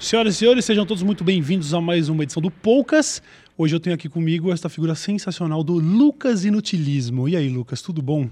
Senhoras 0.00 0.34
e 0.34 0.38
senhores, 0.38 0.64
sejam 0.64 0.86
todos 0.86 1.02
muito 1.02 1.22
bem-vindos 1.22 1.74
a 1.74 1.80
mais 1.80 2.08
uma 2.08 2.22
edição 2.22 2.40
do 2.40 2.50
Poucas. 2.50 3.22
Hoje 3.56 3.76
eu 3.76 3.78
tenho 3.78 3.94
aqui 3.94 4.08
comigo 4.08 4.50
esta 4.50 4.66
figura 4.66 4.94
sensacional 4.94 5.62
do 5.62 5.74
Lucas 5.74 6.42
Inutilismo. 6.42 7.28
E 7.28 7.36
aí, 7.36 7.50
Lucas, 7.50 7.82
tudo 7.82 8.00
bom? 8.00 8.26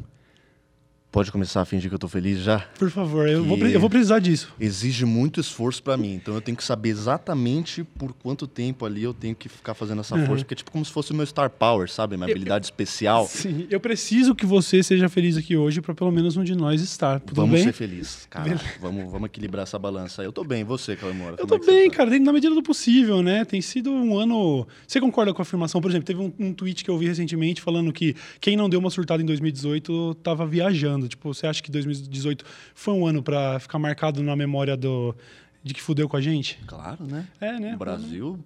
Pode 1.11 1.33
começar 1.33 1.63
a 1.63 1.65
fingir 1.65 1.89
que 1.89 1.95
eu 1.95 1.99
tô 1.99 2.07
feliz 2.07 2.41
já? 2.41 2.61
Por 2.79 2.91
favor, 2.91 3.27
eu, 3.27 3.43
vou, 3.43 3.57
eu 3.57 3.81
vou 3.81 3.89
precisar 3.89 4.19
disso. 4.19 4.53
Exige 4.61 5.07
muito 5.07 5.41
esforço 5.41 5.83
pra 5.83 5.97
mim, 5.97 6.13
então 6.15 6.35
eu 6.35 6.41
tenho 6.41 6.55
que 6.57 6.63
saber 6.63 6.91
exatamente 6.91 7.83
por 7.83 8.13
quanto 8.13 8.47
tempo 8.47 8.85
ali 8.85 9.05
eu 9.05 9.15
tenho 9.15 9.35
que 9.35 9.49
ficar 9.49 9.73
fazendo 9.73 10.01
essa 10.03 10.15
força, 10.27 10.45
porque 10.45 10.53
é 10.53 10.57
tipo 10.57 10.71
como 10.71 10.85
se 10.85 10.93
fosse 10.93 11.13
o 11.13 11.15
meu 11.15 11.25
star 11.25 11.49
power, 11.49 11.91
sabe? 11.91 12.15
Minha 12.19 12.29
habilidade 12.29 12.67
especial. 12.67 13.27
Sim, 13.27 13.67
eu 13.71 13.81
preciso 13.81 14.35
que 14.35 14.45
você 14.45 14.83
seja 14.83 15.09
feliz 15.09 15.39
aqui 15.39 15.57
hoje 15.57 15.81
para 15.81 15.95
pelo 15.95 16.13
menos 16.13 16.37
um 16.37 16.45
de 16.45 16.55
nós 16.55 16.83
estar. 16.83 17.21
Tudo 17.21 17.37
Vamos 17.37 17.53
bem? 17.53 17.65
ser 17.65 17.73
felizes, 17.73 18.27
cara. 18.29 18.61
Vamos, 18.79 19.11
vamos 19.11 19.27
equilibrar 19.27 19.63
essa 19.63 19.79
balança 19.79 20.21
aí. 20.21 20.29
Eu 20.29 20.33
tô 20.33 20.45
bem, 20.45 20.63
você, 20.63 20.95
Calamora? 20.95 21.37
Eu 21.39 21.47
Como 21.47 21.59
tô 21.59 21.71
é 21.71 21.75
bem, 21.75 21.89
tá? 21.91 21.97
cara, 21.97 22.11
dentro 22.11 22.27
da 22.27 22.33
medida 22.35 22.55
do 22.55 22.63
possível, 22.63 23.23
né? 23.23 23.47
Tem 23.47 23.63
sido 23.63 23.91
um 23.91 24.19
ano. 24.19 24.67
Você 24.87 25.01
concorda 25.01 25.33
com 25.33 25.41
a 25.41 25.45
afirmação? 25.45 25.81
Por 25.81 25.91
exemplo, 25.91 26.07
teve 26.07 26.21
um, 26.21 26.33
um 26.39 26.53
tweet 26.53 26.85
que 26.85 26.91
eu 26.91 26.99
vi 26.99 27.07
recentemente 27.07 27.63
falando 27.63 27.91
que 27.95 28.15
quem 28.41 28.59
não 28.59 28.69
deu 28.69 28.79
uma 28.79 28.91
surtada 28.91 29.23
em 29.23 29.27
2018 29.27 30.17
tava 30.23 30.47
viajando. 30.47 30.98
Tipo, 31.07 31.35
você 31.35 31.47
acha 31.47 31.63
que 31.63 31.71
2018 31.71 32.45
foi 32.75 32.95
um 32.95 33.07
ano 33.07 33.23
pra 33.23 33.61
ficar 33.61 33.79
marcado 33.79 34.23
na 34.23 34.35
memória 34.35 34.75
do 34.77 35.15
de 35.63 35.75
que 35.75 35.83
fudeu 35.83 36.09
com 36.09 36.17
a 36.17 36.21
gente? 36.21 36.59
Claro, 36.67 37.05
né? 37.05 37.27
É, 37.41 37.61
né? 37.61 37.75
O 37.75 37.79
Brasil 37.79 38.39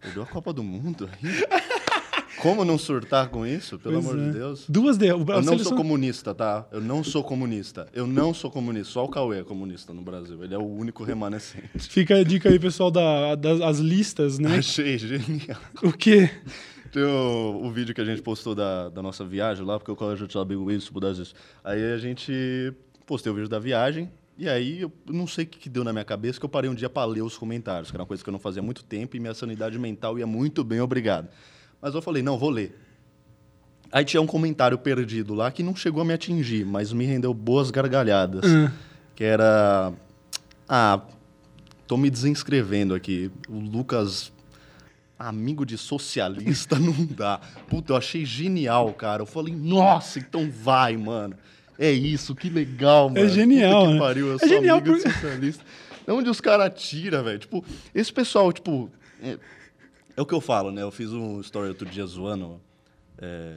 perdeu 0.00 0.22
a 0.22 0.26
Copa 0.26 0.52
do 0.52 0.62
Mundo. 0.62 1.08
Como 2.40 2.64
não 2.64 2.78
surtar 2.78 3.28
com 3.28 3.46
isso? 3.46 3.78
Pelo 3.78 4.00
Pois 4.00 4.06
amor 4.06 4.18
é. 4.22 4.26
de 4.28 4.38
Deus. 4.38 4.64
Duas 4.66 4.96
de... 4.96 5.08
Eu 5.08 5.18
não 5.18 5.26
seleção- 5.42 5.58
sou 5.58 5.76
comunista, 5.76 6.34
tá? 6.34 6.66
Eu 6.72 6.80
não 6.80 7.04
sou 7.04 7.22
comunista. 7.22 7.86
Eu 7.92 8.06
não 8.06 8.32
sou 8.32 8.50
comunista. 8.50 8.92
Só 8.92 9.04
o 9.04 9.08
Cauê 9.08 9.40
é 9.40 9.44
comunista 9.44 9.92
no 9.92 10.00
Brasil. 10.00 10.42
Ele 10.42 10.54
é 10.54 10.58
o 10.58 10.64
único 10.64 11.04
remanescente. 11.04 11.68
Fica 11.74 12.16
a 12.16 12.24
dica 12.24 12.48
aí, 12.48 12.58
pessoal, 12.58 12.90
da, 12.90 13.34
das 13.34 13.60
as 13.60 13.78
listas, 13.78 14.38
né? 14.38 14.56
Achei 14.56 14.96
genial. 14.96 15.60
o 15.82 15.92
quê? 15.92 16.30
Tem 16.92 17.02
o, 17.02 17.60
o 17.62 17.70
vídeo 17.70 17.94
que 17.94 18.00
a 18.00 18.04
gente 18.04 18.20
postou 18.20 18.54
da, 18.54 18.88
da 18.88 19.02
nossa 19.02 19.24
viagem 19.24 19.64
lá, 19.64 19.78
porque 19.78 19.90
o 19.90 19.96
colégio 19.96 20.26
já 20.26 20.40
sabia 20.40 20.56
isso, 20.74 20.92
por 20.92 21.04
isso. 21.04 21.34
Aí 21.62 21.92
a 21.92 21.98
gente 21.98 22.72
postei 23.06 23.30
o 23.30 23.34
vídeo 23.34 23.48
da 23.48 23.58
viagem, 23.58 24.10
e 24.36 24.48
aí 24.48 24.80
eu 24.80 24.92
não 25.06 25.26
sei 25.26 25.44
o 25.44 25.48
que, 25.48 25.58
que 25.58 25.68
deu 25.68 25.84
na 25.84 25.92
minha 25.92 26.04
cabeça, 26.04 26.38
que 26.38 26.44
eu 26.44 26.48
parei 26.48 26.70
um 26.70 26.74
dia 26.74 26.88
para 26.88 27.06
ler 27.06 27.22
os 27.22 27.36
comentários, 27.36 27.90
que 27.90 27.96
era 27.96 28.02
uma 28.02 28.06
coisa 28.06 28.22
que 28.22 28.28
eu 28.28 28.32
não 28.32 28.38
fazia 28.38 28.60
há 28.60 28.64
muito 28.64 28.82
tempo, 28.82 29.16
e 29.16 29.20
minha 29.20 29.34
sanidade 29.34 29.78
mental 29.78 30.18
ia 30.18 30.26
muito 30.26 30.64
bem, 30.64 30.80
obrigado. 30.80 31.28
Mas 31.80 31.94
eu 31.94 32.02
falei, 32.02 32.22
não, 32.22 32.38
vou 32.38 32.50
ler. 32.50 32.76
Aí 33.92 34.04
tinha 34.04 34.20
um 34.20 34.26
comentário 34.26 34.78
perdido 34.78 35.34
lá 35.34 35.50
que 35.50 35.62
não 35.62 35.74
chegou 35.74 36.02
a 36.02 36.04
me 36.04 36.12
atingir, 36.12 36.64
mas 36.64 36.92
me 36.92 37.04
rendeu 37.04 37.34
boas 37.34 37.70
gargalhadas. 37.70 38.44
Ah. 38.44 38.72
Que 39.16 39.24
era. 39.24 39.92
Ah, 40.68 41.00
tô 41.86 41.96
me 41.96 42.08
desinscrevendo 42.08 42.94
aqui. 42.94 43.30
O 43.48 43.58
Lucas. 43.58 44.32
Amigo 45.22 45.66
de 45.66 45.76
socialista 45.76 46.78
não 46.80 46.94
dá. 47.04 47.38
Puta, 47.68 47.92
eu 47.92 47.96
achei 47.96 48.24
genial, 48.24 48.92
cara. 48.94 49.22
Eu 49.22 49.26
falei, 49.26 49.54
nossa, 49.54 50.18
então 50.18 50.50
vai, 50.50 50.96
mano. 50.96 51.36
É 51.78 51.90
isso, 51.92 52.34
que 52.34 52.48
legal, 52.48 53.10
mano. 53.10 53.28
genial, 53.28 53.80
Puta 53.80 53.86
que 53.88 53.92
né? 53.94 54.00
pariu, 54.00 54.26
eu 54.28 54.34
É 54.36 54.38
sou 54.38 54.48
genial 54.48 54.78
amigo 54.78 54.96
de 54.96 55.02
por- 55.02 55.12
socialista. 55.12 55.64
É 56.06 56.12
onde 56.12 56.28
os 56.30 56.40
caras 56.40 56.72
tiram, 56.82 57.22
velho. 57.22 57.38
Tipo, 57.38 57.64
esse 57.94 58.12
pessoal, 58.12 58.52
tipo. 58.52 58.90
É, 59.22 59.38
é 60.16 60.20
o 60.22 60.26
que 60.26 60.34
eu 60.34 60.40
falo, 60.40 60.70
né? 60.72 60.82
Eu 60.82 60.90
fiz 60.90 61.12
um 61.12 61.40
story 61.40 61.68
outro 61.68 61.86
dia 61.88 62.04
zoando. 62.06 62.60
é, 63.18 63.56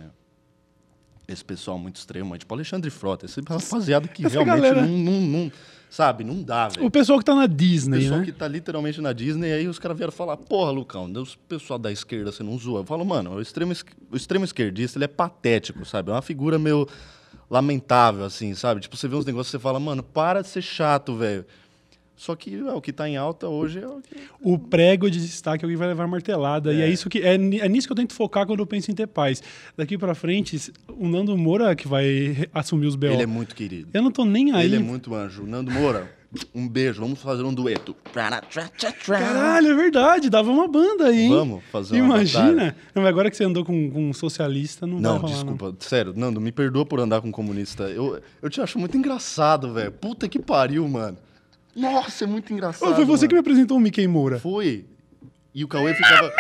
esse 1.25 1.44
pessoal 1.44 1.80
muito 1.80 1.95
extremo, 1.95 2.38
tipo 2.38 2.53
Alexandre 2.53 2.89
Frota, 2.89 3.25
esse 3.25 3.39
rapaziada 3.47 4.08
que 4.09 4.25
Essa 4.25 4.34
realmente 4.44 4.56
galera- 4.61 4.81
não, 4.86 4.97
não, 4.97 5.22
não- 5.22 5.52
Sabe, 5.94 6.24
não 6.24 6.42
dá, 6.42 6.70
velho. 6.70 6.88
O 6.88 6.90
pessoal 6.90 7.20
que 7.20 7.26
tá 7.26 7.36
na 7.36 7.44
O 7.44 7.48
Disney, 7.48 8.00
pessoal 8.00 8.20
né? 8.22 8.26
que 8.26 8.32
tá 8.32 8.48
literalmente 8.48 9.00
na 9.00 9.14
Disney, 9.14 9.54
aí 9.54 9.68
os 9.68 9.78
caras 9.78 9.96
vieram 9.96 10.12
falar, 10.12 10.36
porra, 10.38 10.72
Lucão, 10.72 11.06
o 11.06 11.38
pessoal 11.48 11.78
da 11.78 11.92
esquerda 11.92 12.32
você 12.32 12.42
não 12.42 12.58
zoa. 12.58 12.80
Eu 12.80 12.84
falo, 12.84 13.06
mano, 13.06 13.36
o 13.36 13.40
extremo, 13.40 13.72
o 14.12 14.16
extremo 14.16 14.44
esquerdista, 14.44 14.98
ele 14.98 15.06
é 15.06 15.08
patético, 15.08 15.86
sabe? 15.86 16.10
É 16.10 16.14
uma 16.16 16.24
figura 16.24 16.58
meio 16.58 16.88
lamentável, 17.48 18.26
assim, 18.26 18.56
sabe? 18.56 18.82
Tipo, 18.82 18.98
você 18.98 19.08
vê 19.08 19.16
uns 19.16 19.24
negócios 19.24 19.50
e 19.50 19.52
você 19.52 19.59
fala, 19.59 19.80
mano, 19.80 20.02
para 20.02 20.42
de 20.42 20.48
ser 20.48 20.64
chato, 20.64 21.16
velho. 21.16 21.46
Só 22.23 22.38
que 22.38 22.56
é, 22.56 22.72
o 22.72 22.79
que 22.79 22.94
tá 22.94 23.09
em 23.09 23.17
alta 23.17 23.50
hoje 23.50 23.79
é 23.79 23.85
o 23.85 24.00
que... 24.01 24.16
O 24.41 24.57
prego 24.57 25.11
de 25.11 25.19
destaque 25.19 25.66
é 25.66 25.67
o 25.67 25.69
que 25.69 25.75
vai 25.75 25.89
levar 25.89 26.07
martelada. 26.07 26.73
E 26.73 26.81
é 26.81 26.85
É. 26.85 26.89
isso 26.89 27.09
que 27.09 27.19
é, 27.19 27.34
é 27.34 27.38
nisso 27.67 27.85
que 27.85 27.91
eu 27.91 27.97
tento 27.97 28.13
focar 28.13 28.47
quando 28.47 28.61
eu 28.61 28.66
penso 28.66 28.89
em 28.89 28.95
ter 28.95 29.07
paz. 29.07 29.44
Daqui 29.75 29.97
pra 29.97 30.16
frente, 30.16 30.72
o 30.88 31.06
Nando 31.06 31.38
Moura 31.38 31.75
que 31.75 31.85
vai 31.85 32.47
assumir 32.53 32.88
os 32.88 32.95
BO. 32.95 33.07
Ele 33.07 33.23
é 33.23 33.25
muito 33.25 33.53
querido. 33.53 33.89
Eu 33.94 34.01
não 34.01 34.09
tô 34.09 34.23
nem 34.23 34.53
aí. 34.53 34.63
Ele 34.67 34.78
é 34.78 34.79
muito 34.79 35.13
anjo. 35.13 35.45
Nando 35.45 35.69
Moura, 35.69 36.09
um 36.56 36.66
beijo, 36.66 37.01
vamos 37.01 37.22
fazer 37.22 37.44
um 37.44 37.53
dueto. 37.53 37.94
Caralho, 39.05 39.67
é 39.67 39.75
verdade, 39.75 40.29
dava 40.29 40.50
uma 40.50 40.67
banda 40.69 41.07
aí, 41.07 41.23
hein? 41.23 41.29
Vamos 41.29 41.61
fazer 41.73 42.00
uma 42.01 42.16
Imagina. 42.22 42.73
Não, 42.95 43.03
mas 43.03 43.07
agora 43.07 43.29
que 43.29 43.35
você 43.35 43.44
andou 43.44 43.66
com, 43.66 43.91
com 43.91 44.09
um 44.09 44.13
socialista, 44.13 44.88
não, 44.88 44.97
Não, 44.97 45.19
desculpa, 45.23 45.75
sério, 45.79 46.13
Nando, 46.16 46.40
me 46.40 46.53
perdoa 46.53 46.85
por 46.85 47.01
andar 47.01 47.19
com 47.19 47.29
comunista. 47.34 47.84
Eu, 47.84 48.22
eu 48.41 48.50
te 48.50 48.61
acho 48.61 48.79
muito 48.79 48.95
engraçado, 48.95 49.73
velho. 49.73 49.91
Puta 49.91 50.29
que 50.29 50.40
pariu, 50.40 50.88
mano. 50.88 51.17
Nossa, 51.75 52.23
é 52.23 52.28
muito 52.28 52.53
engraçado. 52.53 52.91
Ô, 52.91 52.95
foi 52.95 53.06
você 53.06 53.28
que 53.28 53.34
me 53.34 53.39
mano. 53.39 53.50
apresentou 53.50 53.78
o 53.78 53.79
Mickey 53.79 54.07
Moura. 54.07 54.39
Foi. 54.39 54.85
E 55.53 55.63
o 55.63 55.67
Cauê 55.67 55.94
ficava. 55.94 56.31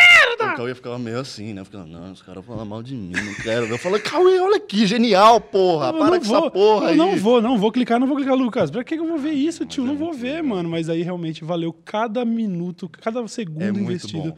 O 0.53 0.57
Cauê 0.57 0.75
ficava 0.75 0.99
meio 0.99 1.19
assim, 1.19 1.53
né? 1.53 1.63
Ficava, 1.63 1.85
não, 1.85 2.11
os 2.11 2.21
caras 2.21 2.45
falam 2.45 2.65
mal 2.65 2.81
de 2.83 2.95
mim, 2.95 3.11
não 3.13 3.33
quero. 3.43 3.65
Eu 3.65 3.77
falei, 3.77 3.99
Cauê, 3.99 4.39
olha 4.39 4.57
aqui, 4.57 4.85
genial, 4.85 5.39
porra. 5.41 5.87
Eu 5.87 5.93
Para 5.93 6.11
não 6.11 6.19
com 6.19 6.25
vou, 6.25 6.37
essa 6.37 6.51
porra 6.51 6.85
eu 6.85 6.89
aí. 6.91 6.97
não 6.97 7.15
vou, 7.17 7.41
não 7.41 7.57
vou 7.57 7.71
clicar, 7.71 7.99
não 7.99 8.07
vou 8.07 8.15
clicar, 8.17 8.35
Lucas. 8.35 8.69
Pra 8.71 8.83
que 8.83 8.95
eu 8.95 9.07
vou 9.07 9.17
ver 9.17 9.31
isso, 9.33 9.65
tio? 9.65 9.83
é 9.83 9.87
não 9.87 9.95
vou 9.95 10.09
muito 10.09 10.19
ver, 10.21 10.31
legal. 10.35 10.45
mano. 10.45 10.69
Mas 10.69 10.89
aí 10.89 11.01
realmente 11.01 11.43
valeu 11.43 11.73
cada 11.85 12.23
minuto, 12.25 12.87
cada 12.89 13.25
segundo 13.27 13.61
É 13.63 13.69
investido 13.69 14.33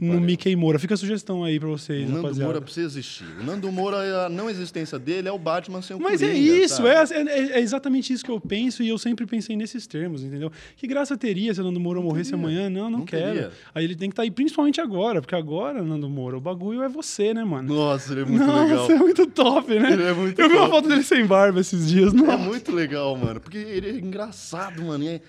no. 0.00 0.20
Mickey 0.20 0.54
Moura. 0.56 0.78
Fica 0.78 0.94
a 0.94 0.96
sugestão 0.96 1.44
aí 1.44 1.58
pra 1.58 1.68
vocês, 1.68 2.02
O 2.02 2.12
Nando 2.12 2.22
rapaziada. 2.22 2.44
Moura 2.44 2.60
precisa 2.60 2.86
existir. 2.86 3.24
O 3.40 3.44
Nando 3.44 3.70
Moura, 3.72 4.26
a 4.26 4.28
não 4.28 4.48
existência 4.50 4.98
dele 4.98 5.28
é 5.28 5.32
o 5.32 5.38
Batman 5.38 5.82
sem 5.82 5.96
o 5.96 6.00
Mas 6.00 6.22
é 6.22 6.26
Coringa, 6.28 6.54
isso, 6.64 6.76
sabe? 6.76 6.88
é, 6.88 7.22
é- 7.22 7.58
é 7.58 7.60
exatamente 7.60 8.12
isso 8.12 8.24
que 8.24 8.30
eu 8.30 8.40
penso 8.40 8.82
e 8.82 8.88
eu 8.88 8.98
sempre 8.98 9.26
pensei 9.26 9.56
nesses 9.56 9.86
termos, 9.86 10.22
entendeu? 10.22 10.50
Que 10.76 10.86
graça 10.86 11.16
teria 11.16 11.52
se 11.54 11.60
o 11.60 11.64
Nando 11.64 11.80
Moura 11.80 12.00
morresse 12.00 12.30
teria. 12.30 12.44
amanhã? 12.44 12.70
Não, 12.70 12.90
não, 12.90 12.98
Não 13.00 13.04
quero. 13.06 13.22
teria. 13.34 13.50
Aí 13.74 13.84
ele 13.84 13.94
tem 13.96 14.08
que 14.08 14.12
estar 14.12 14.22
aí, 14.22 14.30
principalmente 14.30 14.80
agora, 14.80 15.20
porque 15.20 15.34
agora, 15.34 15.51
Nando 15.82 16.08
Moura, 16.08 16.36
o 16.36 16.40
bagulho 16.40 16.82
é 16.82 16.88
você, 16.88 17.32
né, 17.34 17.44
mano? 17.44 17.74
Nossa, 17.74 18.12
ele 18.12 18.22
é 18.22 18.24
muito 18.24 18.44
Nossa, 18.44 18.62
legal. 18.64 18.90
é 18.90 18.94
muito 18.96 19.26
top, 19.26 19.78
né? 19.78 19.92
Ele 19.92 20.02
é 20.04 20.12
muito 20.12 20.40
eu 20.40 20.48
vi 20.48 20.54
uma 20.54 20.60
top. 20.66 20.76
foto 20.76 20.88
dele 20.88 21.02
sem 21.02 21.24
barba 21.26 21.60
esses 21.60 21.88
dias, 21.88 22.12
É 22.14 22.36
muito 22.36 22.72
legal, 22.72 23.16
mano. 23.16 23.40
Porque 23.40 23.58
ele 23.58 23.88
é 23.90 23.92
engraçado, 23.98 24.82
mano. 24.82 25.04
E 25.04 25.08
é... 25.08 25.20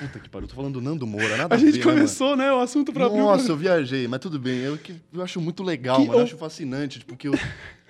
Puta 0.00 0.20
que 0.20 0.28
pariu, 0.28 0.46
tô 0.46 0.54
falando 0.54 0.74
do 0.74 0.80
Nando 0.80 1.06
Moura, 1.06 1.36
nada 1.36 1.54
A 1.54 1.56
a, 1.56 1.60
gente 1.60 1.72
ver, 1.72 1.78
né, 1.80 1.84
mano? 1.86 1.96
começou, 1.96 2.36
né, 2.36 2.52
o 2.52 2.60
assunto 2.60 2.92
pra 2.92 3.06
abrir 3.06 3.18
o 3.20 3.24
Nossa, 3.24 3.50
eu 3.50 3.56
viajei, 3.56 4.06
mas 4.06 4.20
tudo 4.20 4.38
bem. 4.38 4.58
Eu, 4.60 4.78
que- 4.78 4.94
eu 5.12 5.22
acho 5.22 5.40
muito 5.40 5.62
legal, 5.64 5.96
Que- 5.96 6.02
mano. 6.06 6.14
Eu 6.14 6.18
eu- 6.20 6.24
acho 6.24 6.36
fascinante, 6.36 7.00
tipo, 7.00 7.16
que 7.16 7.26
eu- 7.26 7.34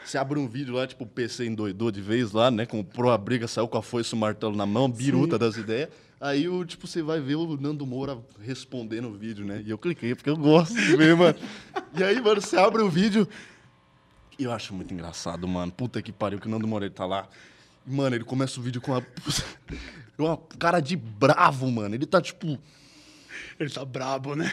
você 0.04 0.16
abre 0.16 0.38
um 0.38 0.48
vídeo 0.48 0.74
lá, 0.74 0.86
tipo, 0.86 1.04
o 1.04 1.06
PC 1.06 1.44
endoidou 1.44 1.90
de 1.90 2.00
vez 2.00 2.32
lá, 2.32 2.50
né? 2.50 2.64
Comprou 2.64 3.10
a 3.12 3.18
briga, 3.18 3.46
saiu 3.46 3.68
com 3.68 3.76
a 3.76 3.82
foice 3.82 4.14
e 4.14 4.16
o 4.16 4.18
martelo 4.18 4.56
na 4.56 4.64
mão, 4.64 4.90
biruta 4.90 5.38
das 5.38 5.56
ideias. 5.58 5.90
Aí, 6.20 6.48
o, 6.48 6.64
tipo, 6.64 6.86
você 6.86 7.00
vai 7.00 7.20
ver 7.20 7.36
o 7.36 7.56
Nando 7.56 7.86
Moura 7.86 8.18
respondendo 8.40 9.08
o 9.08 9.14
vídeo, 9.14 9.44
né? 9.44 9.62
E 9.64 9.70
eu 9.70 9.78
cliquei, 9.78 10.14
porque 10.14 10.28
eu 10.28 10.36
gosto 10.36 10.74
de 10.74 10.96
ver, 10.96 11.14
mano. 11.14 11.38
E 11.94 12.02
aí, 12.02 12.20
mano, 12.20 12.40
você 12.40 12.56
abre 12.56 12.82
o 12.82 12.90
vídeo... 12.90 13.28
E 14.36 14.44
eu 14.44 14.52
acho 14.52 14.72
muito 14.72 14.94
engraçado, 14.94 15.46
mano. 15.48 15.70
Puta 15.72 16.00
que 16.00 16.12
pariu, 16.12 16.38
que 16.38 16.46
o 16.46 16.50
Nando 16.50 16.66
Moura 16.66 16.86
ele 16.86 16.94
tá 16.94 17.04
lá. 17.04 17.28
Mano, 17.84 18.16
ele 18.16 18.24
começa 18.24 18.58
o 18.60 18.62
vídeo 18.62 18.80
com 18.80 18.92
uma... 18.92 19.06
uma 20.18 20.36
cara 20.58 20.80
de 20.80 20.96
bravo, 20.96 21.70
mano. 21.70 21.94
Ele 21.94 22.06
tá, 22.06 22.20
tipo... 22.20 22.58
Ele 23.58 23.70
tá 23.70 23.84
brabo, 23.84 24.34
né? 24.36 24.52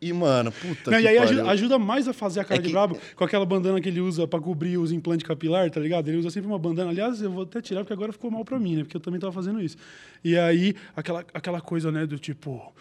E, 0.00 0.12
mano, 0.12 0.52
puta 0.52 0.90
Não, 0.92 1.00
e 1.00 1.08
aí 1.08 1.18
ajuda, 1.18 1.50
ajuda 1.50 1.78
mais 1.78 2.06
a 2.06 2.12
fazer 2.12 2.40
a 2.40 2.44
cara 2.44 2.60
É 2.60 2.62
de 2.62 2.68
que- 2.68 2.72
brabo 2.72 2.98
com 3.16 3.24
aquela 3.24 3.44
bandana 3.44 3.80
que 3.80 3.88
ele 3.88 4.00
usa 4.00 4.26
pra 4.28 4.40
cobrir 4.40 4.78
os 4.78 4.92
implantes 4.92 5.26
capilar, 5.26 5.68
tá 5.70 5.80
ligado? 5.80 6.06
Ele 6.08 6.18
usa 6.18 6.30
sempre 6.30 6.48
uma 6.48 6.58
bandana. 6.58 6.90
Aliás, 6.90 7.20
eu 7.20 7.30
vou 7.32 7.42
até 7.42 7.60
tirar 7.60 7.80
porque 7.80 7.92
agora 7.92 8.12
ficou 8.12 8.30
mal 8.30 8.44
pra 8.44 8.58
mim, 8.58 8.76
né? 8.76 8.82
Porque 8.84 8.96
eu 8.96 9.00
também 9.00 9.18
tava 9.20 9.32
fazendo 9.32 9.60
isso. 9.60 9.76
E 10.22 10.38
aí, 10.38 10.74
aquela, 10.94 11.24
aquela 11.34 11.60
coisa, 11.60 11.90
né, 11.90 12.06
do 12.06 12.18
tipo. 12.18 12.72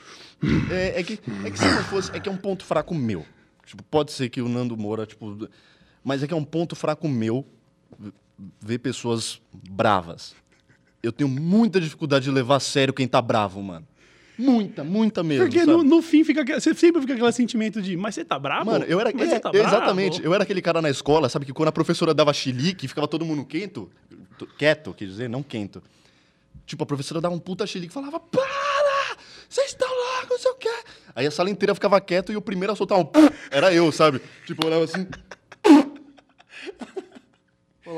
É, 0.69 0.99
é 0.99 1.03
que, 1.03 1.19
é 1.43 1.49
que 1.51 1.57
se 1.57 1.65
não 1.65 1.83
fosse. 1.85 2.15
É 2.15 2.19
que 2.19 2.29
é 2.29 2.31
um 2.31 2.37
ponto 2.37 2.63
fraco 2.63 2.93
meu. 2.93 3.25
Tipo, 3.65 3.83
pode 3.83 4.11
ser 4.11 4.29
que 4.29 4.41
o 4.41 4.47
Nando 4.47 4.77
Moura, 4.77 5.05
tipo. 5.05 5.49
Mas 6.03 6.21
é 6.21 6.27
que 6.27 6.33
é 6.33 6.37
um 6.37 6.43
ponto 6.43 6.75
fraco 6.75 7.07
meu 7.07 7.45
ver 8.61 8.77
pessoas 8.77 9.41
bravas. 9.71 10.35
Eu 11.01 11.11
tenho 11.11 11.27
muita 11.29 11.79
dificuldade 11.81 12.25
de 12.25 12.31
levar 12.31 12.57
a 12.57 12.59
sério 12.59 12.93
quem 12.93 13.07
tá 13.07 13.21
bravo, 13.21 13.61
mano. 13.61 13.87
Muita, 14.37 14.83
muita 14.83 15.23
mesmo. 15.23 15.45
Porque 15.45 15.65
no, 15.65 15.83
no 15.83 16.01
fim 16.01 16.23
fica. 16.23 16.43
Você 16.59 16.73
sempre 16.75 17.01
fica 17.01 17.13
aquele 17.13 17.31
sentimento 17.31 17.81
de, 17.81 17.97
mas 17.97 18.13
você 18.13 18.23
tá 18.23 18.37
brabo? 18.37 18.71
Mano, 18.71 18.85
eu 18.85 18.99
era. 18.99 19.09
É, 19.09 19.13
você 19.13 19.39
tá 19.39 19.49
exatamente. 19.51 20.23
Eu 20.23 20.33
era 20.33 20.43
aquele 20.43 20.61
cara 20.61 20.81
na 20.81 20.89
escola, 20.89 21.27
sabe, 21.27 21.45
que 21.45 21.53
quando 21.53 21.69
a 21.69 21.71
professora 21.71 22.13
dava 22.13 22.31
chilique, 22.33 22.87
ficava 22.87 23.07
todo 23.07 23.25
mundo 23.25 23.43
quieto. 23.43 23.89
Quieto, 24.57 24.93
quer 24.93 25.05
dizer, 25.05 25.27
não 25.27 25.41
quento. 25.41 25.81
Tipo, 26.67 26.83
a 26.83 26.85
professora 26.85 27.19
dava 27.19 27.33
um 27.33 27.39
puta 27.39 27.65
chilique 27.65 27.91
e 27.91 27.93
falava: 27.93 28.19
Para! 28.19 29.17
Vocês 29.49 29.67
estão 29.67 29.87
lá, 29.87 30.27
não 30.29 30.37
sei 30.37 30.51
o 30.51 30.55
quê. 30.55 30.69
Aí 31.15 31.25
a 31.25 31.31
sala 31.31 31.49
inteira 31.49 31.73
ficava 31.73 31.99
quieto 32.01 32.31
e 32.31 32.37
o 32.37 32.41
primeiro 32.41 32.73
a 32.73 32.75
soltar 32.75 32.99
um. 32.99 33.09
Era 33.49 33.73
eu, 33.73 33.91
sabe? 33.91 34.21
Tipo, 34.45 34.65
eu 34.65 34.67
olhava 34.67 34.83
assim. 34.83 35.07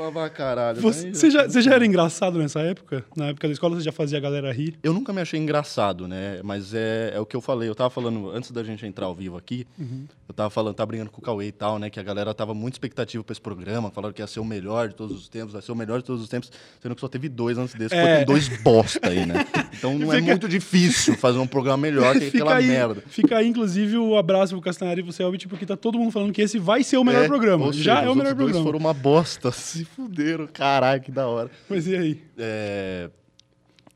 Falava, 0.00 0.10
Falava, 0.12 0.26
"Ah, 0.26 0.30
caralho. 0.30 0.80
Você, 0.80 1.12
você 1.14 1.30
já, 1.30 1.46
você 1.46 1.60
já 1.60 1.74
era 1.74 1.84
engraçado 1.84 2.38
nessa 2.38 2.60
época? 2.60 3.04
Na 3.14 3.26
época 3.26 3.46
da 3.46 3.52
escola 3.52 3.76
você 3.76 3.82
já 3.82 3.92
fazia 3.92 4.16
a 4.18 4.20
galera 4.20 4.50
rir? 4.52 4.74
Eu 4.82 4.92
nunca 4.94 5.12
me 5.12 5.20
achei 5.20 5.38
engraçado, 5.38 6.08
né? 6.08 6.40
Mas 6.42 6.72
é, 6.74 7.12
é 7.14 7.20
o 7.20 7.26
que 7.26 7.36
eu 7.36 7.40
falei. 7.40 7.68
Eu 7.68 7.74
tava 7.74 7.90
falando, 7.90 8.30
antes 8.30 8.50
da 8.50 8.62
gente 8.64 8.84
entrar 8.86 9.06
ao 9.06 9.14
vivo 9.14 9.36
aqui, 9.36 9.66
Uhum. 9.78 10.06
eu 10.28 10.34
tava 10.34 10.48
falando, 10.50 10.74
tava 10.74 10.86
brincando 10.88 11.10
com 11.10 11.20
o 11.20 11.24
Cauê 11.24 11.48
e 11.48 11.52
tal, 11.52 11.78
né? 11.78 11.90
Que 11.90 12.00
a 12.00 12.02
galera 12.02 12.32
tava 12.32 12.54
muito 12.54 12.74
expectativa 12.74 13.22
pra 13.22 13.32
esse 13.32 13.40
programa, 13.40 13.90
falaram 13.90 14.12
que 14.14 14.22
ia 14.22 14.26
ser 14.26 14.40
o 14.40 14.44
melhor 14.44 14.88
de 14.88 14.94
todos 14.94 15.16
os 15.16 15.28
tempos, 15.28 15.52
vai 15.52 15.60
ser 15.62 15.72
o 15.72 15.76
melhor 15.76 15.98
de 15.98 16.04
todos 16.04 16.22
os 16.22 16.28
tempos, 16.28 16.50
sendo 16.80 16.94
que 16.94 17.00
só 17.00 17.08
teve 17.08 17.28
dois 17.28 17.58
antes 17.58 17.74
desse, 17.74 17.94
É. 17.94 18.16
foi 18.16 18.24
dois 18.24 18.48
bosta 18.62 19.08
aí, 19.08 19.26
né? 19.26 19.34
Então 19.80 19.98
não 19.98 20.12
é 20.12 20.16
Fica- 20.16 20.26
muito 20.32 20.48
difícil 20.48 21.16
fazer 21.16 21.38
um 21.38 21.46
programa 21.46 21.78
melhor 21.78 22.18
que 22.18 22.26
aquela 22.28 22.56
aí, 22.56 22.66
merda. 22.66 23.02
fica 23.06 23.38
aí, 23.38 23.46
inclusive, 23.46 23.96
o 23.96 24.16
abraço 24.16 24.52
pro 24.54 24.60
Castanhari 24.60 25.00
e 25.00 25.04
pro 25.04 25.12
Selbit, 25.12 25.46
porque 25.48 25.64
tá 25.64 25.76
todo 25.76 25.98
mundo 25.98 26.10
falando 26.10 26.32
que 26.32 26.42
esse 26.42 26.58
vai 26.58 26.82
ser 26.82 26.96
o 26.98 27.04
melhor 27.04 27.24
É, 27.24 27.28
programa. 27.28 27.66
ou 27.66 27.72
Já 27.72 27.96
seja, 27.96 28.06
é 28.06 28.10
o 28.10 28.14
melhor 28.14 28.34
programa. 28.34 28.62
foram 28.64 28.78
uma 28.78 28.92
bosta, 28.92 29.50
se 29.52 29.84
fuderam. 29.94 30.46
Caralho, 30.46 31.00
que 31.02 31.10
da 31.12 31.26
hora. 31.28 31.50
Mas 31.68 31.86
e 31.86 31.96
aí? 31.96 32.22
É... 32.38 33.10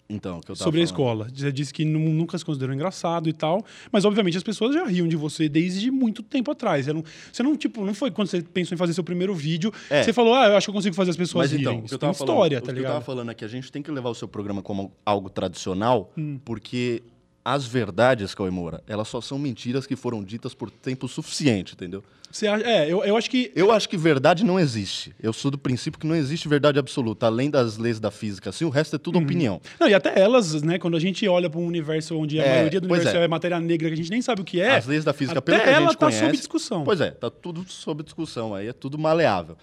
Então, 0.09 0.37
o 0.37 0.41
que 0.43 0.51
eu 0.51 0.55
tava 0.55 0.65
Sobre 0.65 0.83
a 0.83 0.87
falando. 0.87 1.01
escola. 1.25 1.29
Você 1.35 1.51
disse 1.51 1.73
que 1.73 1.83
nu- 1.83 1.99
nunca 2.13 2.37
se 2.37 2.45
considerou 2.45 2.75
engraçado 2.75 3.27
e 3.27 3.33
tal, 3.33 3.65
mas 3.91 4.05
obviamente 4.05 4.37
as 4.37 4.43
pessoas 4.43 4.75
já 4.75 4.85
riam 4.85 5.09
de 5.09 5.17
você 5.17 5.49
desde 5.49 5.91
muito 5.91 6.23
tempo 6.23 6.51
atrás. 6.51 6.85
Você 6.85 6.93
não, 6.93 7.03
você 7.33 7.43
não, 7.43 7.57
tipo, 7.57 7.85
não 7.87 7.95
foi 7.95 8.11
quando 8.11 8.29
você 8.29 8.43
pensou 8.43 8.75
em 8.75 8.79
fazer 8.79 8.93
seu 8.93 9.03
primeiro 9.03 9.35
vídeo, 9.35 9.73
É. 9.89 10.03
você 10.03 10.13
falou, 10.13 10.35
ah, 10.35 10.47
eu 10.49 10.57
acho 10.57 10.67
que 10.67 10.71
eu 10.71 10.75
consigo 10.75 10.95
fazer 10.95 11.11
as 11.13 11.17
pessoas 11.17 11.51
Mas 11.51 11.59
então, 11.59 11.73
rirem. 11.73 11.79
o 11.79 11.83
que 11.83 11.87
Isso 11.87 11.95
eu 11.95 11.99
tem 11.99 12.07
tava 12.09 12.19
falando, 12.19 12.35
história, 12.35 12.59
o 12.59 12.61
tá 12.61 12.65
que 12.67 12.71
eu 12.79 12.83
tava 12.83 12.89
ligado? 12.95 13.05
falando 13.05 13.31
é 13.31 13.35
que 13.35 13.45
a 13.47 13.49
gente 13.49 13.73
tem 13.73 13.83
que 13.83 13.91
levar 13.91 14.11
o 14.11 14.15
seu 14.15 14.29
programa 14.29 14.61
como 14.63 14.93
algo 15.07 15.31
tradicional, 15.31 16.13
Hum. 16.19 16.39
porque 16.45 17.03
as 17.43 17.67
verdades, 17.67 18.35
Cauê 18.35 18.51
Moura, 18.51 18.83
elas 18.87 19.09
só 19.09 19.23
são 19.23 19.39
mentiras 19.39 19.87
que 19.87 19.97
foram 19.97 20.23
ditas 20.23 20.55
por 20.55 20.71
tempo 20.71 21.09
suficiente, 21.09 21.73
entendeu? 21.73 22.05
Você 22.35 22.49
acha, 22.49 22.67
é, 22.67 22.91
eu, 22.91 23.05
eu 23.05 23.17
acho 23.17 23.31
que 23.31 23.53
Eu 23.55 23.71
acho 23.71 23.89
que 23.89 23.97
verdade 23.97 24.45
não 24.45 24.59
existe. 24.59 25.15
Eu 25.23 25.33
sou 25.33 25.53
do 25.53 25.57
princípio 25.57 26.01
que 26.01 26.07
não 26.07 26.17
existe 26.17 26.49
verdade 26.49 26.81
absoluta, 26.81 27.27
além 27.27 27.49
das 27.49 27.77
leis 27.79 28.01
da 28.01 28.11
física, 28.11 28.51
assim, 28.51 28.65
o 28.65 28.71
resto 28.71 28.97
é 28.97 28.99
tudo 28.99 29.19
Uhum. 29.19 29.25
opinião. 29.25 29.61
Não, 29.79 29.89
e 29.89 29.95
até 29.95 30.19
elas, 30.21 30.61
né, 30.65 30.77
quando 30.77 30.97
a 30.97 31.01
gente 31.01 31.29
olha 31.29 31.49
para 31.49 31.61
um 31.61 31.67
universo 31.67 32.19
onde 32.19 32.41
a 32.41 32.45
É, 32.45 32.55
maioria 32.57 32.81
do 32.81 32.89
universo 32.93 33.17
é. 33.17 33.25
é. 33.25 33.29
matéria 33.29 33.61
negra, 33.61 33.87
que 33.87 33.95
a 33.95 33.97
gente 33.97 34.11
nem 34.11 34.21
sabe 34.21 34.41
o 34.41 34.45
que 34.45 34.61
é. 34.61 34.75
As 34.77 34.87
leis 34.87 35.05
da 35.05 35.13
física, 35.13 35.39
até 35.39 35.53
pelo 35.53 35.63
que 35.63 35.69
a 35.69 35.73
ela 35.73 35.87
gente 35.87 35.97
tá 35.97 36.07
conhece... 36.07 36.25
sob 36.25 36.37
discussão. 36.37 36.83
Pois 36.83 37.01
é, 37.01 37.13
tá 37.13 37.31
tudo 37.31 37.65
sob 37.69 38.03
discussão, 38.03 38.53
aí 38.53 38.67
é 38.67 38.73
tudo 38.73 38.99
maleável. 38.99 39.57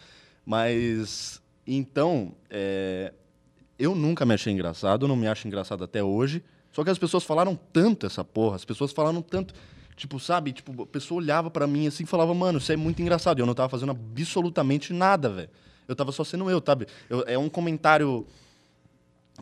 Mas, 0.46 1.42
então, 1.68 2.34
é, 2.50 3.12
eu 3.78 3.94
nunca 3.94 4.26
me 4.26 4.34
achei 4.34 4.54
engraçado, 4.54 5.10
não 5.10 5.18
me 5.18 5.28
acho 5.28 5.46
engraçado 5.46 5.84
até 5.84 6.02
hoje, 6.02 6.42
só 6.72 6.86
que 6.86 6.90
as 6.90 6.98
pessoas 6.98 7.26
falaram 7.26 7.60
tanto 7.74 8.06
essa 8.06 8.24
porra, 8.24 8.56
as 8.56 8.64
pessoas 8.64 8.94
falaram 8.94 9.22
tanto, 9.22 9.54
tipo, 10.02 10.20
sabe, 10.20 10.52
tipo, 10.52 10.82
a 10.82 10.88
pessoa 10.88 11.22
olhava 11.22 11.52
pra 11.52 11.68
mim 11.68 11.86
assim 11.86 12.04
e 12.04 12.08
falava, 12.08 12.34
mano, 12.34 12.58
isso 12.58 12.72
é 12.72 12.76
muito 12.76 13.00
engraçado, 13.04 13.38
e 13.38 13.42
eu 13.42 13.46
não 13.46 13.54
tava 13.54 13.70
fazendo 13.70 13.92
absolutamente 13.92 14.92
nada, 14.94 15.30
velho. 15.30 15.50
Eu 15.88 15.96
tava 15.96 16.12
só 16.12 16.24
sendo 16.24 16.50
eu, 16.50 16.62
sabe? 16.66 16.88
Eu- 17.08 17.24
é 17.28 17.38
um 17.38 17.48
comentário... 17.48 18.26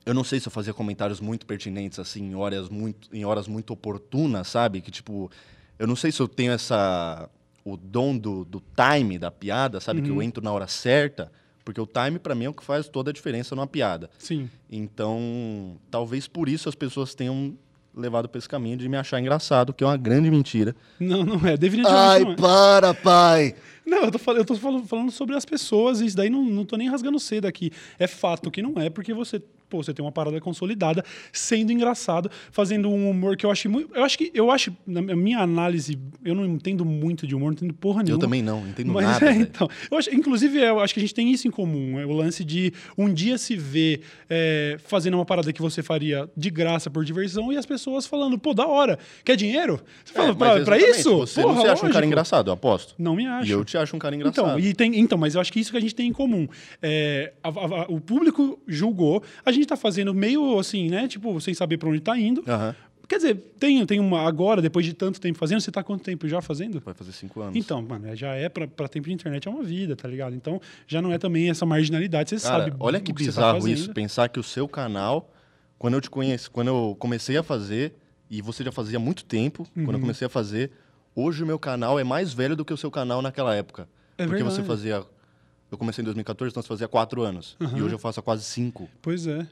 Eu 0.05 0.13
não 0.13 0.23
sei 0.23 0.39
se 0.39 0.47
eu 0.47 0.51
fazia 0.51 0.73
comentários 0.73 1.21
muito 1.21 1.45
pertinentes, 1.45 1.97
assim, 1.97 2.31
em 2.31 2.35
horas 2.35 2.67
muito, 2.69 3.07
em 3.13 3.23
horas 3.23 3.47
muito 3.47 3.71
oportunas, 3.71 4.47
sabe? 4.49 4.81
Que, 4.81 4.91
tipo, 4.91 5.31
eu 5.77 5.87
não 5.87 5.95
sei 5.95 6.11
se 6.11 6.21
eu 6.21 6.27
tenho 6.27 6.51
essa... 6.51 7.29
O 7.63 7.77
dom 7.77 8.17
do, 8.17 8.43
do 8.45 8.61
time 8.75 9.17
da 9.17 9.31
piada, 9.31 9.79
sabe? 9.79 10.01
Que 10.01 10.09
eu 10.09 10.21
entro 10.21 10.43
na 10.43 10.51
hora 10.51 10.67
certa. 10.67 11.31
Porque 11.63 11.79
o 11.79 11.85
time, 11.85 12.19
pra 12.19 12.33
mim, 12.35 12.45
é 12.45 12.49
o 12.49 12.53
que 12.53 12.63
faz 12.63 12.87
toda 12.89 13.11
a 13.11 13.13
diferença 13.13 13.55
numa 13.55 13.67
piada. 13.67 14.09
Sim. 14.17 14.49
Então, 14.69 15.77
talvez 15.91 16.27
por 16.27 16.49
isso 16.49 16.67
as 16.67 16.75
pessoas 16.75 17.13
tenham 17.13 17.55
levado 17.99 18.27
pra 18.29 18.39
esse 18.39 18.47
caminho 18.49 18.77
de 18.77 18.87
me 18.89 18.97
achar 18.97 19.19
engraçado, 19.19 19.73
que 19.73 19.83
é 19.83 19.87
uma 19.87 19.97
grande 19.97 20.29
mentira. 20.31 20.75
Não, 20.99 21.23
não 21.23 21.47
é. 21.47 21.55
Definitivamente 21.57 22.09
Ai, 22.11 22.23
não 22.23 22.31
é. 22.31 22.35
para, 22.35 22.93
pai! 22.93 23.55
Não, 23.85 24.03
eu 24.03 24.11
tô, 24.11 24.19
fal- 24.19 24.37
eu 24.37 24.45
tô 24.45 24.55
falando, 24.55 24.85
falando 24.87 25.11
sobre 25.11 25.35
as 25.35 25.45
pessoas, 25.45 25.99
e 25.99 26.05
isso 26.05 26.15
daí 26.15 26.29
não, 26.29 26.43
não 26.45 26.63
tô 26.63 26.77
nem 26.77 26.87
rasgando 26.89 27.19
cedo 27.19 27.45
aqui. 27.45 27.71
É 27.97 28.05
fato 28.07 28.51
que 28.51 28.61
não 28.61 28.79
é, 28.79 28.89
porque 28.89 29.13
você, 29.13 29.41
pô, 29.69 29.81
você 29.83 29.93
tem 29.93 30.03
uma 30.03 30.11
parada 30.11 30.39
consolidada, 30.41 31.03
sendo 31.31 31.71
engraçado, 31.71 32.29
fazendo 32.51 32.89
um 32.89 33.09
humor 33.09 33.37
que 33.37 33.45
eu 33.45 33.51
acho 33.51 33.69
muito. 33.69 33.93
Eu 33.95 34.03
acho 34.03 34.17
que, 34.17 34.31
eu 34.33 34.49
acho, 34.51 34.75
na 34.85 35.01
minha 35.01 35.39
análise, 35.39 35.97
eu 36.23 36.33
não 36.35 36.45
entendo 36.45 36.83
muito 36.83 37.27
de 37.27 37.35
humor, 37.35 37.47
não 37.47 37.53
entendo 37.53 37.73
porra 37.73 38.03
nenhuma. 38.03 38.17
Eu 38.17 38.19
também 38.27 38.41
não, 38.41 38.61
não 38.61 38.69
entendo 38.69 38.91
Mas 38.93 39.05
nada, 39.05 39.25
é, 39.31 39.35
então. 39.35 39.69
Eu 39.91 39.97
acho, 39.97 40.13
inclusive, 40.13 40.59
eu 40.59 40.79
acho 40.79 40.93
que 40.93 40.99
a 40.99 41.03
gente 41.03 41.13
tem 41.13 41.31
isso 41.31 41.47
em 41.47 41.51
comum. 41.51 41.99
É 41.99 42.05
o 42.05 42.11
lance 42.11 42.43
de 42.43 42.73
um 42.97 43.11
dia 43.13 43.37
se 43.37 43.55
ver 43.55 44.01
é, 44.29 44.77
fazendo 44.85 45.13
uma 45.15 45.25
parada 45.25 45.51
que 45.53 45.61
você 45.61 45.81
faria 45.83 46.29
de 46.35 46.49
graça 46.49 46.89
por 46.89 47.03
diversão 47.05 47.51
e 47.53 47.57
as 47.57 47.65
pessoas 47.65 48.05
falando, 48.05 48.37
pô, 48.37 48.53
da 48.53 48.65
hora. 48.67 48.97
Quer 49.23 49.35
dinheiro? 49.35 49.79
Você 50.03 50.13
fala, 50.13 50.29
É, 50.29 50.33
pra, 50.33 50.61
pra 50.61 50.77
isso? 50.77 51.17
Você 51.19 51.41
Porra, 51.41 51.53
não 51.55 51.61
se 51.61 51.67
acha 51.67 51.77
um 51.77 51.81
cara 51.81 51.89
lógico. 51.93 52.05
engraçado, 52.07 52.49
eu 52.49 52.53
aposto. 52.53 52.95
Não 52.97 53.15
me 53.15 53.25
acho. 53.27 53.47
E 53.49 53.51
eu 53.51 53.63
te 53.65 53.77
acho 53.77 53.95
um 53.95 53.99
cara 53.99 54.15
engraçado. 54.15 54.47
Então, 54.47 54.59
e 54.59 54.73
tem, 54.73 54.99
então, 54.99 55.17
mas 55.17 55.35
eu 55.35 55.41
acho 55.41 55.51
que 55.51 55.59
isso 55.59 55.71
que 55.71 55.77
a 55.77 55.81
gente 55.81 55.95
tem 55.95 56.07
em 56.07 56.13
comum. 56.13 56.47
É, 56.81 57.33
a- 57.43 57.49
a- 57.49 57.51
a- 57.83 57.85
o 57.89 57.99
público 57.99 58.59
julgou, 58.67 59.23
a 59.45 59.51
gente 59.51 59.58
tá 59.65 59.75
fazendo 59.77 60.13
meio 60.13 60.57
assim, 60.59 60.89
né? 60.89 61.07
Tipo, 61.07 61.39
sem 61.41 61.53
saber 61.53 61.77
pra 61.77 61.89
onde 61.89 61.99
tá 61.99 62.17
indo. 62.17 62.43
Aham. 62.47 62.75
Quer 63.07 63.15
dizer, 63.15 63.35
tem, 63.59 63.83
tem 63.87 63.99
uma. 63.99 64.21
Agora, 64.21 64.61
depois 64.61 64.85
de 64.85 64.93
tanto 64.93 65.19
tempo 65.19 65.35
fazendo, 65.39 65.59
você 65.61 65.71
tá 65.71 65.81
quanto 65.81 66.03
tempo 66.03 66.27
já 66.27 66.41
fazendo? 66.43 66.79
Vai 66.79 66.93
fazer 66.93 67.11
cinco 67.11 67.41
anos. 67.41 67.55
Então, 67.55 67.81
mano, 67.81 68.15
já 68.15 68.35
é 68.35 68.47
pra 68.49 68.87
tempo 68.87 69.07
de 69.07 69.13
internet, 69.15 69.47
é 69.47 69.51
uma 69.51 69.63
vida, 69.63 69.95
tá 69.95 70.07
ligado? 70.07 70.35
Então, 70.35 70.61
já 70.87 71.01
não 71.01 71.11
é 71.11 71.17
também 71.17 71.49
essa 71.49 71.65
marginalidade, 71.65 72.29
você 72.29 72.47
Cara, 72.47 72.65
sabe. 72.65 72.75
olha 72.79 72.99
que 73.01 73.11
você 73.11 73.25
tá 73.25 73.31
bizarro 73.31 73.61
fazendo. 73.61 73.73
isso, 73.75 73.93
pensar 73.95 74.29
que 74.29 74.39
o 74.39 74.43
seu 74.43 74.67
canal, 74.67 75.33
quando 75.79 75.95
eu 75.95 76.01
te 76.01 76.09
conheci, 76.09 76.47
quando 76.51 76.67
eu 76.67 76.95
comecei 76.99 77.35
a 77.35 77.41
fazer, 77.41 77.95
e 78.29 78.43
você 78.43 78.63
já 78.63 78.71
fazia 78.71 78.99
muito 78.99 79.25
tempo, 79.25 79.67
quando 79.73 79.87
Uhum. 79.87 79.93
eu 79.95 79.99
comecei 80.01 80.27
a 80.27 80.29
fazer, 80.29 80.69
hoje 81.15 81.43
o 81.43 81.47
meu 81.47 81.57
canal 81.57 81.99
é 81.99 82.03
mais 82.03 82.31
velho 82.31 82.55
do 82.55 82.63
que 82.63 82.71
o 82.71 82.77
seu 82.77 82.91
canal 82.91 83.23
naquela 83.23 83.55
época. 83.55 83.89
É 84.19 84.27
porque 84.27 84.43
você 84.43 84.61
verdade. 84.61 84.67
fazia. 84.67 85.03
Eu 85.71 85.77
comecei 85.77 86.01
em 86.01 86.05
2014, 86.05 86.51
então 86.51 86.61
você 86.63 86.67
fazia 86.67 86.87
quatro 86.87 87.21
anos. 87.21 87.55
E 87.75 87.81
hoje 87.81 87.93
eu 87.93 87.99
faço 87.99 88.19
há 88.19 88.23
quase 88.23 88.43
cinco. 88.43 88.89
Pois 89.01 89.27
é. 89.27 89.45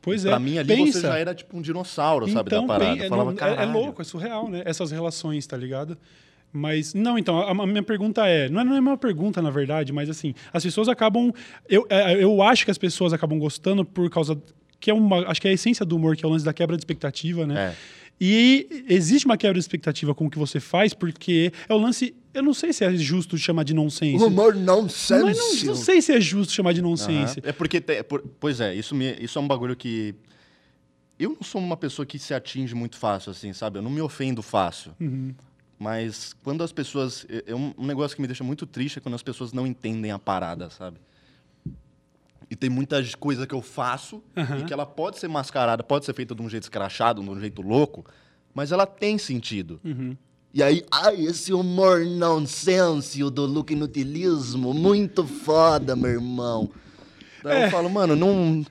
Pois 0.00 0.24
é. 0.24 0.28
Pra 0.30 0.38
mim 0.38 0.56
ali 0.58 0.68
Pensa. 0.68 1.00
você 1.00 1.06
já 1.08 1.18
era 1.18 1.34
tipo 1.34 1.56
um 1.56 1.60
dinossauro, 1.60 2.28
sabe, 2.28 2.48
Então, 2.48 2.62
da 2.62 2.66
parada. 2.68 2.94
bem, 2.94 3.04
é, 3.04 3.08
falava, 3.08 3.32
não, 3.32 3.46
é- 3.46 3.62
é, 3.62 3.66
louco, 3.66 4.00
é 4.00 4.04
surreal, 4.04 4.48
né? 4.48 4.62
Essas 4.64 4.90
relações, 4.92 5.44
tá 5.46 5.56
ligado? 5.56 5.98
Mas, 6.52 6.94
não, 6.94 7.18
então, 7.18 7.38
a, 7.40 7.50
a 7.50 7.66
minha 7.66 7.82
pergunta 7.82 8.26
é, 8.26 8.48
não 8.48 8.60
é, 8.60 8.64
não 8.64 8.76
é 8.76 8.80
uma 8.80 8.96
pergunta, 8.96 9.42
na 9.42 9.50
verdade, 9.50 9.92
mas 9.92 10.08
assim, 10.08 10.34
as 10.52 10.62
pessoas 10.62 10.88
acabam, 10.88 11.32
eu, 11.68 11.86
é, 11.90 12.22
eu 12.22 12.40
acho 12.42 12.64
que 12.64 12.70
as 12.70 12.78
pessoas 12.78 13.12
acabam 13.12 13.38
gostando 13.38 13.84
por 13.84 14.08
causa, 14.08 14.40
que 14.80 14.90
é 14.90 14.94
uma, 14.94 15.28
acho 15.28 15.40
que 15.42 15.48
é 15.48 15.50
a 15.50 15.54
essência 15.54 15.84
do 15.84 15.96
humor, 15.96 16.16
que 16.16 16.24
é 16.24 16.28
o 16.28 16.30
lance 16.30 16.44
da 16.44 16.52
quebra 16.54 16.76
de 16.76 16.80
expectativa, 16.80 17.46
né? 17.46 17.74
É. 17.74 17.97
E 18.20 18.84
existe 18.88 19.26
uma 19.26 19.36
quebra 19.36 19.54
de 19.54 19.60
expectativa 19.60 20.14
com 20.14 20.26
o 20.26 20.30
que 20.30 20.38
você 20.38 20.58
faz, 20.58 20.92
porque 20.92 21.52
é 21.68 21.72
o 21.74 21.78
lance, 21.78 22.14
eu 22.34 22.42
não 22.42 22.52
sei 22.52 22.72
se 22.72 22.84
é 22.84 22.92
justo 22.96 23.38
chamar 23.38 23.62
de 23.62 23.72
nonsense. 23.72 24.22
Humor 24.24 24.54
Mas 24.54 24.64
não, 24.64 24.82
nonsense. 24.82 25.66
não 25.66 25.74
sei 25.76 26.02
se 26.02 26.12
é 26.12 26.20
justo 26.20 26.52
chamar 26.52 26.72
de 26.74 26.82
nonsense. 26.82 27.38
Aham. 27.40 27.48
É 27.48 27.52
porque, 27.52 27.80
te- 27.80 28.02
por- 28.02 28.24
pois 28.40 28.60
é, 28.60 28.74
isso, 28.74 28.94
me, 28.94 29.12
isso 29.20 29.38
é 29.38 29.42
um 29.42 29.46
bagulho 29.46 29.76
que. 29.76 30.14
Eu 31.18 31.30
não 31.30 31.42
sou 31.42 31.60
uma 31.60 31.76
pessoa 31.76 32.06
que 32.06 32.18
se 32.18 32.32
atinge 32.34 32.74
muito 32.74 32.96
fácil, 32.96 33.30
assim, 33.30 33.52
sabe? 33.52 33.78
Eu 33.78 33.82
não 33.82 33.90
me 33.90 34.00
ofendo 34.00 34.40
fácil. 34.42 34.92
Uhum. 35.00 35.34
É 35.38 35.42
Mas 35.78 36.34
quando 36.42 36.62
as 36.64 36.72
pessoas. 36.72 37.24
É 37.28 37.52
é 37.52 37.54
um, 37.54 37.72
um 37.78 37.86
negócio 37.86 38.16
que 38.16 38.20
me 38.20 38.26
deixa 38.28 38.42
muito 38.44 38.66
triste 38.66 38.98
é 38.98 39.00
quando 39.00 39.14
as 39.14 39.22
pessoas 39.22 39.52
não 39.52 39.66
entendem 39.66 40.10
a 40.10 40.18
parada, 40.18 40.70
sabe? 40.70 40.96
E 42.50 42.56
tem 42.56 42.70
muita 42.70 43.02
j- 43.02 43.16
coisa 43.16 43.46
que 43.46 43.54
eu 43.54 43.60
faço 43.62 44.22
Aham. 44.36 44.58
e 44.60 44.64
que 44.64 44.72
ela 44.72 44.86
pode 44.86 45.18
ser 45.18 45.28
mascarada, 45.28 45.82
pode 45.82 46.04
ser 46.06 46.14
feita 46.14 46.34
de 46.34 46.40
um 46.42 46.48
jeito 46.48 46.62
escrachado, 46.62 47.22
de 47.22 47.28
um 47.28 47.38
jeito 47.38 47.60
louco, 47.62 48.04
mas 48.54 48.72
ela 48.72 48.86
tem 48.86 49.18
sentido. 49.18 49.78
Uhum. 49.84 50.16
E 50.54 50.62
aí, 50.62 50.82
ai, 50.90 51.16
esse 51.26 51.52
humor 51.52 52.06
nonsense 52.06 53.22
o 53.22 53.30
do 53.30 53.44
look 53.44 53.70
inutilismo, 53.72 54.72
muito 54.72 55.24
foda, 55.26 55.94
meu 55.94 56.10
irmão. 56.10 56.70
É. 57.44 57.66
eu 57.66 57.70
falo, 57.70 57.88
mano, 57.90 58.16
não. 58.16 58.64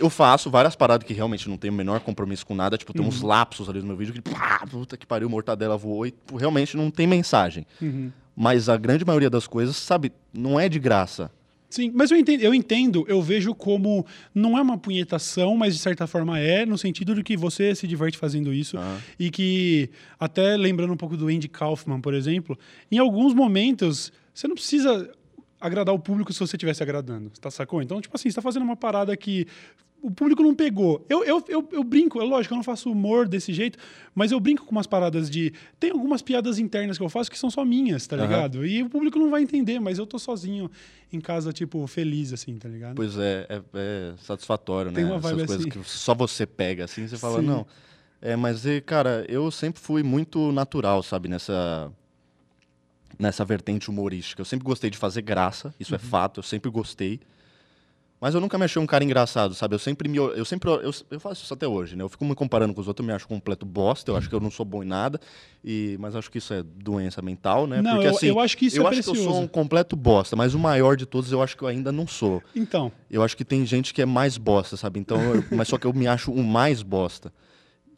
Eu 0.00 0.10
faço 0.10 0.50
várias 0.50 0.74
paradas 0.74 1.06
que 1.06 1.12
realmente 1.14 1.48
não 1.48 1.56
tenho 1.56 1.72
o 1.72 1.76
menor 1.76 2.00
compromisso 2.00 2.44
com 2.44 2.54
nada. 2.56 2.76
Tipo, 2.76 2.92
tem 2.92 3.02
Uhum. 3.02 3.08
uns 3.08 3.22
lapsos 3.22 3.68
ali 3.68 3.78
no 3.80 3.86
meu 3.86 3.96
vídeo 3.96 4.12
que, 4.12 4.20
pá, 4.20 4.66
puta 4.68 4.96
que 4.96 5.06
pariu, 5.06 5.30
mortadela 5.30 5.76
voou. 5.76 6.06
E 6.06 6.10
tipo, 6.10 6.36
realmente 6.36 6.76
não 6.76 6.90
tem 6.90 7.06
mensagem. 7.06 7.64
Uhum. 7.80 8.10
Mas 8.34 8.68
a 8.68 8.76
grande 8.76 9.04
maioria 9.04 9.30
das 9.30 9.46
coisas, 9.46 9.76
sabe, 9.76 10.10
não 10.32 10.58
é 10.58 10.68
de 10.68 10.78
graça. 10.80 11.30
Sim, 11.72 11.90
mas 11.94 12.10
eu 12.10 12.18
entendo, 12.18 12.42
eu 12.42 12.54
entendo, 12.54 13.02
eu 13.08 13.22
vejo 13.22 13.54
como 13.54 14.04
não 14.34 14.58
é 14.58 14.60
uma 14.60 14.76
punhetação, 14.76 15.56
mas 15.56 15.74
de 15.74 15.80
certa 15.80 16.06
forma 16.06 16.38
é, 16.38 16.66
no 16.66 16.76
sentido 16.76 17.14
de 17.14 17.22
que 17.22 17.34
você 17.34 17.74
se 17.74 17.88
diverte 17.88 18.18
fazendo 18.18 18.52
isso 18.52 18.76
Aham. 18.76 19.00
e 19.18 19.30
que, 19.30 19.88
até 20.20 20.54
lembrando 20.54 20.92
um 20.92 20.98
pouco 20.98 21.16
do 21.16 21.28
Andy 21.28 21.48
Kaufman, 21.48 21.98
por 21.98 22.12
exemplo, 22.12 22.58
em 22.90 22.98
alguns 22.98 23.32
momentos 23.32 24.12
você 24.34 24.46
não 24.46 24.54
precisa 24.54 25.10
agradar 25.58 25.94
o 25.94 25.98
público 25.98 26.30
se 26.30 26.40
você 26.40 26.56
estivesse 26.56 26.82
agradando, 26.82 27.30
tá 27.40 27.50
sacou? 27.50 27.80
Então, 27.80 28.02
tipo 28.02 28.14
assim, 28.14 28.28
você 28.28 28.34
tá 28.36 28.42
fazendo 28.42 28.64
uma 28.64 28.76
parada 28.76 29.16
que 29.16 29.46
o 30.02 30.10
público 30.10 30.42
não 30.42 30.52
pegou. 30.54 31.06
Eu, 31.08 31.22
eu, 31.24 31.44
eu, 31.48 31.68
eu 31.70 31.84
brinco, 31.84 32.20
é 32.20 32.24
lógico, 32.24 32.52
eu 32.52 32.56
não 32.56 32.64
faço 32.64 32.90
humor 32.90 33.28
desse 33.28 33.52
jeito, 33.52 33.78
mas 34.14 34.32
eu 34.32 34.40
brinco 34.40 34.64
com 34.64 34.72
umas 34.72 34.86
paradas 34.86 35.30
de. 35.30 35.52
Tem 35.78 35.92
algumas 35.92 36.20
piadas 36.20 36.58
internas 36.58 36.98
que 36.98 37.04
eu 37.04 37.08
faço 37.08 37.30
que 37.30 37.38
são 37.38 37.48
só 37.48 37.64
minhas, 37.64 38.06
tá 38.06 38.16
Aham. 38.16 38.26
ligado? 38.26 38.66
E 38.66 38.82
o 38.82 38.90
público 38.90 39.16
não 39.18 39.30
vai 39.30 39.42
entender, 39.42 39.78
mas 39.78 39.98
eu 39.98 40.06
tô 40.06 40.18
sozinho 40.18 40.68
em 41.12 41.20
casa, 41.20 41.52
tipo, 41.52 41.86
feliz, 41.86 42.32
assim, 42.32 42.58
tá 42.58 42.68
ligado? 42.68 42.96
Pois 42.96 43.16
é, 43.16 43.46
é, 43.48 43.62
é 43.74 44.14
satisfatório, 44.18 44.90
Tem 44.90 45.04
né? 45.04 45.10
uma 45.10 45.18
vibe 45.20 45.36
Essas 45.36 45.46
coisas 45.46 45.66
assim. 45.66 45.80
que 45.80 45.88
só 45.88 46.14
você 46.14 46.44
pega, 46.46 46.84
assim, 46.84 47.06
você 47.06 47.16
fala, 47.16 47.40
Sim. 47.40 47.46
não. 47.46 47.66
É, 48.20 48.34
mas, 48.34 48.64
cara, 48.84 49.24
eu 49.28 49.50
sempre 49.50 49.80
fui 49.80 50.02
muito 50.02 50.50
natural, 50.52 51.02
sabe, 51.02 51.28
nessa. 51.28 51.92
Nessa 53.18 53.44
vertente 53.44 53.90
humorística. 53.90 54.40
Eu 54.40 54.44
sempre 54.46 54.64
gostei 54.64 54.90
de 54.90 54.96
fazer 54.96 55.22
graça, 55.22 55.72
isso 55.78 55.94
é 55.94 55.98
Uhum. 55.98 56.04
fato, 56.04 56.38
eu 56.40 56.42
sempre 56.42 56.70
gostei. 56.70 57.20
Mas 58.22 58.36
eu 58.36 58.40
nunca 58.40 58.56
me 58.56 58.64
achei 58.64 58.80
um 58.80 58.86
cara 58.86 59.02
engraçado, 59.02 59.52
sabe? 59.52 59.74
Eu 59.74 59.80
sempre 59.80 60.08
me. 60.08 60.16
Eu 60.16 60.44
sempre. 60.44 60.70
Eu, 60.70 60.92
eu 61.10 61.18
faço 61.18 61.42
isso 61.42 61.52
até 61.52 61.66
hoje, 61.66 61.96
né? 61.96 62.04
Eu 62.04 62.08
fico 62.08 62.24
me 62.24 62.36
comparando 62.36 62.72
com 62.72 62.80
os 62.80 62.86
outros, 62.86 63.02
eu 63.04 63.08
me 63.08 63.12
acho 63.12 63.26
completo 63.26 63.66
bosta, 63.66 64.12
eu 64.12 64.16
acho 64.16 64.28
que 64.28 64.34
eu 64.36 64.38
não 64.38 64.48
sou 64.48 64.64
bom 64.64 64.80
em 64.80 64.86
nada. 64.86 65.20
E, 65.64 65.96
mas 65.98 66.14
acho 66.14 66.30
que 66.30 66.38
isso 66.38 66.54
é 66.54 66.62
doença 66.62 67.20
mental, 67.20 67.66
né? 67.66 67.82
Não, 67.82 67.94
Porque 67.94 68.06
eu- 68.06 68.10
assim. 68.14 68.26
eu 68.28 68.38
acho 68.38 68.56
que 68.56 68.66
isso 68.66 68.76
eu 68.76 68.84
é 68.86 68.90
acho 68.90 69.02
que 69.02 69.10
eu 69.10 69.14
sou 69.16 69.24
precioso. 69.24 69.40
um 69.42 69.48
completo 69.48 69.96
bosta, 69.96 70.36
mas 70.36 70.54
o 70.54 70.58
maior 70.60 70.96
de 70.96 71.04
todos 71.04 71.32
eu 71.32 71.42
acho 71.42 71.56
que 71.56 71.64
eu 71.64 71.68
ainda 71.68 71.90
não 71.90 72.06
sou. 72.06 72.40
Então, 72.54 72.92
Eu 73.10 73.24
acho 73.24 73.36
que 73.36 73.44
tem 73.44 73.66
gente 73.66 73.92
que 73.92 74.00
é 74.00 74.06
mais 74.06 74.38
bosta, 74.38 74.76
sabe? 74.76 75.00
Então, 75.00 75.34
eu- 75.34 75.44
mas 75.50 75.66
só 75.66 75.76
que 75.76 75.86
eu 75.88 75.92
me 75.92 76.06
acho 76.06 76.30
o 76.30 76.44
mais 76.44 76.80
bosta. 76.80 77.32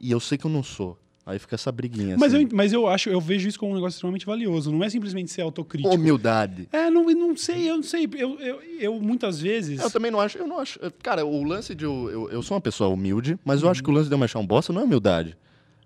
E 0.00 0.10
eu 0.10 0.20
sei 0.20 0.38
que 0.38 0.46
eu 0.46 0.50
não 0.50 0.62
sou. 0.62 0.98
Aí 1.26 1.38
fica 1.38 1.54
essa 1.54 1.72
briguinha. 1.72 2.16
mas, 2.18 2.34
assim. 2.34 2.42
eu, 2.44 2.48
mas 2.52 2.72
eu 2.72 2.86
acho, 2.86 3.08
eu 3.08 3.18
vejo 3.18 3.48
isso 3.48 3.58
como 3.58 3.72
um 3.72 3.74
negócio 3.74 3.96
extremamente 3.96 4.26
valioso. 4.26 4.70
Não 4.70 4.84
é 4.84 4.90
simplesmente 4.90 5.30
ser 5.30 5.40
autocrítico. 5.40 5.94
Humildade. 5.94 6.68
É, 6.70 6.90
não, 6.90 7.04
não 7.04 7.34
sei, 7.34 7.70
eu 7.70 7.76
não 7.76 7.82
sei. 7.82 8.06
Eu, 8.12 8.38
eu, 8.38 8.62
eu 8.78 9.00
muitas 9.00 9.40
vezes. 9.40 9.80
Eu 9.80 9.90
também 9.90 10.10
não 10.10 10.20
acho, 10.20 10.36
eu 10.36 10.46
não 10.46 10.58
acho. 10.58 10.78
Cara, 11.02 11.24
o 11.24 11.42
lance 11.42 11.74
de. 11.74 11.84
Eu, 11.84 12.10
eu, 12.10 12.30
eu 12.30 12.42
sou 12.42 12.54
uma 12.54 12.60
pessoa 12.60 12.90
humilde, 12.90 13.38
mas 13.42 13.62
eu 13.62 13.70
acho 13.70 13.82
que 13.82 13.88
o 13.88 13.92
lance 13.92 14.08
de 14.08 14.14
eu 14.14 14.18
me 14.18 14.24
achar 14.24 14.38
um 14.38 14.46
bosta 14.46 14.72
não 14.72 14.82
é 14.82 14.84
humildade. 14.84 15.34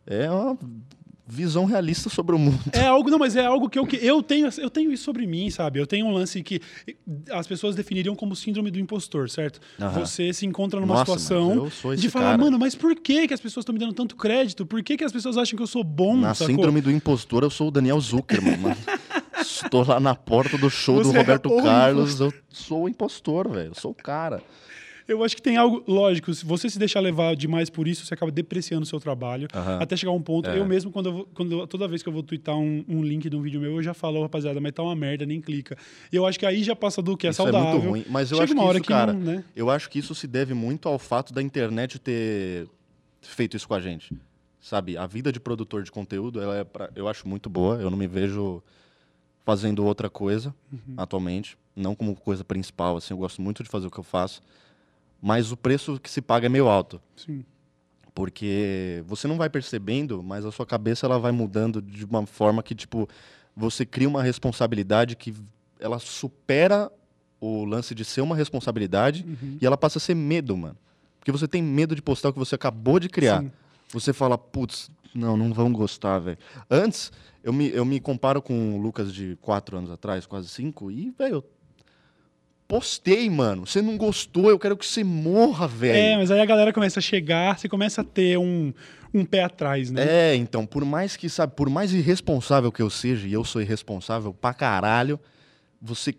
É 0.04 0.28
uma 0.28 0.58
visão 1.28 1.66
realista 1.66 2.08
sobre 2.08 2.34
o 2.34 2.38
mundo. 2.38 2.58
É 2.72 2.86
algo, 2.86 3.10
não, 3.10 3.18
mas 3.18 3.36
é 3.36 3.44
algo 3.44 3.68
que 3.68 3.78
eu, 3.78 3.86
que 3.86 3.96
eu 3.96 4.22
tenho, 4.22 4.48
eu 4.58 4.70
tenho 4.70 4.90
isso 4.90 5.04
sobre 5.04 5.26
mim, 5.26 5.50
sabe? 5.50 5.78
Eu 5.78 5.86
tenho 5.86 6.06
um 6.06 6.12
lance 6.12 6.42
que 6.42 6.60
as 7.30 7.46
pessoas 7.46 7.74
definiriam 7.74 8.14
como 8.14 8.34
síndrome 8.34 8.70
do 8.70 8.78
impostor, 8.78 9.28
certo? 9.28 9.60
Você 9.94 10.32
se 10.32 10.46
encontra 10.46 10.80
numa 10.80 10.94
Nossa, 10.94 11.18
situação 11.18 11.68
de 11.96 12.08
falar, 12.08 12.30
cara. 12.30 12.38
mano, 12.38 12.58
mas 12.58 12.74
por 12.74 12.96
que, 12.96 13.28
que 13.28 13.34
as 13.34 13.40
pessoas 13.40 13.62
estão 13.62 13.72
me 13.72 13.78
dando 13.78 13.92
tanto 13.92 14.16
crédito? 14.16 14.64
Por 14.64 14.82
que, 14.82 14.96
que 14.96 15.04
as 15.04 15.12
pessoas 15.12 15.36
acham 15.36 15.56
que 15.56 15.62
eu 15.62 15.66
sou 15.66 15.84
bom? 15.84 16.16
Na 16.16 16.34
sacou? 16.34 16.54
síndrome 16.54 16.80
do 16.80 16.90
impostor, 16.90 17.42
eu 17.42 17.50
sou 17.50 17.68
o 17.68 17.70
Daniel 17.70 18.00
Zuckerman, 18.00 18.56
mano. 18.56 18.76
Estou 19.40 19.86
lá 19.86 20.00
na 20.00 20.14
porta 20.14 20.56
do 20.56 20.70
show 20.70 20.96
do 20.96 21.04
Você 21.04 21.16
é 21.16 21.20
Roberto 21.20 21.46
o 21.46 21.62
Carlos. 21.62 22.20
Eu 22.20 22.32
sou 22.48 22.84
o 22.84 22.88
impostor, 22.88 23.48
velho. 23.48 23.70
Eu 23.70 23.74
sou 23.74 23.92
o 23.92 23.94
cara. 23.94 24.42
Eu 25.08 25.24
acho 25.24 25.34
que 25.34 25.40
tem 25.40 25.56
algo 25.56 25.82
lógico. 25.88 26.32
Se 26.34 26.44
você 26.44 26.68
se 26.68 26.78
deixar 26.78 27.00
levar 27.00 27.34
demais 27.34 27.70
por 27.70 27.88
isso, 27.88 28.04
você 28.04 28.12
acaba 28.12 28.30
depreciando 28.30 28.82
o 28.82 28.86
seu 28.86 29.00
trabalho. 29.00 29.48
Até 29.80 29.96
chegar 29.96 30.12
um 30.12 30.20
ponto. 30.20 30.50
É. 30.50 30.58
Eu 30.58 30.66
mesmo, 30.66 30.90
quando, 30.92 31.06
eu 31.06 31.12
vou- 31.12 31.28
quando 31.32 31.52
eu- 31.60 31.66
toda 31.66 31.88
vez 31.88 32.02
que 32.02 32.08
eu 32.10 32.12
vou 32.12 32.22
twittar 32.22 32.54
um, 32.58 32.84
um 32.86 33.02
link 33.02 33.28
de 33.30 33.34
um 33.34 33.40
vídeo 33.40 33.58
meu, 33.58 33.72
eu 33.76 33.82
já 33.82 33.94
falo, 33.94 34.18
"Ô, 34.18 34.22
rapaziada, 34.22 34.60
mas 34.60 34.72
tá 34.72 34.82
uma 34.82 34.94
merda, 34.94 35.24
nem 35.24 35.40
clica. 35.40 35.78
E 36.12 36.16
eu 36.16 36.26
acho 36.26 36.38
que 36.38 36.44
aí 36.44 36.62
já 36.62 36.76
passa 36.76 37.00
do 37.00 37.16
que 37.16 37.26
é 37.26 37.30
isso 37.30 37.38
saudável. 37.42 37.68
é 37.68 37.72
muito 37.72 37.88
ruim. 37.88 38.04
Mas 38.10 38.30
eu 38.30 38.36
Chega 38.36 38.44
acho 38.44 38.54
que 38.54 38.70
isso, 38.70 38.80
que 38.82 38.88
cara, 38.88 39.12
não, 39.14 39.20
né? 39.20 39.44
eu 39.56 39.70
acho 39.70 39.88
que 39.88 39.98
isso 39.98 40.14
se 40.14 40.26
deve 40.26 40.52
muito 40.52 40.86
ao 40.90 40.98
fato 40.98 41.32
da 41.32 41.40
internet 41.42 41.98
ter 41.98 42.68
feito 43.22 43.56
isso 43.56 43.66
com 43.66 43.74
a 43.74 43.80
gente. 43.80 44.14
Sabe, 44.60 44.98
a 44.98 45.06
vida 45.06 45.32
de 45.32 45.40
produtor 45.40 45.82
de 45.84 45.90
conteúdo, 45.90 46.38
ela 46.42 46.58
é 46.58 46.64
pra- 46.64 46.90
eu 46.94 47.08
acho 47.08 47.26
muito 47.26 47.48
boa. 47.48 47.76
Eu 47.80 47.88
não 47.88 47.96
me 47.96 48.06
vejo 48.06 48.62
fazendo 49.42 49.82
outra 49.86 50.10
coisa 50.10 50.54
Uhum. 50.70 50.94
atualmente, 50.98 51.56
não 51.74 51.94
como 51.94 52.14
coisa 52.14 52.44
principal, 52.44 52.98
assim, 52.98 53.14
eu 53.14 53.18
gosto 53.18 53.40
muito 53.40 53.62
de 53.62 53.70
fazer 53.70 53.86
o 53.86 53.90
que 53.90 53.98
eu 53.98 54.04
faço, 54.04 54.42
mas 55.20 55.50
o 55.52 55.56
preço 55.56 55.98
que 56.00 56.10
se 56.10 56.20
paga 56.22 56.46
é 56.46 56.48
meio 56.48 56.68
alto. 56.68 57.00
Sim. 57.16 57.44
Porque 58.14 59.02
você 59.06 59.28
não 59.28 59.36
vai 59.36 59.48
percebendo, 59.48 60.22
mas 60.22 60.44
a 60.44 60.50
sua 60.50 60.66
cabeça 60.66 61.06
ela 61.06 61.18
vai 61.18 61.30
mudando 61.32 61.80
de 61.80 62.04
uma 62.04 62.26
forma 62.26 62.62
que, 62.62 62.74
tipo, 62.74 63.08
você 63.56 63.86
cria 63.86 64.08
uma 64.08 64.22
responsabilidade 64.22 65.14
que 65.16 65.34
ela 65.78 65.98
supera 65.98 66.90
o 67.40 67.64
lance 67.64 67.94
de 67.94 68.04
ser 68.04 68.20
uma 68.20 68.34
responsabilidade 68.34 69.24
Uhum. 69.24 69.58
e 69.60 69.66
ela 69.66 69.76
passa 69.76 69.98
a 69.98 70.00
ser 70.00 70.14
medo, 70.14 70.56
mano. 70.56 70.76
Porque 71.20 71.30
você 71.30 71.46
tem 71.46 71.62
medo 71.62 71.94
de 71.94 72.02
postar 72.02 72.30
o 72.30 72.32
que 72.32 72.38
você 72.38 72.56
acabou 72.56 72.98
de 72.98 73.08
criar. 73.08 73.42
Sim. 73.42 73.52
Você 73.92 74.12
fala, 74.12 74.36
putz, 74.36 74.90
não, 75.14 75.36
não 75.36 75.52
vão 75.52 75.72
gostar, 75.72 76.18
velho. 76.18 76.38
Antes, 76.68 77.12
eu 77.44 77.52
me, 77.52 77.68
eu 77.70 77.84
me 77.84 78.00
comparo 78.00 78.42
com 78.42 78.76
o 78.76 78.80
Lucas 78.82 79.12
de 79.14 79.36
quatro 79.40 79.76
anos 79.78 79.90
atrás, 79.90 80.26
quase 80.26 80.48
cinco, 80.48 80.90
e, 80.90 81.10
velho, 81.16 81.36
eu 81.36 81.44
postei, 82.68 83.30
mano. 83.30 83.66
Você 83.66 83.80
não 83.80 83.96
gostou, 83.96 84.50
eu 84.50 84.58
quero 84.58 84.76
que 84.76 84.86
você 84.86 85.02
morra, 85.02 85.66
velho. 85.66 85.96
É, 85.96 86.16
mas 86.18 86.30
aí 86.30 86.38
a 86.38 86.44
galera 86.44 86.72
começa 86.72 87.00
a 87.00 87.02
chegar, 87.02 87.58
você 87.58 87.68
começa 87.68 88.02
a 88.02 88.04
ter 88.04 88.38
um, 88.38 88.72
um 89.12 89.24
pé 89.24 89.42
atrás, 89.42 89.90
né? 89.90 90.04
É, 90.06 90.34
então, 90.36 90.66
por 90.66 90.84
mais 90.84 91.16
que, 91.16 91.30
sabe, 91.30 91.54
por 91.56 91.70
mais 91.70 91.94
irresponsável 91.94 92.70
que 92.70 92.82
eu 92.82 92.90
seja, 92.90 93.26
e 93.26 93.32
eu 93.32 93.42
sou 93.42 93.62
irresponsável 93.62 94.34
pra 94.34 94.52
caralho, 94.52 95.18
você 95.80 96.14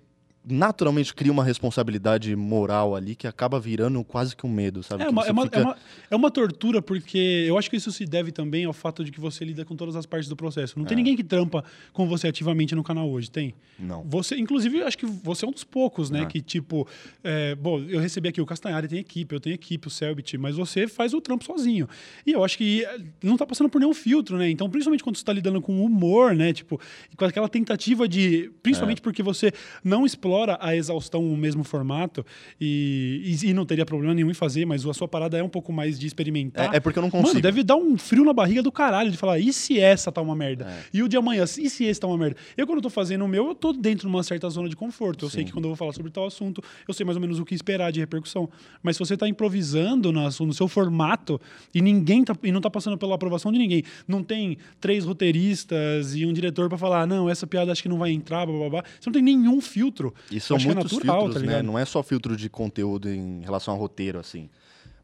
naturalmente 0.45 1.13
cria 1.13 1.31
uma 1.31 1.43
responsabilidade 1.43 2.35
moral 2.35 2.95
ali 2.95 3.15
que 3.15 3.27
acaba 3.27 3.59
virando 3.59 4.03
quase 4.03 4.35
que 4.35 4.45
um 4.45 4.49
medo, 4.49 4.81
sabe? 4.81 5.03
É 5.03 5.09
uma, 5.09 5.25
é, 5.27 5.31
uma, 5.31 5.43
fica- 5.43 5.59
é, 5.59 5.63
uma, 5.63 5.77
é 6.11 6.15
uma 6.15 6.31
tortura, 6.31 6.81
porque 6.81 7.45
eu 7.47 7.57
acho 7.57 7.69
que 7.69 7.75
isso 7.75 7.91
se 7.91 8.05
deve 8.05 8.31
também 8.31 8.65
ao 8.65 8.73
fato 8.73 9.03
de 9.03 9.11
que 9.11 9.19
você 9.19 9.43
lida 9.43 9.65
com 9.65 9.75
todas 9.75 9.95
as 9.95 10.05
partes 10.05 10.29
do 10.29 10.35
processo. 10.35 10.79
Não 10.79 10.85
tem 10.85 10.95
É. 10.95 10.97
ninguém 10.97 11.15
que 11.15 11.23
trampa 11.23 11.63
com 11.91 12.07
você 12.07 12.27
ativamente 12.27 12.73
no 12.73 12.83
canal 12.83 13.09
hoje, 13.09 13.29
tem? 13.29 13.53
Não. 13.77 14.03
Você, 14.07 14.37
inclusive, 14.37 14.79
eu 14.79 14.87
acho 14.87 14.97
que 14.97 15.05
você 15.05 15.45
é 15.45 15.47
um 15.47 15.51
dos 15.51 15.63
poucos, 15.65 16.09
né? 16.09 16.21
É. 16.21 16.25
Que, 16.25 16.41
tipo, 16.41 16.87
é, 17.23 17.53
bom, 17.55 17.79
eu 17.81 17.99
recebi 17.99 18.29
aqui 18.29 18.41
o 18.41 18.45
Castanhari, 18.45 18.87
tem 18.87 18.99
equipe, 18.99 19.35
eu 19.35 19.39
tenho 19.39 19.53
equipe, 19.53 19.87
o 19.87 19.91
Selbit, 19.91 20.37
mas 20.37 20.55
você 20.55 20.87
faz 20.87 21.13
o 21.13 21.21
trampo 21.21 21.43
sozinho. 21.43 21.87
E 22.25 22.31
eu 22.31 22.43
acho 22.43 22.57
que 22.57 22.85
não 23.21 23.35
tá 23.37 23.45
passando 23.45 23.69
por 23.69 23.79
nenhum 23.79 23.93
filtro, 23.93 24.37
né? 24.37 24.49
Então, 24.49 24.69
principalmente 24.69 25.03
quando 25.03 25.17
você 25.17 25.23
tá 25.25 25.33
lidando 25.33 25.61
com 25.61 25.83
humor, 25.83 26.33
né? 26.33 26.53
Tipo, 26.53 26.79
com 27.17 27.25
aquela 27.25 27.49
tentativa 27.49 28.07
de. 28.07 28.49
Principalmente 28.63 29.01
porque 29.01 29.21
você 29.21 29.51
não 29.83 30.05
explora 30.05 30.28
a 30.61 30.75
exaustão 30.75 31.23
o 31.31 31.35
mesmo 31.37 31.63
formato 31.63 32.25
e, 32.59 33.37
e, 33.43 33.49
e 33.49 33.53
não 33.53 33.65
teria 33.65 33.85
problema 33.85 34.13
nenhum 34.13 34.29
em 34.31 34.33
fazer, 34.33 34.65
mas 34.65 34.85
a 34.85 34.93
sua 34.93 35.07
parada 35.07 35.37
é 35.37 35.43
um 35.43 35.49
pouco 35.49 35.71
mais 35.71 35.99
de 35.99 36.07
experimentar. 36.07 36.73
É, 36.73 36.77
é 36.77 36.79
porque 36.79 36.97
eu 36.99 37.03
não 37.03 37.09
consigo. 37.09 37.29
Mano, 37.29 37.41
deve 37.41 37.63
dar 37.63 37.75
um 37.75 37.97
frio 37.97 38.23
na 38.25 38.33
barriga 38.33 38.61
do 38.61 38.71
caralho 38.71 39.11
de 39.11 39.17
falar, 39.17 39.39
e 39.39 39.51
se 39.53 39.79
essa 39.79 40.11
tá 40.11 40.21
uma 40.21 40.35
merda? 40.35 40.65
É. 40.65 40.83
E 40.93 41.03
o 41.03 41.07
de 41.07 41.17
amanhã, 41.17 41.43
e 41.43 41.69
se 41.69 41.83
esse 41.85 41.99
tá 41.99 42.07
uma 42.07 42.17
merda? 42.17 42.35
Eu, 42.57 42.65
quando 42.65 42.77
eu 42.77 42.83
tô 42.83 42.89
fazendo 42.89 43.23
o 43.25 43.27
meu, 43.27 43.47
eu 43.47 43.55
tô 43.55 43.71
dentro 43.73 44.07
de 44.07 44.13
uma 44.13 44.23
certa 44.23 44.49
zona 44.49 44.67
de 44.69 44.75
conforto. 44.75 45.25
Eu 45.25 45.29
sei 45.29 45.41
Sim. 45.41 45.45
que 45.47 45.51
quando 45.53 45.65
eu 45.65 45.69
vou 45.69 45.75
falar 45.77 45.93
sobre 45.93 46.11
tal 46.11 46.25
assunto, 46.25 46.61
eu 46.87 46.93
sei 46.93 47.05
mais 47.05 47.15
ou 47.17 47.21
menos 47.21 47.39
o 47.39 47.45
que 47.45 47.53
esperar 47.55 47.91
de 47.91 47.99
repercussão. 47.99 48.49
Mas 48.83 48.95
se 48.95 48.99
você 48.99 49.15
tá 49.17 49.27
improvisando 49.27 50.11
na- 50.11 50.29
no 50.39 50.53
seu 50.53 50.67
formato 50.67 51.39
e 51.73 51.81
ninguém 51.81 52.23
tá, 52.23 52.35
e 52.43 52.51
não 52.51 52.61
tá 52.61 52.69
passando 52.69 52.97
pela 52.97 53.15
aprovação 53.15 53.51
de 53.51 53.57
ninguém, 53.59 53.83
não 54.07 54.23
tem 54.23 54.57
três 54.79 55.05
roteiristas 55.05 56.15
e 56.15 56.25
um 56.25 56.33
diretor 56.33 56.69
pra 56.69 56.77
falar, 56.77 57.05
não, 57.07 57.29
essa 57.29 57.47
piada 57.47 57.71
acho 57.71 57.81
que 57.81 57.89
não 57.89 57.97
vai 57.97 58.11
entrar, 58.11 58.45
blá, 58.45 58.57
blá, 58.57 58.69
blá. 58.69 58.83
Você 58.99 59.09
não 59.09 59.13
tem 59.13 59.21
nenhum 59.23 59.59
filtro. 59.61 60.13
E 60.31 60.39
são 60.39 60.57
é 60.57 60.59
muitos 60.61 60.91
natural, 60.91 61.21
filtros, 61.21 61.43
tá 61.43 61.47
né? 61.47 61.61
Não 61.61 61.77
é 61.77 61.85
só 61.85 62.03
filtro 62.03 62.35
de 62.35 62.49
conteúdo 62.49 63.09
em 63.09 63.41
relação 63.41 63.73
ao 63.73 63.79
roteiro, 63.79 64.19
assim. 64.19 64.49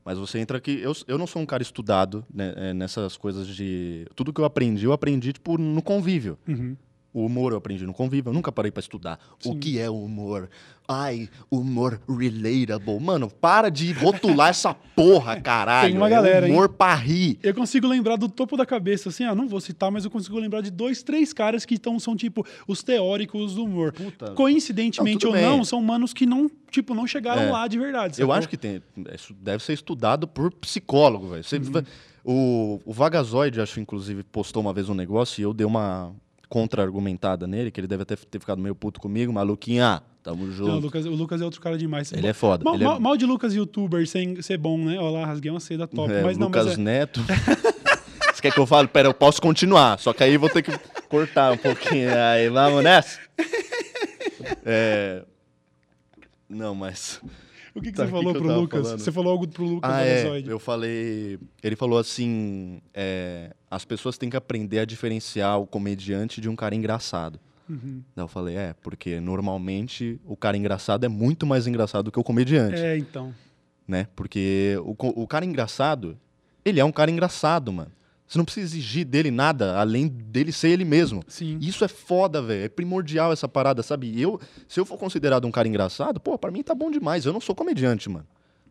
Mas 0.04 0.20
você 0.20 0.38
entra 0.38 0.58
aqui. 0.58 0.80
Eu, 0.82 0.94
eu 1.08 1.18
não 1.18 1.26
sou 1.26 1.42
um 1.42 1.46
cara 1.46 1.64
estudado 1.64 2.24
né, 2.32 2.54
é, 2.56 2.74
nessas 2.74 3.18
coisas 3.18 3.48
de. 3.48 4.06
Tudo 4.16 4.32
que 4.32 4.40
eu 4.40 4.46
aprendi, 4.46 4.86
eu 4.86 4.94
aprendi, 4.94 5.34
tipo, 5.34 5.58
no 5.58 5.82
convívio. 5.82 6.38
Uhum. 6.48 6.78
O 7.16 7.26
humor 7.28 7.54
eu 7.54 7.58
aprendi 7.58 7.86
no 7.86 7.94
convívio, 7.94 8.30
eu 8.30 8.34
nunca 8.34 8.52
parei 8.52 8.70
pra 8.70 8.82
estudar. 8.82 9.18
O 9.46 9.56
que 9.56 9.80
é 9.80 9.90
humor? 9.90 10.50
Ai, 10.86 11.30
humor 11.50 12.02
relatable. 12.10 13.00
Mano, 13.00 13.30
para 13.32 13.70
de 13.70 13.94
rotular 13.94 14.50
essa 14.50 14.74
porra, 14.74 15.40
caralho. 15.40 15.88
Tem 15.92 15.98
uma 15.98 16.10
galera, 16.10 16.46
é 16.46 16.50
hein? 16.50 16.54
humor 16.54 16.68
pra 16.68 16.94
rir. 16.94 17.40
Eu 17.42 17.56
consigo 17.56 17.88
lembrar 17.88 18.18
do 18.18 18.28
topo 18.28 18.58
da 18.58 18.66
cabeça, 18.66 19.08
assim, 19.08 19.24
ah, 19.24 19.34
não 19.34 19.48
vou 19.48 19.62
citar, 19.62 19.90
mas 19.90 20.04
eu 20.04 20.12
consigo 20.12 20.38
lembrar 20.38 20.60
de 20.60 20.70
dois, 20.70 21.04
três 21.04 21.32
caras 21.32 21.64
que 21.64 21.78
tão, 21.80 21.98
são, 22.02 22.18
tipo, 22.18 22.46
os 22.68 22.84
teóricos 22.84 23.56
do 23.56 23.64
humor. 23.64 23.94
Puta. 23.94 24.32
Coincidentemente 24.34 25.24
Não, 25.24 25.32
ou 25.32 25.38
tudo 25.38 25.46
não, 25.50 25.56
bem. 25.56 25.64
são 25.64 25.82
manos 25.82 26.12
que 26.14 26.26
não, 26.26 26.52
tipo, 26.70 26.94
não 26.94 27.08
chegaram 27.08 27.44
É. 27.44 27.50
lá 27.50 27.66
de 27.66 27.80
verdade. 27.80 28.16
Eu 28.22 28.28
sacou? 28.28 28.34
acho 28.34 28.50
que 28.50 28.58
tem. 28.58 28.84
Isso 29.16 29.34
deve 29.34 29.64
ser 29.64 29.72
estudado 29.72 30.28
por 30.28 30.52
psicólogo, 30.52 31.30
velho. 31.30 31.44
Vai- 31.72 31.84
O, 32.28 32.82
o 32.84 32.92
Vagazoide, 32.92 33.62
acho, 33.62 33.80
inclusive, 33.80 34.22
postou 34.24 34.62
uma 34.62 34.74
vez 34.74 34.90
um 34.90 34.96
negócio 34.96 35.40
e 35.40 35.44
eu 35.44 35.54
dei 35.54 35.66
uma 35.66 36.12
contra-argumentada 36.50 37.46
nele, 37.48 37.72
que 37.72 37.80
ele 37.80 37.88
deve 37.88 38.04
até 38.04 38.16
ter 38.16 38.40
ficado 38.40 38.62
meio 38.62 38.76
puto 38.76 39.00
comigo. 39.00 39.32
Maluquinha, 39.34 40.02
tamo 40.24 40.44
Não, 40.46 40.50
o 40.50 40.52
junto. 40.56 40.80
Lucas, 40.80 41.06
o 41.06 41.10
Lucas 41.12 41.42
é 41.42 41.46
outro 41.46 41.62
cara 41.62 41.78
demais. 41.78 42.12
Ele 42.14 42.28
é 42.28 42.34
foda. 42.34 42.64
Mal, 42.64 42.76
ele 42.76 42.84
é- 42.84 42.88
mal- 42.88 43.00
mal 43.00 43.18
de 43.18 43.26
Lucas 43.26 43.54
youtuber 43.54 44.08
sem 44.08 44.42
ser 44.42 44.58
bom, 44.58 44.78
né? 44.78 44.98
Olha 45.00 45.20
lá, 45.20 45.26
rasguei 45.26 45.50
uma 45.52 45.60
seda 45.60 45.88
top. 45.88 46.12
é, 46.12 46.22
mas 46.24 46.38
não, 46.38 46.48
Lucas 46.48 46.66
mas 46.68 46.78
é, 46.78 46.82
Neto. 46.82 47.22
Você 48.34 48.42
quer 48.42 48.52
que 48.54 48.60
eu 48.60 48.66
fale? 48.66 48.88
Pera, 48.88 49.08
eu 49.08 49.14
posso 49.14 49.42
continuar. 49.42 49.98
Só 50.00 50.12
que 50.14 50.24
aí 50.24 50.36
vou 50.38 50.50
ter 50.50 50.62
que 50.62 50.72
cortar 51.10 51.54
um 51.54 51.58
pouquinho. 51.58 52.10
Aí, 52.14 52.50
vamos 52.50 52.84
nessa? 52.84 53.18
É... 54.66 55.24
Não, 56.50 56.76
mas... 56.76 57.20
o 57.74 57.82
que, 57.82 57.92
que 57.92 57.98
Tá, 57.98 58.06
você 58.06 58.12
falou 58.12 58.34
que 58.34 58.40
pro 58.40 58.54
Lucas? 58.60 58.82
falando? 58.84 59.00
Você 59.00 59.12
falou 59.12 59.32
algo 59.32 59.48
pro 59.48 59.64
Lucas 59.66 59.90
Ah, 59.92 60.04
é. 60.06 60.44
Eu 60.46 60.60
falei. 60.60 61.40
Ele 61.64 61.76
falou 61.76 61.98
assim: 61.98 62.82
é, 62.94 63.52
as 63.76 63.86
pessoas 63.86 64.18
têm 64.18 64.30
que 64.30 64.38
aprender 64.38 64.80
a 64.80 64.86
diferenciar 64.86 65.60
o 65.60 65.68
comediante 65.68 66.40
de 66.40 66.48
um 66.50 66.56
cara 66.56 66.74
engraçado. 66.76 67.40
Uhum. 67.70 68.02
Daí 68.16 68.24
eu 68.24 68.28
falei: 68.28 68.56
é, 68.56 68.74
porque 68.82 69.20
normalmente 69.20 70.20
o 70.26 70.36
cara 70.38 70.56
engraçado 70.56 71.04
é 71.06 71.10
muito 71.10 71.46
mais 71.46 71.68
engraçado 71.68 72.06
do 72.06 72.12
que 72.12 72.20
o 72.20 72.24
comediante, 72.24 72.80
É, 72.82 72.98
então. 72.98 73.34
né? 73.88 74.08
Porque 74.16 74.76
o, 74.84 74.96
o 75.24 75.28
cara 75.28 75.44
engraçado, 75.46 76.18
ele 76.64 76.80
é 76.80 76.86
um 76.86 76.92
cara 76.92 77.12
engraçado, 77.12 77.72
mano. 77.74 77.92
Você 78.28 78.38
não 78.40 78.46
precisa 78.46 78.66
exigir 78.66 79.06
dele 79.06 79.30
nada 79.30 79.78
além 79.80 80.08
dele 80.08 80.52
ser 80.52 80.70
ele 80.70 80.84
mesmo. 80.86 81.22
Sim. 81.28 81.60
Isso 81.62 81.86
é 81.86 81.88
foda, 81.88 82.42
velho. 82.42 82.64
É 82.66 82.70
primordial 82.70 83.32
essa 83.32 83.48
parada, 83.48 83.84
sabe? 83.84 84.20
Eu, 84.20 84.40
se 84.68 84.80
eu 84.80 84.86
for 84.86 84.98
considerado 84.98 85.46
um 85.46 85.52
cara 85.52 85.68
engraçado, 85.68 86.20
pô, 86.20 86.36
pra 86.38 86.50
mim 86.50 86.64
tá 86.64 86.74
bom 86.74 86.90
demais. 86.90 87.26
Eu 87.26 87.34
não 87.34 87.40
sou 87.42 87.54
comediante, 87.54 88.10
mano. 88.10 88.26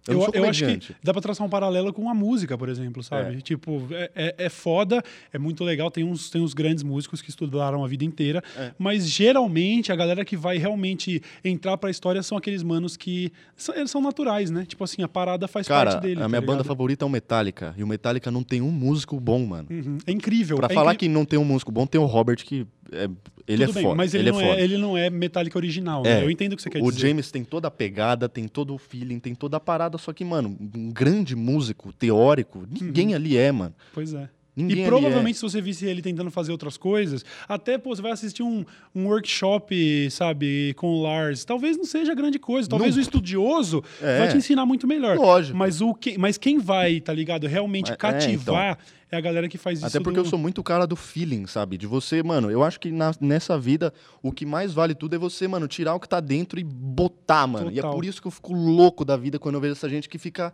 Eu, 0.06 0.20
sou 0.20 0.30
eu 0.34 0.44
acho 0.44 0.66
que 0.66 0.94
dá 1.02 1.12
pra 1.12 1.22
traçar 1.22 1.46
um 1.46 1.50
paralelo 1.50 1.92
com 1.92 2.10
a 2.10 2.14
música, 2.14 2.58
por 2.58 2.68
exemplo, 2.68 3.02
sabe? 3.02 3.36
É. 3.36 3.40
Tipo, 3.40 3.86
é, 3.90 4.10
é, 4.14 4.34
é 4.38 4.48
foda, 4.50 5.02
é 5.32 5.38
muito 5.38 5.64
legal, 5.64 5.90
tem 5.90 6.04
uns, 6.04 6.28
tem 6.28 6.42
uns 6.42 6.52
grandes 6.52 6.82
músicos 6.82 7.22
que 7.22 7.30
estudaram 7.30 7.82
a 7.82 7.88
vida 7.88 8.04
inteira, 8.04 8.42
É. 8.56 8.72
mas 8.78 9.08
geralmente 9.08 9.90
a 9.90 9.96
galera 9.96 10.24
que 10.24 10.36
vai 10.36 10.58
realmente 10.58 11.22
entrar 11.42 11.76
pra 11.78 11.88
história 11.90 12.22
são 12.22 12.36
aqueles 12.36 12.62
manos 12.62 12.96
que 12.96 13.32
são, 13.56 13.74
eles 13.74 13.90
são 13.90 14.02
naturais, 14.02 14.50
né? 14.50 14.64
Tipo 14.66 14.84
assim, 14.84 15.02
a 15.02 15.08
parada 15.08 15.48
faz 15.48 15.66
Cara, 15.66 15.92
parte 15.92 16.02
dele. 16.02 16.20
a 16.20 16.24
tá 16.24 16.28
minha 16.28 16.40
banda 16.40 16.52
ligado? 16.58 16.66
favorita 16.66 17.04
é 17.04 17.06
o 17.06 17.10
Metallica. 17.10 17.74
E 17.78 17.82
o 17.82 17.86
Metallica 17.86 18.30
não 18.30 18.42
tem 18.42 18.60
um 18.60 18.70
músico 18.70 19.18
bom, 19.18 19.44
mano. 19.46 19.68
Uhum. 19.70 19.98
É 20.06 20.12
incrível. 20.12 20.56
Pra 20.58 20.68
é 20.70 20.74
falar 20.74 20.94
incri- 20.94 21.08
que 21.08 21.12
não 21.12 21.24
tem 21.24 21.38
um 21.38 21.44
músico 21.44 21.72
bom, 21.72 21.86
tem 21.86 22.00
o 22.00 22.04
Robert, 22.04 22.36
que 22.44 22.66
é- 22.92 23.08
ele 23.46 23.66
Tudo 23.66 23.70
é 23.70 23.74
bem, 23.74 23.82
foda. 23.82 23.94
mas 23.94 24.14
ele, 24.14 24.28
é 24.28 24.32
não 24.32 24.40
foda. 24.40 24.60
é, 24.60 24.62
ele 24.62 24.76
não 24.78 24.96
é 24.96 25.10
Metallica 25.10 25.58
original, 25.58 26.02
É. 26.06 26.16
né? 26.20 26.24
Eu 26.24 26.30
entendo 26.30 26.52
o 26.52 26.56
que 26.56 26.62
você 26.62 26.70
quer 26.70 26.82
o 26.82 26.90
dizer. 26.90 27.08
James 27.08 27.30
tem 27.30 27.42
toda 27.44 27.68
a 27.68 27.70
pegada, 27.70 28.28
tem 28.28 28.46
todo 28.48 28.74
o 28.74 28.78
feeling, 28.78 29.18
tem 29.18 29.34
toda 29.34 29.56
a 29.56 29.60
parada, 29.60 29.93
só 29.98 30.12
que, 30.12 30.24
mano, 30.24 30.56
um 30.74 30.90
grande 30.92 31.34
músico, 31.36 31.92
teórico, 31.92 32.66
ninguém 32.68 33.14
ali 33.14 33.36
é, 33.36 33.50
mano. 33.52 33.74
Pois 33.92 34.14
é. 34.14 34.28
Ninguém 34.56 34.76
e 34.76 34.80
ali 34.82 34.88
provavelmente, 34.88 35.36
se 35.36 35.42
você 35.42 35.60
visse 35.60 35.84
ele 35.84 36.00
tentando 36.00 36.30
fazer 36.30 36.52
outras 36.52 36.76
coisas, 36.76 37.24
até, 37.48 37.76
pô, 37.76 37.94
você 37.94 38.00
vai 38.00 38.12
assistir 38.12 38.42
um, 38.42 38.64
um 38.94 39.06
workshop, 39.08 40.08
sabe, 40.10 40.74
com 40.74 40.86
o 40.88 41.02
Lars. 41.02 41.44
Talvez 41.44 41.76
não 41.76 41.84
seja 41.84 42.14
grande 42.14 42.38
coisa. 42.38 42.68
Talvez 42.68 42.94
Não. 42.94 43.00
o 43.00 43.02
estudioso 43.02 43.82
É. 44.00 44.18
vai 44.18 44.28
te 44.28 44.36
ensinar 44.36 44.64
muito 44.64 44.86
melhor. 44.86 45.16
Lógico. 45.16 45.56
Mas, 45.56 45.80
o 45.80 45.92
que, 45.94 46.16
mas 46.16 46.38
quem 46.38 46.58
vai, 46.58 47.00
tá 47.00 47.12
ligado, 47.12 47.46
realmente 47.46 47.90
É, 47.90 47.94
é, 47.94 47.96
cativar 47.96 48.78
é, 49.10 49.16
a 49.16 49.20
galera 49.20 49.48
que 49.48 49.58
faz 49.58 49.78
isso. 49.78 49.86
Até 49.86 49.98
porque 50.00 50.18
do- 50.20 50.24
eu 50.26 50.30
sou 50.30 50.38
muito 50.38 50.62
cara 50.62 50.86
do 50.86 50.96
feeling, 50.96 51.46
sabe? 51.46 51.76
De 51.76 51.86
você, 51.86 52.22
mano, 52.22 52.50
eu 52.50 52.62
acho 52.62 52.78
que 52.78 52.90
na- 52.90 53.12
nessa 53.20 53.58
vida 53.58 53.92
o 54.22 54.30
que 54.32 54.46
mais 54.46 54.72
vale 54.72 54.94
tudo 54.94 55.14
é 55.14 55.18
você, 55.18 55.46
mano, 55.48 55.66
tirar 55.68 55.94
o 55.94 56.00
que 56.00 56.08
tá 56.08 56.20
dentro 56.20 56.58
e 56.60 56.64
botar, 56.64 57.46
mano. 57.46 57.70
E 57.70 57.78
é 57.78 57.82
Total. 57.82 57.94
por 57.96 58.04
isso 58.04 58.20
que 58.22 58.28
eu 58.28 58.32
fico 58.32 58.52
louco 58.52 59.04
da 59.04 59.16
vida 59.16 59.38
quando 59.38 59.56
eu 59.56 59.60
vejo 59.60 59.72
essa 59.72 59.88
gente 59.88 60.08
que 60.08 60.18
fica 60.18 60.52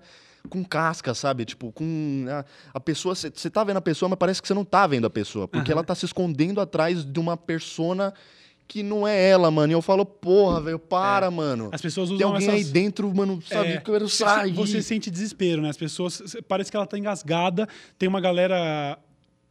com 0.48 0.64
casca, 0.64 1.14
sabe? 1.14 1.44
Tipo, 1.44 1.72
com 1.72 2.26
a, 2.28 2.44
a 2.74 2.80
pessoa, 2.80 3.14
você 3.14 3.50
tá 3.50 3.64
vendo 3.64 3.76
a 3.76 3.82
pessoa, 3.82 4.08
mas 4.08 4.18
parece 4.18 4.40
que 4.40 4.48
você 4.48 4.54
não 4.54 4.64
tá 4.64 4.86
vendo 4.86 5.06
a 5.06 5.10
pessoa, 5.10 5.46
porque 5.46 5.70
ela 5.70 5.84
tá 5.84 5.94
se 5.94 6.04
escondendo 6.04 6.60
atrás 6.60 7.04
de 7.04 7.20
uma 7.20 7.36
persona 7.36 8.14
que 8.70 8.84
não 8.84 9.06
é 9.06 9.28
ela, 9.28 9.50
mano. 9.50 9.72
E 9.72 9.74
eu 9.74 9.82
falo, 9.82 10.06
porra, 10.06 10.60
velho, 10.60 10.78
para, 10.78 11.28
mano. 11.28 11.70
As 11.72 11.82
pessoas 11.82 12.08
Tem 12.08 12.18
usam 12.18 12.28
alguém 12.28 12.48
essas... 12.48 12.66
aí 12.66 12.72
dentro, 12.72 13.12
mano, 13.12 13.42
sabe? 13.42 13.70
É, 13.70 13.76
que 13.78 13.90
eu 13.90 13.94
quero 13.94 14.08
sair. 14.08 14.52
Você 14.52 14.80
sente 14.80 15.10
desespero, 15.10 15.60
né? 15.60 15.70
As 15.70 15.76
pessoas. 15.76 16.36
Parece 16.46 16.70
que 16.70 16.76
ela 16.76 16.86
tá 16.86 16.96
engasgada. 16.96 17.68
Tem 17.98 18.08
uma 18.08 18.20
galera. 18.20 18.96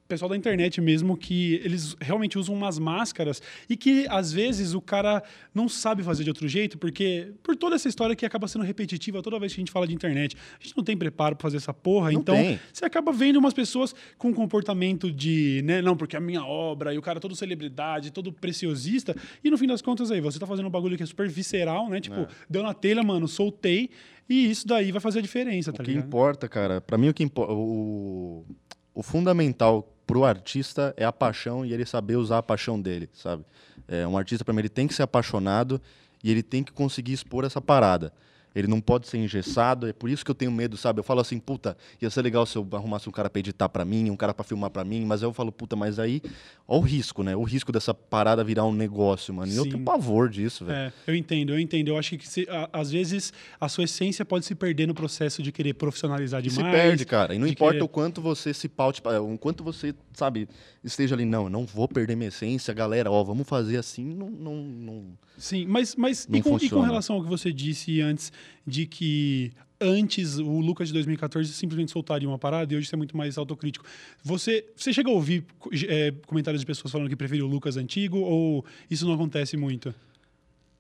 Pessoal 0.09 0.27
da 0.29 0.35
internet 0.35 0.81
mesmo, 0.81 1.15
que 1.15 1.61
eles 1.63 1.95
realmente 2.01 2.35
usam 2.39 2.55
umas 2.55 2.79
máscaras 2.79 3.43
e 3.69 3.77
que 3.77 4.07
às 4.09 4.33
vezes 4.33 4.73
o 4.73 4.81
cara 4.81 5.21
não 5.53 5.69
sabe 5.69 6.01
fazer 6.01 6.23
de 6.23 6.31
outro 6.31 6.47
jeito, 6.47 6.79
porque 6.79 7.31
por 7.43 7.55
toda 7.55 7.75
essa 7.75 7.87
história 7.87 8.15
que 8.15 8.25
acaba 8.25 8.47
sendo 8.47 8.65
repetitiva 8.65 9.21
toda 9.21 9.37
vez 9.37 9.53
que 9.53 9.59
a 9.59 9.61
gente 9.61 9.71
fala 9.71 9.85
de 9.85 9.93
internet. 9.93 10.35
A 10.59 10.63
gente 10.63 10.75
não 10.75 10.83
tem 10.83 10.97
preparo 10.97 11.35
pra 11.35 11.43
fazer 11.43 11.57
essa 11.57 11.71
porra, 11.71 12.11
Não 12.11 12.21
então 12.21 12.33
tem. 12.33 12.59
você 12.73 12.85
acaba 12.85 13.11
vendo 13.11 13.37
umas 13.37 13.53
pessoas 13.53 13.93
com 14.17 14.29
um 14.29 14.33
comportamento 14.33 15.11
de, 15.11 15.61
né, 15.63 15.79
não, 15.79 15.95
porque 15.95 16.15
é 16.15 16.17
a 16.17 16.21
minha 16.21 16.43
obra, 16.43 16.91
e 16.91 16.97
o 16.97 17.03
cara 17.03 17.19
todo 17.19 17.35
celebridade, 17.35 18.09
todo 18.11 18.33
preciosista, 18.33 19.15
e 19.43 19.51
no 19.51 19.59
fim 19.59 19.67
das 19.67 19.79
contas 19.79 20.09
aí, 20.09 20.19
você 20.19 20.39
tá 20.39 20.47
fazendo 20.47 20.65
um 20.65 20.71
bagulho 20.71 20.97
que 20.97 21.03
é 21.03 21.05
super 21.05 21.29
visceral, 21.29 21.87
né? 21.87 22.01
Tipo, 22.01 22.27
deu 22.49 22.63
na 22.63 22.73
telha, 22.73 23.03
mano, 23.03 23.27
soltei, 23.27 23.91
e 24.27 24.49
isso 24.49 24.67
daí 24.67 24.91
vai 24.91 24.99
fazer 25.01 25.19
a 25.19 25.21
diferença, 25.21 25.71
tá 25.71 25.83
O 25.83 25.85
que 25.85 25.91
ligado? 25.91 26.07
importa, 26.07 26.47
cara, 26.49 26.81
pra 26.81 26.97
mim 26.97 27.09
o 27.09 27.13
que 27.13 27.21
importa. 27.23 27.53
O, 27.53 28.43
o 28.91 29.03
fundamental 29.03 29.95
pro 30.09 30.25
artista 30.25 30.91
é 30.97 31.05
a 31.05 31.11
paixão 31.11 31.63
e 31.63 31.71
ele 31.71 31.85
saber 31.85 32.15
usar 32.15 32.39
a 32.39 32.41
paixão 32.41 32.81
dele, 32.81 33.07
sabe? 33.13 33.45
É, 33.87 34.07
um 34.07 34.17
artista, 34.17 34.43
pra 34.43 34.51
mim, 34.51 34.61
ele 34.61 34.67
tem 34.67 34.87
que 34.87 34.93
ser 34.95 35.03
apaixonado 35.03 35.79
e 36.23 36.31
ele 36.31 36.41
tem 36.41 36.63
que 36.63 36.71
conseguir 36.71 37.13
expor 37.13 37.45
essa 37.45 37.61
parada. 37.61 38.11
Ele 38.55 38.67
não 38.67 38.81
pode 38.81 39.07
ser 39.07 39.17
engessado, 39.17 39.87
é 39.87 39.93
por 39.93 40.09
isso 40.09 40.25
que 40.25 40.31
eu 40.31 40.35
tenho 40.35 40.51
medo, 40.51 40.75
sabe? 40.75 40.99
Eu 40.99 41.03
falo 41.03 41.21
assim, 41.21 41.39
puta, 41.39 41.77
ia 42.01 42.09
ser 42.09 42.21
legal 42.23 42.45
se 42.45 42.57
eu 42.57 42.67
arrumasse 42.73 43.07
um 43.07 43.11
cara 43.11 43.29
pra 43.29 43.39
editar 43.39 43.69
pra 43.69 43.85
mim, 43.85 44.09
um 44.09 44.15
cara 44.15 44.33
pra 44.33 44.43
filmar 44.43 44.69
pra 44.71 44.83
mim, 44.83 45.05
mas 45.05 45.21
aí 45.21 45.27
eu 45.29 45.33
falo, 45.33 45.51
puta, 45.51 45.75
mas 45.75 45.99
aí, 45.99 46.21
ó 46.67 46.77
o 46.77 46.81
risco, 46.81 47.21
né? 47.23 47.35
O 47.35 47.43
risco 47.43 47.71
dessa 47.71 47.93
parada 47.93 48.43
virar 48.43 48.65
um 48.65 48.73
negócio, 48.73 49.33
mano. 49.33 49.51
E 49.51 49.55
eu 49.55 49.63
tenho 49.63 49.83
pavor 49.83 50.29
disso, 50.29 50.65
velho. 50.65 50.77
É, 50.77 50.93
eu 51.07 51.15
entendo, 51.15 51.53
eu 51.53 51.59
entendo. 51.59 51.89
Eu 51.89 51.97
acho 51.97 52.17
que 52.17 52.27
se- 52.27 52.47
a- 52.49 52.69
às 52.73 52.89
vezes 52.91 53.31
a 53.59 53.69
sua 53.69 53.83
essência 53.83 54.25
pode 54.25 54.45
se 54.45 54.55
perder 54.55 54.87
no 54.87 54.93
processo 54.93 55.43
de 55.43 55.51
querer 55.51 55.73
profissionalizar 55.73 56.43
E 56.45 56.49
se 56.49 56.57
demais. 56.57 56.73
perde, 56.75 57.05
cara. 57.05 57.35
E 57.35 57.39
não 57.39 57.47
importa 57.47 57.73
querer- 57.73 57.83
o 57.85 57.87
quanto 57.87 58.21
você 58.21 58.53
se 58.53 58.67
paute, 58.67 59.01
pa- 59.01 59.19
o 59.19 59.37
quanto 59.37 59.63
você, 59.63 59.93
sabe, 60.13 60.47
esteja 60.83 61.13
ali, 61.15 61.25
não, 61.25 61.43
eu 61.45 61.49
não 61.49 61.65
vou 61.65 61.87
perder 61.87 62.15
minha 62.15 62.29
essência, 62.29 62.73
galera, 62.73 63.11
ó, 63.11 63.23
vamos 63.23 63.47
fazer 63.47 63.77
assim, 63.77 64.03
não, 64.05 64.29
não, 64.29 64.55
não- 64.55 65.05
Sim, 65.37 65.65
mas, 65.67 65.95
mas 65.95 66.27
Não 66.27 66.37
e, 66.39 66.41
com, 66.41 66.57
e 66.57 66.69
com 66.69 66.81
relação 66.81 67.15
ao 67.15 67.23
que 67.23 67.29
você 67.29 67.51
disse 67.53 68.01
antes 68.01 68.31
de 68.65 68.85
que 68.85 69.51
antes 69.81 70.37
o 70.37 70.59
Lucas 70.59 70.89
de 70.89 70.93
2014 70.93 71.51
simplesmente 71.53 71.91
soltaria 71.91 72.27
uma 72.27 72.37
parada 72.37 72.73
e 72.73 72.77
hoje 72.77 72.87
você 72.87 72.95
é 72.95 72.97
muito 72.97 73.15
mais 73.15 73.37
autocrítico. 73.37 73.85
Você, 74.23 74.65
você 74.75 74.91
chega 74.91 75.09
a 75.09 75.13
ouvir 75.13 75.45
é, 75.87 76.13
comentários 76.27 76.61
de 76.61 76.65
pessoas 76.65 76.91
falando 76.91 77.09
que 77.09 77.15
preferiu 77.15 77.45
o 77.45 77.49
Lucas 77.49 77.77
antigo 77.77 78.19
ou 78.19 78.65
isso 78.89 79.05
não 79.05 79.13
acontece 79.13 79.55
muito? 79.55 79.93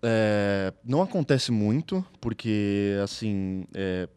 É, 0.01 0.73
não 0.83 1.01
acontece 1.01 1.51
muito, 1.51 2.05
porque, 2.21 2.97
assim, 3.03 3.65
é, 3.73 4.07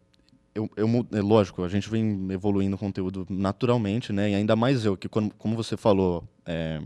eu, 0.55 0.71
eu 0.77 1.07
é 1.13 1.21
lógico, 1.21 1.65
a 1.65 1.69
gente 1.69 1.89
vem 1.89 2.29
evoluindo 2.31 2.77
o 2.77 2.79
conteúdo 2.79 3.27
naturalmente, 3.29 4.13
né? 4.13 4.31
E 4.31 4.35
ainda 4.35 4.55
mais 4.55 4.85
eu, 4.85 4.97
que 4.97 5.09
quando, 5.09 5.35
como 5.35 5.57
você 5.57 5.77
falou, 5.77 6.23
é, 6.47 6.81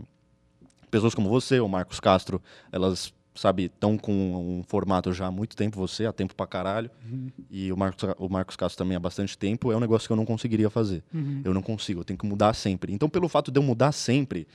pessoas 0.89 1.13
como 1.13 1.29
você, 1.29 1.59
o 1.59 1.67
Marcos 1.67 1.99
Castro, 1.99 2.41
elas, 2.71 3.13
sabe, 3.37 3.65
estão 3.65 3.97
com 3.97 4.11
um 4.11 4.63
formato 4.63 5.13
já 5.13 5.27
há 5.27 5.31
muito 5.31 5.55
tempo, 5.55 5.77
você, 5.77 6.05
há 6.05 6.11
tempo 6.11 6.35
pra 6.35 6.47
caralho, 6.47 6.89
e 7.49 7.71
o 7.71 7.77
Marcos, 7.77 8.03
o 8.17 8.27
Marcos 8.27 8.55
Castro 8.55 8.77
também 8.83 8.97
há 8.97 8.99
bastante 8.99 9.37
tempo, 9.37 9.71
é 9.71 9.77
um 9.77 9.79
negócio 9.79 10.07
que 10.07 10.11
eu 10.11 10.17
não 10.17 10.25
conseguiria 10.25 10.69
fazer. 10.69 11.03
Eu 11.43 11.53
não 11.53 11.61
consigo, 11.61 12.01
eu 12.01 12.03
tenho 12.03 12.17
que 12.17 12.25
mudar 12.25 12.53
sempre. 12.53 12.93
Então, 12.93 13.09
pelo 13.09 13.29
fato 13.29 13.51
de 13.51 13.59
eu 13.59 13.63
mudar 13.63 13.91
sempre, 13.91 14.47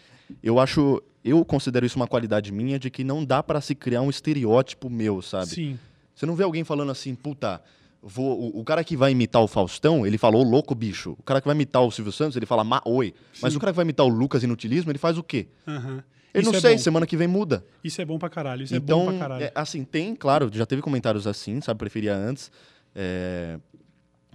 eu 0.43 0.59
acho, 0.59 1.03
eu 1.25 1.45
considero 1.45 1.87
isso 1.87 1.97
uma 1.97 2.07
qualidade 2.07 2.53
minha 2.53 2.79
de 2.79 2.91
que 2.91 3.05
não 3.05 3.25
dá 3.25 3.43
pra 3.43 3.61
se 3.61 3.75
criar 3.75 4.03
um 4.03 4.11
estereótipo 4.11 4.91
meu, 4.91 5.23
sabe? 5.23 5.47
Sim. 5.47 5.79
Você 6.15 6.27
não 6.27 6.35
vê 6.35 6.45
alguém 6.45 6.65
falando 6.65 6.91
assim, 6.93 7.15
puta, 7.15 7.63
vou, 8.03 8.39
o, 8.39 8.61
o 8.61 8.65
cara 8.65 8.83
que 8.83 8.97
vai 8.97 9.13
imitar 9.13 9.43
o 9.43 9.49
Faustão, 9.49 10.07
ele 10.07 10.19
falou 10.19 10.43
louco 10.43 10.75
bicho. 10.75 11.17
O 11.19 11.23
cara 11.23 11.41
que 11.41 11.47
vai 11.47 11.55
imitar 11.55 11.83
o 11.83 11.91
Silvio 11.91 12.13
Santos, 12.13 12.37
ele 12.37 12.47
fala 12.47 12.65
ma 12.65 12.83
oi. 12.85 13.15
Mas 13.41 13.53
Sim. 13.53 13.59
o 13.59 13.61
cara 13.61 13.73
que 13.73 13.77
vai 13.77 13.85
imitar 13.85 14.05
o 14.05 14.09
Lucas 14.09 14.43
Inutilismo, 14.43 14.91
ele 14.91 14.99
faz 14.99 15.17
o 15.17 15.23
quê? 15.23 15.47
aham. 15.67 16.03
Eu 16.35 16.43
não 16.43 16.53
é 16.55 16.61
sei, 16.61 16.73
bom. 16.77 16.79
semana 16.79 17.07
que 17.07 17.17
vem 17.17 17.29
muda. 17.29 17.65
Isso 17.85 18.01
é 18.01 18.05
bom 18.05 18.19
pra 18.19 18.29
caralho. 18.31 18.63
Isso 18.63 18.75
é 18.75 18.79
então, 18.79 19.01
bom 19.01 19.07
pra 19.11 19.19
caralho. 19.19 19.45
é, 19.45 19.53
assim, 19.55 19.85
tem, 19.85 20.15
claro, 20.17 20.51
já 20.53 20.65
teve 20.65 20.81
comentários 20.83 21.27
assim, 21.27 21.61
sabe, 21.61 21.79
preferia 21.79 22.15
antes. 22.15 22.51
é, 22.95 23.59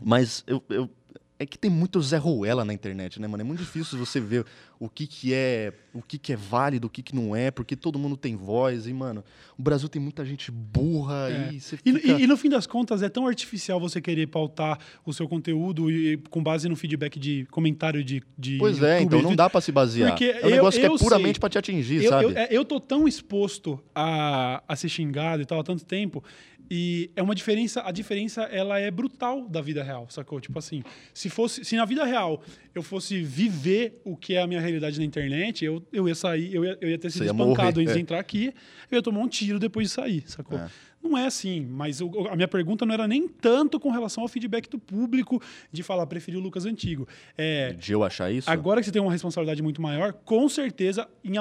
mas 0.01 0.43
eu, 0.47 0.63
eu- 0.69 0.89
é 1.39 1.45
que 1.45 1.57
tem 1.57 1.69
muito 1.69 2.01
Zé 2.01 2.17
Ruela 2.17 2.65
na 2.65 2.73
internet, 2.73 3.21
né, 3.21 3.27
mano? 3.27 3.41
É 3.41 3.43
muito 3.45 3.59
difícil 3.59 3.97
você 3.99 4.19
ver 4.19 4.43
o 4.79 4.89
que 4.89 5.05
que 5.07 5.33
é, 5.33 5.71
o 5.93 6.01
que 6.01 6.17
que 6.17 6.33
é 6.33 6.35
válido, 6.35 6.87
o 6.87 6.89
que 6.89 7.01
que 7.03 7.15
não 7.15 7.35
é, 7.35 7.51
porque 7.51 7.75
todo 7.75 7.97
mundo 7.99 8.15
tem 8.17 8.35
voz 8.35 8.87
e, 8.87 8.93
mano, 8.93 9.23
o 9.57 9.61
Brasil 9.61 9.87
tem 9.89 10.01
muita 10.01 10.25
gente 10.25 10.49
burra 10.51 11.29
É. 11.29 11.53
e 11.53 11.59
você 11.59 11.77
fica... 11.77 11.89
e- 11.89 12.23
e 12.23 12.27
no 12.27 12.35
fim 12.37 12.49
das 12.49 12.65
contas, 12.65 13.01
é 13.03 13.09
tão 13.09 13.27
artificial 13.27 13.79
você 13.79 13.99
querer 14.01 14.27
pautar 14.27 14.79
o 15.05 15.13
seu 15.13 15.27
conteúdo 15.27 15.91
e, 15.91 16.17
com 16.29 16.41
base 16.41 16.67
no 16.69 16.75
feedback 16.75 17.19
de 17.19 17.45
comentário 17.51 18.03
de. 18.03 18.21
de 18.37 18.57
Pois 18.57 18.81
é, 18.81 19.01
YouTube, 19.01 19.17
então 19.19 19.29
não 19.29 19.35
dá 19.35 19.49
pra 19.49 19.61
se 19.61 19.71
basear. 19.71 20.09
Porque 20.11 20.25
é 20.25 20.37
um 20.45 20.49
eu- 20.49 20.55
negócio 20.55 20.79
que 20.79 20.85
é 20.85 20.89
puramente 20.97 21.39
pra 21.39 21.49
te 21.49 21.57
atingir, 21.57 22.03
Eu, 22.03 22.09
sabe? 22.09 22.23
eu, 22.25 22.31
é, 22.37 22.47
eu 22.51 22.65
tô 22.65 22.79
tão 22.79 23.07
exposto 23.07 23.79
a, 23.95 24.63
a 24.67 24.75
ser 24.75 24.89
xingado 24.89 25.41
e 25.41 25.45
tal 25.45 25.59
há 25.59 25.63
tanto 25.63 25.85
tempo. 25.85 26.23
E 26.69 27.09
é 27.15 27.21
uma 27.21 27.33
diferença, 27.33 27.81
a 27.85 27.91
diferença 27.91 28.43
ela 28.43 28.79
é 28.79 28.91
brutal 28.91 29.47
da 29.47 29.61
vida 29.61 29.83
real, 29.83 30.07
sacou? 30.09 30.39
Tipo 30.39 30.59
assim, 30.59 30.83
se 31.13 31.29
fosse, 31.29 31.63
se 31.63 31.75
na 31.75 31.85
vida 31.85 32.03
real 32.03 32.43
eu 32.75 32.83
fosse 32.83 33.21
viver 33.21 34.01
o 34.03 34.15
que 34.15 34.35
é 34.35 34.41
a 34.41 34.47
minha 34.47 34.59
realidade 34.59 34.99
na 34.99 35.05
internet, 35.05 35.63
eu, 35.63 35.81
eu 35.91 36.07
ia 36.07 36.15
sair, 36.15 36.53
eu 36.53 36.65
ia, 36.65 36.77
eu 36.81 36.89
ia 36.89 36.97
ter 36.97 37.09
sido 37.09 37.25
espancado 37.25 37.47
morrer, 37.47 37.81
antes 37.81 37.93
de 37.93 37.99
é. 37.99 38.01
entrar 38.01 38.19
aqui, 38.19 38.53
eu 38.91 38.97
ia 38.97 39.01
tomar 39.01 39.19
um 39.19 39.27
tiro 39.27 39.59
depois 39.59 39.87
de 39.87 39.93
sair, 39.93 40.23
sacou? 40.27 40.57
É. 40.57 40.69
Não 41.07 41.17
é 41.17 41.25
assim, 41.25 41.65
mas 41.65 42.01
a 42.01 42.35
minha 42.35 42.47
pergunta 42.47 42.85
não 42.85 42.93
era 42.93 43.07
nem 43.07 43.27
tanto 43.27 43.79
com 43.79 43.89
relação 43.89 44.23
ao 44.23 44.27
feedback 44.27 44.69
do 44.69 44.77
público 44.77 45.41
de 45.71 45.81
falar 45.83 46.05
preferi 46.05 46.35
o 46.35 46.39
Lucas 46.39 46.65
antigo. 46.65 47.07
É, 47.37 47.73
De 47.73 47.93
eu 47.93 48.03
achar 48.03 48.31
isso? 48.31 48.49
Agora 48.49 48.81
que 48.81 48.85
você 48.85 48.91
tem 48.91 49.01
uma 49.01 49.11
responsabilidade 49.11 49.61
muito 49.63 49.81
maior, 49.81 50.11
com 50.13 50.49
certeza, 50.49 51.07
em, 51.23 51.33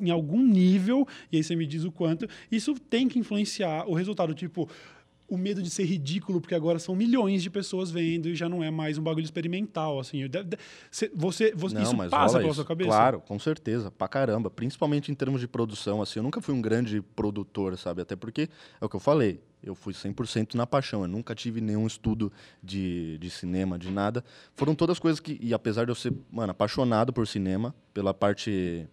em 0.00 0.10
algum 0.10 0.42
nível, 0.42 1.06
e 1.30 1.36
aí 1.36 1.44
você 1.44 1.54
me 1.54 1.66
diz 1.66 1.84
o 1.84 1.92
quanto, 1.92 2.26
isso 2.50 2.74
tem 2.74 3.08
que 3.08 3.18
influenciar 3.18 3.86
o 3.86 3.94
resultado. 3.94 4.34
Tipo, 4.34 4.68
o 5.30 5.38
medo 5.38 5.62
de 5.62 5.70
ser 5.70 5.84
ridículo, 5.84 6.40
porque 6.40 6.54
agora 6.54 6.78
são 6.78 6.94
milhões 6.94 7.42
de 7.42 7.48
pessoas 7.48 7.90
vendo 7.90 8.28
e 8.28 8.34
já 8.34 8.48
não 8.48 8.62
é 8.62 8.70
mais 8.70 8.98
um 8.98 9.02
bagulho 9.02 9.24
experimental. 9.24 9.98
Assim, 10.00 10.22
você, 11.14 11.52
você- 11.54 11.74
Não, 11.76 11.82
isso 11.82 11.96
mas 11.96 12.10
passa 12.10 12.36
pela 12.38 12.48
isso. 12.48 12.56
sua 12.56 12.64
cabeça? 12.64 12.90
Claro, 12.90 13.20
com 13.20 13.38
certeza, 13.38 13.90
pra 13.90 14.08
caramba. 14.08 14.50
Principalmente 14.50 15.10
em 15.10 15.14
termos 15.14 15.40
de 15.40 15.46
produção, 15.48 16.02
assim, 16.02 16.18
eu 16.18 16.22
nunca 16.22 16.40
fui 16.40 16.54
um 16.54 16.60
grande 16.60 17.00
produtor, 17.00 17.78
sabe? 17.78 18.02
Até 18.02 18.16
porque, 18.16 18.48
é 18.80 18.84
o 18.84 18.88
que 18.88 18.96
eu 18.96 19.00
falei, 19.00 19.40
eu 19.62 19.74
fui 19.74 19.92
100% 19.94 20.54
na 20.54 20.66
paixão, 20.66 21.02
eu 21.02 21.08
nunca 21.08 21.34
tive 21.34 21.60
nenhum 21.60 21.86
estudo 21.86 22.32
de, 22.62 23.16
de 23.18 23.30
cinema, 23.30 23.78
de 23.78 23.90
nada. 23.90 24.24
Foram 24.54 24.74
todas 24.74 24.98
coisas 24.98 25.20
que, 25.20 25.38
e 25.40 25.54
apesar 25.54 25.84
de 25.84 25.90
eu 25.90 25.94
ser, 25.94 26.12
mano, 26.30 26.50
apaixonado 26.50 27.12
por 27.12 27.26
cinema, 27.26 27.74
pela 27.94 28.12
parte 28.12 28.88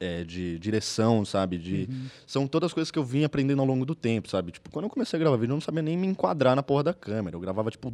é, 0.00 0.24
de 0.24 0.58
direção, 0.58 1.24
sabe? 1.26 1.58
De, 1.58 1.88
São 2.26 2.46
todas 2.46 2.72
coisas 2.72 2.90
que 2.90 2.98
eu 2.98 3.04
vim 3.04 3.22
aprendendo 3.22 3.60
ao 3.60 3.66
longo 3.66 3.84
do 3.84 3.94
tempo, 3.94 4.28
sabe? 4.30 4.50
Tipo, 4.50 4.70
quando 4.70 4.86
eu 4.86 4.90
comecei 4.90 5.16
a 5.18 5.20
gravar 5.20 5.36
vídeo, 5.36 5.52
eu 5.52 5.56
não 5.56 5.60
sabia 5.60 5.82
nem 5.82 5.96
me 5.96 6.06
enquadrar 6.06 6.56
na 6.56 6.62
porra 6.62 6.84
da 6.84 6.94
câmera. 6.94 7.36
Eu 7.36 7.40
gravava, 7.40 7.70
tipo, 7.70 7.92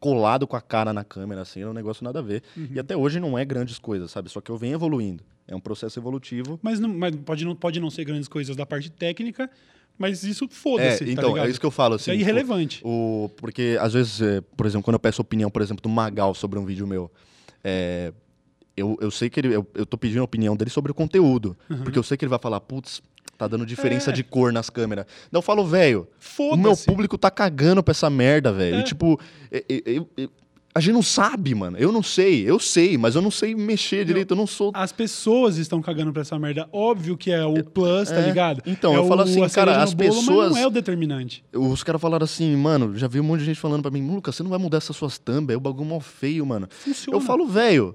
colado 0.00 0.46
com 0.46 0.56
a 0.56 0.60
cara 0.62 0.92
na 0.94 1.04
câmera, 1.04 1.42
assim, 1.42 1.60
era 1.60 1.70
um 1.70 1.74
negócio 1.74 2.02
nada 2.02 2.20
a 2.20 2.22
ver. 2.22 2.42
E 2.70 2.80
até 2.80 2.96
hoje 2.96 3.20
não 3.20 3.38
é 3.38 3.44
grandes 3.44 3.78
coisas, 3.78 4.10
sabe? 4.10 4.30
Só 4.30 4.40
que 4.40 4.50
eu 4.50 4.56
venho 4.56 4.74
evoluindo. 4.74 5.22
É 5.46 5.54
um 5.54 5.60
processo 5.60 5.98
evolutivo. 5.98 6.58
Mas, 6.62 6.80
não, 6.80 6.88
mas 6.88 7.14
pode, 7.16 7.44
não, 7.44 7.54
pode 7.54 7.78
não 7.78 7.90
ser 7.90 8.04
grandes 8.06 8.28
coisas 8.28 8.56
da 8.56 8.64
parte 8.64 8.90
técnica, 8.90 9.50
mas 9.98 10.24
isso 10.24 10.46
É, 10.46 10.48
foda-se, 10.48 11.04
tá 11.04 11.10
então, 11.10 11.28
ligado? 11.30 11.46
é 11.46 11.50
isso 11.50 11.60
que 11.60 11.66
eu 11.66 11.70
falo, 11.70 11.96
assim. 11.96 12.04
Isso 12.04 12.10
é 12.12 12.16
tipo, 12.16 12.30
irrelevante. 12.30 12.80
O, 12.82 13.30
porque, 13.36 13.76
às 13.78 13.92
vezes, 13.92 14.22
é, 14.22 14.40
por 14.40 14.64
exemplo, 14.64 14.84
quando 14.84 14.94
eu 14.94 15.00
peço 15.00 15.20
opinião, 15.20 15.50
por 15.50 15.60
exemplo, 15.60 15.82
do 15.82 15.88
Magal 15.90 16.34
sobre 16.34 16.58
um 16.58 16.64
vídeo 16.64 16.86
meu, 16.86 17.10
é, 17.62 18.12
eu, 18.76 18.96
eu 19.00 19.10
sei 19.10 19.28
que 19.30 19.40
ele. 19.40 19.54
Eu, 19.54 19.66
eu 19.74 19.84
tô 19.86 19.96
pedindo 19.98 20.20
a 20.20 20.24
opinião 20.24 20.56
dele 20.56 20.70
sobre 20.70 20.90
o 20.90 20.94
conteúdo. 20.94 21.56
Porque 21.82 21.98
eu 21.98 22.02
sei 22.02 22.16
que 22.16 22.24
ele 22.24 22.30
vai 22.30 22.38
falar, 22.38 22.60
putz, 22.60 23.02
tá 23.38 23.46
dando 23.48 23.66
diferença 23.66 24.10
É. 24.10 24.12
de 24.12 24.22
cor 24.22 24.52
nas 24.52 24.70
câmeras. 24.70 25.06
Então 25.28 25.38
eu 25.38 25.42
falo, 25.42 25.64
velho, 25.66 26.06
o 26.38 26.56
meu 26.56 26.76
público 26.76 27.18
tá 27.18 27.30
cagando 27.30 27.82
pra 27.82 27.92
essa 27.92 28.08
merda, 28.08 28.52
velho. 28.52 28.76
É. 28.76 28.80
E, 28.80 28.82
tipo, 28.84 29.18
é- 29.50 29.64
é- 29.68 30.22
é- 30.22 30.28
a 30.74 30.80
gente 30.80 30.94
não 30.94 31.02
sabe, 31.02 31.54
mano. 31.54 31.76
Eu 31.76 31.92
não 31.92 32.02
sei, 32.02 32.48
eu 32.48 32.58
sei, 32.58 32.96
mas 32.96 33.14
eu 33.14 33.20
não 33.20 33.30
sei 33.30 33.54
mexer 33.54 34.06
direito, 34.06 34.30
eu 34.30 34.36
não 34.38 34.46
sou. 34.46 34.70
As 34.74 34.90
pessoas 34.90 35.58
estão 35.58 35.82
cagando 35.82 36.14
pra 36.14 36.22
essa 36.22 36.38
merda. 36.38 36.66
Óbvio 36.72 37.14
que 37.14 37.30
é 37.30 37.44
o 37.44 37.62
plus, 37.62 38.08
tá 38.08 38.16
É. 38.16 38.26
ligado? 38.26 38.62
Então, 38.64 38.94
é 38.94 38.96
eu 38.96 39.06
falo 39.06 39.20
o- 39.20 39.24
assim, 39.24 39.42
a 39.44 39.48
cereja 39.50 39.54
cara, 39.72 39.82
as 39.82 39.92
bolo, 39.92 40.08
pessoas- 40.14 40.46
Mas 40.52 40.56
não 40.56 40.62
é 40.62 40.66
o 40.66 40.70
determinante. 40.70 41.44
Os 41.52 41.82
caras 41.82 42.00
falaram 42.00 42.24
assim, 42.24 42.56
mano, 42.56 42.96
já 42.96 43.06
vi 43.06 43.20
um 43.20 43.24
monte 43.24 43.40
de 43.40 43.44
gente 43.46 43.60
falando 43.60 43.82
pra 43.82 43.90
mim, 43.90 44.00
Lucas, 44.08 44.34
você 44.34 44.42
não 44.42 44.48
vai 44.48 44.58
mudar 44.58 44.78
essas 44.78 44.96
suas 44.96 45.18
thumb, 45.18 45.52
é 45.52 45.56
o 45.56 45.60
bagulho 45.60 45.84
mó 45.84 46.00
feio, 46.00 46.46
mano. 46.46 46.66
Funciona. 46.70 47.18
Eu 47.18 47.20
falo, 47.20 47.46
velho, 47.46 47.94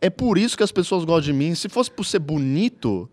é 0.00 0.08
por 0.10 0.38
isso 0.38 0.56
que 0.56 0.62
as 0.62 0.72
pessoas 0.72 1.04
gostam 1.04 1.32
de 1.32 1.32
mim. 1.32 1.54
Se 1.54 1.68
fosse 1.68 1.90
por 1.90 2.04
ser 2.04 2.18
bonito, 2.18 3.08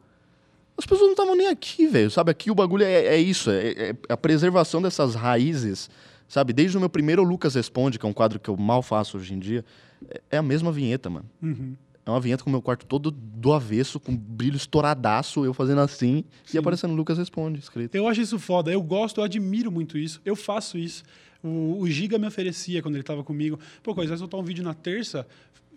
as 0.77 0.85
pessoas 0.85 1.01
não 1.07 1.11
estavam 1.11 1.35
nem 1.35 1.47
aqui, 1.47 1.87
velho. 1.87 2.09
Sabe, 2.11 2.31
aqui 2.31 2.49
o 2.51 2.55
bagulho 2.55 2.83
é, 2.83 3.05
é 3.07 3.17
isso, 3.17 3.49
é, 3.51 3.71
é 3.89 3.95
a 4.09 4.17
preservação 4.17 4.81
dessas 4.81 5.15
raízes, 5.15 5.89
sabe? 6.27 6.53
Desde 6.53 6.77
o 6.77 6.79
meu 6.79 6.89
primeiro 6.89 7.23
Lucas 7.23 7.55
Responde, 7.55 7.97
que 7.99 8.05
é 8.05 8.09
um 8.09 8.13
quadro 8.13 8.39
que 8.39 8.49
eu 8.49 8.55
mal 8.57 8.81
faço 8.81 9.17
hoje 9.17 9.33
em 9.33 9.39
dia, 9.39 9.65
é- 10.09 10.21
é 10.31 10.37
a 10.37 10.43
mesma 10.43 10.71
vinheta, 10.71 11.09
mano. 11.09 11.25
Uhum. 11.41 11.75
É 12.05 12.09
uma 12.09 12.21
vinheta 12.21 12.41
com 12.41 12.49
o 12.49 12.53
meu 12.53 12.61
quarto 12.61 12.85
todo 12.85 13.11
do 13.11 13.51
avesso, 13.51 13.99
com 13.99 14.15
brilho 14.15 14.55
estouradaço, 14.55 15.43
eu 15.43 15.53
fazendo 15.53 15.81
assim, 15.81 16.23
e 16.53 16.57
aparecendo 16.57 16.93
Lucas 16.93 17.17
Responde, 17.17 17.59
escrito. 17.59 17.93
Eu 17.95 18.07
acho 18.07 18.21
isso 18.21 18.39
foda. 18.39 18.71
Eu 18.71 18.81
gosto, 18.81 19.19
eu 19.19 19.25
admiro 19.25 19.69
muito 19.69 19.97
isso. 19.97 20.21
Eu 20.23 20.33
faço 20.33 20.77
isso. 20.77 21.03
O, 21.43 21.79
o 21.81 21.89
Giga 21.89 22.17
me 22.17 22.25
oferecia 22.25 22.81
quando 22.81 22.95
ele 22.95 23.03
tava 23.03 23.25
comigo. 23.25 23.59
Pô, 23.83 23.93
coisa, 23.93 24.09
vai 24.11 24.17
soltar 24.17 24.39
um 24.39 24.43
vídeo 24.43 24.63
na 24.63 24.73
terça. 24.73 25.27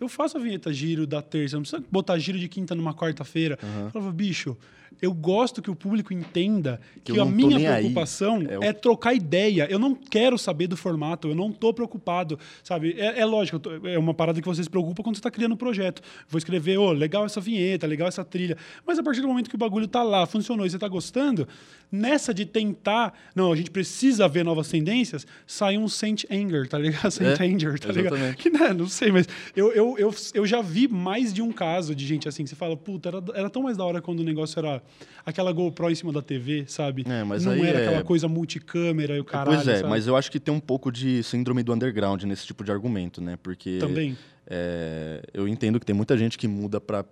Eu 0.01 0.09
faço 0.09 0.35
a 0.35 0.41
vinheta 0.41 0.73
giro 0.73 1.05
da 1.05 1.21
terça. 1.21 1.55
Não 1.55 1.61
precisa 1.61 1.83
botar 1.91 2.17
giro 2.17 2.39
de 2.39 2.47
quinta 2.49 2.73
numa 2.73 2.91
quarta-feira. 2.91 3.59
Eu 3.61 3.91
falava, 3.91 4.11
bicho, 4.11 4.57
eu 4.99 5.13
gosto 5.13 5.61
que 5.61 5.69
o 5.69 5.75
público 5.75 6.13
entenda 6.13 6.79
que, 7.03 7.13
Que 7.13 7.19
a 7.19 7.25
minha 7.25 7.59
preocupação 7.59 8.41
É 8.47 8.57
o- 8.59 8.63
é 8.63 8.73
trocar 8.73 9.13
ideia. 9.13 9.67
Eu 9.69 9.77
não 9.79 9.93
quero 9.95 10.37
saber 10.37 10.67
do 10.67 10.77
formato, 10.77 11.27
eu 11.27 11.35
não 11.35 11.51
tô 11.51 11.73
preocupado, 11.73 12.39
sabe? 12.63 12.95
É, 12.97 13.19
é 13.19 13.25
lógico, 13.25 13.57
tô- 13.59 13.87
é 13.87 13.97
uma 13.97 14.13
parada 14.13 14.39
que 14.41 14.47
você 14.47 14.63
se 14.63 14.69
preocupa 14.69 15.01
quando 15.03 15.15
você 15.15 15.21
tá 15.21 15.31
criando 15.31 15.53
um 15.53 15.57
projeto. 15.57 16.01
Vou 16.27 16.37
escrever, 16.37 16.77
ô, 16.77 16.91
legal 16.91 17.25
essa 17.25 17.41
vinheta, 17.41 17.85
legal 17.87 18.07
essa 18.07 18.23
trilha. 18.23 18.57
Mas 18.85 18.97
a 18.99 19.03
partir 19.03 19.21
do 19.21 19.27
momento 19.27 19.49
que 19.49 19.55
o 19.55 19.59
bagulho 19.59 19.87
tá 19.87 20.03
lá, 20.03 20.25
funcionou 20.25 20.65
e 20.65 20.69
você 20.69 20.77
tá 20.79 20.87
gostando, 20.87 21.47
nessa 21.91 22.33
de 22.33 22.45
tentar, 22.45 23.13
não, 23.35 23.51
a 23.51 23.55
gente 23.55 23.71
precisa 23.71 24.27
ver 24.27 24.45
novas 24.45 24.67
tendências, 24.69 25.25
sai 25.47 25.77
um 25.77 25.87
Saint 25.87 26.23
Anger, 26.31 26.67
tá 26.67 26.77
ligado? 26.77 27.09
Saint 27.11 27.39
É, 27.39 27.43
Anger, 27.43 27.79
tá 27.79 27.91
ligado? 27.91 28.15
exatamente. 28.15 28.37
Que 28.37 28.49
né, 28.49 28.73
não 28.73 28.87
sei, 28.87 29.11
mas 29.11 29.27
eu, 29.55 29.71
eu, 29.73 29.95
eu, 29.97 30.13
eu 30.33 30.45
já 30.45 30.61
vi 30.61 30.87
mais 30.87 31.33
de 31.33 31.41
um 31.41 31.51
caso 31.51 31.95
de 31.95 32.05
gente 32.05 32.29
assim, 32.29 32.43
que 32.43 32.49
você 32.49 32.55
fala, 32.55 32.77
puta, 32.77 33.09
era, 33.09 33.23
era 33.33 33.49
tão 33.49 33.63
mais 33.63 33.77
da 33.77 33.83
hora 33.83 34.01
quando 34.01 34.19
o 34.19 34.23
negócio 34.23 34.57
era 34.59 34.80
aquela 35.25 35.51
GoPro 35.51 35.89
em 35.89 35.95
cima 35.95 36.11
da 36.11 36.21
TV, 36.21 36.65
sabe? 36.67 37.05
É, 37.07 37.23
mas 37.23 37.45
não 37.45 37.51
aí 37.53 37.61
era 37.61 37.79
é- 37.79 37.87
aquela 37.87 38.03
coisa 38.03 38.27
multicâmera 38.27 39.15
e 39.15 39.19
o 39.19 39.23
caralho. 39.25 39.55
pois 39.57 39.67
é, 39.67 39.77
sabe? 39.77 39.89
mas 39.89 40.07
eu 40.07 40.15
acho 40.15 40.31
que 40.31 40.39
tem 40.39 40.53
um 40.53 40.59
pouco 40.59 40.91
de 40.91 41.21
síndrome 41.23 41.63
do 41.63 41.73
underground 41.73 42.23
nesse 42.23 42.45
tipo 42.45 42.63
de 42.63 42.71
argumento, 42.71 43.21
né? 43.21 43.37
Porque 43.41 43.77
Também. 43.79 44.17
é, 44.47 45.21
eu 45.33 45.47
entendo 45.47 45.79
que 45.79 45.85
tem 45.85 45.95
muita 45.95 46.17
gente 46.17 46.37
que 46.37 46.47
muda 46.47 46.81
pra, 46.81 47.05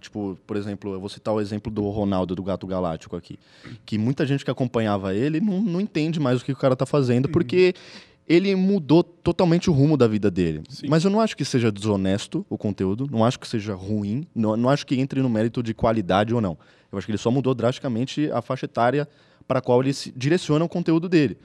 tipo, 0.00 0.38
por 0.46 0.56
exemplo, 0.56 0.92
eu 0.92 1.00
vou 1.00 1.08
citar 1.08 1.32
o 1.34 1.40
exemplo 1.40 1.72
do 1.72 1.88
Ronaldo, 1.88 2.34
do 2.34 2.42
Gato 2.42 2.66
Galáctico 2.66 3.16
aqui. 3.16 3.38
Que 3.86 3.96
muita 3.96 4.26
gente 4.26 4.44
que 4.44 4.50
acompanhava 4.50 5.14
ele 5.14 5.40
não, 5.40 5.60
não 5.62 5.80
entende 5.80 6.20
mais 6.20 6.40
o 6.42 6.44
que 6.44 6.52
o 6.52 6.56
cara 6.56 6.76
tá 6.76 6.84
fazendo, 6.84 7.26
Uhum. 7.26 7.32
Ele 8.28 8.54
mudou 8.54 9.02
totalmente 9.02 9.70
o 9.70 9.72
rumo 9.72 9.96
da 9.96 10.06
vida 10.06 10.30
dele. 10.30 10.62
Sim. 10.68 10.86
Mas 10.88 11.04
eu 11.04 11.10
não 11.10 11.20
acho 11.20 11.36
que 11.36 11.44
seja 11.44 11.72
desonesto 11.72 12.44
o 12.50 12.58
conteúdo, 12.58 13.08
não 13.10 13.24
acho 13.24 13.40
que 13.40 13.48
seja 13.48 13.74
ruim, 13.74 14.26
não, 14.34 14.56
não 14.56 14.68
acho 14.68 14.86
que 14.86 15.00
entre 15.00 15.22
no 15.22 15.30
mérito 15.30 15.62
de 15.62 15.72
qualidade 15.72 16.34
ou 16.34 16.40
não. 16.40 16.58
Eu 16.92 16.98
acho 16.98 17.06
que 17.06 17.10
ele 17.10 17.18
só 17.18 17.30
mudou 17.30 17.54
drasticamente 17.54 18.30
a 18.30 18.42
faixa 18.42 18.66
etária 18.66 19.08
para 19.46 19.60
a 19.60 19.62
qual 19.62 19.82
ele 19.82 19.94
se 19.94 20.12
direciona 20.14 20.62
o 20.64 20.68
conteúdo 20.68 21.08
dele. 21.08 21.38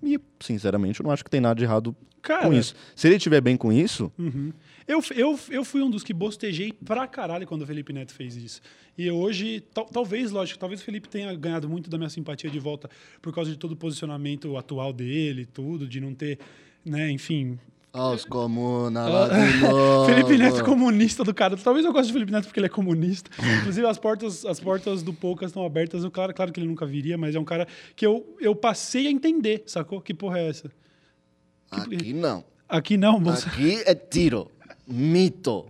E, 0.00 0.18
sinceramente, 0.38 1.00
eu 1.00 1.04
não 1.04 1.10
acho 1.10 1.24
que 1.24 1.30
tem 1.30 1.40
nada 1.40 1.56
de 1.56 1.64
errado 1.64 1.94
Cara, 2.22 2.46
com 2.46 2.52
isso. 2.52 2.74
Se 2.94 3.08
ele 3.08 3.16
estiver 3.16 3.40
bem 3.40 3.56
com 3.56 3.72
isso, 3.72 4.12
Uhum. 4.16 4.52
Eu, 4.88 5.02
eu, 5.14 5.38
eu 5.50 5.64
fui 5.64 5.82
um 5.82 5.90
dos 5.90 6.02
que 6.02 6.14
bostejei 6.14 6.72
pra 6.72 7.06
caralho 7.06 7.46
quando 7.46 7.60
o 7.62 7.66
Felipe 7.66 7.92
Neto 7.92 8.14
fez 8.14 8.34
isso. 8.36 8.60
E 8.96 9.10
hoje, 9.10 9.60
tal- 9.74 9.84
talvez, 9.84 10.30
lógico, 10.30 10.58
talvez 10.58 10.80
o 10.80 10.84
Felipe 10.84 11.08
tenha 11.08 11.32
ganhado 11.36 11.68
muito 11.68 11.90
da 11.90 11.98
minha 11.98 12.08
simpatia 12.08 12.48
de 12.50 12.58
volta 12.58 12.88
por 13.20 13.32
causa 13.34 13.50
de 13.50 13.58
todo 13.58 13.72
o 13.72 13.76
posicionamento 13.76 14.56
atual 14.56 14.92
dele, 14.92 15.44
tudo, 15.44 15.86
de 15.86 16.00
não 16.00 16.14
ter, 16.14 16.38
né, 16.84 17.10
enfim. 17.10 17.58
Aos 17.92 18.24
comunas 18.24 19.10
lá 19.10 19.28
de 19.28 19.56
novo. 19.58 20.06
Felipe 20.12 20.36
Neto 20.38 20.64
comunista 20.64 21.22
do 21.24 21.34
cara. 21.34 21.56
Talvez 21.56 21.84
eu 21.84 21.92
goste 21.92 22.10
do 22.10 22.14
Felipe 22.14 22.32
Neto 22.32 22.44
porque 22.46 22.58
ele 22.60 22.66
é 22.66 22.70
comunista. 22.70 23.30
Inclusive, 23.60 23.86
as 23.86 23.98
portas, 23.98 24.44
as 24.46 24.58
portas 24.60 25.02
do 25.02 25.12
Poucas 25.12 25.50
estão 25.50 25.64
abertas. 25.64 26.02
Eu, 26.04 26.10
claro, 26.10 26.32
claro 26.34 26.50
que 26.52 26.60
ele 26.60 26.66
nunca 26.68 26.86
viria, 26.86 27.16
mas 27.18 27.34
é 27.34 27.38
um 27.40 27.44
cara 27.44 27.66
que 27.94 28.06
eu, 28.06 28.36
eu 28.40 28.54
passei 28.54 29.06
a 29.06 29.10
entender, 29.10 29.62
sacou? 29.66 30.00
Que 30.00 30.12
porra 30.14 30.38
é 30.38 30.48
essa? 30.48 30.70
Aqui 31.70 32.12
não. 32.12 32.44
Aqui 32.68 32.96
não, 32.96 33.18
moça. 33.18 33.48
Aqui 33.48 33.82
é 33.86 33.94
tiro. 33.94 34.50
Mito. 34.88 35.66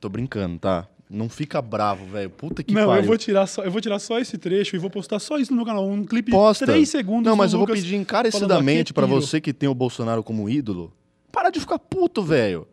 tô 0.00 0.08
brincando, 0.08 0.58
tá? 0.58 0.88
Não 1.08 1.28
fica 1.28 1.60
bravo, 1.60 2.06
velho. 2.06 2.30
Puta 2.30 2.62
que 2.62 2.72
não, 2.72 2.86
pariu. 2.86 3.02
eu 3.02 3.06
vou, 3.06 3.18
tirar 3.18 3.46
só, 3.46 3.62
eu 3.62 3.70
vou 3.70 3.80
tirar 3.82 3.98
só 3.98 4.18
esse 4.18 4.38
trecho 4.38 4.74
e 4.74 4.78
vou 4.78 4.88
postar 4.88 5.18
só 5.18 5.36
isso 5.36 5.50
no 5.52 5.58
meu 5.58 5.66
canal. 5.66 5.86
Um 5.86 6.04
clipe 6.06 6.30
Posta. 6.30 6.64
de 6.64 6.72
3 6.72 6.88
segundos. 6.88 7.24
Não, 7.24 7.36
mas 7.36 7.52
eu 7.52 7.58
vou 7.58 7.66
Lucas 7.66 7.80
pedir 7.80 7.90
falando, 7.92 8.02
encarecidamente 8.02 8.80
"Aqui 8.80 8.92
é 8.92 8.94
pra 8.94 9.06
tiro". 9.06 9.20
você 9.20 9.40
que 9.40 9.52
tem 9.52 9.68
o 9.68 9.74
Bolsonaro 9.74 10.22
como 10.22 10.48
ídolo, 10.48 10.90
para 11.30 11.50
de 11.50 11.60
ficar 11.60 11.78
puto, 11.78 12.22
velho. 12.22 12.66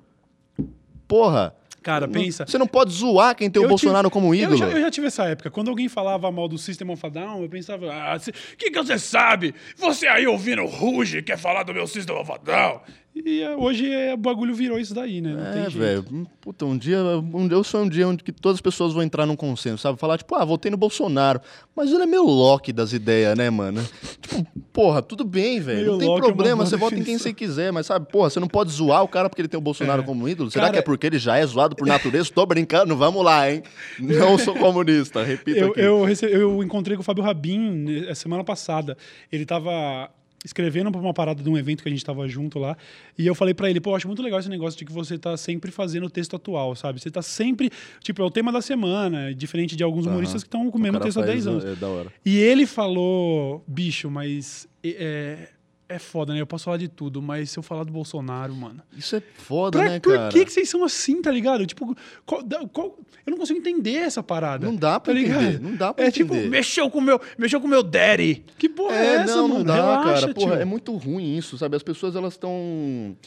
Porra. 1.07 1.53
Cara, 1.81 2.07
Não- 2.07 2.13
pensa. 2.13 2.45
Você 2.45 2.57
não 2.57 2.67
pode 2.67 2.91
zoar 2.91 3.33
quem 3.35 3.49
tem 3.49 3.61
o 3.61 3.65
Eu 3.65 3.69
Bolsonaro 3.69 4.09
tive- 4.09 4.13
como 4.21 4.35
ídolo. 4.35 4.53
Eu 4.53 4.57
já, 4.57 4.69
eu 4.69 4.81
já 4.81 4.91
tive 4.91 5.07
essa 5.07 5.23
época. 5.25 5.49
Quando 5.49 5.69
alguém 5.69 5.87
falava 5.89 6.29
mal 6.31 6.47
do 6.47 6.57
System 6.57 6.89
of 6.91 7.05
a 7.05 7.09
Down, 7.09 7.41
eu 7.41 7.49
pensava, 7.49 7.87
ah, 7.91 8.17
o 8.17 8.57
que, 8.57 8.69
que 8.69 8.77
você 8.83 8.99
sabe? 8.99 9.55
Você 9.77 10.05
aí 10.07 10.27
ouvindo 10.27 10.65
Ruge 10.65 11.21
quer 11.21 11.37
falar 11.37 11.63
do 11.63 11.73
meu 11.73 11.87
System 11.87 12.15
of 12.17 12.31
a 12.31 12.37
Down? 12.37 12.81
E 13.25 13.41
é, 13.41 13.55
hoje 13.55 13.91
é, 13.91 14.13
o 14.13 14.17
bagulho 14.17 14.53
virou 14.55 14.79
isso 14.79 14.93
daí, 14.93 15.19
né? 15.21 15.33
Não 15.33 15.63
É, 15.65 15.69
velho. 15.69 16.05
Hum, 16.11 16.25
Puta, 16.39 16.65
um 16.65 16.77
dia. 16.77 16.99
Um, 16.99 17.47
eu 17.49 17.63
sou 17.63 17.81
um 17.81 17.89
dia 17.89 18.07
onde 18.07 18.23
que 18.23 18.31
todas 18.31 18.55
as 18.57 18.61
pessoas 18.61 18.93
vão 18.93 19.03
entrar 19.03 19.25
num 19.25 19.35
consenso, 19.35 19.77
sabe? 19.83 19.99
Falar, 19.99 20.17
tipo, 20.17 20.33
ah, 20.35 20.45
votei 20.45 20.71
no 20.71 20.77
Bolsonaro. 20.77 21.41
Mas 21.75 21.91
ele 21.91 22.03
é 22.03 22.05
meio 22.05 22.23
Loki 22.23 22.71
das 22.71 22.93
ideias, 22.93 23.37
né, 23.37 23.49
mano? 23.49 23.81
tipo, 24.21 24.45
porra, 24.71 25.01
tudo 25.01 25.23
bem, 25.23 25.59
velho. 25.59 25.91
Não 25.93 25.97
tem 25.99 26.07
Loki 26.07 26.21
é 26.21 26.25
problema, 26.25 26.55
boa 26.57 26.65
você 26.65 26.77
vota 26.77 26.95
em 26.95 27.03
quem 27.03 27.17
você 27.17 27.33
quiser, 27.33 27.71
mas 27.71 27.85
sabe, 27.85 28.07
porra, 28.11 28.29
você 28.29 28.39
não 28.39 28.47
pode 28.47 28.71
zoar 28.71 29.03
o 29.03 29.07
cara 29.07 29.29
porque 29.29 29.41
ele 29.41 29.47
tem 29.49 29.57
o 29.57 29.61
Bolsonaro 29.61 30.01
É. 30.01 30.05
como 30.05 30.27
ídolo? 30.27 30.49
Será 30.49 30.65
Cara- 30.65 30.73
que 30.73 30.79
é 30.79 30.81
porque 30.81 31.07
ele 31.07 31.19
já 31.19 31.37
é 31.37 31.45
zoado 31.45 31.75
por 31.75 31.87
natureza? 31.87 32.29
Tô 32.33 32.45
brincando, 32.45 32.95
vamos 32.95 33.23
lá, 33.23 33.51
hein? 33.51 33.61
Não 33.99 34.37
sou 34.37 34.55
comunista, 34.55 35.23
repito 35.23 35.59
Eu, 35.59 35.71
aqui. 35.71 35.79
eu, 35.81 36.03
rece- 36.03 36.25
eu 36.31 36.63
encontrei 36.63 36.95
com 36.95 37.01
o 37.01 37.05
Fábio 37.05 37.23
Rabin 37.23 38.05
eh, 38.07 38.15
semana 38.15 38.43
passada. 38.43 38.97
Ele 39.31 39.45
tava 39.45 40.09
escrevendo 40.43 40.91
pra 40.91 40.99
uma 41.01 41.13
parada 41.13 41.43
de 41.43 41.49
um 41.49 41.57
evento 41.57 41.83
que 41.83 41.89
a 41.89 41.91
gente 41.91 42.03
tava 42.03 42.27
junto 42.27 42.59
lá. 42.59 42.77
E 43.17 43.25
eu 43.25 43.35
falei 43.35 43.53
pra 43.53 43.69
ele, 43.69 43.79
pô, 43.79 43.95
acho 43.95 44.07
muito 44.07 44.21
legal 44.21 44.39
esse 44.39 44.49
negócio 44.49 44.77
de 44.77 44.85
que 44.85 44.91
você 44.91 45.17
tá 45.17 45.35
sempre 45.35 45.71
fazendo 45.71 46.05
o 46.05 46.09
texto 46.09 46.35
atual, 46.35 46.75
sabe? 46.75 46.99
Você 46.99 47.11
tá 47.11 47.21
sempre. 47.21 47.69
Tipo, 48.01 48.21
é 48.21 48.25
o 48.25 48.31
tema 48.31 48.51
da 48.51 48.61
semana, 48.61 49.33
diferente 49.33 49.75
de 49.75 49.83
alguns 49.83 50.05
humoristas 50.05 50.43
que 50.43 50.47
estão 50.47 50.69
com 50.71 50.77
o 50.77 50.81
mesmo 50.81 50.99
texto 50.99 51.19
há 51.19 51.23
faz, 51.23 51.33
10 51.33 51.47
anos. 51.47 51.65
É 51.65 51.75
da 51.75 51.87
hora. 51.87 52.13
E 52.25 52.37
ele 52.37 52.65
falou, 52.65 53.63
bicho, 53.67 54.09
mas 54.09 54.67
é, 54.83 55.49
é 55.89 55.97
foda, 55.99 56.33
né? 56.33 56.39
Eu 56.39 56.45
posso 56.47 56.65
falar 56.65 56.77
de 56.77 56.87
tudo, 56.87 57.19
mas 57.21 57.49
se 57.49 57.57
eu 57.57 57.63
falar 57.63 57.83
do 57.83 57.91
Bolsonaro, 57.91 58.53
mano. 58.55 58.81
Isso 58.95 59.15
é 59.15 59.21
foda, 59.35 59.79
Pra, 59.79 59.89
né, 59.89 59.99
por 59.99 60.15
cara? 60.15 60.31
que, 60.31 60.45
que 60.45 60.51
vocês 60.53 60.69
são 60.69 60.83
assim, 60.83 61.19
tá 61.21 61.31
ligado? 61.31 61.65
Tipo, 61.65 61.95
qual- 62.25 62.43
qual- 62.71 62.97
eu 63.25 63.31
não 63.31 63.37
consigo 63.37 63.57
entender 63.59 63.95
essa 63.95 64.21
parada. 64.21 64.65
Não 64.65 64.75
dá 64.75 64.99
pra 64.99 65.13
tá 65.13 65.19
ligado? 65.19 65.41
entender, 65.43 65.59
não 65.59 65.75
dá 65.75 65.91
pra 65.93 66.05
É 66.05 66.07
entender. 66.09 66.35
tipo, 66.39 66.47
mexeu 66.49 66.89
com 66.91 66.99
o 66.99 67.01
meu, 67.01 67.19
mexeu 67.37 67.59
com 67.59 67.67
meu 67.67 67.81
daddy. 67.83 68.45
Que 68.57 68.69
porra 68.69 68.95
é, 68.95 69.05
É, 69.07 69.15
essa, 69.15 69.35
não, 69.35 69.47
mano? 69.47 69.59
não 69.59 69.65
dá, 69.65 69.75
Relaxa, 69.75 70.21
cara. 70.21 70.33
Porra, 70.35 70.51
tio. 70.53 70.61
é 70.61 70.65
muito 70.65 70.95
ruim 70.95 71.35
isso, 71.35 71.57
sabe? 71.57 71.75
As 71.75 71.83
pessoas 71.83 72.15
elas 72.15 72.33
estão 72.33 73.17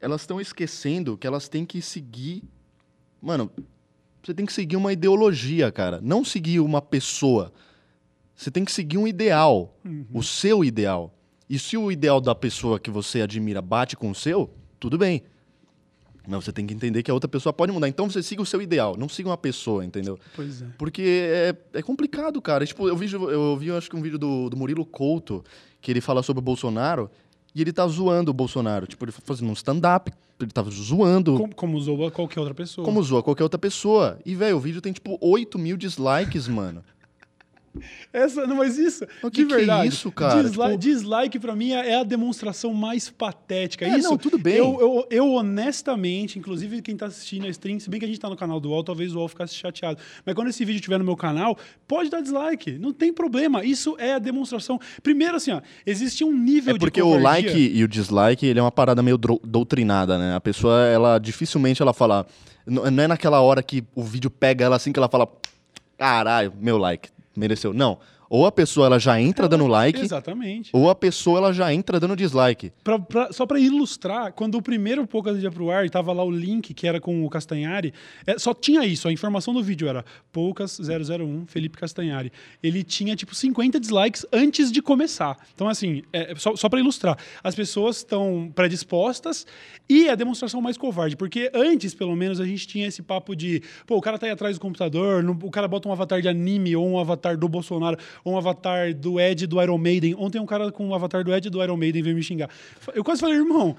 elas 0.00 0.20
estão 0.22 0.40
esquecendo 0.40 1.16
que 1.16 1.26
elas 1.26 1.48
têm 1.48 1.66
que 1.66 1.82
seguir, 1.82 2.42
mano, 3.20 3.50
você 4.22 4.32
tem 4.32 4.46
que 4.46 4.52
seguir 4.52 4.76
uma 4.76 4.92
ideologia, 4.92 5.70
cara, 5.72 6.00
não 6.02 6.24
seguir 6.24 6.60
uma 6.60 6.80
pessoa. 6.80 7.52
Você 8.34 8.50
tem 8.50 8.64
que 8.64 8.70
seguir 8.70 8.96
um 8.96 9.08
ideal, 9.08 9.76
Uhum. 9.84 10.06
o 10.14 10.22
seu 10.22 10.64
ideal. 10.64 11.12
E 11.48 11.58
se 11.58 11.76
o 11.76 11.90
ideal 11.90 12.20
da 12.20 12.34
pessoa 12.34 12.78
que 12.78 12.90
você 12.90 13.22
admira 13.22 13.62
bate 13.62 13.96
com 13.96 14.10
o 14.10 14.14
seu, 14.14 14.50
tudo 14.78 14.98
bem. 14.98 15.22
Mas 16.26 16.44
você 16.44 16.52
tem 16.52 16.66
que 16.66 16.74
entender 16.74 17.02
que 17.02 17.10
a 17.10 17.14
outra 17.14 17.26
pessoa 17.26 17.54
pode 17.54 17.72
mudar. 17.72 17.88
Então 17.88 18.10
você 18.10 18.22
siga 18.22 18.42
o 18.42 18.46
seu 18.46 18.60
ideal, 18.60 18.96
não 18.98 19.08
siga 19.08 19.30
uma 19.30 19.36
pessoa, 19.38 19.82
entendeu? 19.82 20.18
Pois 20.36 20.60
é. 20.60 20.66
Porque 20.76 21.02
é, 21.02 21.56
é 21.78 21.82
complicado, 21.82 22.40
cara. 22.42 22.66
Tipo, 22.66 22.86
eu 22.86 22.94
vi, 22.94 23.10
eu 23.10 23.56
vi, 23.56 23.70
acho 23.70 23.88
que 23.88 23.96
um 23.96 24.02
vídeo 24.02 24.18
do, 24.18 24.50
do 24.50 24.56
Murilo 24.56 24.84
Couto, 24.84 25.42
que 25.80 25.90
ele 25.90 26.02
fala 26.02 26.22
sobre 26.22 26.40
o 26.40 26.42
Bolsonaro, 26.42 27.10
e 27.54 27.62
ele 27.62 27.72
tá 27.72 27.86
zoando 27.86 28.30
o 28.30 28.34
Bolsonaro. 28.34 28.86
Tipo, 28.86 29.06
ele 29.06 29.12
fazendo 29.12 29.48
um 29.48 29.54
stand-up, 29.54 30.12
ele 30.38 30.50
tava 30.50 30.70
zoando. 30.70 31.34
Como, 31.34 31.54
como 31.54 31.80
zoa 31.80 32.10
qualquer 32.10 32.40
outra 32.40 32.54
pessoa. 32.54 32.84
Como 32.84 33.02
zoa 33.02 33.22
qualquer 33.22 33.44
outra 33.44 33.58
pessoa. 33.58 34.18
E, 34.26 34.34
velho, 34.34 34.58
o 34.58 34.60
vídeo 34.60 34.82
tem, 34.82 34.92
tipo, 34.92 35.16
8 35.22 35.58
mil 35.58 35.78
dislikes, 35.78 36.46
mano. 36.46 36.84
Essa, 38.12 38.46
não, 38.46 38.56
mas 38.56 38.78
isso, 38.78 39.04
O 39.22 39.30
de 39.30 39.42
que 39.42 39.46
que 39.46 39.52
é 39.54 39.56
verdade. 39.58 39.88
isso, 39.88 40.10
cara? 40.12 40.48
Tipo- 40.48 40.76
Dislike 40.78 41.38
pra 41.38 41.54
mim 41.54 41.72
é 41.72 41.96
a 42.00 42.02
demonstração 42.04 42.72
mais 42.74 43.08
patética. 43.10 43.84
É, 43.86 43.98
isso, 43.98 44.08
não, 44.08 44.16
tudo 44.16 44.38
bem. 44.38 44.56
Eu, 44.56 44.78
eu, 44.80 45.06
eu, 45.10 45.32
honestamente, 45.32 46.38
inclusive 46.38 46.80
quem 46.82 46.96
tá 46.96 47.06
assistindo 47.06 47.46
a 47.46 47.48
stream, 47.48 47.78
se 47.80 47.88
bem 47.90 47.98
que 48.00 48.04
a 48.06 48.08
gente 48.08 48.20
tá 48.20 48.28
no 48.28 48.36
canal 48.36 48.58
do 48.60 48.70
UOL, 48.70 48.82
talvez 48.84 49.14
o 49.14 49.18
UOL 49.18 49.28
ficasse 49.28 49.54
chateado. 49.54 50.00
Mas 50.24 50.34
quando 50.34 50.48
esse 50.48 50.64
vídeo 50.64 50.76
estiver 50.78 50.98
no 50.98 51.04
meu 51.04 51.16
canal, 51.16 51.56
pode 51.86 52.10
dar 52.10 52.20
dislike. 52.20 52.78
Não 52.78 52.92
tem 52.92 53.12
problema. 53.12 53.64
Isso 53.64 53.96
é 53.98 54.14
a 54.14 54.18
demonstração. 54.18 54.78
Primeiro, 55.02 55.36
assim, 55.36 55.52
ó, 55.52 55.60
existe 55.86 56.24
um 56.24 56.32
nível 56.32 56.70
É 56.70 56.72
de 56.74 56.78
porque 56.80 57.02
o 57.02 57.18
like 57.18 57.56
e 57.56 57.82
o 57.84 57.88
dislike, 57.88 58.44
ele 58.46 58.58
é 58.58 58.62
uma 58.62 58.72
parada 58.72 59.02
meio 59.02 59.18
doutrinada, 59.18 60.18
né? 60.18 60.34
A 60.34 60.40
pessoa, 60.40 60.86
ela 60.86 61.18
dificilmente 61.18 61.82
ela 61.82 61.92
fala. 61.92 62.26
Não 62.66 62.86
é 62.86 63.08
naquela 63.08 63.40
hora 63.40 63.62
que 63.62 63.82
o 63.94 64.02
vídeo 64.02 64.28
pega 64.30 64.64
ela 64.64 64.76
assim 64.76 64.92
que 64.92 64.98
ela 64.98 65.08
fala. 65.08 65.26
Caralho, 65.96 66.52
meu 66.60 66.78
like, 66.78 67.08
mereceu. 67.38 67.72
Não. 67.72 67.98
Ou 68.30 68.44
a 68.46 68.52
pessoa 68.52 68.86
ela 68.86 68.98
já 68.98 69.20
entra 69.20 69.48
dando 69.48 69.66
like, 69.66 70.00
Exatamente. 70.00 70.70
ou 70.72 70.90
a 70.90 70.94
pessoa 70.94 71.38
ela 71.38 71.52
já 71.52 71.72
entra 71.72 71.98
dando 71.98 72.14
dislike. 72.14 72.72
Pra- 72.84 72.98
pra- 72.98 73.32
só 73.32 73.46
para 73.46 73.58
ilustrar, 73.58 74.32
quando 74.32 74.56
o 74.56 74.62
primeiro 74.62 75.06
Poucas 75.06 75.42
ia 75.42 75.50
pro 75.50 75.70
ar, 75.70 75.88
tava 75.88 76.12
lá 76.12 76.22
o 76.22 76.30
link 76.30 76.74
que 76.74 76.86
era 76.86 77.00
com 77.00 77.24
o 77.24 77.30
Castanhari, 77.30 77.92
é, 78.26 78.38
só 78.38 78.52
tinha 78.52 78.84
isso, 78.84 79.08
a 79.08 79.12
informação 79.12 79.54
do 79.54 79.62
vídeo 79.62 79.88
era 79.88 80.04
Poucas 80.30 80.78
001, 80.78 81.46
Felipe 81.46 81.78
Castanhari. 81.78 82.30
Ele 82.62 82.82
tinha 82.84 83.16
tipo 83.16 83.34
50 83.34 83.80
dislikes 83.80 84.26
antes 84.32 84.70
de 84.70 84.82
começar. 84.82 85.36
Então, 85.54 85.68
assim, 85.68 86.02
é, 86.12 86.34
só, 86.36 86.54
só 86.54 86.68
para 86.68 86.80
ilustrar, 86.80 87.16
as 87.42 87.54
pessoas 87.54 87.98
estão 87.98 88.52
predispostas 88.54 89.46
e 89.88 90.08
a 90.08 90.14
demonstração 90.14 90.60
mais 90.60 90.76
covarde, 90.76 91.16
porque 91.16 91.50
antes, 91.54 91.94
pelo 91.94 92.14
menos, 92.14 92.40
a 92.40 92.44
gente 92.44 92.66
tinha 92.66 92.86
esse 92.86 93.02
papo 93.02 93.34
de, 93.34 93.62
pô, 93.86 93.96
o 93.96 94.00
cara 94.00 94.18
tá 94.18 94.26
aí 94.26 94.32
atrás 94.32 94.56
do 94.58 94.60
computador, 94.60 95.22
no- 95.22 95.38
o 95.42 95.50
cara 95.50 95.66
bota 95.66 95.88
um 95.88 95.92
avatar 95.92 96.20
de 96.20 96.28
anime 96.28 96.76
ou 96.76 96.86
um 96.86 96.98
avatar 96.98 97.36
do 97.38 97.48
Bolsonaro 97.48 97.96
um 98.24 98.36
avatar 98.36 98.94
do 98.94 99.20
Ed 99.20 99.46
do 99.46 99.62
Iron 99.62 99.78
Maiden. 99.78 100.14
Ontem 100.14 100.40
um 100.40 100.46
cara 100.46 100.70
com 100.70 100.86
um 100.86 100.94
avatar 100.94 101.24
do 101.24 101.34
Ed 101.34 101.48
do 101.50 101.62
Iron 101.62 101.76
Maiden 101.76 102.02
veio 102.02 102.16
me 102.16 102.22
xingar. 102.22 102.50
Eu 102.94 103.04
quase 103.04 103.20
falei, 103.20 103.36
irmão, 103.36 103.76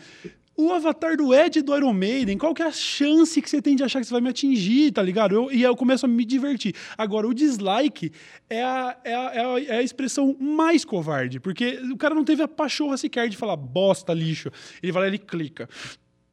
o 0.60 0.74
avatar 0.74 1.16
do 1.16 1.34
Ed 1.34 1.62
do 1.62 1.74
Iron 1.74 1.94
Maiden, 1.94 2.38
qual 2.38 2.54
que 2.54 2.62
é 2.62 2.66
a 2.66 2.72
chance 2.72 3.42
que 3.42 3.50
você 3.50 3.62
tem 3.62 3.78
de 3.78 3.84
achar 3.84 4.02
que 4.02 4.08
você 4.08 4.12
vai 4.12 4.20
me 4.20 4.28
atingir, 4.28 4.92
tá 4.92 5.02
ligado? 5.02 5.34
Eu, 5.34 5.50
e 5.50 5.56
aí 5.56 5.64
eu 5.64 5.76
começo 5.76 6.06
a 6.06 6.10
me 6.10 6.26
divertir. 6.26 6.76
Agora, 6.98 7.26
o 7.26 7.34
dislike 7.34 8.12
é 8.50 8.62
a, 8.62 8.98
é, 9.06 9.16
a, 9.16 9.32
é, 9.34 9.40
a, 9.40 9.76
é 9.76 9.78
a 9.78 9.82
expressão 9.82 10.36
mais 10.38 10.84
covarde, 10.84 11.40
porque 11.40 11.80
o 11.90 11.96
cara 11.96 12.14
não 12.14 12.26
teve 12.26 12.44
a 12.44 12.48
pachorra 12.48 12.98
sequer 12.98 13.30
de 13.30 13.38
falar 13.38 13.56
bosta, 13.56 14.14
lixo. 14.14 14.52
Ele 14.84 14.92
vai 14.92 15.04
lá 15.04 15.08
e 15.08 15.12
ele 15.12 15.18
clica. 15.18 15.70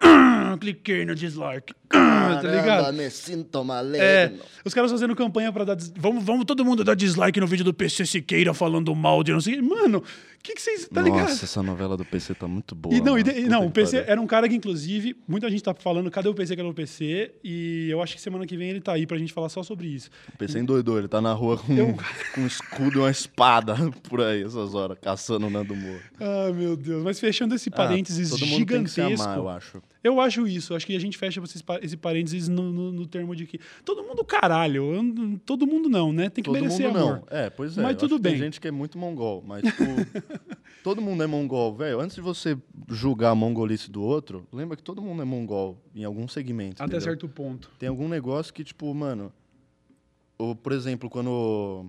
Cliquei 0.60 1.04
no 1.04 1.14
dislike. 1.14 1.74
tá 1.88 2.40
ligado? 2.42 2.64
Caramba, 2.64 2.92
me 2.92 3.10
sinto 3.10 3.64
É, 3.98 4.32
os 4.64 4.74
caras 4.74 4.90
fazendo 4.90 5.14
campanha 5.14 5.52
pra 5.52 5.64
dar. 5.64 5.74
dis- 5.74 5.92
Vamos, 5.96 6.24
vamos 6.24 6.44
todo 6.44 6.64
mundo 6.64 6.82
dar 6.82 6.94
dislike 6.94 7.38
no 7.40 7.46
vídeo 7.46 7.64
do 7.64 7.72
PC 7.74 8.04
Siqueira 8.06 8.52
falando 8.54 8.94
mal 8.94 9.22
de 9.22 9.32
não 9.32 9.40
sei. 9.40 9.60
Mano, 9.60 9.98
o 9.98 10.02
que 10.42 10.54
que 10.54 10.62
vocês. 10.62 10.88
Tá 10.88 11.02
ligado? 11.02 11.28
Nossa, 11.28 11.44
essa 11.44 11.62
novela 11.62 11.96
do 11.96 12.04
PC 12.04 12.34
tá 12.34 12.48
muito 12.48 12.74
boa. 12.74 12.94
E 12.94 13.00
não, 13.00 13.18
e 13.18 13.22
de- 13.22 13.42
não 13.42 13.66
o 13.66 13.70
PC 13.70 13.98
era 14.06 14.20
um 14.20 14.26
cara 14.26 14.48
que, 14.48 14.54
inclusive, 14.56 15.16
muita 15.28 15.48
gente 15.50 15.62
tá 15.62 15.74
falando, 15.74 16.10
cadê 16.10 16.28
o 16.28 16.34
PC, 16.34 16.56
cadê 16.56 16.68
o 16.68 16.74
PC? 16.74 17.32
E 17.44 17.88
eu 17.90 18.02
acho 18.02 18.14
que 18.16 18.20
semana 18.20 18.46
que 18.46 18.56
vem 18.56 18.70
ele 18.70 18.80
tá 18.80 18.92
aí 18.94 19.06
pra 19.06 19.18
gente 19.18 19.32
falar 19.32 19.48
só 19.48 19.62
sobre 19.62 19.86
isso. 19.88 20.10
O 20.34 20.38
PC 20.38 20.58
endoidou, 20.58 20.98
ele 20.98 21.08
tá 21.08 21.20
na 21.20 21.32
rua 21.34 21.56
com, 21.58 21.72
Eu- 21.72 21.96
com 22.34 22.40
um 22.40 22.46
escudo 22.46 22.98
e 22.98 23.02
uma 23.02 23.10
espada 23.10 23.74
por 24.08 24.20
aí, 24.22 24.42
essas 24.42 24.74
horas, 24.74 24.96
caçando 25.00 25.46
o 25.46 25.50
Nando 25.50 25.76
Moura. 25.76 26.02
Ah, 26.18 26.50
meu 26.52 26.76
Deus. 26.76 27.04
Mas 27.04 27.20
fechando 27.20 27.54
esse 27.54 27.70
parênteses 27.70 28.32
Ah, 28.32 28.36
todo 28.38 28.46
mundo 28.46 28.66
tem 28.66 28.82
que 28.82 28.90
se 28.90 28.96
gigantesco. 28.96 29.22
amar, 29.24 29.38
eu 29.38 29.48
acho. 29.48 29.82
Eu 30.06 30.20
acho 30.20 30.46
isso. 30.46 30.74
Acho 30.74 30.86
que 30.86 30.94
a 30.94 30.98
gente 31.00 31.18
fecha 31.18 31.40
esse, 31.42 31.62
pa- 31.64 31.80
esse 31.82 31.96
parênteses 31.96 32.48
no, 32.48 32.72
no- 32.72 32.92
no 32.92 33.06
termo 33.06 33.34
de 33.34 33.46
que 33.46 33.58
todo 33.84 34.02
mundo 34.02 34.24
caralho. 34.24 34.94
Eu 34.94 35.38
todo 35.44 35.66
mundo 35.66 35.88
não, 35.88 36.12
né? 36.12 36.28
Tem 36.30 36.42
que 36.44 36.50
Todo 36.50 36.60
merecer 36.60 36.86
mundo 36.88 36.98
amor. 36.98 37.22
não. 37.30 37.38
É, 37.38 37.50
pois 37.50 37.76
é. 37.76 37.82
Mas 37.82 37.96
tudo 37.96 38.16
que 38.16 38.22
Tem 38.22 38.32
bem. 38.32 38.40
gente 38.42 38.60
que 38.60 38.68
é 38.68 38.70
muito 38.70 38.96
mongol, 38.98 39.42
mas 39.46 39.62
tipo, 39.62 39.82
todo 40.84 41.00
mundo 41.02 41.22
é 41.22 41.26
mongol, 41.26 41.74
velho. 41.74 42.00
Antes 42.00 42.14
de 42.16 42.22
você 42.22 42.56
julgar 42.88 43.30
a 43.30 43.34
mongolice 43.34 43.90
do 43.90 44.02
outro, 44.02 44.46
lembra 44.52 44.76
que 44.76 44.82
todo 44.82 45.02
mundo 45.02 45.22
é 45.22 45.24
mongol 45.24 45.76
em 45.94 46.04
algum 46.04 46.28
segmento. 46.28 46.74
Até 46.82 46.84
entendeu? 46.84 47.00
certo 47.00 47.28
ponto. 47.28 47.70
Tem 47.78 47.88
algum 47.88 48.08
negócio 48.08 48.52
que, 48.54 48.62
tipo, 48.62 48.92
mano. 48.94 49.32
Ou, 50.38 50.54
por 50.54 50.72
exemplo, 50.72 51.08
quando. 51.10 51.86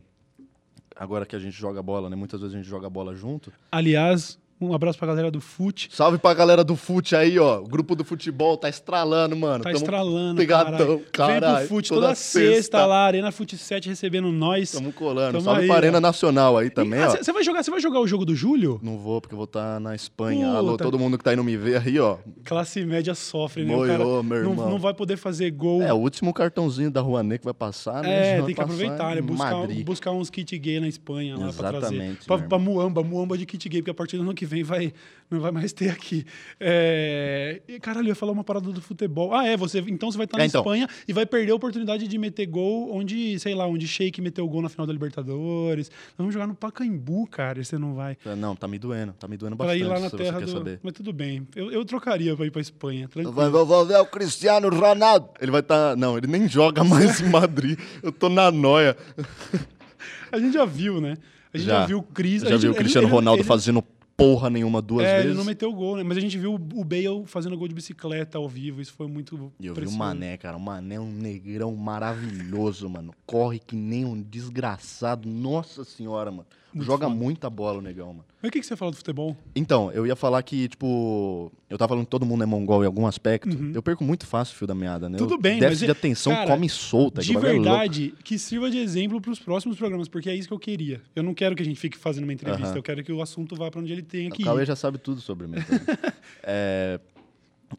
Agora 0.95 1.25
que 1.25 1.35
a 1.35 1.39
gente 1.39 1.55
joga 1.55 1.83
bola, 1.83 2.09
né? 2.09 2.15
Muitas 2.15 2.39
vezes 2.41 2.55
a 2.55 2.57
gente 2.57 2.67
joga 2.67 2.89
bola 2.89 3.13
junto. 3.13 3.53
Aliás, 3.71 4.39
um 4.59 4.73
abraço 4.73 4.97
pra 4.97 5.07
galera 5.07 5.29
do 5.29 5.39
FUT. 5.39 5.87
Salve 5.91 6.17
pra 6.17 6.33
galera 6.33 6.63
do 6.63 6.75
fute 6.75 7.15
aí, 7.15 7.37
ó. 7.37 7.59
O 7.59 7.67
grupo 7.67 7.95
do 7.95 8.03
futebol 8.03 8.57
tá 8.57 8.67
estralando, 8.67 9.35
mano. 9.35 9.63
Tá 9.63 9.69
Tamo 9.71 9.83
estralando, 9.83 10.37
pegadão, 10.37 10.71
caralho. 10.75 10.97
Vem 10.97 11.11
caralho. 11.11 11.57
pro 11.67 11.75
FUT 11.75 11.89
toda, 11.89 12.15
sexta 12.15 12.85
lá, 12.85 13.05
Arena 13.05 13.31
FUT 13.31 13.55
7 13.57 13.89
recebendo 13.89 14.31
nós. 14.31 14.71
Tamo 14.71 14.91
colando. 14.91 15.33
Tamo 15.33 15.43
Salve 15.43 15.61
aí, 15.61 15.67
pra 15.67 15.75
Arena 15.75 15.97
ó. 15.97 16.01
Nacional 16.01 16.57
aí 16.57 16.69
também, 16.69 17.01
ó. 17.03 17.09
Você 17.09 17.31
vai 17.31 17.43
jogar, 17.43 17.63
você 17.63 17.69
vai 17.69 17.79
jogar 17.79 17.99
o 17.99 18.07
jogo 18.07 18.25
do 18.25 18.35
Júlio? 18.35 18.79
Não 18.81 18.97
vou, 18.97 19.21
porque 19.21 19.33
eu 19.33 19.37
vou 19.37 19.45
estar 19.45 19.79
na 19.79 19.93
Espanha. 19.93 20.47
Puta. 20.47 20.57
Alô, 20.57 20.77
todo 20.77 20.97
mundo 20.97 21.17
que 21.17 21.23
tá 21.23 21.33
indo 21.33 21.43
me 21.43 21.55
ver 21.55 21.81
aí, 21.85 21.99
ó. 21.99 22.17
Classe 22.43 22.83
média 22.83 23.13
sofre, 23.13 23.63
né? 23.63 23.75
Moiô, 23.75 23.87
cara 23.91 24.03
meu 24.23 24.43
não, 24.43 24.51
irmão. 24.51 24.69
não 24.71 24.79
vai 24.79 24.93
poder 24.93 25.17
fazer 25.17 25.51
gol. 25.51 25.81
É, 25.83 25.93
o 25.93 25.97
último 25.97 26.33
cartãozinho 26.33 26.89
da 26.89 27.01
Rouanet 27.01 27.39
que 27.39 27.45
vai 27.45 27.53
passar, 27.53 28.01
né? 28.01 28.39
É, 28.39 28.41
tem 28.41 28.55
que 28.55 28.61
aproveitar, 28.61 29.15
né? 29.15 29.21
Buscar, 29.21 29.67
buscar 29.85 30.11
uns 30.11 30.29
kit 30.29 30.57
gay 30.57 30.79
na 30.79 30.87
Espanha 30.87 31.37
lá 31.37 31.53
pra 31.53 31.69
trazer. 31.69 31.95
Exatamente, 31.95 32.25
Pra, 32.25 32.37
meu 32.37 32.47
pra 32.47 32.57
irmão. 32.57 32.73
Muamba, 32.73 33.03
Muamba 33.03 33.37
de 33.37 33.45
kit 33.45 33.69
gay, 33.69 33.81
porque 33.81 33.91
a 33.91 33.93
partir 33.93 34.17
do 34.17 34.23
ano 34.23 34.33
que 34.33 34.46
vem 34.47 34.63
vai, 34.63 34.91
não 35.29 35.39
vai 35.39 35.51
mais 35.51 35.71
ter 35.73 35.89
aqui. 35.91 36.25
É... 36.59 37.61
e, 37.67 37.79
Caralho, 37.79 38.05
eu 38.05 38.09
ia 38.09 38.15
falar 38.15 38.31
uma 38.31 38.43
parada 38.43 38.71
do 38.71 38.81
futebol. 38.81 39.33
Ah, 39.33 39.45
é, 39.45 39.55
você, 39.55 39.79
então 39.87 40.09
você 40.11 40.17
vai 40.17 40.25
estar 40.25 40.37
na 40.37 40.43
É, 40.43 40.47
então. 40.47 40.61
Espanha 40.61 40.87
e 41.07 41.13
vai 41.13 41.25
perder 41.25 41.51
a 41.51 41.55
oportunidade 41.55 42.07
de 42.07 42.17
meter 42.17 42.45
gol 42.47 42.91
onde, 42.95 43.37
sei 43.39 43.53
lá, 43.53 43.67
onde 43.67 43.87
Sheik 43.87 44.19
meteu 44.21 44.47
gol 44.47 44.61
na 44.61 44.69
final 44.69 44.87
da 44.87 44.93
Libertadores. 44.93 45.89
Nós 45.89 46.17
vamos 46.17 46.33
jogar 46.33 46.47
no 46.47 46.55
Pacaembu, 46.55 47.27
cara, 47.27 47.59
e 47.61 47.65
você 47.65 47.77
não 47.77 47.93
vai. 47.93 48.17
Não, 48.37 48.55
tá 48.55 48.67
me 48.67 48.79
doendo. 48.79 49.13
Tá 49.13 49.27
me 49.27 49.37
doendo 49.37 49.55
Pra 49.57 49.67
bastante, 49.67 49.83
ir 49.83 49.87
lá 49.87 49.99
na 49.99 50.09
terra 50.09 50.39
você 50.39 50.39
quer 50.39 50.45
do. 50.45 50.51
saber. 50.51 50.79
Mas 50.81 50.93
tudo 50.93 51.13
bem. 51.13 51.47
Eu, 51.55 51.71
eu 51.71 51.85
trocaria 51.85 52.35
pra 52.35 52.45
ir 52.45 52.51
pra 52.51 52.61
Espanha, 52.61 53.07
tranquilo. 53.07 53.35
Vai, 53.35 53.85
ver 53.85 53.97
o 53.99 54.05
Cristiano 54.05 54.69
Ronaldo. 54.69 55.29
Ele 55.41 55.51
vai 55.51 55.59
estar... 55.61 55.95
Não, 55.95 56.17
ele 56.17 56.27
nem 56.27 56.47
joga 56.47 56.83
mais 56.83 57.21
em 57.21 57.29
Madrid. 57.29 57.77
Eu 58.01 58.11
tô 58.11 58.29
na 58.29 58.49
noia. 58.49 58.95
A 60.31 60.39
gente 60.39 60.53
já 60.53 60.65
viu, 60.65 60.99
né? 60.99 61.17
A 61.53 61.57
gente 61.57 61.67
já, 61.67 61.85
viu 61.85 61.99
o 61.99 62.03
Cris. 62.03 62.41
Já 62.43 62.49
gente- 62.51 62.61
viu 62.61 62.71
o 62.71 62.75
Cristiano 62.75 63.07
ele- 63.07 63.13
Ronaldo 63.13 63.41
ele- 63.41 63.47
fazendo 63.47 63.83
porra 64.17 64.49
nenhuma 64.49 64.81
duas 64.81 65.05
é, 65.05 65.17
vezes. 65.17 65.29
ele 65.29 65.37
não 65.37 65.45
meteu 65.45 65.71
gol, 65.71 65.95
né? 65.95 66.03
Mas 66.03 66.17
a 66.17 66.19
gente 66.21 66.37
viu 66.37 66.55
o 66.55 66.83
Bale 66.83 67.25
fazendo 67.27 67.55
gol 67.55 67.67
de 67.67 67.75
bicicleta 67.75 68.39
ao 68.39 68.49
vivo. 68.49 68.81
Isso 68.81 68.93
foi 68.93 69.07
muito. 69.07 69.53
E 69.59 69.67
eu 69.67 69.75
vi 69.75 69.85
o. 69.85 69.91
Mané, 69.91 70.35
cara. 70.35 70.57
O 70.57 70.59
Mané 70.59 70.95
é 70.95 70.99
um 70.99 71.11
negrão 71.11 71.75
maravilhoso, 71.75 72.89
mano. 72.89 73.13
Corre 73.25 73.59
que 73.59 73.75
nem 73.75 74.03
um 74.03 74.19
desgraçado. 74.19 75.29
Nossa 75.29 75.85
senhora, 75.85 76.31
mano. 76.31 76.47
Muito 76.77 76.85
Joga 76.87 77.07
foda. 77.07 77.15
muita 77.19 77.49
bola 77.49 77.79
o 77.79 77.81
negão, 77.81 78.07
mano. 78.07 78.25
Mas 78.41 78.49
o 78.49 78.51
que, 78.51 78.59
que 78.59 78.65
você 78.65 78.75
fala 78.75 78.91
do 78.91 78.97
futebol? 78.97 79.35
Então, 79.55 79.91
eu 79.91 80.05
ia 80.07 80.15
falar 80.15 80.41
que, 80.43 80.67
tipo, 80.67 81.51
eu 81.69 81.77
tava 81.77 81.89
falando 81.89 82.05
que 82.05 82.09
todo 82.11 82.25
mundo 82.25 82.43
é 82.43 82.45
mongol 82.45 82.83
em 82.83 82.85
algum 82.85 83.05
aspecto. 83.07 83.49
Eu 83.73 83.81
perco 83.81 84.03
muito 84.03 84.25
fácil 84.25 84.53
o 84.53 84.57
fio 84.57 84.67
da 84.67 84.75
meada, 84.75 85.09
né? 85.09 85.13
Uhum. 85.19 85.25
Tudo 85.27 85.33
Eu- 85.35 85.41
bem, 85.41 85.59
mas, 85.59 85.79
de 85.79 85.89
atenção 85.91 86.33
cara, 86.33 86.47
come 86.51 86.69
solta. 86.69 87.21
de 87.21 87.35
é 87.35 87.39
verdade, 87.39 88.13
que 88.23 88.37
sirva 88.39 88.69
de 88.69 88.77
exemplo 88.77 89.19
para 89.19 89.31
os 89.31 89.39
próximos 89.39 89.77
programas, 89.77 90.07
porque 90.07 90.29
é 90.29 90.35
isso 90.35 90.47
que 90.47 90.53
eu 90.53 90.59
queria. 90.59 91.01
Eu 91.15 91.23
não 91.23 91.33
quero 91.33 91.55
que 91.55 91.61
a 91.61 91.65
gente 91.65 91.79
fique 91.79 91.97
fazendo 91.97 92.23
uma 92.23 92.33
entrevista, 92.33 92.67
Aham. 92.69 92.77
eu 92.77 92.83
quero 92.83 93.03
que 93.03 93.11
o 93.11 93.21
assunto 93.21 93.55
vá 93.55 93.69
para 93.71 93.81
onde 93.81 93.91
ele 93.91 94.03
tenha 94.03 94.29
que 94.29 94.41
O 94.43 94.45
Cauê 94.45 94.65
já 94.65 94.75
sabe 94.75 94.97
tudo 94.97 95.19
sobre 95.21 95.47
mim. 95.47 95.57
É, 96.43 96.99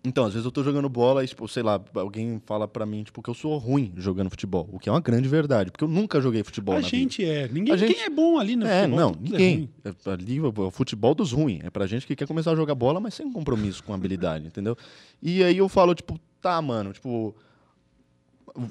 Então, 0.05 0.25
às 0.27 0.35
vezes 0.35 0.45
eu 0.45 0.53
tô 0.53 0.63
jogando 0.63 0.87
bola 0.89 1.25
e, 1.25 1.27
tipo, 1.27 1.49
sei 1.49 1.63
lá, 1.63 1.81
alguém 1.95 2.41
fala 2.45 2.69
pra 2.69 2.85
mim, 2.85 3.03
tipo, 3.05 3.23
que 3.23 3.31
eu 3.31 3.35
sou 3.35 3.57
ruim 3.57 3.93
jogando 3.97 4.29
futebol. 4.29 4.69
O 4.71 4.79
que 4.79 4.89
é 4.89 4.93
uma 4.93 5.01
grande 5.01 5.29
verdade, 5.29 5.71
porque 5.71 5.83
eu 5.83 5.89
nunca 5.89 6.21
joguei 6.21 6.43
futebol 6.45 6.75
A 6.77 6.81
gente 6.83 7.25
é. 7.25 7.49
Ninguém, 7.49 7.73
A 7.73 7.77
gente- 7.77 7.95
Quem 7.95 8.05
é 8.05 8.11
bom 8.11 8.39
ali 8.39 8.55
no 8.55 8.67
É, 8.67 8.83
futebol? 8.83 8.99
não, 9.01 9.11
é 9.11 9.15
ninguém. 9.21 9.57
ruim. 9.57 9.69
É, 9.85 10.11
ali 10.11 10.37
é 10.39 10.43
o 10.43 10.71
futebol 10.71 11.15
dos 11.15 11.33
ruins. 11.33 11.61
É 11.65 11.71
pra 11.71 11.87
gente 11.87 12.07
que 12.07 12.15
quer 12.15 12.27
começar 12.29 12.53
a 12.53 12.57
jogar 12.57 12.75
bola, 12.75 13.01
mas 13.01 13.15
sem 13.15 13.33
compromisso 13.33 13.83
com 13.83 13.95
habilidade, 13.95 14.47
entendeu? 14.49 14.77
E 15.23 15.43
aí 15.43 15.57
eu 15.57 15.69
falo, 15.71 15.95
tipo, 15.95 16.19
tá, 16.41 16.61
mano, 16.61 16.93
tipo. 16.93 17.35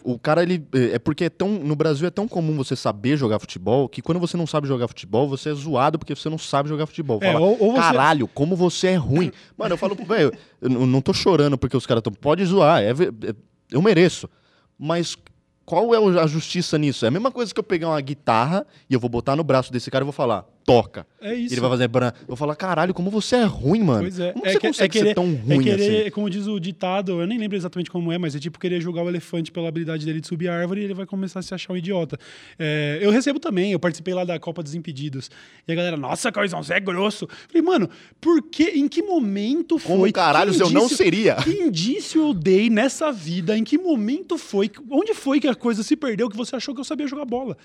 O- 0.04 0.19
cara, 0.19 0.43
ele. 0.43 0.65
É 0.73 1.00
porque 1.00 1.26
é 1.26 1.30
tão. 1.30 1.50
No 1.50 1.76
Brasil 1.76 2.08
é 2.08 2.12
tão 2.12 2.28
comum 2.28 2.56
você 2.56 2.76
saber 2.76 3.17
jogar 3.17 3.39
futebol 3.39 3.88
que 3.88 4.02
quando 4.02 4.19
você 4.19 4.36
não 4.38 4.45
sabe 4.47 4.67
jogar 4.67 4.88
futebol, 4.88 5.28
você 5.28 5.50
é 5.50 5.54
zoado 5.54 5.97
porque 5.97 6.15
você 6.15 6.30
não 6.30 6.38
sabe 6.38 6.69
jogar 6.69 6.86
futebol. 6.86 7.19
É, 7.21 7.32
Fala, 7.34 7.45
ou- 7.45 7.58
ou 7.60 7.71
você- 7.73 7.82
Caralho, 7.82 8.28
como 8.28 8.56
você 8.56 8.88
é 8.88 8.95
ruim. 8.95 9.32
Mano, 9.58 9.73
eu 9.73 9.78
falo, 9.78 9.95
velho, 9.95 10.32
eu 10.62 10.69
não 10.69 11.02
tô 11.02 11.13
chorando 11.13 11.58
porque 11.58 11.76
os 11.78 11.86
caras 11.86 12.02
estão. 12.02 12.13
Pode 12.13 12.43
zoar, 12.45 12.82
é 12.82 12.89
é- 12.91 13.36
eu 13.71 13.82
mereço. 13.82 14.30
Mas 14.78 15.17
qual 15.65 15.93
é 15.93 16.19
a 16.21 16.28
justiça 16.28 16.78
nisso? 16.78 17.06
É 17.06 17.08
a 17.08 17.12
mesma 17.12 17.32
coisa 17.32 17.54
que 17.54 17.60
eu 17.60 17.63
pegar 17.63 17.89
uma 17.89 18.02
guitarra 18.02 18.65
e 18.89 18.93
eu 18.93 19.00
vou 19.00 19.10
botar 19.10 19.36
no 19.36 19.43
braço 19.43 19.71
desse 19.71 19.89
cara 19.91 20.04
e 20.04 20.06
vou 20.06 20.13
falar: 20.13 20.45
toca. 20.67 21.08
É 21.21 21.34
isso. 21.34 21.53
Ele 21.53 21.62
vai 21.62 21.69
fazer. 21.69 21.88
bran- 21.88 22.12
Eu 22.21 22.27
vou 22.27 22.36
falar, 22.36 22.53
caralho, 22.56 22.93
como 22.93 23.10
você 23.10 23.38
é 23.38 23.43
ruim, 23.45 23.82
mano. 23.82 24.01
Pois 24.01 24.19
é. 24.19 24.34
Como 24.34 24.45
é 24.45 24.51
você 24.51 24.60
que- 24.60 24.67
consegue 24.67 24.86
é 24.86 24.99
querer, 24.99 25.08
ser 25.10 25.15
tão 25.15 25.34
ruim 25.34 25.60
é 25.60 25.63
querer, 25.63 26.01
assim? 26.01 26.12
como 26.12 26.30
diz 26.30 26.45
o 26.45 26.60
ditado, 26.60 27.21
eu 27.21 27.25
nem 27.25 27.39
lembro 27.39 27.56
exatamente 27.58 27.89
como 27.89 28.12
é, 28.12 28.17
mas 28.17 28.36
é 28.36 28.39
tipo 28.39 28.60
querer 28.60 28.82
julgar 28.82 29.03
o 29.03 29.08
elefante 29.10 29.49
pela 29.49 29.69
habilidade 29.69 30.06
dele 30.06 30.19
de 30.19 30.27
subir 30.27 30.49
a 30.49 30.53
árvore 30.60 30.82
e 30.82 30.84
ele 30.84 30.93
vai 30.93 31.06
começar 31.06 31.39
a 31.39 31.41
se 31.41 31.53
achar 31.53 31.71
um 31.71 31.77
idiota. 31.77 32.19
É, 32.60 32.99
eu 33.01 33.10
recebo 33.12 33.39
também, 33.39 33.71
eu 33.71 33.80
participei 33.80 34.13
lá 34.13 34.25
da 34.25 34.38
Copa 34.38 34.62
dos 34.62 34.75
Impedidos. 34.75 35.32
E 35.65 35.71
a 35.71 35.75
galera, 35.75 35.95
nossa, 35.95 36.32
Coisão, 36.34 36.62
você 36.62 36.73
é 36.73 36.80
grosso. 36.82 37.27
Falei, 37.47 37.62
mano, 37.62 37.89
por 38.19 38.41
que, 38.43 38.63
em 38.65 38.89
que 38.89 39.01
momento 39.01 39.80
foi? 39.80 39.91
Como 39.91 40.12
caralhos 40.12 40.58
que 40.58 40.63
eu 40.63 40.69
não 40.69 40.89
seria? 40.89 41.36
Que 41.36 41.51
indício 41.51 42.21
eu 42.27 42.34
dei 42.34 42.69
nessa 42.69 43.10
vida? 43.10 43.58
Em 43.58 43.63
que 43.63 43.77
momento 43.77 44.38
foi? 44.38 44.69
Onde 44.91 45.13
foi 45.13 45.39
que 45.39 45.47
a 45.47 45.56
coisa 45.56 45.82
se 45.82 45.95
perdeu 45.95 46.30
que 46.30 46.36
você 46.36 46.58
achou 46.58 46.75
que 46.75 46.82
eu 46.82 46.86
sabia 46.86 47.08
jogar 47.08 47.23
bola? 47.25 47.58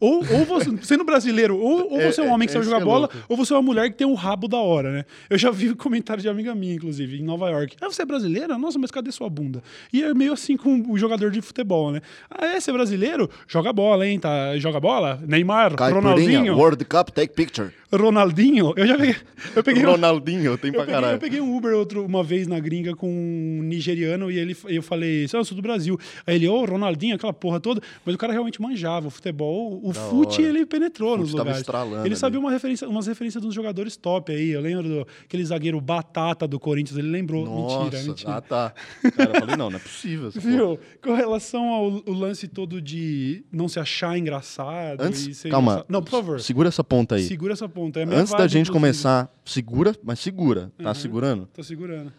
Ou, 0.00 0.16
ou 0.18 0.44
você, 0.44 0.70
sendo 0.82 1.04
brasileiro, 1.04 1.56
ou, 1.58 1.92
ou 1.92 2.00
É, 2.00 2.10
você 2.12 2.20
é 2.20 2.24
um 2.24 2.32
homem 2.32 2.46
que 2.46 2.52
é, 2.52 2.54
sabe 2.54 2.64
jogar 2.64 2.80
é 2.80 2.84
bola, 2.84 3.10
ou 3.28 3.36
você 3.36 3.52
é 3.52 3.56
uma 3.56 3.62
mulher 3.62 3.90
que 3.90 3.96
tem 3.96 4.06
um 4.06 4.14
rabo 4.14 4.48
da 4.48 4.58
hora, 4.58 4.92
né? 4.92 5.04
Eu 5.28 5.38
já 5.38 5.50
vi 5.50 5.74
comentário 5.76 6.22
de 6.22 6.28
amiga 6.28 6.54
minha, 6.54 6.74
inclusive, 6.74 7.18
em 7.18 7.24
Nova 7.24 7.48
York. 7.50 7.76
Ah, 7.80 7.86
você 7.86 8.02
é 8.02 8.04
brasileira? 8.04 8.56
Nossa, 8.58 8.78
mas 8.78 8.90
cadê 8.90 9.10
sua 9.10 9.28
bunda? 9.28 9.62
E 9.92 10.02
é 10.02 10.14
meio 10.14 10.32
assim 10.32 10.56
com 10.56 10.90
o 10.90 10.98
jogador 10.98 11.30
de 11.30 11.40
futebol, 11.40 11.90
né? 11.90 12.00
Ah, 12.30 12.46
é? 12.46 12.60
Você 12.60 12.70
é 12.70 12.72
brasileiro? 12.72 13.28
Joga 13.46 13.72
bola, 13.72 14.06
hein? 14.06 14.18
Tá, 14.18 14.56
joga 14.58 14.80
bola? 14.80 15.20
Neymar, 15.26 15.74
Caipirinha, 15.74 16.10
Ronaldinho. 16.10 16.56
World 16.56 16.84
Cup, 16.84 17.10
take 17.10 17.34
picture. 17.34 17.72
Ronaldinho. 17.92 18.72
Eu 18.76 18.86
já 18.86 18.96
peguei. 18.98 19.16
Eu 19.56 19.64
peguei 19.64 19.86
um- 19.86 19.90
Ronaldinho, 19.92 20.58
tem 20.58 20.70
pra 20.70 20.80
eu 20.82 20.86
peguei, 20.86 20.94
eu 20.98 21.00
caralho. 21.02 21.18
peguei 21.20 21.40
um 21.40 21.56
Uber 21.56 21.74
outro, 21.74 22.04
uma 22.04 22.22
vez 22.22 22.46
na 22.46 22.58
gringa 22.60 22.94
com 22.94 23.08
um 23.08 23.62
nigeriano 23.62 24.30
e 24.30 24.38
ele, 24.38 24.56
eu 24.66 24.82
falei, 24.82 25.26
"Você 25.26 25.36
é, 25.36 25.40
eu 25.40 25.44
sou 25.44 25.56
do 25.56 25.62
Brasil. 25.62 25.98
Aí 26.26 26.34
ele, 26.36 26.48
ô, 26.48 26.64
Ronaldinho, 26.64 27.14
aquela 27.14 27.32
porra 27.32 27.60
toda. 27.60 27.80
Mas 28.04 28.14
o 28.14 28.18
cara 28.18 28.32
realmente 28.32 28.60
manjava 28.60 29.06
o 29.06 29.10
futebol. 29.10 29.80
O 29.82 29.92
fute, 29.92 30.40
hora. 30.42 30.50
ele 30.50 30.66
penetrou 30.66 31.16
nos 31.16 31.32
lugares. 31.32 31.58
estralando 31.60 31.96
Ele 32.02 32.08
ali. 32.08 32.16
sabia 32.16 32.38
uma 32.38 32.50
referência, 32.50 32.88
umas 32.88 33.06
referências 33.06 33.42
dos 33.42 33.54
jogadores 33.54 33.96
top 33.96 34.32
aí. 34.32 34.50
Eu 34.50 34.60
lembro 34.60 34.82
do 34.88 35.06
aquele 35.24 35.44
zagueiro 35.44 35.80
Batata 35.80 36.46
do 36.46 36.58
Corinthians, 36.60 36.98
ele 36.98 37.08
lembrou. 37.08 37.44
Nossa, 37.46 37.84
mentira, 37.84 38.02
mentira. 38.02 38.34
ah 38.36 38.40
tá. 38.40 38.74
Cara, 39.16 39.30
eu 39.34 39.40
falei, 39.40 39.56
não, 39.56 39.70
não 39.70 39.76
é 39.76 39.80
possível. 39.80 40.28
essa 40.28 40.40
porra. 40.40 40.52
Viu? 40.52 40.78
Com 41.02 41.14
relação 41.14 41.68
ao 41.68 41.88
o 42.06 42.12
lance 42.12 42.46
todo 42.48 42.80
de 42.82 43.44
não 43.52 43.68
se 43.68 43.78
achar 43.80 44.18
engraçado 44.18 45.02
e 45.02 45.06
Antes, 45.06 45.36
ser 45.36 45.48
calma. 45.50 45.72
engraçado. 45.72 45.86
Não, 45.90 46.02
por 46.02 46.10
favor. 46.10 46.40
Segura 46.40 46.68
essa 46.68 46.84
ponta 46.84 47.14
aí. 47.14 47.22
Segura 47.24 47.52
essa 47.54 47.68
ponta. 47.68 47.77
É 47.94 48.02
a 48.02 48.06
minha 48.06 48.20
Antes 48.20 48.32
da 48.32 48.46
gente 48.48 48.68
inclusive. 48.68 48.72
começar, 48.72 49.32
segura, 49.44 49.94
mas 50.02 50.18
segura. 50.18 50.72
Tá 50.82 50.88
Uhum. 50.88 50.94
segurando? 50.94 51.48
Tô 51.54 51.62
segurando. 51.62 52.12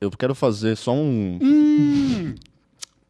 Eu 0.00 0.10
quero 0.10 0.34
fazer 0.34 0.76
só 0.76 0.92
um. 0.92 1.38
Hum, 1.40 2.34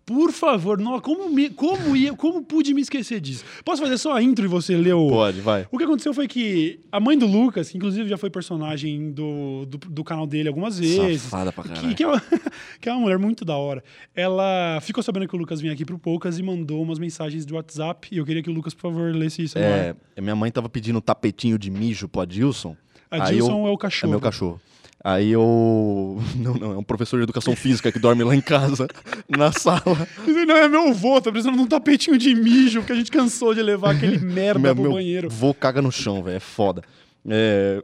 por 0.04 0.32
favor, 0.32 0.78
não, 0.78 1.00
como, 1.00 1.30
me, 1.30 1.48
como, 1.50 1.94
ia, 1.96 2.12
como 2.14 2.42
pude 2.42 2.74
me 2.74 2.80
esquecer 2.82 3.20
disso? 3.20 3.44
Posso 3.64 3.80
fazer 3.80 3.96
só 3.98 4.14
a 4.14 4.22
intro 4.22 4.44
e 4.44 4.48
você 4.48 4.76
ler 4.76 4.94
o. 4.94 5.08
Pode, 5.08 5.40
vai. 5.40 5.66
O 5.70 5.78
que 5.78 5.84
aconteceu 5.84 6.12
foi 6.12 6.26
que 6.26 6.80
a 6.90 6.98
mãe 6.98 7.16
do 7.16 7.26
Lucas, 7.26 7.70
que 7.70 7.76
inclusive 7.76 8.08
já 8.08 8.16
foi 8.18 8.28
personagem 8.28 9.12
do, 9.12 9.64
do, 9.66 9.78
do 9.78 10.04
canal 10.04 10.26
dele 10.26 10.48
algumas 10.48 10.78
vezes. 10.78 11.22
Safada 11.22 11.52
pra 11.52 11.62
Que, 11.64 11.68
caralho. 11.70 11.94
que, 11.94 12.02
é 12.02 12.06
uma, 12.08 12.22
que 12.80 12.88
é 12.88 12.92
uma 12.92 13.00
mulher 13.00 13.18
muito 13.18 13.44
da 13.44 13.56
hora. 13.56 13.82
Ela 14.14 14.78
ficou 14.82 15.02
sabendo 15.02 15.26
que 15.28 15.34
o 15.36 15.38
Lucas 15.38 15.60
vinha 15.60 15.72
aqui 15.72 15.84
pro 15.84 15.98
Poucas 15.98 16.38
e 16.38 16.42
mandou 16.42 16.82
umas 16.82 16.98
mensagens 16.98 17.46
de 17.46 17.54
WhatsApp. 17.54 18.08
E 18.10 18.18
eu 18.18 18.24
queria 18.24 18.42
que 18.42 18.50
o 18.50 18.52
Lucas, 18.52 18.74
por 18.74 18.82
favor, 18.82 19.14
lesse 19.14 19.42
isso. 19.42 19.56
É, 19.58 19.94
minha 20.20 20.34
mãe 20.36 20.50
tava 20.50 20.68
pedindo 20.68 21.00
tapetinho 21.00 21.58
de 21.58 21.70
mijo 21.70 22.08
pro 22.08 22.22
Adilson. 22.22 22.76
Adilson 23.10 23.62
eu- 23.62 23.66
é 23.68 23.70
o 23.70 23.74
É 23.74 23.78
cachorro. 23.78 24.10
meu 24.10 24.20
cachorro. 24.20 24.60
Aí 25.04 25.32
eu. 25.32 26.20
Não, 26.36 26.54
não, 26.54 26.72
é 26.72 26.78
um 26.78 26.82
professor 26.82 27.16
de 27.16 27.24
educação 27.24 27.56
física 27.56 27.90
que 27.90 27.98
dorme 27.98 28.22
lá 28.22 28.34
em 28.34 28.40
casa, 28.40 28.86
na 29.28 29.50
sala. 29.50 30.06
Não, 30.46 30.56
é 30.56 30.68
meu 30.68 30.88
avô, 30.88 31.20
tá 31.20 31.30
precisando 31.30 31.56
de 31.56 31.62
um 31.62 31.66
tapetinho 31.66 32.16
de 32.16 32.34
mijo, 32.34 32.80
porque 32.80 32.92
a 32.92 32.96
gente 32.96 33.10
cansou 33.10 33.54
de 33.54 33.62
levar 33.62 33.96
aquele 33.96 34.18
merda 34.24 34.60
meu, 34.60 34.74
pro 34.74 34.82
meu 34.84 34.92
banheiro. 34.92 35.28
vô 35.28 35.52
caga 35.52 35.82
no 35.82 35.90
chão, 35.90 36.22
velho. 36.22 36.36
É 36.36 36.40
foda. 36.40 36.82
É, 37.28 37.82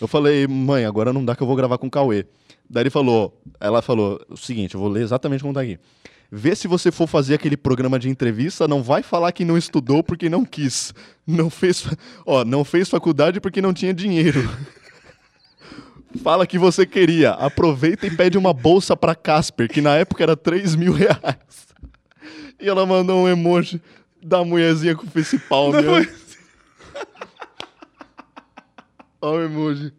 eu 0.00 0.08
falei, 0.08 0.46
mãe, 0.46 0.84
agora 0.84 1.12
não 1.12 1.24
dá 1.24 1.36
que 1.36 1.42
eu 1.42 1.46
vou 1.46 1.56
gravar 1.56 1.78
com 1.78 1.86
o 1.86 1.90
Cauê. 1.90 2.26
Daí 2.68 2.82
ele 2.82 2.90
falou, 2.90 3.40
ela 3.60 3.80
falou 3.80 4.20
o 4.28 4.36
seguinte, 4.36 4.74
eu 4.74 4.80
vou 4.80 4.88
ler 4.88 5.02
exatamente 5.02 5.42
como 5.42 5.54
tá 5.54 5.60
aqui. 5.60 5.78
Vê 6.30 6.56
se 6.56 6.66
você 6.66 6.90
for 6.90 7.06
fazer 7.06 7.34
aquele 7.34 7.56
programa 7.56 7.98
de 7.98 8.08
entrevista, 8.08 8.66
não 8.66 8.82
vai 8.82 9.02
falar 9.02 9.30
que 9.30 9.44
não 9.44 9.56
estudou 9.56 10.02
porque 10.02 10.28
não 10.28 10.44
quis. 10.44 10.92
Não 11.24 11.48
fez, 11.48 11.86
ó, 12.26 12.44
não 12.44 12.64
fez 12.64 12.88
faculdade 12.88 13.40
porque 13.40 13.62
não 13.62 13.72
tinha 13.72 13.94
dinheiro. 13.94 14.50
Fala 16.22 16.46
que 16.46 16.58
você 16.58 16.84
queria. 16.86 17.30
Aproveita 17.32 18.06
e 18.06 18.10
pede 18.14 18.36
uma 18.38 18.52
bolsa 18.52 18.96
pra 18.96 19.14
Casper, 19.14 19.68
que 19.68 19.80
na 19.80 19.94
época 19.96 20.22
era 20.22 20.36
3 20.36 20.74
mil 20.74 20.92
reais. 20.92 21.66
E 22.60 22.68
ela 22.68 22.84
mandou 22.86 23.24
um 23.24 23.28
emoji 23.28 23.80
da 24.22 24.44
mulherzinha 24.44 24.94
com 24.96 25.06
face 25.06 25.38
palm. 25.38 25.72
Não, 25.72 26.06
Olha 29.20 29.40
o 29.40 29.44
emoji. 29.44 29.92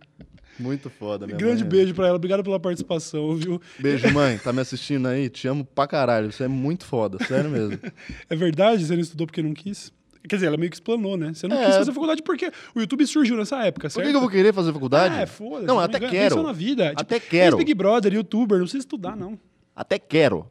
Muito 0.60 0.90
foda, 0.90 1.28
minha 1.28 1.38
Grande 1.38 1.62
mãe. 1.64 1.70
beijo 1.70 1.94
pra 1.94 2.08
ela, 2.08 2.16
obrigado 2.16 2.44
pela 2.44 2.60
participação, 2.60 3.36
viu? 3.36 3.62
Beijo, 3.78 4.12
mãe. 4.12 4.40
Tá 4.44 4.52
me 4.52 4.60
assistindo 4.60 5.08
aí? 5.08 5.30
Te 5.30 5.48
amo 5.48 5.64
pra 5.64 5.86
caralho. 5.86 6.32
Você 6.32 6.46
é 6.46 6.48
muito 6.48 6.84
foda, 6.86 7.24
sério 7.26 7.50
mesmo. 7.50 7.80
É 8.28 8.36
verdade? 8.36 8.84
Você 8.86 8.94
não 8.96 9.02
estudou 9.02 9.28
porque 9.28 9.42
não 9.44 9.54
quis? 9.54 9.94
Quer 10.28 10.36
dizer, 10.36 10.48
ela 10.48 10.58
meio 10.58 10.70
que 10.70 10.76
explanou, 10.76 11.16
né? 11.18 11.34
Você 11.34 11.48
não 11.48 11.56
É. 11.58 11.66
quis 11.66 11.76
fazer 11.78 11.92
faculdade 11.94 12.22
porque 12.22 12.52
o 12.76 12.80
YouTube 12.80 13.06
surgiu 13.08 13.36
nessa 13.38 13.64
época, 13.66 13.88
Por 13.88 13.94
certo? 13.94 14.06
que, 14.06 14.12
que 14.12 14.16
eu 14.18 14.22
vou 14.22 14.30
querer 14.30 14.54
fazer 14.54 14.72
faculdade? 14.74 15.16
Ah, 15.16 15.22
é, 15.22 15.26
foda-se. 15.26 15.66
Não, 15.66 15.78
me 15.78 15.84
até 15.84 16.00
quero. 16.00 16.44
Na 16.44 16.52
vida. 16.52 16.94
Até 16.96 17.20
Tipo, 17.20 17.32
quero. 17.32 17.58
Big 17.58 17.74
Brother, 17.74 18.14
youtuber, 18.14 18.58
não 18.58 18.66
precisa 18.66 18.82
estudar, 18.82 19.16
não. 19.16 19.40
Até 19.76 19.98
quero. 19.98 20.46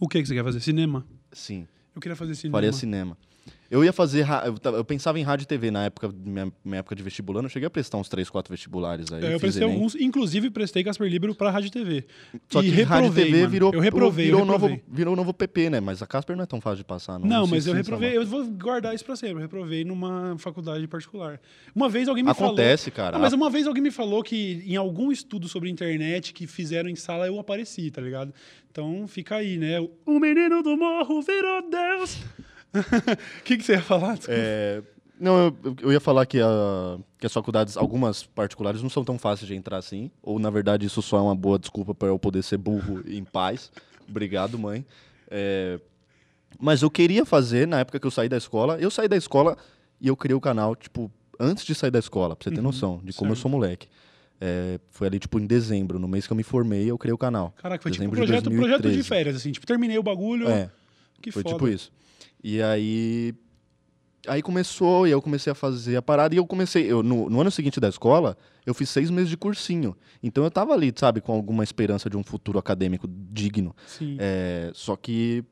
O 0.00 0.08
que, 0.08 0.20
que 0.20 0.26
você 0.28 0.34
quer 0.34 0.44
fazer? 0.44 0.60
Cinema? 0.60 1.06
Sim, 1.32 1.66
Eu 1.94 2.00
queria 2.00 2.16
fazer 2.16 2.34
cinema. 2.34 2.56
faria 2.58 2.72
cinema. 2.72 3.16
Eu 3.70 3.84
ia 3.84 3.92
fazer. 3.92 4.26
Eu, 4.64 4.84
pensava 4.84 5.18
em 5.18 5.22
rádio 5.22 5.44
e 5.44 5.46
TV 5.46 5.70
na 5.70 5.84
época, 5.86 6.08
minha, 6.24 6.52
minha 6.64 6.78
época 6.78 6.94
de 6.94 7.02
vestibulando. 7.02 7.46
Eu 7.46 7.50
cheguei 7.50 7.66
a 7.66 7.70
prestar 7.70 7.98
uns 7.98 8.08
3, 8.08 8.28
4 8.30 8.52
vestibulares 8.52 9.12
aí. 9.12 9.24
É, 9.24 9.34
eu 9.34 9.40
prestei 9.40 9.64
alguns, 9.64 9.94
inclusive 9.94 10.50
prestei 10.50 10.84
Casper 10.84 11.08
Libero 11.08 11.34
pra 11.34 11.50
Rádio 11.50 11.68
e 11.68 11.70
TV. 11.70 12.04
Só 12.48 12.62
que 12.62 12.68
rádio 12.68 12.70
e 12.70 12.84
reprovei, 12.84 13.24
TV 13.24 13.38
mano. 13.38 13.50
virou, 13.50 13.72
Eu 13.74 13.80
reprovei, 13.80 14.24
virou, 14.26 14.40
eu 14.40 14.46
reprovei. 14.46 14.76
Novo, 14.76 14.82
virou 14.88 15.16
novo 15.16 15.34
PP, 15.34 15.70
né? 15.70 15.80
Mas 15.80 16.02
a 16.02 16.06
Casper 16.06 16.36
não 16.36 16.44
é 16.44 16.46
tão 16.46 16.60
fácil 16.60 16.78
de 16.78 16.84
passar. 16.84 17.18
Não, 17.18 17.26
Não, 17.26 17.40
Não 17.40 17.46
mas 17.48 17.66
eu 17.66 17.74
reprovei, 17.74 18.14
salvar. 18.14 18.24
eu 18.24 18.30
vou 18.30 18.44
guardar 18.56 18.94
isso 18.94 19.04
pra 19.04 19.16
sempre. 19.16 19.36
Eu 19.36 19.40
reprovei 19.40 19.84
numa 19.84 20.36
faculdade 20.38 20.86
particular. 20.86 21.40
Uma 21.74 21.88
vez 21.88 22.08
alguém 22.08 22.22
me 22.24 22.32
falou. 22.34 22.52
Acontece, 22.52 22.90
cara. 22.90 23.18
Mas 23.18 23.32
uma 23.32 23.50
vez 23.50 23.66
alguém 23.66 23.82
me 23.82 23.90
falou 23.90 24.22
que 24.22 24.62
em 24.66 24.76
algum 24.76 25.10
estudo 25.10 25.48
sobre 25.48 25.68
internet 25.70 26.32
que 26.32 26.46
fizeram 26.46 26.88
em 26.88 26.96
sala 26.96 27.26
eu 27.26 27.38
apareci, 27.38 27.90
tá 27.90 28.00
ligado? 28.00 28.32
Então 28.70 29.06
fica 29.08 29.36
aí, 29.36 29.56
né? 29.58 29.80
O 30.04 30.20
menino 30.20 30.62
do 30.62 30.76
morro 30.76 31.20
virou 31.22 31.68
Deus. 31.70 32.18
O 32.80 33.42
que, 33.44 33.56
que 33.56 33.64
você 33.64 33.72
ia 33.72 33.82
falar? 33.82 34.18
É, 34.28 34.82
não, 35.18 35.46
eu, 35.64 35.76
eu 35.82 35.92
ia 35.92 36.00
falar 36.00 36.26
que, 36.26 36.40
a- 36.40 36.98
que 37.18 37.26
as 37.26 37.32
faculdades, 37.32 37.76
algumas 37.76 38.24
particulares, 38.24 38.82
não 38.82 38.90
são 38.90 39.04
tão 39.04 39.18
fáceis 39.18 39.46
de 39.48 39.54
entrar 39.54 39.78
assim. 39.78 40.10
Ou, 40.22 40.38
na 40.38 40.50
verdade, 40.50 40.86
isso 40.86 41.00
só 41.02 41.18
é 41.18 41.22
uma 41.22 41.34
boa 41.34 41.58
desculpa 41.58 41.94
para 41.94 42.08
eu 42.08 42.18
poder 42.18 42.42
ser 42.42 42.56
burro 42.58 43.02
em 43.08 43.24
paz. 43.24 43.70
Obrigado, 44.08 44.58
mãe. 44.58 44.84
É, 45.30 45.80
mas 46.58 46.82
eu 46.82 46.90
queria 46.90 47.24
fazer, 47.24 47.66
na 47.66 47.80
época 47.80 47.98
que 47.98 48.06
eu 48.06 48.10
saí 48.10 48.28
da 48.28 48.36
escola, 48.36 48.78
eu 48.78 48.90
saí 48.90 49.08
da 49.08 49.16
escola 49.16 49.56
e 50.00 50.08
eu 50.08 50.16
criei 50.16 50.34
o 50.34 50.40
canal, 50.40 50.74
tipo, 50.76 51.10
antes 51.40 51.64
de 51.64 51.74
sair 51.74 51.90
da 51.90 51.98
escola, 51.98 52.36
pra 52.36 52.44
você 52.48 52.54
ter 52.54 52.62
noção 52.62 53.00
de 53.04 53.12
como 53.12 53.30
eu 53.32 53.34
certo. 53.36 53.42
sou 53.42 53.50
moleque. 53.50 53.88
É, 54.40 54.78
foi 54.90 55.06
ali, 55.06 55.18
tipo, 55.18 55.38
em 55.40 55.46
dezembro, 55.46 55.98
no 55.98 56.06
mês 56.06 56.26
que 56.26 56.32
eu 56.32 56.36
me 56.36 56.42
formei, 56.42 56.90
eu 56.90 56.98
criei 56.98 57.12
o 57.14 57.18
canal. 57.18 57.54
Caraca, 57.56 57.82
foi 57.82 57.90
tipo 57.90 58.04
um 58.04 58.08
dezembro 58.10 58.20
de 58.20 58.26
projeto, 58.26 58.50
projeto 58.50 58.76
de 58.76 58.82
2013. 58.82 59.08
férias, 59.08 59.36
assim. 59.36 59.50
Tipo, 59.50 59.66
terminei 59.66 59.98
o 59.98 60.02
bagulho. 60.02 60.46
É. 60.48 60.70
Que 61.22 61.32
Foi 61.32 61.42
foda. 61.42 61.54
tipo 61.54 61.68
isso. 61.68 61.90
E 62.46 62.62
aí. 62.62 63.34
Aí 64.28 64.40
começou, 64.40 65.06
e 65.06 65.10
eu 65.10 65.20
comecei 65.20 65.50
a 65.50 65.54
fazer 65.54 65.96
a 65.96 66.02
parada, 66.02 66.32
e 66.32 66.38
eu 66.38 66.46
comecei. 66.46 66.84
Eu, 66.90 67.02
no, 67.02 67.28
no 67.28 67.40
ano 67.40 67.50
seguinte 67.50 67.80
da 67.80 67.88
escola, 67.88 68.36
eu 68.64 68.72
fiz 68.72 68.88
seis 68.88 69.10
meses 69.10 69.28
de 69.28 69.36
cursinho. 69.36 69.96
Então 70.22 70.44
eu 70.44 70.50
tava 70.50 70.72
ali, 70.72 70.92
sabe, 70.94 71.20
com 71.20 71.32
alguma 71.32 71.64
esperança 71.64 72.08
de 72.08 72.16
um 72.16 72.22
futuro 72.22 72.56
acadêmico 72.56 73.08
digno. 73.08 73.74
Sim. 73.84 74.16
É, 74.20 74.70
só 74.74 74.94
que. 74.94 75.44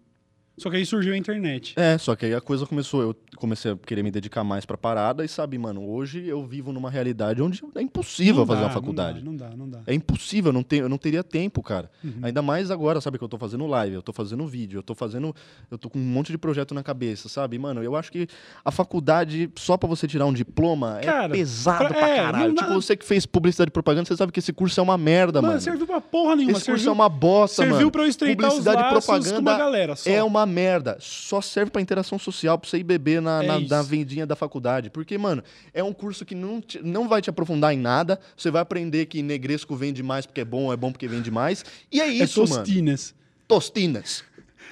Só 0.56 0.70
que 0.70 0.76
aí 0.76 0.86
surgiu 0.86 1.14
a 1.14 1.16
internet. 1.16 1.74
É, 1.76 1.98
só 1.98 2.14
que 2.14 2.26
aí 2.26 2.34
a 2.34 2.40
coisa 2.40 2.64
começou. 2.64 3.02
Eu 3.02 3.16
comecei 3.36 3.72
a 3.72 3.76
querer 3.76 4.04
me 4.04 4.10
dedicar 4.10 4.44
mais 4.44 4.64
pra 4.64 4.76
parada, 4.76 5.24
e 5.24 5.28
sabe, 5.28 5.58
mano, 5.58 5.84
hoje 5.88 6.24
eu 6.28 6.44
vivo 6.46 6.72
numa 6.72 6.88
realidade 6.88 7.42
onde 7.42 7.60
é 7.74 7.80
impossível 7.82 8.36
Não 8.36 8.46
fazer 8.46 8.60
dá, 8.60 8.66
uma 8.66 8.72
faculdade. 8.72 9.24
Não 9.24 9.34
dá, 9.34 9.50
não 9.50 9.56
dá. 9.56 9.56
Não 9.56 9.68
dá. 9.70 9.80
É 9.86 9.92
impossível, 9.92 10.50
eu 10.50 10.52
não, 10.52 10.62
tenho, 10.62 10.84
eu 10.84 10.88
não 10.88 10.96
teria 10.96 11.24
tempo, 11.24 11.60
cara. 11.62 11.90
Uhum. 12.04 12.20
Ainda 12.22 12.40
mais 12.40 12.70
agora, 12.70 13.00
sabe, 13.00 13.18
que 13.18 13.24
eu 13.24 13.28
tô 13.28 13.36
fazendo 13.36 13.66
live, 13.66 13.96
eu 13.96 14.02
tô 14.02 14.12
fazendo 14.12 14.46
vídeo, 14.46 14.78
eu 14.78 14.82
tô 14.82 14.94
fazendo. 14.94 15.34
Eu 15.70 15.76
tô 15.76 15.90
com 15.90 15.98
um 15.98 16.02
monte 16.02 16.30
de 16.30 16.38
projeto 16.38 16.72
na 16.72 16.82
cabeça, 16.84 17.28
sabe? 17.28 17.58
Mano, 17.58 17.82
eu 17.82 17.96
acho 17.96 18.12
que 18.12 18.28
a 18.64 18.70
faculdade, 18.70 19.50
só 19.56 19.76
pra 19.76 19.88
você 19.88 20.06
tirar 20.06 20.26
um 20.26 20.32
diploma, 20.32 21.00
Cara, 21.02 21.26
é 21.26 21.36
pesado 21.36 21.78
pra- 21.78 21.88
pra 21.88 22.08
é, 22.08 22.16
caralho. 22.16 22.54
Tipo, 22.54 22.74
você 22.74 22.96
que 22.96 23.04
fez 23.04 23.26
publicidade 23.26 23.70
e 23.70 23.72
propaganda, 23.72 24.06
você 24.06 24.16
sabe 24.16 24.30
que 24.30 24.38
esse 24.38 24.52
curso 24.52 24.78
é 24.78 24.82
uma 24.82 24.96
merda, 24.96 25.40
Mano, 25.42 25.54
mano. 25.54 25.60
serviu 25.60 25.84
pra 25.86 26.00
porra 26.00 26.36
nenhuma. 26.36 26.52
Esse 26.58 26.66
curso 26.66 26.84
serviu, 26.84 26.90
é 26.90 26.92
uma 26.92 27.08
bosta, 27.08 27.56
serviu 27.56 27.76
mano. 27.78 27.90
pra 27.90 28.02
eu 28.02 28.06
estreitar 28.06 28.46
os 28.48 28.54
Publicidade 28.54 28.78
e 28.78 28.82
laços 28.94 29.04
propaganda 29.06 29.34
com 29.34 29.40
uma 29.40 29.58
galera 29.58 29.96
só. 29.96 30.08
É 30.10 30.22
uma 30.22 30.43
merda. 30.46 30.96
Só 31.00 31.40
serve 31.40 31.70
pra 31.70 31.80
interação 31.82 32.18
social, 32.18 32.58
pra 32.58 32.68
você 32.68 32.78
ir 32.78 32.84
beber 32.84 33.20
na, 33.22 33.42
É 33.42 33.46
na, 33.46 33.60
na 33.60 33.82
vendinha 33.82 34.26
da 34.26 34.36
faculdade. 34.36 34.90
Porque, 34.90 35.16
mano, 35.18 35.42
é 35.72 35.82
um 35.82 35.92
curso 35.92 36.24
que 36.24 36.34
não, 36.34 36.60
te- 36.60 36.80
não 36.82 37.08
vai 37.08 37.20
te 37.22 37.30
aprofundar 37.30 37.72
em 37.74 37.78
nada. 37.78 38.18
Você 38.36 38.50
vai 38.50 38.62
aprender 38.62 39.06
que 39.06 39.22
negresco 39.22 39.74
vende 39.76 40.02
mais 40.02 40.26
porque 40.26 40.40
é 40.40 40.44
bom, 40.44 40.72
é 40.72 40.76
bom 40.76 40.90
porque 40.92 41.08
vende 41.08 41.30
mais. 41.30 41.64
E 41.90 42.00
é 42.00 42.04
É 42.06 42.08
isso, 42.12 42.40
mano. 42.42 42.56
tostinas. 42.56 43.14
Tostinas. 43.46 44.24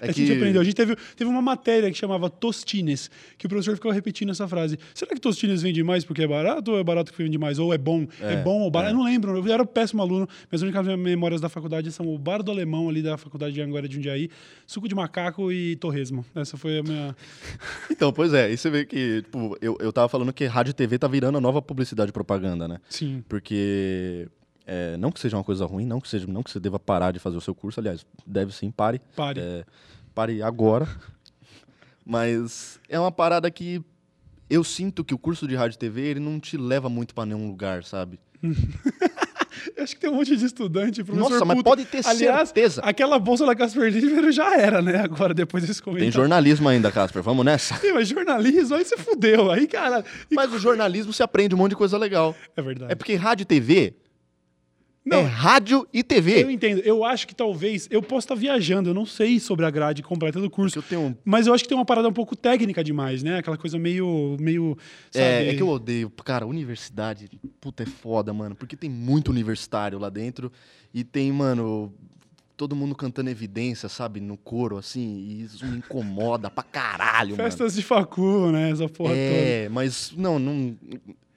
É 0.02 0.10
a 0.10 0.12
gente 0.12 0.26
que- 0.26 0.32
aprendeu. 0.36 0.60
A 0.60 0.64
gente 0.64 0.74
teve, 0.74 0.96
teve 1.16 1.30
uma 1.30 1.40
matéria 1.40 1.90
que 1.90 1.96
chamava 1.96 2.28
Tostines, 2.28 3.10
que 3.38 3.46
o 3.46 3.48
professor 3.48 3.74
ficava 3.76 3.94
repetindo 3.94 4.30
essa 4.30 4.46
frase. 4.48 4.78
Será 4.94 5.12
que 5.14 5.20
Tostines 5.20 5.62
vende 5.62 5.82
mais 5.82 6.04
porque 6.04 6.22
é 6.22 6.26
barato 6.26 6.72
ou 6.72 6.78
é 6.78 6.84
barato 6.84 7.12
que 7.12 7.22
vende 7.22 7.38
mais? 7.38 7.58
Ou 7.58 7.72
é 7.72 7.78
bom? 7.78 8.06
É, 8.20 8.36
bom 8.42 8.60
ou 8.62 8.70
barato? 8.70 8.92
Eu 8.92 8.98
não 8.98 9.04
lembro. 9.04 9.36
Eu 9.36 9.52
era 9.52 9.62
um 9.62 9.66
péssimo 9.66 10.02
aluno. 10.02 10.28
Minhas 10.50 10.62
únicas 10.62 10.86
memórias 10.98 11.40
da 11.40 11.48
faculdade 11.48 11.90
são 11.92 12.06
o 12.12 12.18
bar 12.18 12.42
do 12.42 12.50
alemão 12.50 12.88
ali 12.88 13.00
da 13.02 13.16
faculdade 13.16 13.54
de 13.54 13.60
Anguera 13.62 13.88
de 13.88 13.94
Jundiaí, 13.94 14.28
suco 14.66 14.88
de 14.88 14.94
macaco 14.94 15.50
e 15.52 15.76
torresmo. 15.76 16.24
Essa 16.34 16.56
foi 16.56 16.78
a 16.78 16.82
minha... 16.82 17.16
Então, 17.90 18.12
pois 18.12 18.32
é, 18.34 18.50
e 18.52 18.56
você 18.56 18.68
vê 18.70 18.84
que, 18.84 19.22
tipo, 19.22 19.56
eu, 19.60 19.76
eu 19.80 19.92
tava 19.92 20.08
falando 20.08 20.32
que 20.32 20.44
rádio 20.46 20.70
e 20.70 20.74
TV 20.74 20.98
tá 20.98 21.06
virando 21.06 21.38
a 21.38 21.40
nova 21.40 21.62
publicidade 21.62 22.10
e 22.10 22.12
propaganda, 22.12 22.66
né? 22.66 22.78
Sim. 22.88 23.22
Porque 23.28 24.26
é, 24.66 24.96
não 24.96 25.10
que 25.10 25.20
seja 25.20 25.36
uma 25.36 25.44
coisa 25.44 25.64
ruim, 25.66 25.84
não 25.84 26.00
que, 26.00 26.08
seja, 26.08 26.26
não 26.26 26.42
que 26.42 26.50
você 26.50 26.60
deva 26.60 26.78
parar 26.78 27.12
de 27.12 27.18
fazer 27.18 27.36
o 27.36 27.40
seu 27.40 27.54
curso, 27.54 27.80
aliás, 27.80 28.04
deve 28.26 28.52
sim, 28.52 28.70
pare. 28.70 29.00
Pare. 29.16 29.40
É, 29.40 29.64
pare 30.14 30.42
agora. 30.42 30.88
Mas 32.04 32.80
é 32.88 32.98
uma 32.98 33.12
parada 33.12 33.50
que 33.50 33.82
eu 34.50 34.64
sinto 34.64 35.04
que 35.04 35.14
o 35.14 35.18
curso 35.18 35.46
de 35.46 35.54
rádio 35.54 35.76
e 35.76 35.78
TV 35.78 36.02
ele 36.02 36.20
não 36.20 36.38
te 36.38 36.56
leva 36.56 36.88
muito 36.88 37.14
pra 37.14 37.24
nenhum 37.24 37.46
lugar, 37.48 37.84
sabe? 37.84 38.18
Eu 39.76 39.84
acho 39.84 39.94
que 39.94 40.00
tem 40.00 40.10
um 40.10 40.14
monte 40.14 40.34
de 40.34 40.44
estudante, 40.44 41.04
professor 41.04 41.30
Nossa, 41.30 41.44
mas 41.44 41.56
puto. 41.58 41.70
pode 41.70 41.84
ter 41.84 42.04
Aliás, 42.06 42.48
certeza. 42.48 42.80
aquela 42.82 43.18
bolsa 43.18 43.44
da 43.46 43.54
Casper 43.54 43.92
Liver 43.92 44.32
já 44.32 44.58
era, 44.58 44.80
né? 44.80 44.98
Agora, 44.98 45.34
depois 45.34 45.64
desse 45.64 45.80
Tem 45.80 45.84
comentário. 45.84 46.12
jornalismo 46.12 46.68
ainda, 46.68 46.90
Casper, 46.90 47.22
vamos 47.22 47.44
nessa. 47.44 47.78
Mas 47.94 48.08
jornalismo, 48.08 48.74
aí 48.74 48.84
você 48.84 48.96
fudeu. 48.96 49.50
Aí, 49.50 49.66
cara... 49.66 50.04
Mas 50.30 50.52
o 50.52 50.58
jornalismo 50.58 51.12
você 51.12 51.22
aprende 51.22 51.54
um 51.54 51.58
monte 51.58 51.70
de 51.70 51.76
coisa 51.76 51.96
legal. 51.98 52.34
É 52.56 52.62
verdade. 52.62 52.92
É 52.92 52.94
porque 52.94 53.14
rádio 53.14 53.42
e 53.42 53.46
TV 53.46 53.94
Não, 55.04 55.18
é 55.18 55.22
rádio 55.22 55.86
e 55.92 56.02
TV. 56.02 56.44
Eu 56.44 56.50
entendo. 56.50 56.78
Eu 56.80 57.04
acho 57.04 57.26
que 57.26 57.34
talvez. 57.34 57.88
Eu 57.90 58.00
posso 58.02 58.24
estar 58.24 58.34
viajando, 58.34 58.90
eu 58.90 58.94
não 58.94 59.04
sei 59.04 59.40
sobre 59.40 59.66
a 59.66 59.70
grade 59.70 60.02
completa 60.02 60.40
do 60.40 60.48
curso. 60.48 60.80
Porque 60.80 60.94
eu 60.94 60.98
tenho 60.98 61.18
Mas 61.24 61.46
eu 61.46 61.54
acho 61.54 61.64
que 61.64 61.68
tem 61.68 61.76
uma 61.76 61.84
parada 61.84 62.08
um 62.08 62.12
pouco 62.12 62.36
técnica 62.36 62.84
demais, 62.84 63.22
né? 63.22 63.38
Aquela 63.38 63.56
coisa 63.56 63.78
meio. 63.78 64.36
meio 64.38 64.76
sabe? 65.10 65.24
É, 65.24 65.48
é 65.48 65.54
que 65.54 65.62
eu 65.62 65.68
odeio. 65.68 66.10
Cara, 66.24 66.46
universidade, 66.46 67.28
puta, 67.60 67.82
é 67.82 67.86
foda, 67.86 68.32
mano. 68.32 68.54
Porque 68.54 68.76
tem 68.76 68.88
muito 68.88 69.30
universitário 69.30 69.98
lá 69.98 70.08
dentro. 70.08 70.52
E 70.94 71.02
tem, 71.02 71.32
mano, 71.32 71.92
todo 72.56 72.76
mundo 72.76 72.94
cantando 72.94 73.28
evidência, 73.28 73.88
sabe? 73.88 74.20
No 74.20 74.36
coro, 74.36 74.78
assim. 74.78 75.18
E 75.18 75.42
isso 75.42 75.66
me 75.66 75.78
incomoda 75.78 76.48
pra 76.48 76.62
caralho, 76.62 77.30
mano. 77.36 77.42
Festas 77.42 77.74
de 77.74 77.82
facu, 77.82 78.52
né? 78.52 78.70
Essa 78.70 78.88
porra 78.88 79.14
É, 79.14 79.68
mas 79.68 80.12
não, 80.16 80.38
não. 80.38 80.76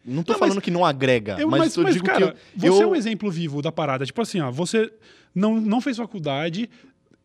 Não 0.05 0.21
tô 0.23 0.33
Não, 0.33 0.39
falando 0.39 0.61
que 0.61 0.69
não 0.69 0.85
agrega. 0.85 1.35
Eu, 1.39 1.49
mas, 1.49 1.59
mas, 1.59 1.75
eu 1.77 1.83
mas, 1.83 1.93
digo 1.95 2.05
cara, 2.05 2.17
que 2.33 2.67
eu. 2.67 2.71
você 2.73 2.83
eu- 2.83 2.83
é 2.83 2.87
um 2.91 2.95
exemplo 2.95 3.31
vivo 3.31 3.61
da 3.61 3.71
parada. 3.71 4.05
Tipo 4.05 4.21
assim, 4.21 4.39
ó, 4.39 4.51
você 4.51 4.91
não, 5.33 5.59
não 5.59 5.81
fez 5.81 5.97
faculdade, 5.97 6.69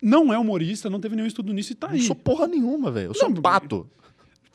não 0.02 0.32
é 0.32 0.38
humorista, 0.38 0.88
não 0.88 0.98
teve 0.98 1.14
nenhum 1.14 1.28
estudo 1.28 1.52
nisso 1.52 1.72
e 1.72 1.74
tá 1.74 1.88
não 1.88 1.94
aí. 1.94 2.02
sou 2.02 2.16
porra 2.16 2.46
nenhuma, 2.46 2.90
velho. 2.90 3.10
Eu 3.10 3.14
sou 3.14 3.28
Não, 3.28 3.36
um 3.38 3.42
pato. 3.42 3.86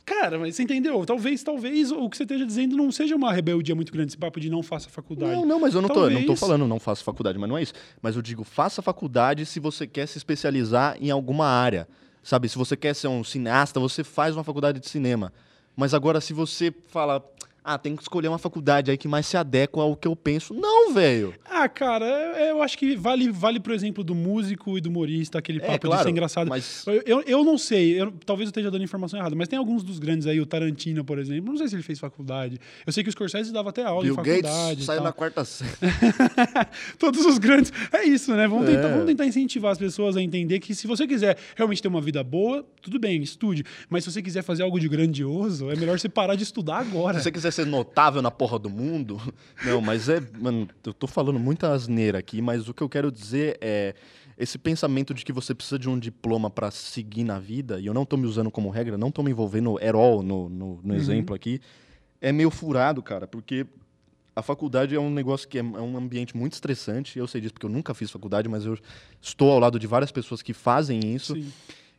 Cara, 0.06 0.38
mas 0.38 0.56
você 0.56 0.62
entendeu? 0.64 1.04
Talvez, 1.04 1.42
talvez 1.42 1.92
o 1.92 2.08
que 2.10 2.16
você 2.18 2.24
esteja 2.24 2.46
dizendo 2.46 2.76
não 2.78 2.92
seja 2.92 3.16
uma 3.16 3.34
rebeldia 3.34 3.74
muito 3.74 3.92
grande, 3.92 4.10
esse 4.12 4.18
papo 4.18 4.40
de 4.40 4.52
não 4.52 4.62
faça 4.62 4.88
faculdade. 4.88 5.32
Não, 5.32 5.46
não, 5.46 5.60
mas 5.60 5.74
eu 5.74 5.82
não 5.82 5.90
tô, 5.90 6.02
eu 6.06 6.10
não 6.12 6.20
tô 6.22 6.28
Talvez- 6.28 6.40
falando 6.40 6.68
não 6.68 6.80
faça 6.80 7.04
faculdade, 7.04 7.40
mas 7.40 7.50
não 7.50 7.58
é 7.58 7.64
isso. 7.64 7.74
Mas 8.04 8.16
eu 8.16 8.22
digo, 8.22 8.44
faça 8.44 8.84
faculdade 8.84 9.46
se 9.48 9.60
você 9.60 9.88
quer 9.88 10.08
se 10.08 10.18
especializar 10.20 10.96
em 11.02 11.10
alguma 11.10 11.48
área. 11.48 11.88
Sabe, 12.22 12.48
se 12.50 12.56
você 12.58 12.76
quer 12.78 12.94
ser 12.96 13.08
um 13.08 13.24
cineasta, 13.24 13.80
você 13.80 14.04
faz 14.04 14.36
uma 14.36 14.44
faculdade 14.44 14.80
de 14.80 14.88
cinema. 14.90 15.34
Mas 15.76 15.94
agora, 15.94 16.22
se 16.22 16.34
você 16.34 16.72
fala, 16.88 17.24
ah, 17.66 17.78
tem 17.80 17.96
que 17.96 18.02
escolher 18.04 18.28
uma 18.28 18.38
faculdade 18.38 18.92
aí 18.92 18.98
que 18.98 19.08
mais 19.08 19.26
se 19.26 19.36
adequa 19.36 19.82
ao 19.82 19.96
que 19.96 20.08
eu 20.08 20.16
penso. 20.16 20.54
Não, 20.54 20.94
velho. 20.94 21.34
Ah, 21.44 21.68
cara, 21.68 22.06
é- 22.06 22.52
eu 22.52 22.62
acho 22.62 22.78
que 22.78 22.96
vale, 22.96 23.32
vale 23.32 23.60
pro 23.60 23.74
exemplo 23.74 24.04
do 24.04 24.14
músico 24.14 24.78
e 24.78 24.82
do 24.82 24.88
humorista, 24.90 25.40
aquele 25.40 25.58
É, 25.58 25.62
papo 25.62 25.80
de 25.80 25.88
claro, 25.88 26.04
ser 26.04 26.10
engraçado. 26.10 26.48
mas- 26.48 26.86
Eu, 26.86 27.02
eu, 27.06 27.22
eu 27.24 27.44
não 27.44 27.58
sei, 27.58 28.00
eu- 28.00 28.14
talvez 28.26 28.48
eu 28.48 28.52
esteja 28.52 28.70
dando 28.70 28.84
informação 28.84 29.20
errada, 29.20 29.36
mas 29.36 29.48
tem 29.48 29.58
alguns 29.58 29.84
dos 29.84 29.98
grandes 29.98 30.28
aí, 30.28 30.40
o 30.40 30.46
Tarantino, 30.46 31.04
por 31.04 31.18
exemplo, 31.18 31.50
não 31.52 31.58
sei 31.58 31.68
se 31.68 31.76
ele 31.76 31.84
fez 31.84 32.00
faculdade. 32.00 32.60
Eu 32.86 32.94
sei 32.94 33.04
que 33.04 33.10
o 33.10 33.12
Scorsese 33.12 33.52
dava 33.52 33.70
até 33.70 33.84
aula 33.84 34.04
Bill 34.04 34.14
em 34.14 34.16
faculdade. 34.16 34.42
Gates 34.70 34.86
saiu 34.86 35.02
na 35.02 35.12
quarta 35.12 35.44
série. 35.44 35.72
Todos 37.00 37.26
os 37.26 37.38
grandes. 37.38 37.72
É 37.92 38.04
isso, 38.04 38.34
né? 38.36 38.48
Vamos, 38.48 38.66
tentar, 38.68 38.88
É. 38.88 38.92
vamos 38.92 39.06
tentar 39.06 39.26
incentivar 39.26 39.72
as 39.72 39.78
pessoas 39.78 40.16
a 40.18 40.22
entender 40.22 40.60
que 40.60 40.74
se 40.76 40.88
você 40.88 41.08
quiser 41.08 41.38
realmente 41.56 41.82
ter 41.82 41.88
uma 41.88 42.02
vida 42.02 42.24
boa, 42.24 42.66
tudo 42.82 43.00
bem, 43.00 43.22
estude. 43.22 43.64
Mas 43.90 44.04
se 44.04 44.12
você 44.12 44.22
quiser 44.22 44.44
fazer 44.44 44.64
algo 44.64 44.80
de 44.80 44.88
grandioso, 44.88 45.70
é 45.72 45.76
melhor 45.76 46.00
você 46.00 46.10
parar 46.10 46.36
de 46.36 46.44
estudar 46.44 46.78
agora. 46.80 47.18
Se 47.18 47.24
você 47.24 47.32
quiser 47.32 47.52
ser 47.56 47.66
notável 47.66 48.22
na 48.22 48.30
porra 48.30 48.60
do 48.60 48.70
mundo. 48.70 49.20
Não, 49.64 49.82
mas 49.82 50.10
é. 50.10 50.22
Mano, 50.40 50.68
eu 50.86 50.94
tô 50.94 51.08
falando 51.08 51.40
muita 51.40 51.72
asneira 51.72 52.20
aqui, 52.20 52.42
mas 52.42 52.68
o 52.70 52.74
que 52.74 52.82
eu 52.82 52.90
quero 52.90 53.12
dizer 53.12 53.58
é. 53.62 53.96
Esse 54.38 54.58
pensamento 54.58 55.14
de 55.14 55.24
que 55.24 55.32
você 55.32 55.56
precisa 55.56 55.80
de 55.80 55.88
um 55.88 55.98
diploma 55.98 56.50
pra 56.50 56.70
seguir 56.70 57.24
na 57.24 57.40
vida, 57.40 57.80
e 57.80 57.86
eu 57.86 57.94
não 57.94 58.06
tô 58.06 58.18
me 58.18 58.26
usando 58.26 58.52
como 58.52 58.70
regra, 58.70 58.98
não 58.98 59.10
tô 59.10 59.24
me 59.24 59.32
envolvendo 59.32 59.78
at 59.78 59.96
all 59.96 60.22
no, 60.22 60.50
no, 60.50 60.82
no 60.84 60.94
exemplo 60.94 61.34
aqui, 61.34 61.62
é 62.20 62.34
meio 62.34 62.52
furado, 62.52 63.02
cara, 63.02 63.26
porque 63.26 63.66
a 64.36 64.42
faculdade 64.42 64.94
é 64.94 65.00
um 65.00 65.10
negócio 65.10 65.48
que 65.48 65.58
é, 65.58 65.62
é 65.62 65.64
um 65.64 65.96
ambiente 65.96 66.36
muito 66.36 66.54
estressante. 66.54 67.18
Eu 67.18 67.28
sei 67.28 67.40
disso 67.40 67.54
porque 67.54 67.66
eu 67.66 67.70
nunca 67.70 67.94
fiz 67.94 68.12
faculdade, 68.12 68.50
mas 68.50 68.66
eu 68.66 68.78
estou 69.22 69.50
ao 69.52 69.60
lado 69.60 69.80
de 69.80 69.88
várias 69.88 70.12
pessoas 70.12 70.42
que 70.42 70.54
fazem 70.54 71.00
isso. 71.16 71.34
Sim. 71.34 71.52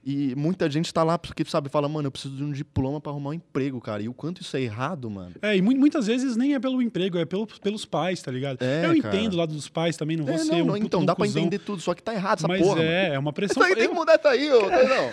E 0.08 0.36
muita 0.36 0.70
gente 0.70 0.94
tá 0.94 1.02
lá 1.02 1.18
porque, 1.18 1.44
sabe, 1.44 1.68
fala, 1.68 1.88
mano, 1.88 2.06
eu 2.06 2.12
preciso 2.12 2.36
de 2.36 2.44
um 2.44 2.52
diploma 2.52 3.00
pra 3.00 3.10
arrumar 3.10 3.30
um 3.30 3.32
emprego, 3.32 3.80
cara. 3.80 4.00
E 4.00 4.08
o 4.08 4.14
quanto 4.14 4.40
isso 4.40 4.56
é 4.56 4.60
errado, 4.60 5.10
mano. 5.10 5.32
É, 5.42 5.56
e 5.56 5.60
mu- 5.60 5.76
muitas 5.76 6.06
vezes 6.06 6.36
nem 6.36 6.54
é 6.54 6.60
pelo 6.60 6.80
emprego, 6.80 7.18
é 7.18 7.24
pelo, 7.24 7.44
pelos 7.60 7.84
pais, 7.84 8.22
tá 8.22 8.30
ligado? 8.30 8.62
É, 8.62 8.86
eu 8.86 9.02
cara. 9.02 9.16
entendo 9.16 9.34
o 9.34 9.36
lado 9.36 9.52
dos 9.52 9.68
pais 9.68 9.96
também, 9.96 10.16
não 10.16 10.24
vou 10.24 10.34
É, 10.36 10.38
ser 10.38 10.62
não, 10.64 10.74
um 10.74 10.76
então 10.76 11.04
dá 11.04 11.16
pra 11.16 11.26
entender 11.26 11.58
tudo, 11.58 11.82
só 11.82 11.92
que 11.92 12.04
tá 12.04 12.14
errado 12.14 12.38
essa 12.38 12.46
Mas 12.46 12.60
porra. 12.62 12.76
mano. 12.76 12.88
é, 12.88 13.14
é 13.14 13.18
uma 13.18 13.32
pressão. 13.34 13.60
Isso 13.60 13.64
aí 13.68 13.74
tem 13.74 13.84
eu, 13.84 13.90
que 13.90 13.96
mudar 13.96 14.14
isso 14.16 14.28
aí, 14.28 14.48
ô. 14.52 14.60
Não. 14.70 15.12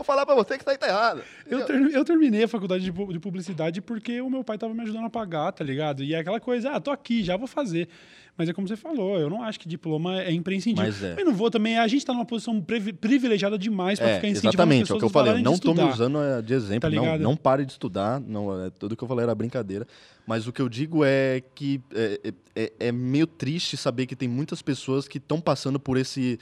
Vou 0.00 0.04
falar 0.06 0.24
pra 0.24 0.34
você 0.34 0.56
que 0.56 0.62
isso 0.62 0.70
aí 0.70 0.78
tá 0.78 0.88
errado. 0.88 1.22
eu, 1.46 1.62
ter- 1.66 1.74
eu 1.94 2.02
terminei 2.06 2.44
a 2.44 2.48
faculdade 2.48 2.82
de, 2.82 2.90
de 2.90 3.18
publicidade 3.20 3.82
porque 3.82 4.18
o 4.22 4.30
meu 4.30 4.42
pai 4.42 4.56
tava 4.56 4.72
me 4.72 4.80
ajudando 4.80 5.04
a 5.04 5.10
pagar, 5.10 5.52
tá 5.52 5.62
ligado? 5.62 6.02
E 6.02 6.14
é 6.14 6.18
aquela 6.20 6.40
coisa, 6.40 6.70
ah, 6.70 6.80
tô 6.80 6.90
aqui, 6.90 7.22
já 7.22 7.36
vou 7.36 7.46
fazer. 7.46 7.86
Mas 8.34 8.48
é 8.48 8.54
como 8.54 8.66
você 8.66 8.76
falou, 8.76 9.18
eu 9.18 9.28
não 9.28 9.42
acho 9.42 9.60
que 9.60 9.68
diploma 9.68 10.22
é 10.22 10.32
imprescindível. 10.32 10.90
Mas 10.90 11.02
é. 11.04 11.14
Mas 11.16 11.24
não 11.26 11.34
vou 11.34 11.50
também, 11.50 11.76
a 11.76 11.86
gente 11.86 12.06
tá 12.06 12.14
numa 12.14 12.24
posição 12.24 12.58
privi- 12.62 12.94
privilegiada 12.94 13.58
demais 13.58 13.98
pra 13.98 14.08
É, 14.08 14.14
ficar 14.14 14.28
incentivando 14.28 14.54
exatamente, 14.72 14.82
as 14.84 14.90
é 14.90 14.94
o 14.94 14.98
que 14.98 15.04
eu 15.04 15.10
falei. 15.10 15.42
Não 15.42 15.58
tô 15.58 15.74
me 15.74 15.82
usando 15.82 16.18
é, 16.18 16.40
de 16.40 16.54
exemplo, 16.54 16.88
Tá 16.90 16.96
não, 16.96 17.18
não 17.18 17.36
pare 17.36 17.66
de 17.66 17.72
estudar. 17.72 18.18
Não, 18.20 18.58
é, 18.64 18.70
tudo 18.70 18.96
que 18.96 19.04
eu 19.04 19.08
falei 19.08 19.24
era 19.24 19.34
brincadeira. 19.34 19.86
Mas 20.26 20.46
o 20.46 20.52
que 20.54 20.62
eu 20.62 20.68
digo 20.70 21.04
é 21.04 21.42
que 21.54 21.78
é, 21.94 22.32
é- 22.56 22.72
é 22.80 22.90
meio 22.92 23.26
triste 23.26 23.76
saber 23.76 24.06
que 24.06 24.16
tem 24.16 24.28
muitas 24.28 24.62
pessoas 24.62 25.06
que 25.06 25.18
estão 25.18 25.38
passando 25.42 25.78
por 25.78 25.98
esse 25.98 26.38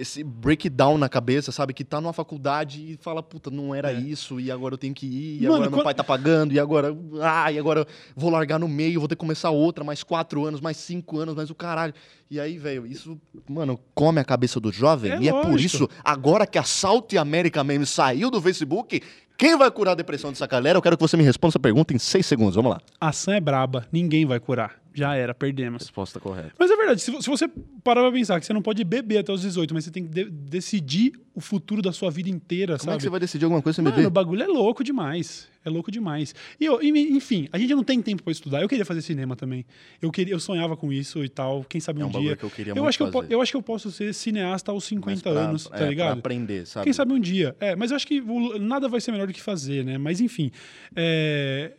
esse 0.00 0.24
breakdown 0.24 0.96
na 0.96 1.08
cabeça, 1.08 1.52
sabe? 1.52 1.74
Que 1.74 1.84
tá 1.84 2.00
numa 2.00 2.12
faculdade 2.12 2.80
e 2.92 2.96
fala, 3.02 3.22
puta, 3.22 3.50
não 3.50 3.74
era 3.74 3.92
isso, 3.92 4.40
e 4.40 4.50
agora 4.50 4.74
eu 4.74 4.78
tenho 4.78 4.94
que 4.94 5.06
ir, 5.06 5.36
e 5.36 5.42
Mano, 5.42 5.54
agora 5.56 5.60
meu 5.70 5.70
quando- 5.78 5.84
pai 5.84 5.94
tá 5.94 6.02
pagando, 6.02 6.52
e 6.54 6.58
agora, 6.58 6.96
ah, 7.20 7.52
e 7.52 7.58
agora 7.58 7.80
eu 7.80 7.86
vou 8.16 8.30
largar 8.30 8.58
no 8.58 8.66
meio, 8.66 8.98
vou 8.98 9.08
ter 9.08 9.14
que 9.14 9.20
começar 9.20 9.50
outra, 9.50 9.84
mais 9.84 10.02
quatro 10.02 10.44
anos, 10.46 10.60
mais 10.60 10.76
cinco 10.78 11.18
anos, 11.18 11.34
mais 11.34 11.50
o 11.50 11.54
caralho. 11.54 11.92
E 12.30 12.40
aí, 12.40 12.56
velho, 12.58 12.86
isso, 12.86 13.20
mano, 13.48 13.78
come 13.94 14.20
a 14.20 14.24
cabeça 14.24 14.58
do 14.58 14.72
jovem, 14.72 15.12
É 15.12 15.20
e 15.20 15.28
é 15.28 15.32
por 15.32 15.50
lógico. 15.50 15.58
isso, 15.76 15.88
agora 16.04 16.46
que 16.46 16.58
a 16.58 16.62
Salt 16.64 17.12
America 17.14 17.62
Meme 17.62 17.84
saiu 17.84 18.30
do 18.30 18.40
Facebook, 18.40 19.02
quem 19.36 19.56
vai 19.56 19.70
curar 19.70 19.92
a 19.92 19.94
depressão 19.94 20.30
dessa 20.30 20.46
galera? 20.46 20.78
Eu 20.78 20.82
quero 20.82 20.96
que 20.96 21.02
você 21.02 21.16
me 21.16 21.22
responda 21.24 21.50
essa 21.52 21.58
pergunta 21.58 21.92
em 21.94 21.98
seis 21.98 22.26
segundos, 22.26 22.54
vamos 22.54 22.70
lá. 22.72 22.80
A 23.00 23.10
Sam 23.12 23.34
é 23.36 23.40
braba, 23.40 23.86
ninguém 23.92 24.24
vai 24.26 24.38
curar. 24.38 24.80
Já 25.00 25.14
era, 25.14 25.32
perdemos. 25.34 25.82
Resposta 25.82 26.20
correta. 26.20 26.52
Mas 26.58 26.70
é 26.70 26.76
verdade, 26.76 27.00
se, 27.00 27.10
vo- 27.10 27.22
se 27.22 27.28
você 27.30 27.48
parar 27.82 28.02
pra 28.02 28.12
pensar 28.12 28.38
que 28.38 28.46
você 28.46 28.52
não 28.52 28.62
pode 28.62 28.84
beber 28.84 29.18
até 29.18 29.32
os 29.32 29.40
18, 29.40 29.72
mas 29.72 29.84
você 29.84 29.90
tem 29.90 30.04
que 30.04 30.10
de- 30.10 30.30
decidir 30.30 31.12
o 31.34 31.40
futuro 31.40 31.80
da 31.80 31.92
sua 31.92 32.10
vida 32.10 32.28
inteira, 32.28 32.76
Como 32.76 32.90
é 32.90 32.92
sabe? 32.92 32.96
que 32.98 33.02
você 33.04 33.08
vai 33.10 33.20
decidir 33.20 33.44
alguma 33.44 33.62
coisa 33.62 33.76
sem 33.76 33.82
Mano, 33.84 33.96
beber? 33.96 34.08
o 34.08 34.10
bagulho 34.10 34.42
é 34.42 34.46
louco 34.46 34.84
demais. 34.84 35.48
É 35.64 35.68
louco 35.70 35.90
demais. 35.90 36.34
E, 36.58 36.64
eu- 36.64 36.80
enfim, 36.82 37.48
a 37.52 37.58
gente 37.58 37.74
não 37.74 37.84
tem 37.84 38.00
tempo 38.02 38.22
pra 38.22 38.32
estudar. 38.32 38.62
Eu 38.62 38.68
queria 38.68 38.84
fazer 38.84 39.02
cinema 39.02 39.36
também. 39.36 39.64
Eu, 40.00 40.10
queria, 40.10 40.32
eu 40.34 40.40
sonhava 40.40 40.76
com 40.76 40.92
isso 40.92 41.22
e 41.24 41.28
tal. 41.28 41.64
Quem 41.68 41.80
sabe 41.80 42.00
É 42.00 42.04
um, 42.04 42.08
um 42.08 42.10
bagulho 42.10 42.28
dia. 42.28 42.36
que 42.36 42.44
eu 42.44 42.50
queria 42.50 42.70
eu 42.72 42.76
muito 42.76 42.88
acho 42.88 42.98
que 42.98 43.04
eu, 43.04 43.24
eu 43.30 43.42
acho 43.42 43.52
que 43.52 43.56
eu 43.56 43.62
posso 43.62 43.90
ser 43.90 44.12
cineasta 44.14 44.70
aos 44.72 44.84
Mas 44.84 44.88
50 44.88 45.30
pra- 45.30 45.40
anos, 45.48 45.66
é, 45.66 45.68
tá 45.70 45.76
Pra 45.76 45.88
ligado? 45.88 46.18
aprender, 46.18 46.66
sabe? 46.66 46.84
Quem 46.84 46.92
sabe 46.92 47.12
um 47.12 47.20
dia. 47.20 47.54
É, 47.60 47.76
mas 47.76 47.90
eu 47.90 47.96
acho 47.96 48.06
que 48.06 48.22
nada 48.58 48.88
vai 48.88 49.00
ser 49.00 49.12
melhor 49.12 49.26
do 49.26 49.32
que 49.32 49.40
fazer, 49.42 49.84
né? 49.84 49.96
Mas 49.98 50.20
enfim. 50.20 50.50
É. 50.96 51.72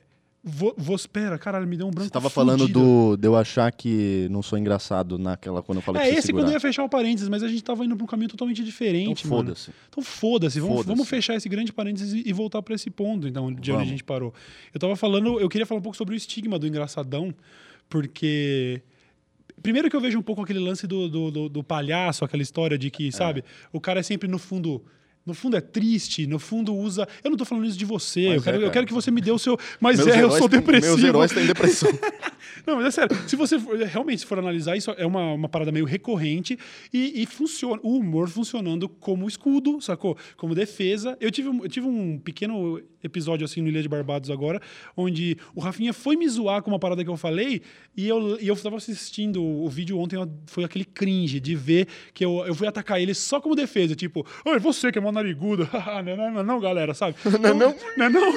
Vou, 0.44 0.74
vou, 0.76 0.96
espera, 0.96 1.38
caralho, 1.38 1.68
me 1.68 1.78
deu 1.78 1.86
um 1.86 1.92
branco. 1.92 2.06
Você 2.08 2.12
tava 2.12 2.28
falando 2.28 2.68
do, 2.68 3.16
de 3.16 3.28
eu 3.28 3.36
achar 3.36 3.72
que 3.72 4.28
não 4.32 4.42
sou 4.42 4.58
engraçado 4.58 5.20
naquela 5.20 5.62
quando 5.62 5.78
eu 5.78 5.82
falei 5.84 6.02
É, 6.02 6.06
pra 6.06 6.12
você 6.14 6.18
esse 6.18 6.26
segurar. 6.28 6.46
quando 6.46 6.50
eu 6.50 6.54
ia 6.56 6.60
fechar 6.60 6.84
o 6.84 6.90
parênteses, 6.90 7.30
mas 7.30 7.44
a 7.44 7.48
gente 7.48 7.64
tava 7.64 7.86
indo 7.86 7.96
pra 7.96 8.04
um 8.04 8.08
caminho 8.08 8.30
totalmente 8.30 8.64
diferente, 8.64 9.24
Então 9.24 9.38
foda-se. 9.38 9.72
Então 9.88 10.04
foda-se, 10.04 10.60
vamos, 10.60 10.78
Foda-se. 10.78 10.90
vamos 10.90 11.08
fechar 11.08 11.36
esse 11.36 11.48
grande 11.48 11.72
parênteses 11.72 12.12
e, 12.14 12.28
e 12.28 12.34
voltar 12.34 12.60
pra 12.64 12.74
esse 12.74 12.90
ponto, 12.90 13.28
então, 13.28 13.52
de 13.52 13.58
onde 13.60 13.72
Vamos. 13.72 13.86
a 13.88 13.90
gente 13.90 14.04
parou. 14.04 14.34
Eu 14.74 14.80
tava 14.80 14.96
falando, 14.96 15.40
eu 15.40 15.48
queria 15.48 15.66
falar 15.66 15.78
um 15.80 15.84
pouco 15.84 15.96
sobre 15.96 16.16
o 16.16 16.18
estigma 16.18 16.58
do 16.58 16.66
engraçadão, 16.66 17.32
porque. 17.88 18.82
Primeiro 19.62 19.92
que 19.92 19.96
eu 19.96 20.02
vejo 20.02 20.18
um 20.18 20.24
pouco 20.24 20.42
aquele 20.42 20.58
lance 20.58 20.88
do, 20.88 21.08
do, 21.08 21.30
do- 21.30 21.50
do 21.50 21.64
palhaço, 21.64 22.26
aquela 22.26 22.42
história 22.42 22.80
de 22.80 22.90
que, 22.90 23.10
É. 23.10 23.12
sabe, 23.12 23.44
o 23.72 23.80
cara 23.80 24.00
é 24.00 24.04
sempre 24.04 24.28
no 24.28 24.40
fundo. 24.40 24.84
No 25.26 25.34
fundo 25.34 25.56
é 25.58 25.62
triste, 25.62 26.26
no 26.28 26.40
fundo 26.40 26.74
usa. 26.76 27.08
Eu 27.24 27.30
não 27.30 27.38
tô 27.38 27.46
falando 27.46 27.66
isso 27.68 27.78
de 27.78 27.86
você, 27.86 28.36
eu 28.36 28.42
quero, 28.42 28.62
é, 28.62 28.66
eu 28.66 28.72
quero 28.72 28.88
que 28.88 28.94
você 28.94 29.12
me 29.12 29.22
dê 29.22 29.32
o 29.32 29.38
seu. 29.40 29.58
Mas 29.80 29.98
Meus 29.98 30.10
é, 30.10 30.24
eu 30.24 30.32
sou 30.32 30.48
depressivo. 30.48 30.96
Meus 30.96 31.04
heróis 31.08 31.32
têm 31.32 31.46
depressão. 31.46 31.90
Não, 32.68 32.76
mas 32.76 32.88
é 32.88 32.92
sério. 32.92 33.18
Se 33.28 33.36
você 33.36 33.58
for- 33.60 33.76
realmente 33.78 34.20
se 34.20 34.26
for 34.26 34.38
analisar, 34.38 34.76
isso 34.76 34.92
é 34.92 35.06
uma, 35.06 35.34
uma 35.34 35.50
parada 35.50 35.72
meio 35.72 35.86
recorrente 35.86 36.58
e, 36.94 37.24
e 37.24 37.26
funciona. 37.26 37.80
O 37.84 37.98
humor 37.98 38.30
funcionando 38.30 38.88
como 38.88 39.28
escudo, 39.28 39.82
sacou? 39.82 40.16
Como 40.38 40.54
defesa. 40.54 41.18
Eu 41.20 41.32
tive, 41.32 41.50
um- 41.50 41.64
eu 41.64 41.70
tive 41.70 41.88
um 41.88 42.20
pequeno 42.20 42.80
episódio 43.04 43.46
assim 43.46 43.62
no 43.62 43.68
Ilha 43.70 43.82
de 43.82 43.90
Barbados 43.90 44.30
agora, 44.30 44.62
onde 44.96 45.36
o 45.56 45.60
Rafinha 45.60 45.92
foi 45.92 46.16
me 46.16 46.28
zoar 46.30 46.62
com 46.62 46.70
uma 46.70 46.78
parada 46.78 47.04
que 47.04 47.10
eu 47.10 47.18
falei 47.18 47.64
e 47.98 48.08
eu, 48.08 48.40
e 48.40 48.48
eu 48.48 48.56
tava 48.56 48.78
assistindo 48.78 49.44
o 49.44 49.68
vídeo 49.68 49.98
ontem, 49.98 50.18
foi 50.46 50.64
aquele 50.64 50.86
cringe 50.86 51.40
de 51.40 51.56
ver 51.56 51.88
que 52.14 52.24
eu, 52.24 52.44
eu 52.46 52.54
fui 52.54 52.68
atacar 52.68 53.02
ele 53.02 53.16
só 53.16 53.42
como 53.42 53.56
defesa. 53.56 53.96
Tipo, 53.96 54.24
oi, 54.46 54.60
você 54.60 54.92
que 54.92 55.00
é 55.00 55.02
mó 55.12 55.22
narigudo. 55.22 55.68
não, 56.06 56.16
não, 56.16 56.32
não, 56.32 56.44
não, 56.44 56.60
galera, 56.60 56.94
sabe? 56.94 57.16
Não, 57.42 57.54
não, 57.54 57.76
não. 57.98 58.10
não. 58.10 58.34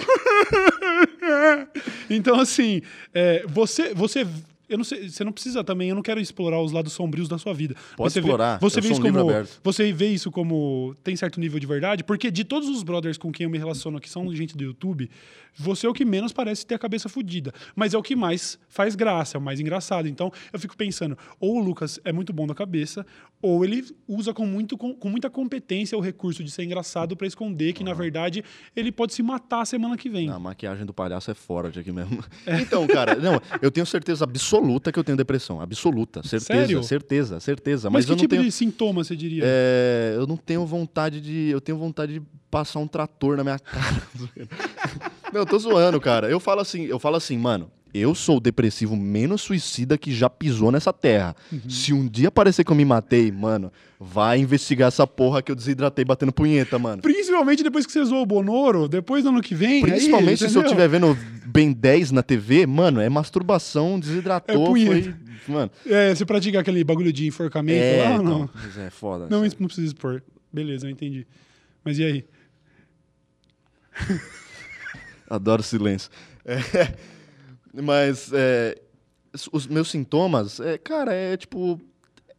então, 2.11 2.39
assim, 2.41 2.83
é, 3.13 3.45
você, 3.47 3.95
você. 3.95 4.27
Eu 4.69 4.79
não 4.79 4.85
sei, 4.85 5.09
você 5.09 5.23
não 5.23 5.33
precisa 5.33 5.63
também, 5.63 5.91
eu 5.91 5.95
não 5.95 6.03
quero 6.03 6.21
explorar 6.21 6.61
os 6.61 6.73
lados 6.73 6.93
sombrios 6.93 7.29
da 7.29 7.37
sua 7.37 7.53
vida. 7.53 7.75
Pode 7.97 8.13
você 8.13 8.21
explorar, 8.21 8.55
Vê, 8.55 8.61
você 8.61 8.81
vê 8.81 8.89
isso 8.89 9.01
um 9.01 9.13
como. 9.13 9.31
Você 9.63 9.93
vê 9.93 10.07
isso 10.09 10.31
como. 10.31 10.97
Tem 11.05 11.15
certo 11.17 11.39
nível 11.39 11.61
de 11.61 11.67
verdade? 11.67 12.03
Porque 12.03 12.31
de 12.31 12.45
todos 12.45 12.69
os 12.69 12.83
brothers 12.83 13.19
com 13.19 13.31
quem 13.31 13.45
eu 13.45 13.51
me 13.51 13.59
relaciono, 13.59 14.01
que 14.01 14.09
são 14.09 14.35
gente 14.35 14.57
do 14.57 14.65
YouTube, 14.65 15.11
você 15.55 15.87
é 15.87 15.91
o 15.91 15.93
que 15.93 16.05
menos 16.05 16.33
parece 16.33 16.67
ter 16.67 16.75
a 16.75 16.79
cabeça 16.79 17.09
fodida. 17.09 17.53
Mas 17.77 17.93
é 17.93 17.99
o 17.99 18.03
que 18.03 18.17
mais 18.17 18.59
faz 18.69 18.95
graça, 18.95 19.37
é 19.37 19.39
o 19.39 19.43
mais 19.43 19.61
engraçado. 19.61 20.09
Então, 20.09 20.33
eu 20.53 20.59
fico 20.59 20.77
pensando, 20.77 21.17
ou 21.39 21.57
o 21.57 21.63
Lucas 21.63 22.01
é 22.05 22.13
muito 22.13 22.33
bom 22.33 22.47
da 22.47 22.55
cabeça, 22.55 23.05
ou 23.43 23.65
ele 23.65 23.85
usa 24.09 24.33
com, 24.33 24.47
muito, 24.47 24.79
com, 24.79 24.95
com 24.95 25.09
muita 25.11 25.29
competência 25.29 25.97
o 25.97 26.01
recurso 26.01 26.43
de 26.43 26.51
ser 26.51 26.65
engraçado 26.65 27.17
pra 27.17 27.27
esconder 27.27 27.75
que, 27.75 27.85
na 27.85 27.93
verdade, 27.93 28.43
ele 28.75 28.91
pode 28.91 29.13
se 29.13 29.23
matar 29.23 29.65
semana 29.67 29.97
que 29.97 30.09
vem. 30.09 30.31
A 30.31 30.39
maquiagem 30.39 30.87
do 30.87 30.95
palhaço 30.95 31.31
é 31.31 31.35
fora 31.35 31.71
de 31.71 31.81
aqui 31.81 31.93
mesmo. 31.93 32.25
Então, 32.47 32.87
cara, 32.87 33.15
não, 33.17 33.41
eu 33.61 33.71
tenho 33.71 33.85
certeza 33.85 34.25
absoluta 34.25 34.54
que 34.93 34.99
eu 34.99 35.05
tenho 35.05 35.17
depressão. 35.17 35.61
Absoluta. 35.61 36.23
Certeza, 36.23 36.45
Sério? 36.61 36.83
certeza, 36.83 37.41
certeza. 37.41 37.91
Mas, 37.91 38.01
Mas, 38.01 38.05
que 38.07 38.13
eu 38.13 38.17
não 38.17 38.21
tipo 38.21 38.31
tenho. 38.31 38.43
de 38.43 38.53
sintoma 38.53 39.03
você 39.05 39.15
diria? 39.17 39.43
é, 39.45 40.15
eu 40.17 40.27
não 40.27 40.37
tenho 40.37 40.65
vontade 40.67 41.21
de. 41.21 41.49
Eu 41.51 41.61
tenho 41.61 41.79
vontade 41.79 42.15
de 42.15 42.23
passar 42.51 42.79
um 42.79 42.87
trator 42.87 43.37
na 43.37 43.43
minha 43.45 43.59
cara. 43.61 44.03
não, 45.33 45.41
eu 45.41 45.47
tô 45.47 45.59
zoando, 45.59 46.01
cara. 46.01 46.29
Eu 46.31 46.39
falo 46.39 46.61
assim, 46.61 46.85
eu 46.85 46.99
falo 46.99 47.17
assim, 47.17 47.37
mano. 47.39 47.71
Eu 47.95 48.13
sou 48.13 48.39
o 48.39 48.41
depressivo 48.41 48.97
menos 48.97 49.41
suicida 49.43 49.97
que 49.97 50.13
já 50.13 50.29
pisou 50.29 50.73
nessa 50.73 50.93
terra. 50.93 51.37
Uhum. 51.53 51.71
Se 51.71 51.93
um 51.93 52.09
dia 52.09 52.29
parecer 52.29 52.65
que 52.65 52.73
eu 52.73 52.75
me 52.75 52.85
matei, 52.85 53.31
mano, 53.31 53.73
vai 54.01 54.41
investigar 54.41 54.89
essa 54.89 55.07
porra 55.07 55.41
que 55.41 55.53
eu 55.53 55.55
desidratei 55.55 56.05
batendo 56.05 56.33
punheta, 56.33 56.77
mano. 56.77 57.01
Principalmente 57.01 57.63
depois 57.63 57.87
que 57.87 57.93
você 57.93 58.05
zoou 58.05 58.23
o 58.23 58.27
Bonoro, 58.27 58.89
depois 58.89 59.23
do 59.23 59.29
ano 59.29 59.41
que 59.41 59.55
vem. 59.55 59.81
Principalmente 59.81 60.43
aí, 60.43 60.51
se 60.51 60.57
eu 60.59 60.63
estiver 60.63 60.89
vendo 60.89 61.17
Ben 61.47 61.73
10 61.73 62.11
na 62.11 62.23
TV, 62.25 62.67
mano, 62.67 63.01
é 63.01 63.09
masturbação, 63.09 63.95
É 63.95 64.01
desidratou, 64.01 64.67
punheta. 64.67 65.17
foi. 65.47 65.55
Mano. 65.55 65.71
É, 65.87 66.13
você 66.13 66.25
pratica 66.25 66.59
aquele 66.59 66.83
bagulho 66.83 67.13
de 67.13 67.29
enforcamento 67.29 67.79
É, 67.81 68.03
lá 68.03 68.09
ou 68.17 68.23
então, 68.23 68.39
não? 68.41 68.51
mas 68.55 68.77
é 68.77 68.91
foda. 68.91 69.29
Não, 69.31 69.47
isso 69.47 69.55
não 69.61 69.67
precisa 69.69 69.87
expor. 69.87 70.21
Beleza, 70.53 70.87
eu 70.87 70.91
entendi. 70.91 71.27
Mas 71.85 71.97
e 72.01 72.05
aí? 72.05 72.25
Adoro 75.31 75.63
silêncio. 75.63 76.11
É, 76.45 76.59
mas 77.83 78.31
é, 78.33 78.81
os 79.53 79.67
meus 79.67 79.91
sintomas, 79.91 80.61
é, 80.61 80.79
cara, 80.79 81.13
é 81.15 81.37
tipo. 81.37 81.81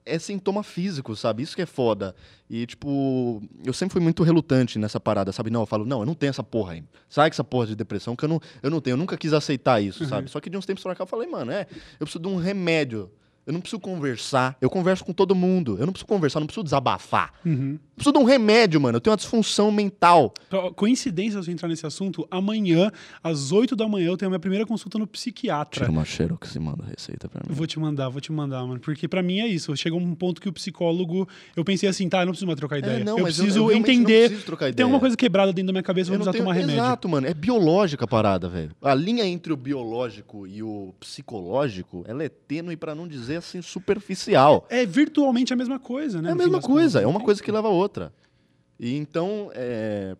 É 0.08 0.20
sintoma 0.20 0.62
físico, 0.62 1.16
sabe? 1.16 1.42
Isso 1.42 1.56
que 1.56 1.64
é 1.64 1.66
foda. 1.66 2.14
E, 2.48 2.68
tipo, 2.68 3.42
eu 3.66 3.74
sempre 3.74 3.94
fui 3.94 4.02
muito 4.04 4.22
relutante 4.22 4.78
nessa 4.78 5.00
parada, 5.00 5.32
sabe? 5.32 5.50
Não, 5.50 5.62
eu 5.62 5.66
falo, 5.66 5.84
não, 5.84 6.02
eu 6.02 6.06
não 6.06 6.14
tenho 6.14 6.30
essa 6.30 6.44
porra 6.44 6.74
aí. 6.74 6.84
Sai 7.10 7.28
com 7.28 7.34
essa 7.34 7.44
porra 7.44 7.66
de 7.66 7.76
depressão, 7.76 8.16
que 8.16 8.24
eu 8.24 8.30
não, 8.30 8.40
eu 8.62 8.70
não 8.70 8.80
tenho. 8.80 8.94
Eu 8.94 8.98
nunca 9.00 9.18
quis 9.18 9.34
aceitar 9.34 9.82
isso, 9.82 10.04
Uhum. 10.04 10.10
sabe? 10.10 10.30
Só 10.30 10.40
que 10.40 10.48
de 10.48 10.56
uns 10.56 10.66
tempos 10.68 10.84
pra 10.84 10.94
cá 10.94 11.02
eu 11.02 11.08
falei, 11.08 11.28
mano, 11.28 11.52
é, 11.52 11.62
eu 12.00 12.06
preciso 12.06 12.20
de 12.20 12.28
um 12.28 12.36
remédio. 12.36 13.10
Eu 13.48 13.54
não 13.54 13.60
preciso 13.60 13.80
conversar. 13.80 14.56
Eu 14.62 14.70
converso 14.70 15.04
com 15.04 15.12
todo 15.12 15.34
mundo. 15.34 15.76
Eu 15.80 15.88
não 15.88 15.94
preciso 15.94 16.06
conversar, 16.08 16.38
eu 16.38 16.42
não 16.42 16.48
preciso 16.48 16.64
desabafar. 16.64 17.34
Uhum. 17.44 17.80
Eu 17.96 18.04
preciso 18.04 18.12
de 18.14 18.20
um 18.20 18.24
remédio, 18.26 18.80
mano. 18.82 18.98
Eu 18.98 19.02
tenho 19.02 19.12
uma 19.14 19.18
disfunção 19.18 19.72
mental. 19.72 20.34
Pra- 20.50 20.70
Coincidência 20.74 21.42
você 21.42 21.50
entrar 21.52 21.70
nesse 21.70 21.86
assunto, 21.86 22.28
amanhã, 22.30 22.92
às 23.24 23.54
8 23.54 23.74
da 23.76 23.88
manhã, 23.88 24.08
eu 24.08 24.18
tenho 24.18 24.28
a 24.28 24.32
minha 24.32 24.40
primeira 24.40 24.66
consulta 24.66 25.00
no 25.00 25.08
psiquiatra. 25.08 25.90
uma 25.90 26.04
xerox 26.04 26.54
e 26.56 26.60
manda 26.60 26.84
a 26.84 26.88
receita 26.88 27.30
pra 27.30 27.42
Eu 27.48 27.56
vou 27.56 27.66
te 27.66 27.80
mandar, 27.80 28.10
vou 28.10 28.20
te 28.20 28.32
mandar, 28.34 28.66
mano. 28.66 28.80
Porque 28.82 29.08
pra 29.08 29.24
mim 29.24 29.40
é 29.40 29.48
isso. 29.48 29.76
Chegou 29.78 30.00
um 30.00 30.14
ponto 30.14 30.42
que 30.42 30.50
o 30.50 30.54
psicólogo. 30.54 31.28
Eu 31.56 31.64
pensei 31.64 31.88
assim, 31.88 32.10
tá, 32.10 32.20
eu 32.22 32.26
não 32.26 32.32
preciso 32.34 32.48
mais 32.48 32.58
trocar 32.60 32.80
ideia. 32.80 33.00
É, 33.00 33.04
não, 33.06 33.18
eu 33.18 33.24
mas 33.24 33.38
eu- 33.40 33.44
preciso 33.46 33.60
eu 33.64 33.68
realmente 33.68 33.88
não 33.88 33.94
entender. 33.94 34.20
preciso 34.28 34.46
trocar 34.46 34.66
Tem 34.66 34.72
ideia. 34.74 34.86
alguma 34.86 35.00
coisa 35.00 35.16
quebrada 35.16 35.54
dentro 35.54 35.68
da 35.68 35.74
minha 35.74 35.84
cabeça, 35.84 36.10
eu 36.10 36.16
Eu 36.16 36.20
vou 36.20 36.26
não 36.26 36.32
precisar 36.34 36.44
tenho... 36.54 36.54
tomar 36.54 36.68
remédio. 36.74 36.86
Exato, 36.86 37.08
mano. 37.08 37.28
É 37.28 37.34
biológica 37.34 38.04
a 38.04 38.08
parada, 38.08 38.50
velho. 38.50 38.72
A 38.82 38.94
linha 38.94 39.24
entre 39.26 39.54
o 39.54 39.56
biológico 39.58 40.46
e 40.46 40.62
o 40.62 40.94
psicológico, 41.00 42.04
ela 42.08 42.24
é 42.24 42.30
tênue 42.30 42.76
pra 42.76 42.94
não 42.94 43.08
dizer 43.08 43.38
assim 43.38 43.62
superficial. 43.62 44.66
É 44.70 44.86
virtualmente 44.86 45.54
a 45.54 45.56
mesma 45.56 45.80
coisa, 45.80 46.22
né? 46.22 46.30
É 46.30 46.32
a 46.34 46.36
mesma 46.36 46.60
coisa, 46.60 47.00
contas. 47.00 47.04
é 47.04 47.08
uma 47.08 47.20
coisa 47.24 47.42
que 47.42 47.52
leva 47.52 47.68
a 47.68 47.72
outra. 47.72 47.85
E 48.80 48.96
então, 48.96 49.52
é, 49.54 50.16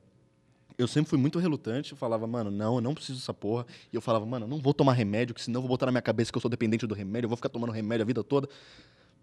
eu 0.78 0.88
sempre 0.88 1.10
fui 1.10 1.20
muito 1.20 1.40
relutante, 1.40 1.92
eu 1.92 1.98
falava, 1.98 2.26
mano, 2.28 2.52
não, 2.52 2.76
eu 2.76 2.82
não 2.82 2.94
preciso 2.94 3.20
dessa 3.20 3.34
porra. 3.34 3.66
E 3.92 3.96
eu 3.96 4.02
falava, 4.02 4.26
mano, 4.26 4.46
eu 4.46 4.50
não 4.50 4.60
vou 4.60 4.74
tomar 4.74 4.94
remédio, 4.94 5.34
que 5.34 5.42
senão 5.42 5.60
eu 5.60 5.62
vou 5.62 5.70
botar 5.70 5.86
na 5.86 5.92
minha 5.92 6.02
cabeça 6.02 6.32
que 6.32 6.38
eu 6.38 6.42
sou 6.42 6.50
dependente 6.50 6.86
do 6.86 6.94
remédio, 6.94 7.26
eu 7.26 7.30
vou 7.30 7.38
ficar 7.38 7.50
tomando 7.50 7.72
remédio 7.72 8.04
a 8.04 8.06
vida 8.06 8.24
toda. 8.24 8.50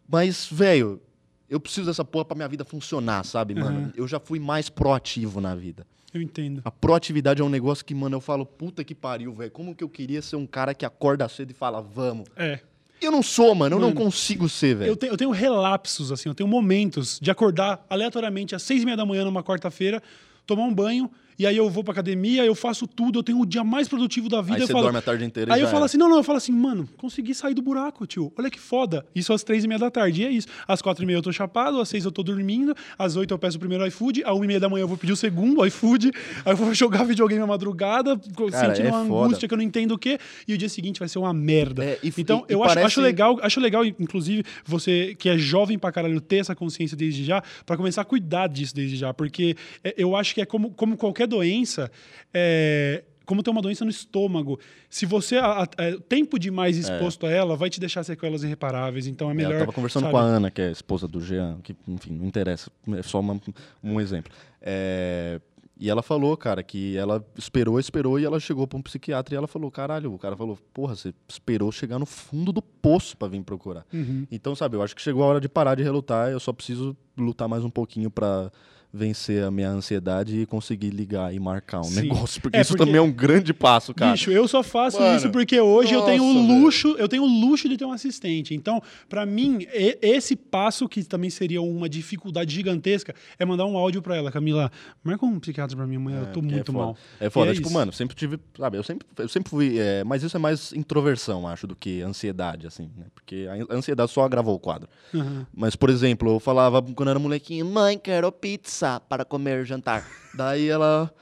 Mas, 0.09 0.47
velho, 0.51 1.01
eu 1.49 1.61
preciso 1.61 1.87
dessa 1.87 2.05
porra 2.05 2.25
pra 2.25 2.35
minha 2.35 2.49
vida 2.49 2.65
funcionar, 2.65 3.25
sabe, 3.25 3.55
mano? 3.55 3.81
Uhum. 3.81 3.93
Eu 3.95 4.09
já 4.09 4.19
fui 4.19 4.39
mais 4.39 4.69
proativo 4.69 5.41
na 5.41 5.55
vida. 5.55 5.87
Eu 6.13 6.21
entendo. 6.21 6.61
A 6.65 6.71
proatividade 6.71 7.41
é 7.41 7.45
um 7.45 7.49
negócio 7.49 7.85
que, 7.85 7.95
mano, 7.95 8.17
eu 8.17 8.21
falo, 8.21 8.45
puta 8.45 8.85
que 8.85 8.95
pariu, 8.95 9.33
velho. 9.33 9.51
Como 9.51 9.75
que 9.75 9.83
eu 9.83 9.89
queria 9.89 10.21
ser 10.21 10.37
um 10.37 10.47
cara 10.47 10.75
que 10.75 10.85
acorda 10.85 11.27
cedo 11.29 11.51
e 11.51 11.55
fala, 11.55 11.81
vamos. 11.81 12.29
É. 12.37 12.61
Eu 13.03 13.11
não 13.11 13.23
sou, 13.23 13.55
mano, 13.55 13.77
eu 13.77 13.81
Mano, 13.81 13.95
não 13.95 14.05
consigo 14.05 14.49
ser, 14.49 14.77
velho. 14.77 14.91
Eu 14.91 14.97
tenho, 14.97 15.13
eu 15.13 15.17
tenho 15.17 15.31
relapsos, 15.31 16.13
assim, 16.13 16.29
eu 16.29 16.35
tenho 16.35 16.49
momentos 16.49 17.19
de 17.21 17.31
acordar 17.31 17.85
aleatoriamente 17.91 18.55
às 18.55 18.63
seis 18.63 18.83
e 18.83 18.85
meia 18.85 18.97
da 18.97 19.05
manhã 19.05 19.25
numa 19.25 19.43
quarta-feira, 19.43 20.03
tomar 20.47 20.63
um 20.63 20.73
banho, 20.73 21.11
e 21.39 21.47
aí 21.47 21.57
eu 21.57 21.69
vou 21.71 21.83
pra 21.85 21.93
academia, 21.93 22.45
eu 22.45 22.55
faço 22.55 22.87
tudo, 22.87 23.19
eu 23.19 23.23
tenho 23.23 23.41
o 23.41 23.47
dia 23.47 23.65
mais 23.65 23.89
produtivo 23.89 24.29
da 24.29 24.41
vida. 24.41 24.55
Aí 24.57 24.61
eu 24.63 24.67
você 24.67 24.73
falo, 24.73 24.85
dorme 24.85 24.99
a 24.99 25.03
tarde 25.03 25.25
inteira 25.25 25.51
e 25.51 25.55
Aí 25.55 25.61
eu 25.61 25.69
falo 25.69 25.85
assim, 25.85 25.97
não, 25.99 26.09
não, 26.09 26.17
eu 26.19 26.23
falo 26.25 26.39
assim, 26.39 26.53
mano, 26.53 26.89
consegui 26.97 27.35
sair 27.35 27.55
do 27.55 27.63
buraco, 27.63 28.07
tio. 28.07 28.33
Olha 28.39 28.51
que 28.51 28.59
foda. 28.61 29.05
Isso 29.15 29.33
às 29.33 29.43
três 29.43 29.65
e 29.65 29.69
meia 29.69 29.79
da 29.79 29.91
tarde. 29.91 30.23
E 30.23 30.25
é 30.27 30.31
isso. 30.31 30.47
Às 30.67 30.81
quatro 30.83 31.03
e 31.03 31.07
meia 31.07 31.17
eu 31.17 31.23
tô 31.23 31.33
chapado, 31.33 31.81
às 31.81 31.89
seis 31.89 32.05
eu 32.05 32.13
tô 32.13 32.23
dormindo, 32.23 32.75
às 32.99 33.17
oito 33.17 33.33
eu 33.33 33.39
peço 33.39 33.57
o 33.57 33.61
primeiro 33.61 33.87
iFood, 33.87 34.23
às 34.25 34.33
uma 34.35 34.45
e 34.45 34.49
meia 34.49 34.61
da 34.61 34.69
manhã 34.69 34.83
eu 34.85 34.89
vou 34.89 34.97
pedir 34.97 35.13
o 35.13 35.17
segundo 35.17 35.65
iFood, 35.67 36.11
aí 36.45 36.53
eu 36.53 36.57
vou 36.57 36.75
jogar 36.75 37.05
videogame 37.05 37.43
à 37.43 37.47
madrugada, 37.47 38.17
Cara, 38.51 38.75
sentindo 38.75 38.89
é 38.89 38.91
uma 38.93 39.07
foda. 39.07 39.27
angústia 39.27 39.49
que 39.49 39.55
eu 39.55 39.59
não 39.59 39.65
entendo 39.65 39.93
o 39.93 39.99
quê, 39.99 40.19
e 40.47 40.55
o 40.55 40.59
dia 40.59 40.69
seguinte 40.69 40.99
vai 40.99 41.09
ser 41.09 41.19
uma 41.19 41.33
merda. 41.33 41.85
É, 41.85 41.99
e 42.03 42.13
então, 42.19 42.45
e- 42.49 42.53
e 42.53 42.55
eu 42.55 42.63
acho, 42.63 42.75
parece- 42.75 42.87
acho 42.87 43.01
legal, 43.01 43.39
acho 43.43 43.61
legal, 43.61 43.85
inclusive, 43.85 44.45
você 44.65 45.15
que 45.19 45.29
é 45.29 45.37
jovem 45.39 45.79
pra 45.79 45.91
caralho 45.93 46.21
ter 46.21 46.37
essa 46.37 46.55
consciência 46.55 46.97
desde 46.97 47.25
já, 47.25 47.43
pra 47.67 47.77
começar 47.77 48.03
a 48.03 48.05
cuidar 48.05 48.49
disso 48.49 48.75
desde 48.75 48.97
já, 48.97 49.13
porque 49.15 49.57
é, 49.83 49.95
eu 49.97 50.15
acho 50.17 50.35
que 50.35 50.41
é 50.41 50.47
como, 50.47 50.71
como 50.71 50.97
qualquer 50.97 51.22
doença, 51.27 51.91
é, 52.33 53.05
como 53.25 53.43
ter 53.43 53.51
uma 53.51 53.63
doença 53.63 53.85
no 53.85 53.91
estômago, 53.91 54.59
se 54.91 55.07
você 55.07 55.37
a, 55.37 55.63
a- 55.63 55.69
é, 55.79 55.97
tempo 56.09 56.39
demais 56.39 56.77
exposto 56.77 57.25
a 57.27 57.31
ela, 57.31 57.57
vai 57.57 57.71
te 57.71 57.79
deixar 57.81 58.03
sequelas 58.05 58.43
irreparáveis, 58.43 59.07
então 59.07 59.29
é 59.29 59.33
É, 59.33 59.35
melhor. 59.35 59.53
eu 59.55 59.59
tava 59.61 59.73
conversando 59.73 60.03
sabe? 60.05 60.13
com 60.13 60.19
a 60.19 60.23
Ana, 60.23 60.51
que 60.51 60.61
é 60.61 60.69
a 60.69 60.73
esposa 60.73 61.07
do 61.09 61.21
Jean, 61.21 61.59
que, 61.63 61.75
enfim, 61.89 62.13
não 62.15 62.27
interessa, 62.27 62.71
é 62.97 63.03
só 63.03 63.21
uma- 63.21 63.41
um 63.83 64.01
exemplo. 64.01 64.33
É, 64.61 65.41
e 65.79 65.89
ela 65.91 66.03
falou, 66.03 66.37
cara, 66.37 66.63
que 66.63 66.97
ela 66.97 67.25
esperou, 67.37 67.79
esperou, 67.81 68.19
e 68.19 68.25
ela 68.25 68.39
chegou 68.39 68.67
pra 68.69 68.79
um 68.79 68.83
psiquiatra 68.83 69.35
e 69.35 69.39
ela 69.39 69.49
falou, 69.49 69.71
caralho, 69.71 70.13
o 70.13 70.19
cara 70.19 70.37
falou, 70.37 70.57
porra, 70.73 70.95
você 70.95 71.13
esperou 71.29 71.73
chegar 71.73 71.99
no 71.99 72.07
fundo 72.07 72.53
do 72.53 72.61
poço 72.63 73.17
pra 73.17 73.27
vir 73.29 73.43
procurar. 73.43 73.85
Uhum. 73.93 74.27
Então, 74.31 74.55
sabe, 74.55 74.77
eu 74.77 74.83
acho 74.83 74.95
que 74.95 75.03
chegou 75.03 75.23
a 75.25 75.27
hora 75.27 75.41
de 75.41 75.49
parar 75.49 75.75
de 75.75 75.83
relutar, 75.83 76.29
eu 76.31 76.39
só 76.39 76.53
preciso 76.53 76.97
lutar 77.17 77.49
mais 77.49 77.65
um 77.65 77.71
pouquinho 77.71 78.11
pra 78.11 78.51
vencer 78.93 79.43
a 79.43 79.51
minha 79.51 79.71
ansiedade 79.71 80.39
e 80.41 80.45
conseguir 80.45 80.91
ligar 80.91 81.35
e 81.35 81.41
marcar 81.41 81.81
um 81.81 81.85
Sim. 81.85 82.03
negócio, 82.03 82.43
porque 82.43 82.59
É, 82.59 82.61
isso 82.61 82.73
porque- 82.73 82.85
também 82.85 82.99
é 82.99 83.03
um 83.03 83.11
grande 83.11 83.55
passo, 83.55 83.95
cara. 83.95 84.13
Bicho, 84.13 84.31
eu 84.31 84.47
só 84.47 84.63
faço 84.63 85.01
Mano, 85.01 85.17
isso 85.17 85.31
porque 85.31 85.59
hoje 85.59 85.95
eu 85.95 86.03
tenho 86.03 86.23
o 86.23 86.35
nossa, 86.35 86.47
velho. 86.47 86.63
luxo, 86.63 86.89
eu 86.99 87.09
tenho 87.09 87.23
o 87.23 87.27
luxo 87.27 87.69
de 87.71 87.77
ter 87.79 87.87
um 87.87 87.93
assistente. 87.93 88.55
Então, 88.55 88.83
pra 89.09 89.25
mim, 89.25 89.67
esse 89.73 90.37
passo 90.37 90.87
que 90.89 91.03
também 91.05 91.31
seria 91.31 91.63
uma 91.63 91.89
dificuldade 91.89 92.55
gigantesca 92.55 93.15
é 93.39 93.45
mandar 93.47 93.65
um 93.65 93.79
áudio 93.79 94.03
pra 94.03 94.15
ela, 94.17 94.31
Camila, 94.31 94.71
marca 95.03 95.25
um 95.25 95.41
psiquiatra 95.41 95.75
pra 95.75 95.87
mim 95.87 95.97
amanhã, 95.97 96.19
eu 96.21 96.27
tô 96.27 96.41
porque 96.41 96.55
muito 96.55 96.71
é 96.73 96.75
mal. 96.75 96.97
É 97.19 97.31
foda, 97.31 97.51
é 97.51 97.55
tipo, 97.55 97.69
isso. 97.69 97.75
mano, 97.75 97.93
sempre 97.93 98.15
tive, 98.15 98.39
sabe, 98.59 98.77
eu 98.77 98.83
sempre, 98.83 99.07
eu 99.17 99.29
sempre 99.29 99.49
fui, 99.49 99.79
é, 99.79 100.05
mas 100.05 100.23
isso 100.23 100.37
é 100.37 100.41
mais 100.41 100.71
introversão, 100.75 101.49
acho, 101.49 101.67
do 101.67 101.75
que 101.75 102.03
ansiedade, 102.03 102.67
assim, 102.67 102.91
né? 102.97 103.07
Porque 103.15 103.47
a 103.71 103.75
ansiedade 103.75 104.11
só 104.11 104.23
agravou 104.23 104.55
o 104.55 104.59
quadro. 104.61 104.87
Aham. 105.15 105.47
Mas, 105.55 105.75
por 105.77 105.89
exemplo, 105.89 106.31
eu 106.35 106.39
falava 106.41 106.83
quando 106.83 107.09
era 107.09 107.19
molequinho, 107.19 107.65
Mãe, 107.65 107.99
quero 107.99 108.31
pizza 108.31 108.82
para 109.09 109.25
comer 109.25 109.65
jantar. 109.65 110.05
daí 110.35 110.69
ela 110.69 111.13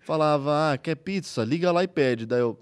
falava, 0.00 0.72
ah, 0.72 0.78
quer 0.78 0.96
pizza? 0.96 1.44
Liga 1.44 1.72
lá 1.72 1.82
e 1.84 1.88
pede. 1.88 2.26
Daí 2.26 2.40
eu, 2.40 2.58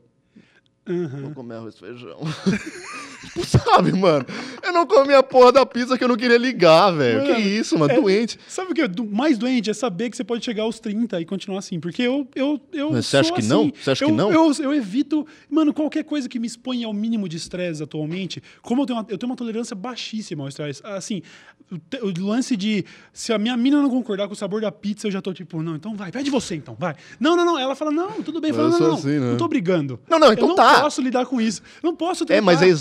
Aham. 0.89 1.23
vou 1.23 1.31
comer 1.33 1.57
arroz 1.57 1.75
e 1.75 1.79
feijão. 1.81 2.19
Tipo, 3.33 3.47
sabe, 3.47 3.93
mano? 3.93 4.27
Eu 4.63 4.73
não 4.73 4.87
comi 4.87 5.15
a 5.15 5.23
porra 5.23 5.53
da 5.53 5.67
pizza 5.67 5.97
que 5.97 6.05
eu 6.05 6.09
não 6.09 6.17
queria 6.17 6.37
ligar, 6.39 6.91
velho. 6.91 7.25
Que 7.25 7.41
isso, 7.41 7.79
mano? 7.79 7.93
é- 7.93 8.01
Doente. 8.01 8.39
Sabe 8.47 8.73
o 8.73 8.75
que 8.75 8.83
é 8.83 8.89
do- 8.89 9.05
mais 9.05 9.39
doente? 9.39 9.71
É 9.71 9.75
saber 9.75 10.11
que 10.11 10.17
você 10.17 10.25
pode 10.25 10.45
chegar 10.45 10.65
aos 10.65 10.79
30 10.79 11.21
e 11.21 11.25
continuar 11.25 11.59
assim. 11.61 11.81
Porque 11.81 12.03
eu. 12.03 12.29
eu, 12.35 12.61
eu 12.73 12.91
Mas 12.93 13.07
você 13.07 13.17
acha 13.19 13.33
que 13.33 13.41
assim. 13.41 13.49
não? 13.49 13.73
Você 13.75 13.91
acha 13.91 14.05
eu, 14.05 14.09
que 14.09 14.15
não? 14.15 14.33
Eu, 14.33 14.53
eu 14.61 14.75
evito. 14.75 15.27
Mano, 15.51 15.73
qualquer 15.73 16.05
coisa 16.05 16.29
que 16.29 16.39
me 16.39 16.47
exponha 16.47 16.87
ao 16.87 16.93
mínimo 16.93 17.29
de 17.29 17.37
estresse 17.37 17.83
atualmente. 17.83 18.43
Como 18.61 18.83
eu 18.83 18.87
tenho, 18.87 18.99
uma, 18.99 19.07
eu 19.09 19.17
tenho 19.19 19.31
uma 19.31 19.37
tolerância 19.37 19.75
baixíssima 19.75 20.43
ao 20.45 20.49
estresse. 20.49 20.81
Assim, 20.85 21.23
o, 21.71 21.77
o 22.07 22.27
lance 22.27 22.57
de. 22.57 22.85
Se 23.13 23.33
a 23.33 23.39
minha 23.39 23.57
mina 23.57 23.81
não 23.81 23.89
concordar 23.91 24.27
com 24.27 24.35
o 24.35 24.37
sabor 24.37 24.61
da 24.61 24.71
pizza, 24.71 25.07
eu 25.07 25.11
já 25.11 25.23
tô 25.23 25.33
tipo, 25.33 25.63
não, 25.63 25.77
então 25.77 25.95
vai, 25.95 26.13
pede 26.13 26.31
você 26.31 26.55
então, 26.55 26.77
vai. 26.79 26.95
Não, 27.19 27.37
não, 27.37 27.45
não. 27.45 27.59
Ela 27.59 27.75
fala, 27.75 27.91
não, 27.91 28.23
tudo 28.23 28.41
bem. 28.41 28.51
Eu 28.51 28.57
Eu 28.57 28.71
falo, 28.71 28.81
não, 28.83 28.89
não, 28.91 28.95
assim, 28.99 29.09
né? 29.19 29.31
não 29.31 29.37
tô 29.37 29.49
brigando. 29.49 29.99
Não, 30.09 30.19
não, 30.19 30.33
então 30.33 30.45
eu 30.45 30.49
não 30.49 30.55
tá. 30.57 30.83
posso 30.83 31.01
lidar 31.01 31.25
com 31.27 31.41
isso. 31.41 31.63
Eu 31.83 31.89
Não 31.89 31.97
posso 31.97 32.25
É, 32.29 32.41
mas 32.41 32.59
é 32.59 32.67
tentar. 32.67 32.73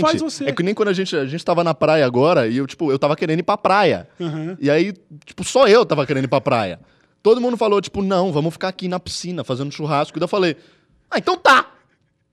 Exatamente. 0.00 0.20
Faz 0.20 0.34
você. 0.34 0.44
É 0.48 0.52
que 0.52 0.62
nem 0.62 0.74
quando 0.74 0.88
a 0.88 0.92
gente, 0.92 1.16
a 1.16 1.24
gente 1.26 1.44
tava 1.44 1.62
na 1.64 1.74
praia 1.74 2.04
agora 2.04 2.46
e 2.48 2.56
eu, 2.56 2.66
tipo, 2.66 2.90
eu 2.90 2.98
tava 2.98 3.16
querendo 3.16 3.38
ir 3.40 3.42
pra 3.44 3.56
praia. 3.56 4.08
Aham. 4.20 4.56
E 4.60 4.70
aí, 4.70 4.92
tipo, 5.24 5.44
só 5.44 5.66
eu 5.68 5.84
tava 5.86 6.06
querendo 6.06 6.24
ir 6.24 6.28
pra 6.28 6.40
praia. 6.40 6.80
Todo 7.22 7.40
mundo 7.40 7.56
falou, 7.56 7.80
tipo, 7.80 8.02
não, 8.02 8.32
vamos 8.32 8.52
ficar 8.54 8.68
aqui 8.68 8.88
na 8.88 8.98
piscina 8.98 9.44
fazendo 9.44 9.70
churrasco. 9.72 10.16
E 10.16 10.20
daí 10.20 10.24
eu 10.24 10.28
falei, 10.28 10.56
ah, 11.10 11.18
então 11.18 11.36
tá. 11.36 11.70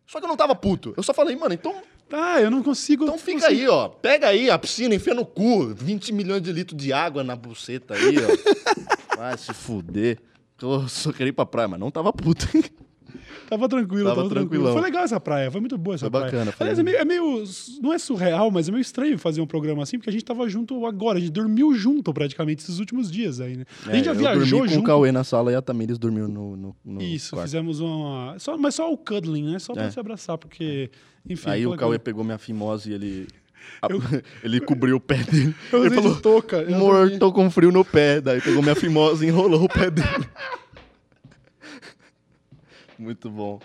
Só 0.05 0.19
que 0.19 0.25
eu 0.25 0.29
não 0.29 0.37
tava 0.37 0.55
puto. 0.55 0.93
Eu 0.95 1.03
só 1.03 1.13
falei, 1.13 1.35
mano, 1.35 1.53
então, 1.53 1.75
Tá, 2.09 2.39
eu 2.41 2.49
não 2.49 2.63
consigo. 2.63 3.03
então 3.03 3.17
fica 3.17 3.47
aí, 3.47 3.67
ó. 3.67 3.89
Pega 3.89 4.27
aí 4.27 4.49
a 4.49 4.57
piscina, 4.57 4.95
enfia 4.95 5.13
no 5.13 5.25
cu. 5.25 5.67
20 5.75 6.13
milhões 6.13 6.41
de 6.41 6.53
litros 6.53 6.81
de 6.81 6.93
água 6.93 7.21
na 7.21 7.35
buceta 7.35 7.95
aí, 7.95 8.15
ó. 8.17 9.17
Vai 9.17 9.37
se 9.37 9.53
fuder. 9.53 10.17
Eu 10.61 10.87
só 10.87 11.11
queria 11.11 11.29
ir 11.29 11.33
pra 11.33 11.45
praia, 11.45 11.67
mas 11.67 11.79
não 11.79 11.91
tava 11.91 12.13
puto. 12.13 12.47
Tava 13.49 13.69
tranquilo, 13.69 14.03
Tava 14.09 14.15
tava, 14.23 14.29
tranquilo. 14.29 14.71
Foi 14.73 14.81
legal 14.81 15.03
essa 15.03 15.19
praia, 15.19 15.49
foi 15.49 15.61
muito 15.61 15.77
boa 15.77 15.95
essa 15.95 16.05
Foi 16.05 16.09
praia. 16.11 16.25
bacana, 16.25 16.51
foi 16.51 16.63
Aliás, 16.65 16.79
é 16.79 16.83
meio, 16.83 16.97
é 16.97 17.05
meio- 17.05 17.43
Não 17.81 17.93
é 17.93 17.97
surreal, 17.97 18.51
mas 18.51 18.67
é 18.67 18.71
meio 18.71 18.81
estranho 18.81 19.17
fazer 19.17 19.39
um 19.41 19.47
programa 19.47 19.83
assim, 19.83 19.97
porque 19.97 20.09
a 20.09 20.13
gente 20.13 20.25
tava 20.25 20.47
junto 20.49 20.85
agora, 20.85 21.17
a 21.17 21.21
gente 21.21 21.31
dormiu 21.31 21.73
junto 21.73 22.13
praticamente 22.13 22.61
esses 22.63 22.79
últimos 22.79 23.09
dias 23.11 23.39
aí, 23.39 23.55
né? 23.57 23.65
A 23.85 23.95
gente 23.95 24.05
já 24.05 24.11
É, 24.11 24.13
eu 24.13 24.17
viajou 24.19 24.39
dormi 24.59 24.67
com 24.67 24.73
junto. 24.75 24.83
o 24.83 24.87
Cauê 24.87 25.11
na 25.11 25.23
sala 25.23 25.51
e 25.51 25.55
a 25.55 25.61
Tamires 25.61 25.97
dormiu 25.97 26.27
no, 26.27 26.57
no, 26.57 26.75
no 26.83 27.01
Isso, 27.01 27.31
quarto. 27.35 27.45
fizemos 27.47 27.79
uma. 27.79 28.35
Só, 28.39 28.57
mas 28.57 28.75
só 28.75 28.91
o 28.91 28.97
cuddling, 28.97 29.51
né? 29.51 29.59
Só 29.59 29.73
pra 29.73 29.83
É. 29.85 29.91
se 29.91 29.99
abraçar, 29.99 30.37
porque. 30.37 30.89
Enfim. 31.29 31.49
Aí 31.49 31.65
o 31.67 31.71
Cauê 31.71 31.79
coisa. 31.91 31.99
pegou 31.99 32.23
minha 32.23 32.37
fimose 32.37 32.91
e 32.91 32.93
ele. 32.93 33.27
ele 34.43 34.59
cobriu 34.61 34.95
o 34.95 34.99
pé 34.99 35.17
dele. 35.23 35.53
Eu 35.73 35.85
ele 35.85 35.95
falou: 35.95 36.15
de 36.15 36.21
touca. 36.21 36.57
eu 36.57 37.19
tô 37.19 37.31
com 37.33 37.49
frio 37.49 37.71
no 37.71 37.83
pé. 37.83 38.21
Daí 38.21 38.41
pegou 38.41 38.61
minha 38.61 38.75
fimose 38.75 39.25
e 39.25 39.29
enrolou 39.29 39.63
o 39.63 39.69
pé 39.69 39.89
dele. 39.89 40.07
Muito 42.99 43.29
bom. 43.29 43.59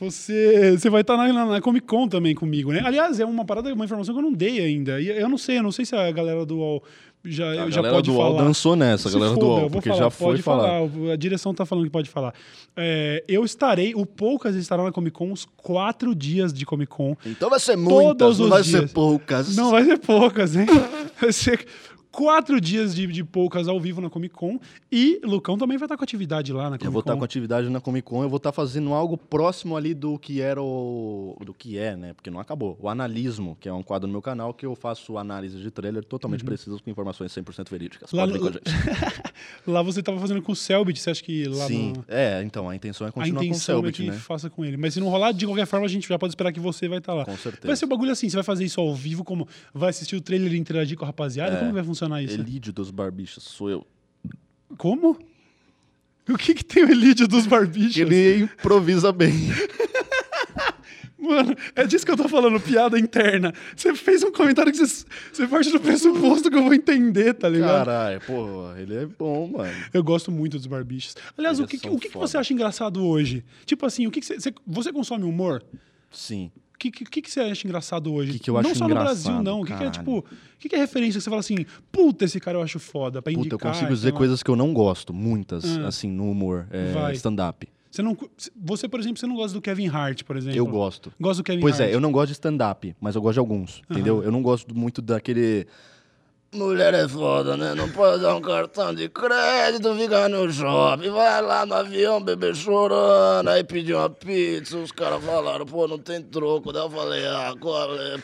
Você, 0.00 0.76
você 0.78 0.88
vai 0.88 1.00
estar 1.00 1.16
na, 1.16 1.32
na- 1.32 1.46
na 1.46 1.60
Comic 1.60 1.84
Con 1.86 2.06
também 2.06 2.32
comigo, 2.34 2.72
né? 2.72 2.80
Aliás, 2.84 3.18
é 3.18 3.24
uma 3.24 3.44
parada, 3.44 3.72
uma 3.74 3.84
informação 3.84 4.14
que 4.14 4.18
eu 4.20 4.22
não 4.24 4.32
dei 4.32 4.60
ainda. 4.60 5.00
E 5.00 5.08
eu 5.08 5.28
não 5.28 5.36
sei, 5.38 5.58
eu 5.58 5.62
não 5.62 5.72
sei 5.72 5.84
se 5.84 5.96
a 5.96 6.10
galera 6.12 6.46
do 6.46 6.56
UOL 6.58 6.84
já, 7.24 7.48
A 7.50 7.54
já 7.68 7.76
galera 7.82 7.94
pode 7.96 8.08
do 8.10 8.14
UOL 8.16 8.32
falar. 8.36 8.44
dançou 8.46 8.76
nessa, 8.76 9.08
a 9.08 9.12
galera 9.12 9.30
do 9.34 9.40
foda, 9.40 9.46
UOL, 9.46 9.56
eu 9.56 9.60
vou 9.62 9.70
porque 9.70 9.88
falar, 9.88 10.00
já 10.02 10.10
foi 10.10 10.26
pode 10.28 10.42
falar. 10.42 10.82
A 11.12 11.16
direção 11.16 11.52
tá 11.52 11.66
falando 11.66 11.84
que 11.86 11.90
pode 11.90 12.08
falar. 12.08 12.32
É, 12.76 13.24
eu 13.26 13.44
estarei, 13.44 13.92
o 13.92 14.06
Poucas 14.06 14.54
estará 14.54 14.84
na 14.84 14.92
Comic 14.92 15.16
Con 15.16 15.32
uns 15.32 15.44
quatro 15.56 16.14
dias 16.14 16.52
de 16.52 16.64
Comic 16.64 16.90
Con. 16.92 17.16
Então 17.26 17.50
vai 17.50 17.58
ser 17.58 17.76
muitas, 17.76 18.38
não 18.38 18.44
os 18.44 18.50
vai 18.50 18.62
dias. 18.62 18.80
ser 18.82 18.88
poucas. 18.94 19.56
Não 19.56 19.72
vai 19.72 19.84
ser 19.84 19.98
poucas, 19.98 20.54
hein? 20.54 20.66
Vai 21.20 21.32
ser 21.32 21.66
quatro 22.18 22.60
dias 22.60 22.96
de, 22.96 23.06
de 23.06 23.22
poucas 23.22 23.68
ao 23.68 23.78
vivo 23.78 24.00
na 24.00 24.10
Comic 24.10 24.34
Con. 24.34 24.58
E 24.90 25.20
Lucão 25.22 25.56
também 25.56 25.78
vai 25.78 25.86
estar 25.86 25.96
com 25.96 26.02
atividade 26.02 26.52
lá 26.52 26.64
na 26.64 26.70
Comic 26.70 26.80
Con. 26.80 26.88
Eu 26.88 26.92
vou 26.92 27.00
estar 27.00 27.16
com 27.16 27.24
atividade 27.24 27.68
na 27.68 27.80
Comic 27.80 28.08
Con, 28.08 28.22
eu 28.24 28.28
vou 28.28 28.38
estar 28.38 28.50
fazendo 28.50 28.92
algo 28.92 29.16
próximo 29.16 29.76
ali 29.76 29.94
do 29.94 30.18
que 30.18 30.40
era 30.40 30.60
o. 30.60 31.36
do 31.44 31.54
que 31.54 31.78
é, 31.78 31.94
né? 31.94 32.12
Porque 32.14 32.28
não 32.28 32.40
acabou. 32.40 32.76
O 32.80 32.88
Analismo, 32.88 33.56
que 33.60 33.68
é 33.68 33.72
um 33.72 33.84
quadro 33.84 34.08
no 34.08 34.12
meu 34.12 34.20
canal 34.20 34.52
que 34.52 34.66
eu 34.66 34.74
faço 34.74 35.16
análise 35.16 35.60
de 35.60 35.70
trailer 35.70 36.02
totalmente 36.02 36.42
precisas 36.42 36.80
com 36.80 36.90
informações 36.90 37.32
100% 37.32 37.70
verídicas. 37.70 38.12
Uhum. 38.12 38.18
Lá 38.18 38.26
Pode 38.26 38.38
vir 38.40 38.60
com. 39.64 39.70
Lá 39.70 39.82
você 39.82 40.00
estava 40.00 40.18
fazendo 40.18 40.42
com 40.42 40.50
o 40.50 40.56
Selbit, 40.56 41.00
você 41.00 41.10
acha 41.10 41.22
que 41.22 41.44
lá 41.44 41.66
Sim, 41.66 41.92
no... 41.92 42.04
é, 42.08 42.42
então, 42.42 42.68
a 42.68 42.74
intenção 42.74 43.06
é 43.06 43.10
A 43.10 43.12
continuar 43.12 43.38
com 43.38 43.44
o 43.44 43.46
intenção 43.46 43.74
é 43.74 43.80
Selbit, 43.82 44.02
que 44.02 44.10
né? 44.10 44.16
faça 44.16 44.50
com 44.50 44.64
ele. 44.64 44.76
Mas 44.76 44.94
se 44.94 45.00
não 45.00 45.08
rolar, 45.08 45.30
de 45.30 45.46
qualquer 45.46 45.66
forma, 45.66 45.86
a 45.86 45.88
gente 45.88 46.08
já 46.08 46.18
pode 46.18 46.32
esperar 46.32 46.52
que 46.52 46.58
você 46.58 46.88
vai 46.88 46.98
estar 46.98 47.14
lá. 47.14 47.24
Com 47.24 47.36
certeza. 47.36 47.66
Vai 47.68 47.76
ser 47.76 47.84
um 47.84 47.88
bagulho 47.88 48.10
assim, 48.10 48.28
você 48.28 48.36
vai 48.36 48.42
fazer 48.42 48.64
isso 48.64 48.80
ao 48.80 48.92
vivo, 48.92 49.22
como 49.22 49.46
vai 49.72 49.90
assistir 49.90 50.16
o 50.16 50.20
trailer 50.20 50.52
e 50.52 50.58
interagir 50.58 50.98
com 50.98 51.04
a 51.04 51.06
rapaziada? 51.06 51.54
É. 51.54 51.58
Como 51.60 51.72
vai 51.72 51.84
funcionar 51.84 52.07
isso? 52.22 52.34
Elídio 52.34 52.72
dos 52.72 52.90
Barbichos, 52.90 53.44
sou 53.44 53.70
eu. 53.70 53.86
Como? 54.76 55.18
O 56.28 56.36
que 56.36 56.54
que 56.54 56.64
tem 56.64 56.84
o 56.84 56.90
Elídio 56.90 57.26
dos 57.26 57.46
barbichos? 57.46 57.96
Ele 57.96 58.42
improvisa 58.42 59.10
bem. 59.10 59.32
Mano, 61.18 61.54
é 61.74 61.84
disso 61.84 62.06
que 62.06 62.12
eu 62.12 62.16
tô 62.16 62.28
falando, 62.28 62.60
piada 62.60 62.98
interna. 62.98 63.52
Você 63.74 63.94
fez 63.94 64.22
um 64.22 64.30
comentário 64.30 64.70
que 64.70 64.78
você, 64.78 65.04
você 65.32 65.48
parte 65.48 65.70
do 65.70 65.80
pressuposto 65.80 66.48
que 66.48 66.56
eu 66.56 66.62
vou 66.62 66.72
entender, 66.72 67.34
tá 67.34 67.48
ligado? 67.48 67.86
Caralho, 67.86 68.20
pô, 68.20 68.72
ele 68.76 68.94
é 68.94 69.06
bom, 69.06 69.48
mano. 69.48 69.72
Eu 69.92 70.04
gosto 70.04 70.30
muito 70.30 70.56
dos 70.56 70.66
barbichos. 70.66 71.16
Aliás, 71.36 71.58
o 71.58 71.66
que, 71.66 71.76
o 71.88 71.98
que, 71.98 72.08
que 72.08 72.16
você 72.16 72.38
acha 72.38 72.52
engraçado 72.52 73.04
hoje? 73.04 73.44
Tipo 73.66 73.84
assim, 73.84 74.06
o 74.06 74.10
que, 74.10 74.20
que 74.20 74.26
você, 74.26 74.38
você, 74.38 74.54
você 74.66 74.92
consome 74.92 75.24
humor? 75.24 75.62
Sim. 76.10 76.52
O 76.78 76.80
que, 76.90 76.92
que, 76.92 77.22
que 77.22 77.28
você 77.30 77.40
acha 77.40 77.66
engraçado 77.66 78.14
hoje? 78.14 78.32
Que 78.34 78.38
que 78.38 78.50
Não 78.52 78.72
só 78.72 78.86
no 78.86 78.94
Brasil, 78.94 79.42
não. 79.42 79.62
O 79.62 79.64
que, 79.64 79.76
que 79.76 79.82
é, 79.82 79.90
tipo, 79.90 80.18
o 80.18 80.24
que, 80.60 80.68
que 80.68 80.76
é 80.76 80.78
referência 80.78 81.18
que 81.18 81.24
você 81.24 81.28
fala 81.28 81.40
assim, 81.40 81.66
puta, 81.90 82.24
esse 82.24 82.38
cara 82.38 82.56
eu 82.56 82.62
acho 82.62 82.78
foda, 82.78 83.20
pra 83.20 83.32
Puta, 83.32 83.46
indicar. 83.46 83.68
eu 83.70 83.72
consigo 83.74 83.92
dizer 83.92 84.12
coisas 84.12 84.44
que 84.44 84.50
eu 84.50 84.54
não 84.54 84.72
gosto, 84.72 85.12
muitas, 85.12 85.64
Ah. 85.78 85.88
assim, 85.88 86.08
no 86.08 86.30
humor. 86.30 86.68
É, 86.70 87.12
stand-up. 87.14 87.68
Você, 87.90 88.00
não, 88.00 88.16
você, 88.54 88.86
por 88.88 89.00
exemplo, 89.00 89.18
você 89.18 89.26
não 89.26 89.34
gosta 89.34 89.54
do 89.58 89.60
Kevin 89.62 89.88
Hart, 89.88 90.22
por 90.22 90.36
exemplo? 90.36 90.56
Eu 90.56 90.66
gosto. 90.66 91.12
Gosta 91.18 91.42
do 91.42 91.44
Kevin 91.46 91.60
Pois 91.62 91.80
Hart. 91.80 91.90
é, 91.90 91.94
eu 91.94 92.00
não 92.00 92.12
gosto 92.12 92.28
de 92.28 92.32
stand-up, 92.34 92.94
mas 93.00 93.16
eu 93.16 93.22
gosto 93.22 93.34
de 93.34 93.38
alguns, 93.40 93.82
entendeu? 93.90 94.22
Eu 94.22 94.30
não 94.30 94.40
gosto 94.42 94.72
muito 94.72 95.02
daquele. 95.02 95.66
Mulher 96.50 96.94
é 96.94 97.06
foda, 97.06 97.58
né? 97.58 97.74
Não 97.74 97.90
pode 97.90 98.22
dar 98.22 98.34
um 98.34 98.40
cartão 98.40 98.94
de 98.94 99.06
crédito, 99.10 99.94
ficar 99.94 100.30
no 100.30 100.50
shopping, 100.50 101.10
vai 101.10 101.42
lá 101.42 101.66
no 101.66 101.74
avião, 101.74 102.22
bebê 102.22 102.54
chorando, 102.54 103.48
aí 103.48 103.62
pedir 103.62 103.92
uma 103.92 104.08
pizza, 104.08 104.78
os 104.78 104.90
caras 104.90 105.22
falaram, 105.22 105.66
pô, 105.66 105.86
não 105.86 105.98
tem 105.98 106.22
troco. 106.22 106.72
Daí 106.72 106.82
eu 106.82 106.90
falei, 106.90 107.26
ah, 107.26 107.54
qual 107.60 107.94
é? 107.94 108.16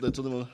Daí 0.00 0.10
todo 0.10 0.30
mundo. 0.30 0.48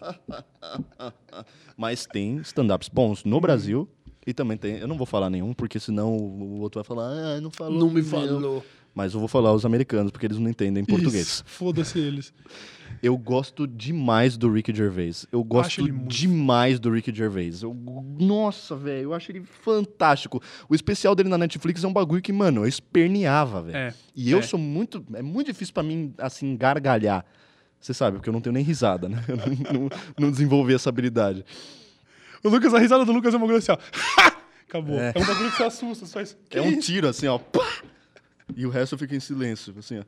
Mas 1.75 2.05
tem 2.05 2.37
stand-ups 2.39 2.91
bons 2.91 3.25
no 3.25 3.41
Brasil 3.41 3.89
e 4.27 4.35
também 4.35 4.59
tem. 4.59 4.77
Eu 4.77 4.89
não 4.89 4.99
vou 4.99 5.07
falar 5.07 5.31
nenhum, 5.31 5.55
porque 5.55 5.81
senão 5.81 6.15
o 6.15 6.61
outro 6.61 6.83
vai 6.83 6.87
falar, 6.87 7.09
ah, 7.09 7.41
não 7.41 7.51
falou. 7.51 7.79
Não 7.79 7.89
me 7.89 8.03
meu." 8.03 8.05
falou. 8.05 8.65
Mas 8.95 9.15
eu 9.15 9.21
vou 9.21 9.29
falar 9.29 9.53
os 9.55 9.65
americanos, 9.65 10.11
porque 10.11 10.27
eles 10.27 10.39
não 10.39 10.51
entendem 10.51 10.85
português. 10.85 11.43
Foda-se 11.47 11.99
eles. 11.99 12.33
Eu 13.03 13.17
gosto 13.17 13.67
demais 13.67 14.37
do 14.37 14.51
Ricky 14.53 14.75
Gervais. 14.75 15.27
Eu 15.31 15.45
gosto 15.45 15.81
muito 15.83 16.09
demais 16.09 16.81
do 16.81 16.91
Ricky 16.91 17.15
Gervais. 17.15 17.63
Eu- 17.63 17.75
nossa, 18.19 18.75
velho, 18.75 19.05
eu 19.05 19.15
acho 19.15 19.31
ele 19.31 19.43
fantástico. 19.45 20.43
O 20.69 20.75
especial 20.75 21.15
dele 21.15 21.29
na 21.29 21.39
Netflix 21.39 21.85
é 21.85 21.87
um 21.89 21.93
bagulho 21.93 22.23
que, 22.23 22.33
mano, 22.33 22.63
eu 22.63 22.67
esperneava, 22.69 23.63
velho. 23.63 23.77
É, 23.77 23.95
E 24.15 24.31
eu 24.31 24.39
é. 24.39 24.43
sou 24.43 24.59
muito. 24.59 25.05
É 25.15 25.23
muito 25.23 25.47
difícil 25.49 25.75
pra 25.75 25.83
mim, 25.83 26.13
assim, 26.19 26.57
gargalhar. 26.57 27.25
Você 27.79 27.93
sabe, 27.95 28.17
porque 28.17 28.29
eu 28.29 28.33
não 28.33 28.41
tenho 28.41 28.55
nem 28.55 28.65
risada, 28.65 29.09
né? 29.09 29.23
Eu 29.29 29.37
não, 29.37 29.81
não- 29.83 29.89
não 30.19 30.31
desenvolvi 30.31 30.75
essa 30.75 30.89
habilidade. 30.89 31.45
O 32.43 32.49
Lucas, 32.49 32.73
a 32.75 32.79
risada 32.79 33.05
do 33.05 33.13
Lucas 33.13 33.35
é 33.35 33.37
um 33.37 33.41
bagulho 33.41 33.59
assim, 33.59 33.73
ó. 33.73 33.79
Acabou. 34.69 34.99
É. 34.99 35.13
É. 35.15 35.19
um 35.19 35.25
bagulho 35.25 35.51
que 35.51 35.57
você 35.59 35.65
assusta, 35.65 36.07
só 36.07 36.21
isso. 36.21 36.37
Que 36.49 36.59
é 36.59 36.63
um 36.63 36.79
tiro, 36.81 37.07
assim, 37.07 37.27
ó. 37.29 37.39
pá! 37.39 37.65
E 38.57 38.65
o 38.67 38.71
resto 38.71 38.95
eu 38.95 38.99
fico 38.99 39.15
em 39.15 39.21
silêncio, 39.21 39.75
assim, 39.79 39.99
ó. 39.99 40.03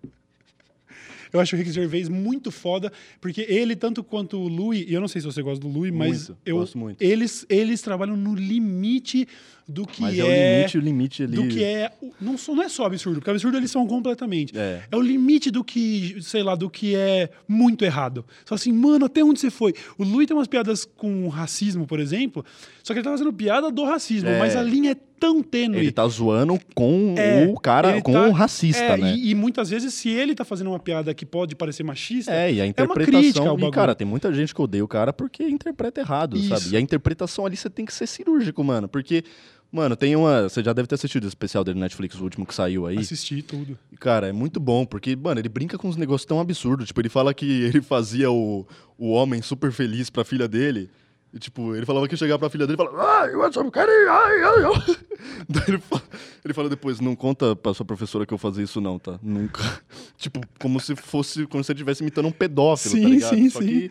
Eu 1.32 1.40
acho 1.40 1.54
o 1.54 1.58
Rick 1.58 1.70
Gervais 1.70 2.08
muito 2.08 2.50
foda, 2.50 2.92
porque 3.20 3.42
ele, 3.48 3.76
tanto 3.76 4.02
quanto 4.02 4.38
o 4.38 4.48
Louis, 4.48 4.84
e 4.88 4.92
eu 4.92 5.00
não 5.00 5.08
sei 5.08 5.20
se 5.20 5.26
você 5.26 5.42
gosta 5.42 5.60
do 5.60 5.68
Louis, 5.68 5.92
mas 5.92 6.28
Muito, 6.28 6.42
eu, 6.44 6.56
gosto 6.58 6.78
muito. 6.78 7.02
Eles, 7.02 7.46
eles 7.48 7.82
trabalham 7.82 8.16
no 8.16 8.34
limite 8.34 9.26
do 9.70 9.86
que 9.86 10.00
Mas 10.00 10.18
é. 10.18 10.22
é, 10.22 10.24
o 10.24 10.56
limite, 10.56 10.78
o 10.78 10.80
limite 10.80 11.22
ali. 11.24 11.36
do 11.36 11.46
que 11.46 11.62
é. 11.62 11.92
Não, 12.18 12.36
não 12.48 12.62
é 12.62 12.68
só 12.70 12.86
absurdo, 12.86 13.16
porque 13.20 13.30
absurdo 13.30 13.56
eles 13.58 13.70
são 13.70 13.86
completamente. 13.86 14.56
É. 14.56 14.82
o 14.94 15.00
limite 15.00 15.50
do 15.50 15.62
que, 15.62 16.16
sei 16.22 16.42
lá, 16.42 16.54
do 16.54 16.70
que 16.70 16.94
é 16.96 17.28
muito 17.46 17.84
errado. 17.84 18.24
Só 18.46 18.54
assim, 18.54 18.72
mano, 18.72 19.04
até 19.04 19.22
onde 19.22 19.38
você 19.40 19.50
foi? 19.50 19.74
O 19.98 20.04
Louis 20.04 20.26
tem 20.26 20.34
umas 20.36 20.48
piadas 20.48 20.86
com 20.86 21.28
racismo, 21.28 21.86
por 21.86 22.00
exemplo, 22.00 22.42
só 22.82 22.94
que 22.94 23.00
ele 23.00 23.04
tá 23.04 23.10
fazendo 23.10 23.32
piada 23.32 23.70
do 23.70 23.84
racismo, 23.84 24.28
É. 24.30 24.38
mas 24.38 24.56
a 24.56 24.62
linha 24.62 24.92
é 24.92 24.96
tão 25.20 25.42
tênue. 25.42 25.78
Ele 25.80 25.90
tá 25.92 26.06
zoando 26.06 26.58
com 26.74 27.14
É, 27.18 27.44
o 27.46 27.58
cara, 27.58 28.00
com 28.00 28.12
tá- 28.12 28.28
o 28.28 28.30
racista, 28.32 28.80
é, 28.84 28.96
né? 28.96 29.14
E, 29.16 29.30
e 29.30 29.34
muitas 29.34 29.68
vezes, 29.68 29.92
se 29.92 30.08
ele 30.08 30.32
tá 30.34 30.44
fazendo 30.44 30.68
uma 30.70 30.78
piada 30.78 31.12
que 31.12 31.26
pode 31.26 31.54
parecer 31.56 31.82
machista, 31.82 32.32
É, 32.32 32.52
e 32.52 32.60
a 32.60 32.64
uma 32.64 32.68
interpretação. 32.70 33.20
crítica 33.20 33.40
ao 33.40 33.46
e, 33.54 33.60
bagulho. 33.60 33.70
cara, 33.72 33.94
tem 33.96 34.06
muita 34.06 34.32
gente 34.32 34.54
que 34.54 34.62
odeia 34.62 34.84
o 34.84 34.88
cara 34.88 35.12
porque 35.12 35.42
interpreta 35.42 36.00
errado, 36.00 36.36
Isso. 36.38 36.48
sabe? 36.56 36.72
E 36.72 36.76
a 36.76 36.80
interpretação 36.80 37.44
ali 37.44 37.56
você 37.56 37.68
tem 37.68 37.84
que 37.84 37.92
ser 37.92 38.06
cirúrgico, 38.06 38.62
mano. 38.62 38.86
Porque, 38.88 39.24
mano, 39.72 39.96
tem 39.96 40.16
uma. 40.16 40.48
Você 40.48 40.62
já 40.62 40.72
deve 40.72 40.88
ter 40.88 40.94
assistido 40.94 41.24
o 41.24 41.28
especial 41.28 41.64
dele 41.64 41.76
no 41.76 41.80
Netflix, 41.82 42.18
o 42.18 42.22
último 42.24 42.46
que 42.46 42.54
saiu 42.54 42.86
aí. 42.86 42.98
Assisti 42.98 43.42
tudo. 43.42 43.78
Cara, 44.00 44.28
é 44.28 44.32
muito 44.32 44.58
bom, 44.58 44.84
porque, 44.84 45.14
mano, 45.16 45.40
ele 45.40 45.48
brinca 45.48 45.76
com 45.78 45.88
uns 45.88 45.96
negócios 45.96 46.26
tão 46.26 46.40
absurdos. 46.40 46.88
Tipo, 46.88 47.00
ele 47.00 47.08
fala 47.08 47.32
que 47.34 47.62
ele 47.64 47.80
fazia 47.80 48.30
o, 48.30 48.66
o 48.96 49.10
homem 49.10 49.42
super 49.42 49.72
feliz 49.72 50.10
pra 50.10 50.24
filha 50.24 50.48
dele. 50.48 50.90
E, 51.32 51.38
tipo, 51.38 51.76
ele 51.76 51.84
falava 51.84 52.08
que 52.08 52.14
ia 52.14 52.18
chegar 52.18 52.38
pra 52.38 52.48
filha 52.48 52.66
dele 52.66 52.80
e 52.80 52.84
falava, 52.86 53.20
ai, 53.20 53.34
eu 53.34 53.52
sou 53.52 53.70
carinho, 53.70 54.10
ai, 54.10 54.42
ai, 54.42 54.64
ai. 54.64 54.96
Daí 55.46 55.62
ele 55.68 55.78
fala, 55.78 56.02
ele 56.42 56.54
fala 56.54 56.68
depois, 56.70 57.00
não 57.00 57.14
conta 57.14 57.54
pra 57.54 57.74
sua 57.74 57.84
professora 57.84 58.24
que 58.24 58.32
eu 58.32 58.38
fazia 58.38 58.64
isso 58.64 58.80
não, 58.80 58.98
tá? 58.98 59.18
Nunca. 59.22 59.62
tipo, 60.16 60.40
como 60.58 60.80
se 60.80 60.96
fosse, 60.96 61.46
como 61.46 61.62
se 61.62 61.70
ele 61.70 61.78
estivesse 61.78 62.02
imitando 62.02 62.28
um 62.28 62.32
pedófilo, 62.32 62.94
Sim, 62.94 63.02
tá 63.02 63.08
ligado? 63.08 63.34
sim, 63.34 63.50
Só 63.50 63.60
sim. 63.60 63.66
que 63.66 63.90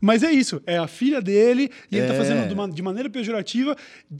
Mas 0.00 0.22
é 0.22 0.32
isso, 0.32 0.62
é 0.66 0.78
a 0.78 0.86
filha 0.86 1.20
dele 1.20 1.70
e 1.90 1.98
ele 1.98 2.06
tá 2.06 2.14
É. 2.14 2.16
fazendo 2.16 2.48
de, 2.48 2.54
uma- 2.54 2.68
de 2.68 2.80
maneira 2.82 3.10
pejorativa 3.10 3.76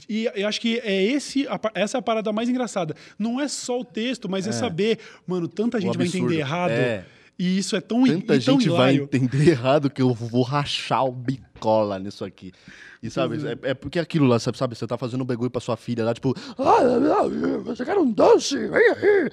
e 0.07 0.29
eu 0.35 0.47
acho 0.47 0.61
que 0.61 0.77
é 0.83 1.03
esse 1.03 1.47
a 1.47 1.59
essa 1.73 1.97
é 1.97 1.99
a 1.99 2.01
parada 2.01 2.31
mais 2.31 2.47
engraçada. 2.47 2.95
Não 3.17 3.41
é 3.41 3.47
só 3.47 3.79
o 3.79 3.85
texto, 3.85 4.29
mas 4.29 4.45
é, 4.47 4.51
saber, 4.51 4.99
mano, 5.25 5.47
tanta 5.47 5.81
gente 5.81 5.97
vai 5.97 6.05
entender 6.07 6.37
errado. 6.39 6.71
É. 6.71 7.05
E 7.39 7.57
isso 7.57 7.75
é 7.75 7.81
tão 7.81 8.03
tanta 8.03 8.39
tão 8.39 8.59
gente 8.59 8.69
vai 8.69 8.95
entender 8.95 9.49
errado 9.49 9.89
que 9.89 10.01
eu 10.01 10.13
vou 10.13 10.41
rachar 10.43 11.05
o 11.05 11.11
bicola 11.11 11.97
nisso 11.99 12.23
aqui. 12.25 12.51
E 13.01 13.09
sabe, 13.11 13.37
Uhum. 13.37 13.47
é, 13.49 13.57
é 13.69 13.73
porque 13.75 13.99
aquilo 13.99 14.25
lá, 14.25 14.39
sabe, 14.39 14.57
sabe, 14.57 14.75
você 14.75 14.87
tá 14.87 14.97
fazendo 14.97 15.21
um 15.21 15.25
bagulho 15.25 15.51
pra 15.51 15.61
sua 15.61 15.77
filha 15.77 16.03
lá, 16.03 16.13
tipo, 16.15 16.33
ah, 16.57 17.27
você 17.63 17.85
quer 17.85 17.95
um 17.97 18.11
doce, 18.11 18.57
vem 18.57 18.89
aí. 18.91 19.29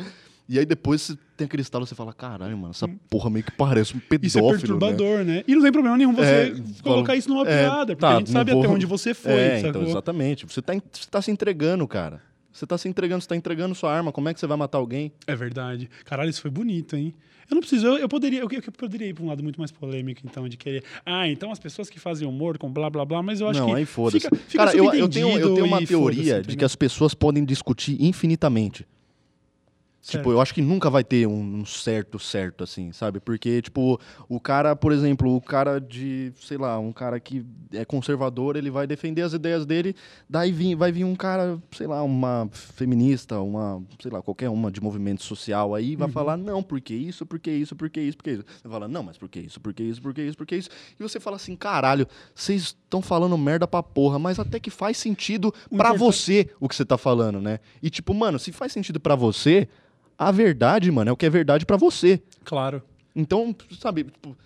E 0.49 0.59
aí 0.59 0.66
depois 0.66 1.01
você 1.03 1.18
tem 1.36 1.47
aquele 1.47 1.62
estalo, 1.62 1.86
você 1.86 1.95
fala, 1.95 2.12
caralho, 2.12 2.57
mano, 2.57 2.72
essa 2.72 2.86
porra 3.09 3.30
meio 3.30 3.45
que 3.45 3.51
parece 3.53 3.97
um 3.97 4.01
pedófilo, 4.01 4.26
Isso 4.26 4.38
é 4.38 4.42
né? 4.42 4.49
perturbador, 4.51 5.24
né? 5.24 5.45
E 5.49 5.55
não 5.55 5.62
tem 5.62 5.72
problema 5.72 5.97
nenhum 5.97 6.12
você 6.12 6.55
É, 6.55 6.82
colocar 6.82 7.16
isso 7.16 7.28
numa 7.30 7.49
é, 7.49 7.62
piada, 7.62 7.97
porque 7.97 8.01
tá, 8.01 8.16
a 8.16 8.18
gente 8.18 8.26
não 8.28 8.32
sabe 8.40 8.53
vou- 8.53 8.61
até 8.62 8.70
onde 8.70 8.84
você 8.86 9.14
foi, 9.14 9.32
É, 9.32 9.57
sacou? 9.57 9.70
então, 9.70 9.82
exatamente. 9.90 10.45
Você 10.47 10.61
tá, 10.61 10.74
você 10.74 11.09
tá 11.11 11.22
se 11.22 11.30
entregando, 11.30 11.88
cara. 11.88 12.20
Você 12.53 12.66
tá 12.66 12.76
se 12.78 12.86
entregando, 12.88 13.22
você 13.22 13.28
tá 13.28 13.34
entregando 13.34 13.74
sua 13.74 13.92
arma. 13.92 14.12
Como 14.12 14.28
é 14.28 14.34
que 14.34 14.38
você 14.38 14.47
vai 14.47 14.57
matar 14.57 14.78
alguém? 14.78 15.11
É 15.26 15.34
verdade. 15.34 15.88
Caralho, 16.05 16.28
isso 16.30 16.40
foi 16.42 16.51
bonito, 16.51 16.95
hein? 16.95 17.12
Eu 17.51 17.55
não 17.57 17.61
preciso, 17.61 17.86
eu, 17.86 17.97
eu 17.99 18.09
poderia, 18.09 18.40
eu, 18.40 18.49
eu 18.51 18.72
poderia 18.72 19.09
ir 19.09 19.12
pra 19.14 19.24
um 19.24 19.26
lado 19.28 19.42
muito 19.42 19.59
mais 19.59 19.70
polêmico, 19.72 20.20
então, 20.24 20.49
de 20.49 20.57
querer. 20.57 20.82
Ah, 21.05 21.26
então 21.28 21.51
as 21.51 21.59
pessoas 21.59 21.90
que 21.90 21.99
fazem 21.99 22.26
humor 22.28 22.57
com 22.57 22.70
blá 22.70 22.88
blá 22.88 23.05
blá, 23.05 23.22
mas 23.22 23.40
eu 23.40 23.49
acho 23.49 23.61
não, 23.61 23.66
que. 23.70 23.74
aí 23.74 23.84
foda-se. 23.84 24.30
Cara, 24.55 24.74
eu, 24.74 24.84
eu, 24.95 25.09
tenho, 25.09 25.36
eu 25.38 25.55
tenho 25.55 25.66
uma 25.66 25.84
teoria 25.84 26.40
de 26.42 26.57
que 26.57 26.64
as 26.64 26.76
pessoas 26.76 27.12
podem 27.12 27.45
discutir 27.45 27.97
infinitamente. 28.03 28.86
Certo. 30.05 30.18
Tipo, 30.18 30.32
eu 30.32 30.40
acho 30.42 30.52
que 30.52 30.61
nunca 30.61 30.90
vai 30.90 31.02
ter 31.02 31.26
um 31.26 31.64
certo 31.64 32.18
certo, 32.18 32.62
assim, 32.62 32.92
sabe? 32.92 33.20
Porque, 33.20 33.62
tipo, 33.62 33.98
o 34.28 34.38
cara, 34.38 34.76
por 34.76 34.92
exemplo, 34.92 35.34
o 35.34 35.40
cara 35.40 35.80
de, 35.80 36.30
sei 36.42 36.59
lá, 36.59 36.78
um 36.78 36.92
cara 36.92 37.18
que 37.18 37.42
é 37.72 37.86
conservador, 37.86 38.55
ele 38.55 38.70
vai 38.70 38.86
defender 38.86 39.22
as 39.22 39.32
ideias 39.32 39.64
dele, 39.64 39.96
daí 40.28 40.52
vim- 40.52 40.76
vai 40.76 40.92
vir 40.92 41.05
um 41.05 41.16
cara, 41.16 41.59
sei 41.72 41.86
lá, 41.86 42.02
uma 42.02 42.46
feminista, 42.52 43.40
uma, 43.40 43.82
sei 43.98 44.11
lá, 44.11 44.20
qualquer 44.20 44.50
uma 44.50 44.70
de 44.70 44.78
movimento 44.78 45.22
social 45.22 45.74
aí, 45.74 45.92
Uhum. 45.92 45.98
vai 46.00 46.09
falar, 46.11 46.36
não, 46.36 46.62
porque 46.62 46.92
isso, 46.94 47.24
porque 47.24 47.50
isso, 47.50 47.74
porque 47.74 48.00
isso, 48.02 48.16
porque 48.18 48.32
isso. 48.32 48.44
Você 48.62 48.68
fala, 48.68 48.86
não, 48.86 49.02
mas 49.02 49.16
por 49.16 49.28
que 49.30 49.40
isso, 49.40 49.59
por 49.59 49.72
que 49.72 49.82
isso, 49.82 50.02
por 50.02 50.12
que 50.12 50.20
isso, 50.22 50.36
por 50.36 50.46
que 50.46 50.57
isso? 50.57 50.68
E 51.00 51.02
você 51.02 51.18
fala 51.18 51.36
assim, 51.36 51.57
caralho, 51.57 52.07
vocês 52.34 52.61
estão 52.62 53.00
falando 53.00 53.38
merda 53.38 53.66
pra 53.66 53.82
porra, 53.82 54.18
mas 54.18 54.38
até 54.38 54.61
que 54.61 54.68
faz 54.68 54.98
sentido 54.98 55.52
importan- 55.72 55.96
você 55.96 56.50
o 56.61 56.68
que 56.68 56.76
você 56.76 56.84
tá 56.84 56.98
falando, 56.98 57.40
né? 57.40 57.59
E 57.82 57.88
tipo, 57.88 58.12
mano, 58.12 58.38
se 58.38 58.52
faz 58.52 58.70
sentido 58.70 59.00
pra 59.00 59.14
você, 59.14 59.66
a 60.19 60.31
verdade, 60.31 60.91
mano, 60.91 61.11
é 61.11 61.12
o 61.12 61.17
que 61.17 61.27
é 61.27 61.31
verdade 61.31 61.65
pra 61.67 61.77
você. 61.77 62.23
Claro. 62.45 62.83
Então, 63.15 63.55
sabe, 63.79 64.05
tipo, 64.05 64.37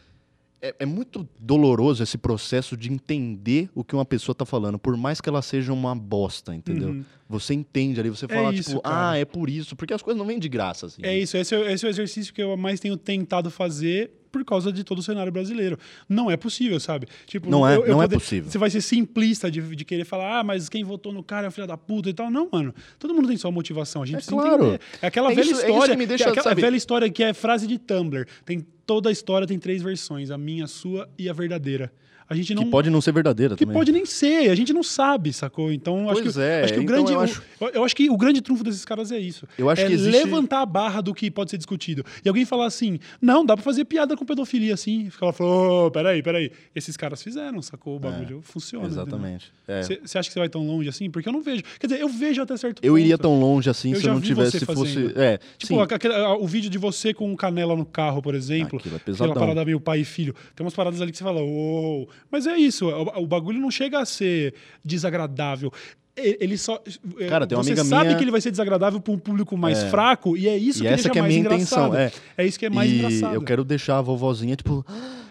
é, 0.61 0.75
é 0.81 0.87
muito 0.87 1.27
doloroso 1.39 2.03
esse 2.03 2.19
processo 2.19 2.77
de 2.77 2.93
entender 2.93 3.71
o 3.75 3.83
que 3.85 3.95
uma 3.95 4.05
pessoa 4.05 4.35
tá 4.35 4.45
falando, 4.45 4.79
por 4.79 4.97
mais 4.97 5.21
que 5.21 5.29
ela 5.29 5.41
seja 5.41 5.73
uma 5.73 5.95
bosta, 5.95 6.55
entendeu? 6.55 6.89
Uhum. 6.91 7.05
Você 7.29 7.55
entende 7.55 8.01
ali, 8.01 8.11
você 8.11 8.27
É 8.27 8.29
fala, 8.29 8.53
isso, 8.53 8.71
tipo, 8.71 8.83
cara. 8.83 9.11
ah, 9.11 9.17
é 9.17 9.25
por 9.25 9.49
isso, 9.49 9.77
porque 9.77 9.95
as 9.95 10.03
coisas 10.03 10.19
não 10.19 10.27
vêm 10.27 10.39
de 10.39 10.49
graça, 10.49 10.87
assim. 10.87 11.01
É 11.05 11.17
isso, 11.17 11.37
esse 11.37 11.55
é, 11.55 11.73
esse 11.73 11.85
é 11.85 11.89
o 11.89 11.91
exercício 11.91 12.35
que 12.35 12.43
eu 12.43 12.57
mais 12.57 12.81
tenho 12.81 12.97
tentado 12.97 13.51
fazer 13.51 14.11
por 14.31 14.45
causa 14.45 14.73
de 14.73 14.85
todo 14.85 14.99
o 14.99 15.03
cenário 15.03 15.33
brasileiro. 15.33 15.79
Não 16.09 16.31
é 16.31 16.37
possível, 16.37 16.79
sabe? 16.79 17.07
Tipo, 17.27 17.49
Não 17.51 17.67
é- 17.67 17.77
eu- 17.77 17.87
eu 17.87 17.93
não 17.93 18.03
é 18.03 18.07
poder- 18.07 18.19
possível. 18.19 18.51
Você 18.51 18.59
vai 18.59 18.71
ser 18.71 18.81
simplista 18.81 19.51
de, 19.51 19.61
de 19.75 19.85
querer 19.85 20.05
falar, 20.05 20.41
ah, 20.41 20.45
mas 20.45 20.69
quem 20.69 20.85
votou 20.85 21.13
no 21.13 21.23
cara 21.23 21.47
é 21.47 21.49
um 21.49 21.51
filho 21.51 21.67
da 21.67 21.77
puta 21.77 22.09
e 22.11 22.15
tal. 22.15 22.31
Não, 22.31 22.49
mano. 22.53 22.75
Todo 22.99 23.15
mundo 23.15 23.29
tem 23.29 23.37
sua 23.37 23.51
motivação. 23.51 24.03
A 24.03 24.07
gente 24.07 24.15
É 24.15 24.19
precisa 24.19 24.37
claro. 24.37 24.63
entender. 24.65 24.81
É 25.03 25.07
aquela 25.07 25.33
É 25.33 25.35
velha 25.35 25.51
isso- 25.51 25.61
é 25.63 25.71
história. 25.71 25.93
que 25.95 25.99
me 25.99 26.05
é 26.05 26.07
deixa, 26.07 26.29
aquela 26.31 26.43
sabe- 26.45 26.61
velha 26.61 26.77
história 26.77 27.11
que 27.11 27.23
é 27.23 27.33
frase 27.35 27.67
de 27.67 27.79
Tumblr. 27.79 28.27
Tem 28.45 28.67
toda 28.87 29.09
a 29.09 29.13
história 29.13 29.47
tem 29.47 29.59
três 29.59 29.83
versões: 29.83 30.31
a 30.31 30.39
minha, 30.39 30.65
a 30.65 30.69
sua 30.69 31.09
e 31.19 31.29
a 31.29 31.33
verdadeira. 31.33 31.93
A 32.31 32.35
gente 32.35 32.55
não 32.55 32.65
Que 32.65 32.71
pode 32.71 32.91
não 32.91 33.01
ser 33.01 33.13
verdadeira 33.13 33.57
que 33.57 33.65
também. 33.65 33.75
pode 33.79 33.91
nem 33.91 34.05
ser, 34.05 34.51
a 34.51 34.55
gente 34.55 34.73
não 34.73 34.83
sabe, 34.83 35.33
sacou? 35.33 35.73
Então, 35.73 36.11
acho 36.11 36.23
Pois 36.23 36.35
que, 36.37 36.41
é, 36.43 36.65
acho 36.65 36.75
que 36.75 36.81
o 36.81 36.83
então 36.83 36.95
grande. 36.97 37.13
eu 37.13 37.19
o- 37.19 37.23
acho- 37.23 37.43
Eu, 37.61 37.69
eu 37.71 37.85
acho 37.85 37.97
que 37.97 38.11
o 38.11 38.17
grande 38.19 38.43
trunfo 38.43 38.63
desses 38.63 38.85
caras 38.85 39.11
é 39.11 39.19
isso. 39.19 39.47
Eu 39.57 39.71
acho 39.71 39.81
é 39.83 39.87
que 39.87 39.93
existe- 39.95 40.13
levantar 40.25 40.61
a 40.61 40.67
barra 40.67 41.01
do 41.01 41.15
que 41.15 41.31
pode 41.31 41.51
ser 41.51 41.57
discutido. 41.57 42.05
E 42.25 42.29
alguém 42.29 42.45
falar 42.45 42.67
assim: 42.67 42.99
não, 43.21 43.47
dá 43.47 43.55
pra 43.57 43.63
fazer 43.65 43.85
piada 43.87 44.15
com 44.17 44.27
pedofilia 44.27 44.75
assim. 44.75 45.11
Ela 45.21 45.33
falou: 45.33 45.87
ô, 45.87 45.91
peraí, 45.91 46.23
peraí. 46.23 46.53
Esses 46.75 46.97
caras 46.99 47.23
fizeram, 47.23 47.63
sacou? 47.63 47.97
O 47.97 47.99
bagulho 47.99 48.41
funciona. 48.43 48.87
Exatamente. 48.87 49.51
É. 49.67 49.83
Você 49.83 50.19
acha 50.19 50.29
que 50.29 50.33
você 50.35 50.39
vai 50.39 50.49
tão 50.51 50.67
longe 50.67 50.89
assim? 50.89 51.11
Porque 51.11 51.29
eu 51.29 51.33
não 51.33 51.41
vejo. 51.43 51.63
Quer 51.81 51.87
dizer, 51.87 52.01
eu 52.01 52.09
vejo 52.09 52.43
até 52.43 52.57
certo 52.57 52.81
Eu 52.83 52.93
ponto. 52.93 53.01
iria 53.01 53.17
tão 53.19 53.41
longe 53.41 53.69
assim 53.71 53.93
Eu 53.93 54.01
se 54.01 54.07
eu 54.07 54.15
não 54.15 54.21
tivesse, 54.21 54.65
fosse... 54.65 55.13
É, 55.17 55.39
Tipo, 55.59 55.81
aquele- 55.81 56.15
o 56.15 56.47
vídeo 56.47 56.69
de 56.71 56.79
você 56.79 57.13
com 57.15 57.35
canela 57.37 57.75
no 57.75 57.85
carro, 57.87 58.21
por 58.23 58.35
exemplo. 58.35 58.79
Aquilo 58.79 58.95
é 58.95 58.97
Aquela 58.97 59.01
pesadão. 59.01 59.35
parada 59.35 59.65
meio 59.65 59.81
pai 59.81 60.01
e 60.01 60.05
filho. 60.05 60.35
Tem 60.55 60.65
umas 60.65 60.75
paradas 60.75 61.01
ali 61.01 61.11
que 61.11 61.19
você 61.19 61.25
fala, 61.25 61.41
uou. 61.43 62.09
Mas 62.31 62.47
é 62.47 62.57
isso, 62.57 62.87
o, 62.89 63.23
o 63.23 63.27
bagulho 63.27 63.61
não 63.61 63.71
chega 63.71 63.99
a 64.01 64.05
ser 64.07 64.55
desagradável. 64.85 65.73
Ele 66.17 66.59
só. 66.59 66.83
é, 67.21 67.29
Cara, 67.29 67.47
tem 67.47 67.57
uma 67.57 67.63
você 67.63 67.71
amiga 67.71 67.85
sabe 67.85 68.07
minha- 68.07 68.17
que 68.19 68.25
ele 68.25 68.33
vai 68.33 68.41
ser 68.41 68.51
desagradável 68.51 69.01
para 69.01 69.13
um 69.13 69.19
público 69.19 69.57
mais 69.57 69.79
É. 69.85 69.89
fraco, 69.89 70.37
e 70.37 70.49
é 70.49 70.57
isso 70.59 70.81
E 70.81 70.83
que 70.83 70.89
essa 70.89 71.09
que 71.11 71.19
é 71.19 71.23
a 71.23 71.25
minha 71.25 71.39
engraçado. 71.39 71.95
intenção, 71.95 72.21
é. 72.37 72.45
isso 72.45 72.59
que 72.59 72.67
é 72.67 72.71
mais 72.71 72.91
e 72.91 72.97
engraçado. 72.97 73.35
eu 73.35 73.43
quero 73.43 73.63
deixar 73.65 73.99
a 73.99 74.03
vovozinha, 74.03 74.57
tipo... 74.57 74.85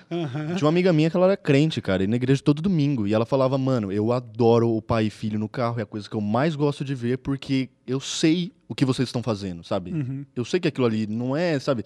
Aham. 0.09 0.55
Tinha 0.55 0.63
uma 0.65 0.69
amiga 0.69 0.93
minha 0.93 1.09
que 1.09 1.17
ela 1.17 1.25
era 1.25 1.35
crente, 1.35 1.81
cara, 1.81 2.01
e 2.01 2.07
na 2.07 2.15
igreja 2.15 2.41
todo 2.41 2.61
domingo. 2.61 3.05
E 3.05 3.13
ela 3.13 3.25
falava, 3.25 3.57
mano, 3.57 3.91
eu 3.91 4.13
adoro 4.13 4.69
o 4.73 4.81
pai 4.81 5.07
e 5.07 5.09
filho 5.09 5.37
no 5.37 5.49
carro, 5.49 5.81
é 5.81 5.83
a 5.83 5.85
coisa 5.85 6.09
que 6.09 6.15
eu 6.15 6.21
mais 6.21 6.55
gosto 6.55 6.85
de 6.85 6.95
ver, 6.95 7.17
porque 7.17 7.67
eu 7.85 7.99
sei 7.99 8.53
o 8.69 8.73
que 8.73 8.85
vocês 8.85 9.09
estão 9.09 9.21
fazendo, 9.21 9.65
sabe? 9.65 9.91
Uhum. 9.91 10.25
Eu 10.33 10.45
sei 10.45 10.61
que 10.61 10.67
aquilo 10.69 10.87
ali 10.87 11.05
não 11.05 11.35
é, 11.35 11.59
sabe? 11.59 11.83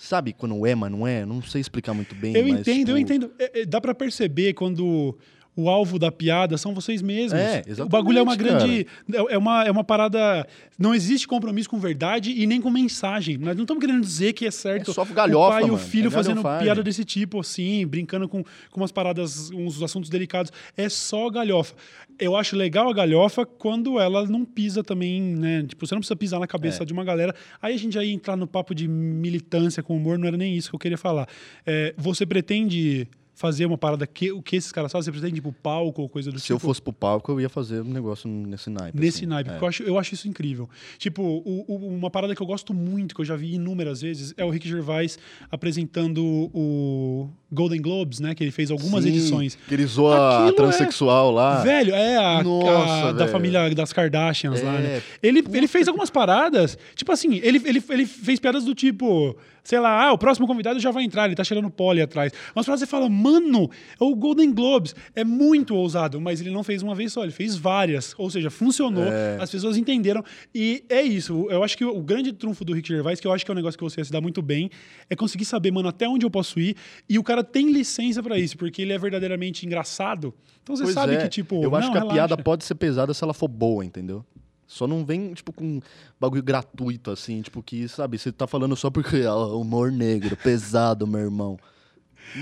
Sabe 0.00 0.32
quando 0.32 0.64
é, 0.64 0.76
mas 0.76 0.92
não 0.92 1.04
é? 1.04 1.26
Não 1.26 1.42
sei 1.42 1.60
explicar 1.60 1.92
muito 1.92 2.14
bem. 2.14 2.32
Eu 2.36 2.46
mas, 2.46 2.60
entendo, 2.60 2.90
eu 2.90 2.96
tipo, 2.96 2.98
entendo. 2.98 3.32
É, 3.36 3.62
é, 3.62 3.66
dá 3.66 3.80
pra 3.80 3.92
perceber 3.92 4.54
quando 4.54 5.18
o 5.60 5.68
alvo 5.68 5.98
da 5.98 6.12
piada 6.12 6.56
são 6.56 6.72
vocês 6.72 7.02
mesmos. 7.02 7.32
É, 7.32 7.64
O 7.66 7.70
exatamente, 7.70 7.90
bagulho 7.90 8.18
é 8.18 8.22
uma 8.22 8.36
grande. 8.36 8.86
É 9.12 9.34
é 9.34 9.36
uma, 9.38 9.64
é 9.64 9.70
uma 9.72 9.82
parada. 9.82 10.46
Não 10.78 10.94
existe 10.94 11.26
compromisso 11.26 11.68
com 11.68 11.80
verdade 11.80 12.30
e 12.30 12.46
nem 12.46 12.60
com 12.60 12.70
mensagem. 12.70 13.36
Nós 13.36 13.56
não 13.56 13.64
estamos 13.64 13.80
querendo 13.84 14.00
dizer 14.00 14.32
que 14.34 14.46
é 14.46 14.50
certo 14.52 14.92
É 14.92 14.94
só 14.94 15.04
galhofa, 15.04 15.48
o 15.48 15.50
pai 15.50 15.64
e 15.64 15.70
o 15.72 15.76
filho 15.76 16.06
É 16.06 16.10
fazendo 16.10 16.42
piada 16.60 16.80
desse 16.80 17.04
tipo, 17.04 17.40
assim, 17.40 17.84
brincando 17.88 18.28
com, 18.28 18.44
com 18.70 18.80
umas 18.80 18.92
paradas, 18.92 19.50
uns 19.50 19.82
assuntos 19.82 20.08
delicados. 20.08 20.52
É 20.76 20.88
só 20.88 21.28
galhofa. 21.28 21.74
Eu 22.20 22.36
acho 22.36 22.54
legal 22.56 22.88
a 22.88 22.94
galhofa 22.94 23.44
quando 23.44 23.98
ela 23.98 24.24
não 24.26 24.44
pisa 24.44 24.84
também, 24.84 25.20
né? 25.20 25.64
Tipo, 25.66 25.86
você 25.86 25.94
não 25.94 26.00
precisa 26.00 26.16
pisar 26.16 26.38
na 26.38 26.46
cabeça 26.46 26.84
É. 26.84 26.86
de 26.86 26.92
uma 26.92 27.02
galera. 27.04 27.34
Aí 27.60 27.74
a 27.74 27.78
gente 27.78 27.94
já 27.94 28.04
ia 28.04 28.12
entrar 28.12 28.36
no 28.36 28.46
papo 28.46 28.74
de 28.74 28.86
militância 28.86 29.82
com 29.82 29.96
humor, 29.96 30.18
não 30.18 30.28
era 30.28 30.36
nem 30.36 30.54
isso 30.54 30.70
que 30.70 30.76
eu 30.76 30.80
queria 30.80 30.98
falar. 30.98 31.28
É, 31.66 31.94
você 31.96 32.24
pretende 32.24 33.08
fazer 33.38 33.66
uma 33.66 33.78
parada 33.78 34.04
que 34.04 34.32
o 34.32 34.42
que 34.42 34.56
esses 34.56 34.72
caras 34.72 34.90
fazem? 34.90 35.12
Você 35.12 35.18
pretende 35.20 35.38
ir 35.38 35.42
pro 35.42 35.52
palco 35.52 36.02
ou 36.02 36.08
coisa 36.08 36.32
do 36.32 36.40
Se 36.40 36.46
tipo? 36.46 36.54
eu 36.56 36.58
fosse 36.58 36.82
pro 36.82 36.92
palco, 36.92 37.30
eu 37.30 37.40
ia 37.40 37.48
fazer 37.48 37.82
um 37.82 37.84
negócio 37.92 38.28
nesse 38.28 38.68
naipe. 38.68 38.98
Nesse 38.98 39.18
assim. 39.18 39.26
naipe, 39.26 39.48
É. 39.48 39.52
porque 39.52 39.64
eu 39.64 39.68
acho, 39.68 39.82
eu 39.84 39.98
acho 39.98 40.14
isso 40.14 40.26
incrível. 40.28 40.68
Tipo, 40.98 41.22
o- 41.22 41.64
o- 41.68 41.88
uma 41.96 42.10
parada 42.10 42.34
que 42.34 42.42
eu 42.42 42.46
gosto 42.46 42.74
muito, 42.74 43.14
que 43.14 43.20
eu 43.20 43.24
já 43.24 43.36
vi 43.36 43.54
inúmeras 43.54 44.00
vezes, 44.02 44.34
é 44.36 44.44
o 44.44 44.50
Rick 44.50 44.68
Gervais 44.68 45.18
apresentando 45.50 46.50
o 46.52 47.28
Golden 47.52 47.80
Globes, 47.80 48.20
né? 48.20 48.34
Que 48.34 48.42
ele 48.42 48.50
fez 48.50 48.70
algumas 48.70 49.04
Sim, 49.04 49.10
edições. 49.10 49.56
Que 49.68 49.74
ele 49.74 49.86
zoa 49.86 50.44
a 50.46 50.48
é- 50.48 50.52
transexual 50.52 51.30
lá. 51.30 51.62
Velho, 51.62 51.94
é 51.94 52.16
a, 52.16 52.42
Nossa, 52.42 53.08
a- 53.08 53.12
da 53.12 53.28
família 53.28 53.72
das 53.74 53.92
Kardashians 53.92 54.62
lá, 54.62 54.74
É, 54.74 54.78
né? 54.80 55.02
Ele, 55.22 55.44
ele 55.52 55.68
fez 55.68 55.86
algumas 55.88 56.10
paradas, 56.10 56.76
tipo 56.96 57.12
assim, 57.12 57.36
ele, 57.42 57.60
ele, 57.64 57.82
ele 57.88 58.06
fez 58.06 58.38
piadas 58.40 58.64
do 58.64 58.74
tipo, 58.74 59.36
sei 59.64 59.78
lá, 59.80 60.04
ah, 60.08 60.12
o 60.12 60.18
próximo 60.18 60.46
convidado 60.46 60.78
já 60.80 60.90
vai 60.90 61.04
entrar, 61.04 61.26
ele 61.26 61.34
tá 61.34 61.44
cheirando 61.44 61.70
pó 61.70 61.90
ali 61.90 62.00
atrás. 62.00 62.32
Paradas 62.54 62.64
que 62.66 62.78
você 62.78 62.86
fala, 62.86 63.08
mano, 63.08 63.70
é 64.00 64.04
o 64.04 64.14
Golden 64.14 64.52
Globes. 64.52 64.94
É 65.14 65.24
muito 65.24 65.74
ousado, 65.74 66.20
mas 66.20 66.40
ele 66.40 66.50
não 66.50 66.62
fez 66.62 66.82
uma 66.82 66.94
vez 66.94 67.12
só, 67.12 67.22
ele 67.22 67.32
fez 67.32 67.56
várias. 67.56 68.14
Ou 68.18 68.30
seja, 68.30 68.50
funcionou, 68.50 69.04
É. 69.04 69.38
as 69.40 69.50
pessoas 69.50 69.76
entenderam. 69.76 70.22
E 70.54 70.84
é 70.88 71.02
isso. 71.02 71.46
Eu 71.50 71.62
acho 71.62 71.76
que 71.76 71.84
o 71.84 72.00
grande 72.02 72.32
trunfo 72.32 72.64
do 72.64 72.72
Rick 72.72 72.88
Gervais, 72.88 73.20
que 73.20 73.26
eu 73.26 73.32
acho 73.32 73.44
que 73.44 73.50
é 73.50 73.52
um 73.52 73.56
negócio 73.56 73.78
que 73.78 73.84
você 73.84 74.00
ia 74.00 74.04
se 74.04 74.12
dar 74.12 74.20
muito 74.20 74.42
bem, 74.42 74.70
é 75.08 75.16
conseguir 75.16 75.44
saber, 75.44 75.70
mano, 75.70 75.88
até 75.88 76.08
onde 76.08 76.24
eu 76.26 76.30
posso 76.30 76.58
ir. 76.60 76.76
E 77.08 77.18
o 77.18 77.22
cara 77.22 77.42
tem 77.44 77.70
licença 77.70 78.22
pra 78.22 78.38
isso, 78.38 78.56
porque 78.56 78.82
ele 78.82 78.92
é 78.92 78.98
verdadeiramente 78.98 79.64
engraçado. 79.66 80.34
Então 80.62 80.76
você 80.76 80.82
Pois 80.84 80.94
sabe 80.94 81.14
é. 81.14 81.16
que, 81.18 81.28
tipo. 81.28 81.62
Eu 81.62 81.74
acho 81.74 81.86
não, 81.86 81.92
que 81.92 81.98
a 81.98 82.00
relaxa. 82.02 82.14
piada 82.28 82.36
pode 82.42 82.64
ser 82.64 82.74
pesada 82.74 83.14
se 83.14 83.22
ela 83.24 83.32
for 83.34 83.48
boa, 83.48 83.84
entendeu? 83.84 84.24
Só 84.68 84.86
não 84.86 85.04
vem, 85.04 85.32
tipo, 85.32 85.50
com 85.52 85.80
bagulho 86.20 86.42
gratuito, 86.42 87.10
assim, 87.10 87.40
tipo, 87.42 87.62
que, 87.62 87.88
sabe, 87.88 88.18
você 88.18 88.30
tá 88.30 88.46
falando 88.46 88.76
só 88.76 88.90
porque 88.90 89.16
é 89.24 89.30
humor 89.32 89.90
negro, 89.90 90.36
pesado, 90.36 91.06
meu 91.06 91.20
irmão. 91.20 91.58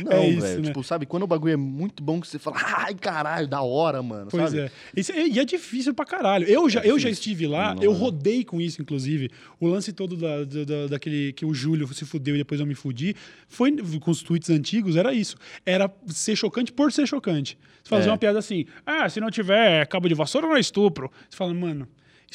Não, 0.04 0.10
É 0.10 0.28
isso, 0.28 0.40
velho. 0.40 0.60
né? 0.62 0.66
Tipo, 0.66 0.82
sabe, 0.82 1.06
quando 1.06 1.22
o 1.22 1.26
bagulho 1.28 1.52
é 1.52 1.56
muito 1.56 2.02
bom 2.02 2.20
que 2.20 2.26
você 2.26 2.40
fala, 2.40 2.56
ai, 2.60 2.92
caralho, 2.96 3.46
da 3.46 3.62
hora, 3.62 4.02
mano. 4.02 4.26
Pois 4.28 4.50
sabe? 4.50 4.58
é. 4.62 5.26
E 5.28 5.38
é 5.38 5.44
difícil 5.44 5.94
pra 5.94 6.04
caralho. 6.04 6.44
Eu 6.48 6.68
já, 6.68 6.80
eu 6.80 6.98
já 6.98 7.08
estive 7.08 7.46
lá, 7.46 7.72
Não 7.76 7.84
eu 7.84 7.92
é. 7.92 7.94
rodei 7.94 8.42
com 8.42 8.60
isso, 8.60 8.82
inclusive. 8.82 9.30
O 9.60 9.68
lance 9.68 9.92
todo 9.92 10.16
da, 10.16 10.42
da- 10.42 10.64
da- 10.64 10.86
daquele 10.88 11.32
que 11.32 11.46
o 11.46 11.54
Júlio 11.54 11.86
se 11.94 12.04
fudeu 12.04 12.34
e 12.34 12.38
depois 12.38 12.58
eu 12.60 12.66
me 12.66 12.74
fudi, 12.74 13.14
foi 13.46 13.70
com 14.00 14.10
os 14.10 14.22
tweets 14.22 14.50
antigos, 14.50 14.96
era 14.96 15.14
isso. 15.14 15.36
Era 15.64 15.88
ser 16.08 16.34
chocante 16.34 16.72
por 16.72 16.90
ser 16.92 17.06
chocante. 17.06 17.56
Você 17.84 17.88
fazia 17.90 18.08
É. 18.08 18.10
uma 18.10 18.18
piada 18.18 18.40
assim, 18.40 18.66
ah, 18.84 19.08
se 19.08 19.20
não 19.20 19.30
tiver 19.30 19.86
cabo 19.86 20.08
de 20.08 20.14
vassoura, 20.16 20.48
não 20.48 20.56
é 20.56 20.60
estupro. 20.60 21.08
Você 21.30 21.36
fala, 21.36 21.54
mano. 21.54 21.86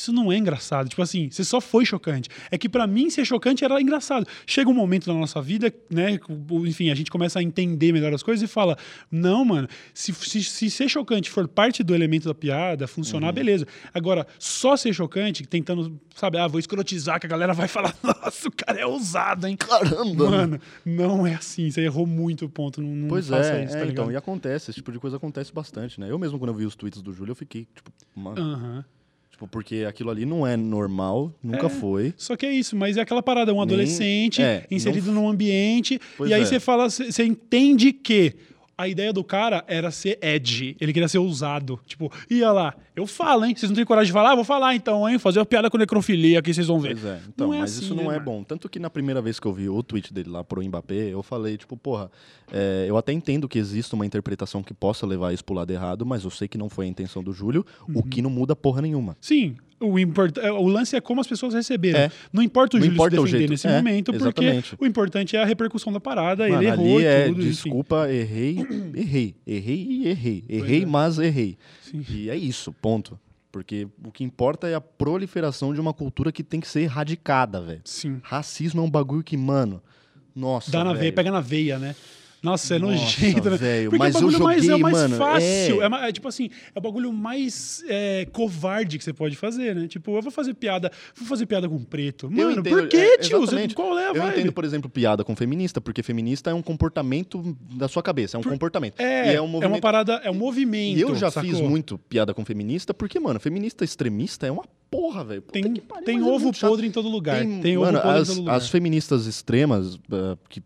Isso 0.02 0.12
não 0.12 0.32
é 0.32 0.38
engraçado. 0.38 0.90
Tipo 0.90 1.02
assim, 1.04 1.30
você 1.30 1.44
só 1.44 1.62
foi 1.62 1.86
chocante. 1.86 2.28
É 2.50 2.58
que 2.58 2.68
pra 2.68 2.88
mim 2.88 3.10
ser 3.12 3.24
chocante 3.24 3.64
era 3.64 3.80
engraçado. 3.80 4.26
Chega 4.48 4.68
um 4.70 4.74
momento 4.74 5.12
na 5.14 5.20
nossa 5.20 5.40
vida, 5.42 5.72
né? 5.92 6.20
Enfim, 6.66 6.90
a 6.90 6.96
gente 6.96 7.12
começa 7.12 7.38
a 7.38 7.44
entender 7.44 7.92
melhor 7.94 8.12
as 8.14 8.24
coisas 8.24 8.42
e 8.44 8.52
fala: 8.52 8.76
não, 9.12 9.46
mano, 9.46 9.68
se, 9.94 10.12
se, 10.14 10.44
se 10.44 10.70
ser 10.72 10.90
chocante 10.90 11.30
for 11.30 11.48
parte 11.48 11.84
do 11.84 11.94
elemento 11.94 12.28
da 12.28 12.34
piada, 12.34 12.88
funcionar, 12.88 13.28
Uhum. 13.28 13.34
beleza. 13.34 13.68
Agora, 13.94 14.26
só 14.40 14.76
ser 14.76 14.92
chocante, 14.94 15.46
tentando, 15.46 16.00
sabe, 16.16 16.40
ah, 16.40 16.48
vou 16.48 16.60
escrotizar, 16.60 17.20
que 17.20 17.28
a 17.28 17.30
galera 17.30 17.54
vai 17.54 17.68
falar: 17.68 17.96
nossa, 18.02 18.48
o 18.48 18.52
cara 18.52 18.80
é 18.80 18.86
ousado, 18.86 19.46
hein? 19.48 19.56
Caramba! 19.56 20.30
Mano, 20.32 20.60
não 20.84 21.28
é 21.28 21.36
assim. 21.36 21.70
Você 21.70 21.82
errou 21.82 22.08
muito 22.08 22.46
o 22.46 22.50
ponto. 22.50 22.82
Não, 22.82 22.90
não 22.90 23.08
Pois 23.08 23.30
é, 23.32 23.40
isso, 23.40 23.48
é, 23.52 23.66
tá 23.66 23.66
então, 23.78 23.86
ligado? 23.86 24.12
e 24.14 24.16
acontece, 24.16 24.72
esse 24.72 24.78
tipo 24.80 24.92
de 24.92 24.98
coisa 24.98 25.18
acontece 25.18 25.54
bastante, 25.54 26.00
né? 26.00 26.10
Eu 26.10 26.18
mesmo, 26.18 26.40
quando 26.40 26.50
eu 26.50 26.56
vi 26.56 26.66
os 26.66 26.76
tweets 26.76 27.04
do 27.04 27.14
Júlio, 27.14 27.34
eu 27.34 27.36
fiquei, 27.36 27.68
tipo, 27.76 27.92
mano, 28.16 28.42
Aham. 28.42 28.86
Tipo, 29.42 29.48
porque 29.48 29.86
aquilo 29.88 30.10
ali 30.10 30.26
não 30.26 30.46
é 30.46 30.56
normal, 30.56 31.34
nunca 31.44 31.66
É. 31.68 31.70
foi. 31.70 32.14
Só 32.18 32.36
que 32.36 32.46
é 32.46 32.52
isso, 32.54 32.76
mas 32.76 32.98
é 32.98 33.02
aquela 33.02 33.24
parada, 33.24 33.52
um 33.52 33.56
Nem- 33.56 33.64
adolescente 33.64 34.42
é, 34.42 34.66
inserido 34.70 35.12
num 35.12 35.28
ambiente, 35.28 36.00
Pois 36.18 36.30
e 36.30 36.34
aí 36.34 36.42
é. 36.42 36.46
você 36.46 36.60
fala, 36.60 36.90
você 36.90 37.24
entende 37.24 37.92
que 37.92 38.34
a 38.82 38.88
ideia 38.88 39.14
do 39.14 39.24
cara 39.24 39.64
era 39.68 39.92
ser 39.92 40.18
edgy, 40.22 40.76
ele 40.82 40.92
queria 40.92 41.08
ser 41.08 41.18
ousado. 41.20 41.80
Tipo, 41.86 42.12
ia 42.30 42.52
lá, 42.52 42.74
eu 42.96 43.06
falo, 43.06 43.46
hein? 43.46 43.54
Vocês 43.56 43.70
não 43.70 43.76
têm 43.76 43.86
coragem 43.86 44.08
de 44.08 44.14
falar? 44.14 44.32
Ah, 44.32 44.36
vou 44.36 44.44
falar 44.44 44.76
então, 44.76 45.08
hein? 45.08 45.20
Fazer 45.20 45.40
uma 45.40 45.46
piada 45.46 45.70
com 45.70 45.78
necrofilia 45.78 46.40
aqui, 46.40 46.54
vocês 46.54 46.68
vão 46.68 46.80
ver. 46.80 46.94
Pois 46.96 47.06
é, 47.06 47.20
então, 47.28 47.48
Não 47.48 47.54
é 47.54 47.60
mas 47.60 47.72
assim, 47.78 47.86
isso 47.86 47.96
não 47.96 48.10
né, 48.10 48.18
é 48.18 48.20
bom. 48.20 48.44
Tanto 48.44 48.68
que 48.68 48.80
na 48.80 48.90
primeira 48.90 49.22
vez 49.22 49.40
que 49.40 49.46
eu 49.48 49.54
vi 49.54 49.70
o 49.70 49.84
tweet 49.84 50.14
dele 50.14 50.30
lá 50.30 50.44
pro 50.44 50.64
Mbappé, 50.64 51.10
eu 51.14 51.22
falei, 51.22 51.58
tipo, 51.58 51.78
porra, 51.78 52.10
é, 52.52 52.86
eu 52.88 52.98
até 52.98 53.14
entendo 53.14 53.48
que 53.48 53.60
existe 53.60 53.94
uma 53.94 54.06
interpretação 54.06 54.64
que 54.64 54.74
possa 54.74 55.06
levar 55.06 55.34
isso 55.34 55.46
pro 55.46 55.54
lado 55.56 55.72
errado, 55.72 56.06
mas 56.06 56.24
eu 56.24 56.30
sei 56.32 56.48
que 56.48 56.58
não 56.58 56.70
foi 56.70 56.86
a 56.86 56.88
intenção 56.90 57.24
do 57.24 57.32
Júlio, 57.32 57.66
Uhum. 57.88 58.00
o 58.00 58.04
que 58.04 58.22
não 58.22 58.30
muda 58.30 58.56
porra 58.56 58.82
nenhuma. 58.82 59.16
Sim, 59.22 59.56
o, 59.82 60.00
import... 60.00 60.38
é, 60.38 60.52
o 60.52 60.68
lance 60.68 60.96
é 60.96 61.02
como 61.02 61.20
as 61.22 61.28
pessoas 61.28 61.54
receberam. 61.54 62.00
É. 62.00 62.12
Não 62.32 62.42
importa 62.44 62.78
o 62.78 62.80
Não 62.80 62.86
Júlio 62.86 62.96
importa 62.96 63.16
se 63.18 63.24
defender 63.24 63.50
nesse 63.50 63.68
É, 63.68 63.78
momento, 63.78 64.12
porque 64.14 64.24
exatamente. 64.24 64.76
o 64.80 64.86
importante 64.86 65.36
é 65.36 65.42
a 65.42 65.46
repercussão 65.46 65.92
da 65.92 66.00
parada, 66.00 66.48
Mano, 66.48 66.62
ele 66.62 66.68
errou 66.72 67.02
é, 67.02 67.28
tudo. 67.28 67.40
enfim. 67.42 67.50
desculpa, 67.50 68.10
errei, 68.12 68.58
errei, 68.96 69.36
errei 69.46 69.88
e 69.90 70.08
errei. 70.08 70.44
Errei, 70.48 70.84
é. 70.84 70.86
mas 70.86 71.18
errei. 71.20 71.58
Sim. 71.82 72.06
E 72.10 72.30
é 72.30 72.36
isso, 72.36 72.72
ponto. 72.72 73.20
Porque 73.52 73.86
o 74.06 74.12
que 74.12 74.24
importa 74.24 74.68
é 74.70 74.76
a 74.76 74.80
proliferação 74.82 75.74
de 75.74 75.82
uma 75.82 75.94
cultura 75.94 76.32
que 76.32 76.42
tem 76.42 76.60
que 76.62 76.68
ser 76.68 76.82
erradicada, 76.82 77.60
velho. 77.60 77.82
Sim. 77.84 78.20
Racismo 78.24 78.82
é 78.82 78.84
um 78.86 78.90
bagulho 78.90 79.24
que, 79.24 79.36
mano, 79.36 79.82
nossa, 80.34 80.72
Dá 80.72 80.84
na 80.86 80.92
veia, 80.94 81.02
velho. 81.04 81.14
pega 81.16 81.32
na 81.32 81.42
veia, 81.42 81.78
né? 81.78 81.94
Nossa, 82.42 82.76
é 82.76 82.80
Nossa, 82.80 82.96
nojento, 82.96 83.50
né? 83.52 83.84
Porque 83.84 83.98
mas 83.98 84.16
o 84.16 84.18
eu 84.18 84.22
bagulho 84.22 84.44
mais, 84.44 84.58
é 84.58 84.62
o 84.62 84.70
joguei, 84.70 84.82
mais 84.84 84.98
mano, 84.98 85.18
fácil. 85.18 85.84
é. 85.84 86.06
É. 86.06 86.10
é 86.10 86.12
tipo 86.12 86.28
assim, 86.28 86.50
é 86.74 86.80
o 86.80 86.82
bagulho 86.82 87.14
mais 87.14 87.84
é, 87.88 88.26
covarde 88.32 88.98
que 88.98 89.04
você 89.04 89.14
pode 89.14 89.36
fazer, 89.36 89.76
né? 89.76 89.88
Tipo, 89.88 90.18
eu 90.18 90.22
vou 90.24 90.32
fazer 90.32 90.56
piada, 90.56 90.92
vou 91.16 91.28
fazer 91.28 91.46
piada 91.46 91.70
com 91.70 91.78
preto. 91.84 92.26
Eu 92.26 92.32
Mano, 92.32 92.60
entendo, 92.62 92.70
por 92.70 92.88
quê, 92.88 92.98
é, 92.98 93.18
tio? 93.20 93.44
Exatamente. 93.44 93.76
Qual 93.76 93.98
é 93.98 94.06
a 94.06 94.10
Eu 94.10 94.16
vibe? 94.16 94.40
entendo, 94.40 94.52
por 94.54 94.66
exemplo, 94.66 94.90
piada 94.90 95.24
com 95.24 95.36
feminista, 95.36 95.80
porque 95.80 96.02
feminista 96.02 96.50
é 96.50 96.54
um 96.54 96.64
comportamento 96.64 97.56
da 97.76 97.88
sua 97.88 98.02
cabeça, 98.02 98.38
é 98.38 98.40
um 98.40 98.44
comportamento. 98.44 99.00
É, 99.00 99.36
é 99.36 99.42
um 99.42 99.46
é 99.46 99.48
movimento. 99.48 99.74
uma 99.74 99.80
parada, 99.82 100.14
é 100.24 100.32
um 100.32 100.36
movimento. 100.36 100.98
E 100.98 101.02
eu 101.02 101.16
já 101.16 101.30
sacou? 101.30 101.50
fiz 101.50 101.62
muito 101.62 101.98
piada 101.98 102.34
com 102.34 102.44
feminista, 102.44 102.92
porque, 102.94 103.20
mano, 103.20 103.40
feminista 103.40 103.84
extremista 103.84 104.48
é 104.48 104.52
uma 104.52 104.64
porra, 104.90 105.24
velho. 105.24 105.42
Tem, 105.44 105.74
que 105.74 105.82
pariu, 105.82 106.06
tem 106.06 106.18
é 106.18 106.24
ovo 106.24 106.46
muito 106.46 106.58
chato. 106.58 106.70
podre 106.72 106.88
em 106.88 106.92
todo 106.92 107.08
lugar. 107.08 107.40
Tem, 107.40 107.62
Tem, 107.62 107.78
ovo 107.78 107.86
mano, 107.86 108.02
podre 108.02 108.20
as, 108.20 108.28
em 108.28 108.32
todo 108.32 108.40
lugar. 108.42 108.56
as 108.56 108.70
feministas 108.70 109.26
extremas, 109.26 109.98
ah, 110.12 110.38
que, 110.50 110.62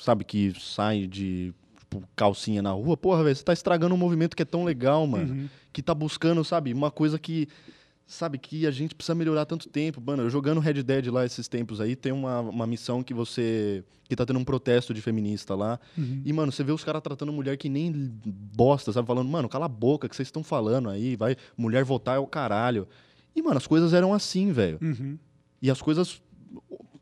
sabe, 0.00 0.24
que 0.24 0.52
saem 0.58 1.08
de 1.08 1.54
tipo, 1.90 2.02
calcinha 2.14 2.62
na 2.62 2.70
rua, 2.70 2.96
porra, 2.96 3.24
velho, 3.24 3.34
você 3.34 3.42
tá 3.42 3.52
estragando 3.52 3.94
um 3.94 3.98
movimento 3.98 4.36
que 4.36 4.42
é 4.42 4.46
tão 4.46 4.64
legal, 4.64 5.06
mano. 5.06 5.34
Uhum. 5.34 5.48
Que 5.72 5.82
tá 5.82 5.94
buscando, 5.94 6.44
sabe, 6.44 6.72
uma 6.72 6.90
coisa 6.90 7.18
que. 7.18 7.48
Sabe, 8.06 8.38
que 8.38 8.66
a 8.66 8.72
gente 8.72 8.92
precisa 8.92 9.14
melhorar 9.14 9.44
tanto 9.44 9.68
tempo. 9.68 10.02
Mano, 10.04 10.24
eu 10.24 10.30
jogando 10.30 10.58
Red 10.58 10.82
Dead 10.82 11.06
lá 11.06 11.24
esses 11.24 11.46
tempos 11.46 11.80
aí, 11.80 11.94
tem 11.94 12.10
uma, 12.10 12.40
uma 12.40 12.66
missão 12.66 13.04
que 13.04 13.14
você. 13.14 13.84
que 14.08 14.16
tá 14.16 14.26
tendo 14.26 14.38
um 14.40 14.44
protesto 14.44 14.92
de 14.92 15.00
feminista 15.00 15.54
lá. 15.54 15.78
Uhum. 15.96 16.20
E, 16.24 16.32
mano, 16.32 16.50
você 16.50 16.64
vê 16.64 16.72
os 16.72 16.82
caras 16.82 17.02
tratando 17.02 17.32
mulher 17.32 17.56
que 17.56 17.68
nem 17.68 17.92
bosta, 18.24 18.92
sabe? 18.92 19.06
Falando, 19.06 19.28
mano, 19.28 19.48
cala 19.48 19.66
a 19.66 19.68
boca, 19.68 20.08
que 20.08 20.16
vocês 20.16 20.26
estão 20.26 20.42
falando 20.42 20.90
aí, 20.90 21.14
vai. 21.14 21.36
Mulher 21.56 21.84
votar 21.84 22.16
é 22.16 22.18
o 22.18 22.26
caralho. 22.26 22.88
E, 23.34 23.40
mano, 23.42 23.58
as 23.58 23.66
coisas 23.68 23.92
eram 23.92 24.12
assim, 24.12 24.50
velho. 24.50 24.78
Uhum. 24.82 25.16
E 25.62 25.70
as 25.70 25.80
coisas. 25.80 26.20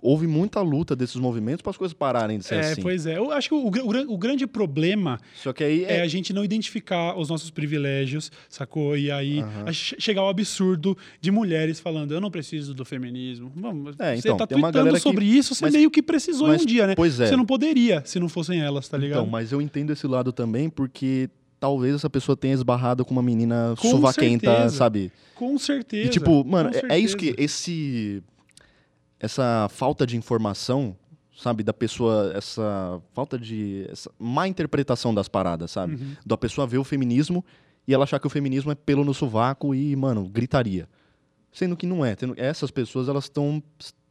Houve 0.01 0.29
muita 0.29 0.61
luta 0.61 0.95
desses 0.95 1.17
movimentos 1.17 1.61
para 1.61 1.71
as 1.71 1.77
coisas 1.77 1.93
pararem 1.93 2.39
de 2.39 2.45
ser 2.45 2.55
É, 2.55 2.61
assim. 2.73 2.83
pois 2.83 3.05
é. 3.05 3.19
Eu 3.19 3.33
acho 3.33 3.49
que 3.49 3.55
o, 3.55 3.67
o 3.67 4.15
o 4.15 4.17
grande 4.19 4.47
problema 4.47 5.19
Só 5.35 5.53
que 5.53 5.65
aí 5.65 5.85
é 5.85 5.97
é. 5.97 6.01
a 6.03 6.07
gente 6.07 6.33
não 6.33 6.45
identificar 6.45 7.19
os 7.19 7.29
nossos 7.29 7.51
privilégios, 7.51 8.31
sacou? 8.49 8.97
E 8.97 9.11
aí 9.11 9.43
che- 9.73 9.97
chegar 9.99 10.21
ao 10.23 10.29
absurdo 10.29 10.97
de 11.21 11.31
mulheres 11.33 11.81
falando, 11.81 12.13
eu 12.13 12.21
não 12.21 12.31
preciso 12.31 12.73
do 12.75 12.85
feminismo. 12.85 13.51
Vamos, 13.57 13.97
É, 13.99 14.15
você 14.15 14.21
então, 14.29 14.37
tá 14.37 14.47
tem 14.47 14.57
uma 14.57 14.69
tweetando 14.69 14.85
galera 14.85 14.97
que- 14.97 15.03
sobre 15.03 15.25
isso, 15.25 15.55
você 15.55 15.65
mas- 15.65 15.75
meio 15.75 15.91
que 15.91 16.01
precisou 16.03 16.49
mas- 16.49 16.63
um 16.63 16.67
dia, 16.67 16.87
né? 16.87 16.95
pois 16.95 17.19
é. 17.19 17.27
Você 17.27 17.37
não 17.37 17.45
poderia 17.45 18.03
se 18.05 18.21
não 18.21 18.29
fossem 18.29 18.61
elas, 18.61 18.89
tá 18.89 18.97
ligado? 18.97 19.19
Então, 19.19 19.31
mas 19.31 19.51
eu 19.51 19.61
entendo 19.61 19.93
esse 19.93 20.07
lado 20.07 20.33
também, 20.33 20.71
porque 20.71 21.29
talvez 21.59 21.97
essa 21.97 22.09
pessoa 22.09 22.37
tenha 22.37 22.55
esbarrado 22.55 23.05
com 23.05 23.11
uma 23.11 23.23
menina 23.23 23.75
Com 23.77 23.91
suvaquenta, 23.91 24.47
certeza. 24.49 24.77
sabe? 24.77 25.11
Com 25.35 25.59
certeza. 25.59 26.07
E 26.07 26.09
tipo, 26.09 26.45
mano, 26.45 26.71
é, 26.89 26.95
é 26.95 26.99
isso 27.01 27.17
que 27.17 27.35
esse 27.37 28.23
essa 29.21 29.69
falta 29.71 30.07
de 30.07 30.17
informação, 30.17 30.97
sabe, 31.37 31.63
da 31.63 31.73
pessoa, 31.73 32.33
essa 32.35 33.01
falta 33.13 33.39
de 33.39 33.87
essa 33.91 34.11
má 34.19 34.47
interpretação 34.47 35.15
das 35.15 35.29
paradas, 35.29 35.71
sabe? 35.71 35.95
Uhum. 35.95 36.17
Da 36.25 36.37
pessoa 36.37 36.67
ver 36.67 36.79
o 36.79 36.85
feminismo 36.85 37.45
e 37.87 37.95
ela 37.95 38.05
achar 38.05 38.21
que 38.21 38.27
o 38.27 38.31
feminismo 38.31 38.71
é 38.71 38.75
pelo 38.75 39.05
no 39.05 39.15
sovaco 39.15 39.75
e, 39.75 39.97
mano, 39.97 40.29
gritaria. 40.29 40.89
Sendo 41.51 41.77
que 41.77 41.87
não 41.87 42.05
é. 42.05 42.15
Essas 42.37 42.71
pessoas, 42.71 43.09
elas 43.09 43.25
estão 43.25 43.63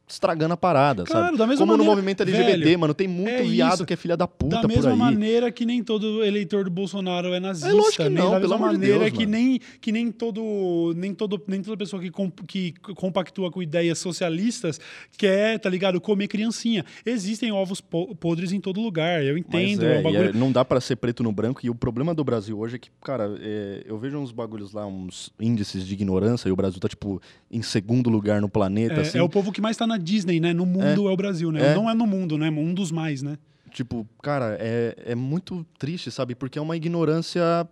estragando 0.08 0.54
a 0.54 0.56
parada, 0.56 1.04
Claro, 1.04 1.26
sabe? 1.26 1.38
da 1.38 1.46
mesma 1.46 1.60
Como 1.66 1.72
no 1.72 1.78
maneira- 1.78 1.94
movimento 1.96 2.22
LGBT, 2.22 2.56
velho, 2.64 2.78
mano, 2.78 2.94
tem 2.94 3.06
muito 3.08 3.28
é 3.30 3.42
viado 3.42 3.74
isso. 3.74 3.86
que 3.86 3.92
é 3.92 3.96
filha 3.96 4.16
da 4.16 4.26
puta 4.26 4.56
da 4.56 4.62
por 4.62 4.68
mesma 4.68 4.90
aí. 4.92 4.96
maneira 4.96 5.52
que 5.52 5.64
nem 5.66 5.82
todo 5.82 6.24
eleitor 6.24 6.64
do 6.64 6.70
Bolsonaro 6.70 7.34
é 7.34 7.40
nazista, 7.40 7.68
É 7.68 7.72
lógico 7.72 8.02
que 8.04 8.08
não, 8.08 8.30
da 8.30 8.40
mesma 8.40 8.56
amor 8.56 8.68
de 8.70 8.74
maneira 8.78 8.98
Deus, 9.00 9.10
que 9.12 9.26
mano. 9.26 9.30
nem 9.30 9.60
que 9.80 9.92
nem 9.92 10.10
todo 10.10 10.94
nem 10.96 11.14
todo 11.14 11.42
nem 11.46 11.62
toda 11.62 11.76
pessoa 11.76 12.00
que, 12.00 12.10
com- 12.10 12.30
que 12.30 12.72
compactua 12.96 13.50
com 13.50 13.62
ideias 13.62 13.98
socialistas 13.98 14.80
quer, 15.16 15.58
tá 15.58 15.68
ligado, 15.68 16.00
comer 16.00 16.28
criancinha. 16.28 16.84
Existem 17.04 17.52
ovos 17.52 17.80
po- 17.80 18.14
podres 18.16 18.52
em 18.52 18.60
todo 18.60 18.80
lugar. 18.80 19.22
Eu 19.22 19.36
entendo, 19.36 19.84
é, 19.84 19.96
é 19.96 19.98
um 19.98 20.02
bagulho 20.02 20.28
é- 20.30 20.32
não 20.32 20.50
dá 20.50 20.64
pra 20.64 20.80
ser 20.80 20.96
preto 20.96 21.22
no 21.22 21.32
branco. 21.32 21.60
E 21.64 21.68
o 21.70 21.74
problema 21.74 22.14
do 22.14 22.24
Brasil 22.24 22.58
hoje 22.58 22.76
é 22.76 22.78
que, 22.78 22.88
cara, 23.02 23.36
é, 23.40 23.82
eu 23.86 23.98
vejo 23.98 24.16
uns 24.18 24.32
bagulhos 24.32 24.72
lá, 24.72 24.86
uns 24.86 25.30
índices 25.40 25.86
de 25.86 25.92
ignorância, 25.94 26.48
e 26.48 26.52
o 26.52 26.56
Brasil 26.56 26.80
tá, 26.80 26.88
tipo, 26.88 27.20
em 27.50 27.60
segundo 27.62 28.08
lugar 28.08 28.40
no 28.40 28.48
planeta, 28.48 28.94
é, 28.94 29.00
assim. 29.00 29.18
é 29.18 29.22
o 29.22 29.28
povo 29.28 29.52
que 29.52 29.60
mais 29.60 29.76
tá 29.76 29.86
na 29.86 29.97
Disney, 29.98 30.40
né? 30.40 30.52
No 30.52 30.64
mundo 30.66 31.08
é, 31.08 31.12
o 31.12 31.16
Brasil, 31.16 31.50
né? 31.52 31.72
É. 31.72 31.74
Não 31.74 31.88
é 31.88 31.94
no 31.94 32.06
mundo, 32.06 32.36
né? 32.38 32.48
Um 32.50 32.72
dos 32.74 32.90
mais, 32.90 33.22
né? 33.22 33.36
Tipo, 33.72 34.06
cara, 34.22 34.56
é, 34.60 34.96
é 35.06 35.14
muito 35.14 35.64
triste, 35.78 36.10
sabe? 36.10 36.34
Porque 36.34 36.58
é 36.58 36.62
uma 36.62 36.76
ignorância 36.76 37.68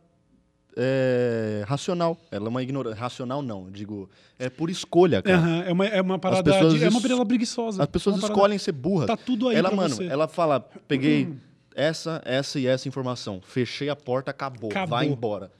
é, 0.76 1.64
racional. 1.66 2.18
Ela 2.30 2.46
é 2.46 2.48
uma 2.48 2.62
ignorância. 2.62 3.00
Racional 3.00 3.40
não, 3.42 3.70
digo. 3.70 4.08
É 4.38 4.50
por 4.50 4.68
escolha, 4.68 5.22
cara. 5.22 5.38
Aham, 5.38 5.62
é, 5.64 5.72
uma, 5.72 5.86
é 5.86 6.00
uma 6.02 6.18
parada. 6.18 6.42
de- 6.68 6.84
é 6.84 6.88
uma 6.88 7.00
parada 7.00 7.24
preguiçosa. 7.24 7.82
As 7.82 7.88
pessoas 7.88 8.16
É 8.22 8.26
escolhem 8.26 8.58
ser 8.58 8.72
burras. 8.72 9.06
Tá 9.06 9.16
tudo 9.16 9.48
aí 9.48 9.56
ela, 9.56 9.70
mano, 9.70 9.94
você. 9.94 10.04
ela 10.04 10.28
fala, 10.28 10.60
peguei 10.86 11.28
essa, 11.74 12.20
essa 12.24 12.60
e 12.60 12.66
essa 12.66 12.86
informação. 12.88 13.40
Fechei 13.42 13.88
a 13.88 13.96
porta, 13.96 14.30
acabou. 14.30 14.70
Acabou. 14.70 14.88
Vai 14.98 15.06
embora. 15.06 15.50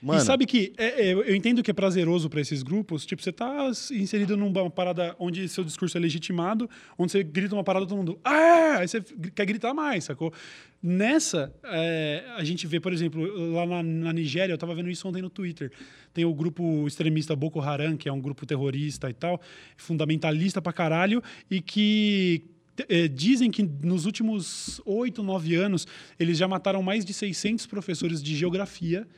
Mano, 0.00 0.20
E 0.20 0.24
sabe 0.24 0.46
que 0.46 0.72
é, 0.76 1.08
é, 1.08 1.12
eu 1.12 1.34
entendo 1.34 1.62
que 1.62 1.70
é 1.70 1.74
prazeroso 1.74 2.30
para 2.30 2.40
esses 2.40 2.62
grupos, 2.62 3.04
tipo, 3.04 3.20
você 3.20 3.32
tá 3.32 3.68
inserido 3.90 4.36
numa 4.36 4.70
parada 4.70 5.16
onde 5.18 5.48
seu 5.48 5.64
discurso 5.64 5.96
é 5.98 6.00
legitimado, 6.00 6.70
onde 6.96 7.10
você 7.10 7.24
grita 7.24 7.54
uma 7.54 7.64
parada 7.64 7.84
todo 7.84 7.96
mundo, 7.96 8.18
ah! 8.24 8.76
Aí 8.78 8.86
você 8.86 9.00
quer 9.34 9.44
gritar 9.44 9.74
mais, 9.74 10.04
sacou? 10.04 10.32
Nessa, 10.80 11.52
é, 11.64 12.24
a 12.36 12.44
gente 12.44 12.64
vê, 12.66 12.78
por 12.78 12.92
exemplo, 12.92 13.52
lá 13.52 13.66
na, 13.66 13.82
na 13.82 14.12
Nigéria, 14.12 14.52
eu 14.52 14.58
tava 14.58 14.72
vendo 14.74 14.88
isso 14.88 15.08
ontem 15.08 15.20
no 15.20 15.28
Twitter, 15.28 15.72
tem 16.14 16.24
o 16.24 16.32
grupo 16.32 16.86
extremista 16.86 17.34
Boko 17.34 17.60
Haram, 17.60 17.96
que 17.96 18.08
é 18.08 18.12
um 18.12 18.20
grupo 18.20 18.46
terrorista 18.46 19.10
e 19.10 19.14
tal, 19.14 19.40
fundamentalista 19.76 20.62
pra 20.62 20.72
caralho, 20.72 21.20
e 21.50 21.60
que 21.60 22.44
eh, 22.88 23.08
dizem 23.08 23.50
que 23.50 23.64
nos 23.82 24.06
últimos 24.06 24.80
oito, 24.84 25.24
nove 25.24 25.56
anos, 25.56 25.88
eles 26.20 26.38
já 26.38 26.46
mataram 26.46 26.82
mais 26.82 27.04
de 27.04 27.12
600 27.12 27.66
professores 27.66 28.22
de 28.22 28.36
geografia, 28.36 29.08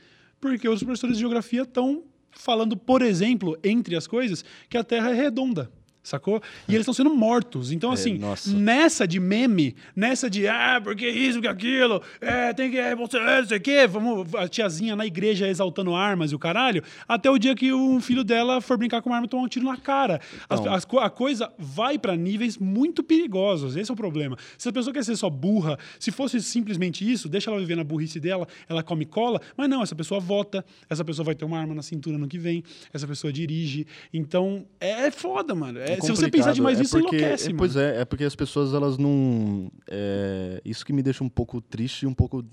porque 0.41 0.67
os 0.67 0.83
professores 0.83 1.15
de 1.15 1.21
geografia 1.21 1.61
estão 1.61 2.03
falando, 2.31 2.75
por 2.75 3.01
exemplo, 3.01 3.57
entre 3.63 3.95
as 3.95 4.07
coisas, 4.07 4.43
que 4.67 4.77
a 4.77 4.83
Terra 4.83 5.11
é 5.11 5.13
redonda. 5.13 5.71
Sacou? 6.03 6.41
E 6.67 6.71
eles 6.73 6.81
estão 6.81 6.93
sendo 6.93 7.13
mortos. 7.13 7.71
Então, 7.71 7.91
assim, 7.91 8.17
nossa. 8.17 8.51
nessa 8.51 9.07
de 9.07 9.19
meme, 9.19 9.75
nessa 9.95 10.29
de, 10.29 10.47
ah, 10.47 10.81
porque 10.83 11.07
isso, 11.07 11.33
porque 11.33 11.47
aquilo, 11.47 12.01
é, 12.19 12.51
tem 12.53 12.71
que, 12.71 12.77
é, 12.77 12.95
você, 12.95 13.17
é, 13.17 13.41
não 13.41 13.47
sei 13.47 13.57
o 13.57 13.61
quê, 13.61 13.85
vamos, 13.87 14.33
a 14.33 14.47
tiazinha 14.47 14.95
na 14.95 15.05
igreja 15.05 15.47
exaltando 15.47 15.93
armas 15.93 16.31
e 16.31 16.35
o 16.35 16.39
caralho, 16.39 16.83
até 17.07 17.29
o 17.29 17.37
dia 17.37 17.53
que 17.55 17.71
um 17.71 18.01
filho 18.01 18.23
dela 18.23 18.59
for 18.61 18.77
brincar 18.77 19.01
com 19.01 19.09
uma 19.09 19.15
arma 19.17 19.27
e 19.27 19.29
tomar 19.29 19.43
um 19.43 19.47
tiro 19.47 19.65
na 19.65 19.77
cara. 19.77 20.19
As- 20.49 20.65
as 20.65 20.87
a 20.99 21.09
coisa 21.09 21.51
vai 21.59 21.99
pra 21.99 22.15
níveis 22.15 22.57
muito 22.57 23.03
perigosos. 23.03 23.75
Esse 23.75 23.91
é 23.91 23.93
o 23.93 23.97
problema. 23.97 24.37
Se 24.57 24.67
a 24.69 24.73
pessoa 24.73 24.93
quer 24.93 25.03
ser 25.05 25.15
só 25.15 25.29
burra, 25.29 25.77
se 25.99 26.11
fosse 26.11 26.41
simplesmente 26.41 27.09
isso, 27.09 27.29
deixa 27.29 27.49
ela 27.51 27.59
viver 27.59 27.75
na 27.75 27.83
burrice 27.83 28.19
dela, 28.19 28.47
ela 28.67 28.81
come 28.81 29.05
cola, 29.05 29.39
mas 29.55 29.69
não, 29.69 29.83
essa 29.83 29.95
pessoa 29.95 30.19
vota, 30.19 30.65
essa 30.89 31.05
pessoa 31.05 31.25
vai 31.25 31.35
ter 31.35 31.45
uma 31.45 31.59
arma 31.59 31.75
na 31.75 31.81
cintura 31.83 32.17
no 32.17 32.27
que 32.27 32.37
vem, 32.39 32.63
essa 32.91 33.07
pessoa 33.07 33.31
dirige. 33.31 33.85
Então, 34.11 34.65
é 34.79 35.11
foda, 35.11 35.53
mano. 35.53 35.77
É- 35.79 35.90
se 35.99 36.09
você 36.11 36.29
pensar 36.29 36.53
demais 36.53 36.77
é 36.77 36.81
nisso, 36.81 36.97
porque, 36.99 37.17
enlouquece, 37.17 37.45
é, 37.45 37.47
mano. 37.49 37.57
Pois 37.57 37.75
é, 37.75 38.01
é 38.01 38.05
porque 38.05 38.23
as 38.23 38.35
pessoas, 38.35 38.73
elas 38.73 38.97
não... 38.97 39.71
é, 39.89 40.61
isso 40.63 40.85
que 40.85 40.93
me 40.93 41.01
deixa 41.01 41.23
um 41.23 41.29
pouco 41.29 41.59
triste 41.59 42.03
e 42.03 42.07
um 42.07 42.13
pouco 42.13 42.45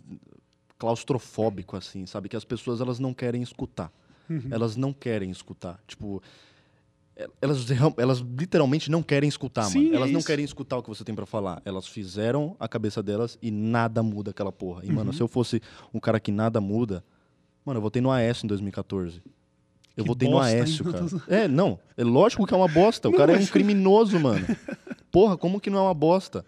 claustrofóbico, 0.78 1.76
assim, 1.76 2.06
sabe? 2.06 2.28
Que 2.28 2.36
as 2.36 2.44
pessoas, 2.44 2.80
elas 2.80 2.98
não 2.98 3.12
querem 3.12 3.42
escutar. 3.42 3.92
Uhum. 4.28 4.42
Elas 4.50 4.76
não 4.76 4.92
querem 4.92 5.30
escutar. 5.30 5.80
Tipo, 5.86 6.22
é- 7.16 7.28
elas, 7.42 7.66
elas 7.96 8.18
literalmente 8.18 8.90
não 8.90 9.02
querem 9.02 9.28
escutar, 9.28 9.64
Sim, 9.64 9.78
mano. 9.84 9.92
é 9.92 9.96
Elas 9.96 10.10
não 10.10 10.18
isso. 10.20 10.26
querem 10.26 10.44
escutar 10.44 10.76
o 10.78 10.82
que 10.82 10.88
você 10.88 11.02
tem 11.04 11.14
pra 11.14 11.26
falar. 11.26 11.60
Elas 11.64 11.86
fizeram 11.86 12.54
a 12.60 12.68
cabeça 12.68 13.02
delas 13.02 13.38
e 13.42 13.50
nada 13.50 14.02
muda 14.02 14.30
aquela 14.30 14.52
porra. 14.52 14.84
E, 14.84 14.88
Uhum. 14.88 14.94
mano, 14.96 15.12
se 15.12 15.20
eu 15.20 15.26
fosse 15.28 15.60
um 15.92 15.98
cara 15.98 16.20
que 16.20 16.30
nada 16.30 16.60
muda, 16.60 17.02
mano, 17.64 17.78
eu 17.78 17.82
votei 17.82 18.00
no 18.00 18.10
Aécio 18.10 18.44
em 18.44 18.48
2014. 18.48 19.20
Eu 19.98 20.04
Que 20.04 20.08
votei 20.08 20.28
no? 20.30 20.38
Aécio, 20.38 20.84
cara. 20.84 21.06
É, 21.26 21.48
não. 21.48 21.78
É 21.96 22.04
lógico 22.04 22.46
que 22.46 22.54
é 22.54 22.56
uma 22.56 22.68
bosta. 22.68 23.08
O 23.08 23.12
cara 23.12 23.32
é 23.32 23.36
um 23.36 23.40
mas- 23.40 23.50
criminoso, 23.50 24.18
mano. 24.20 24.46
Porra, 25.10 25.36
como 25.36 25.60
que 25.60 25.68
não 25.68 25.78
é 25.78 25.82
uma 25.82 25.94
bosta? 25.94 26.44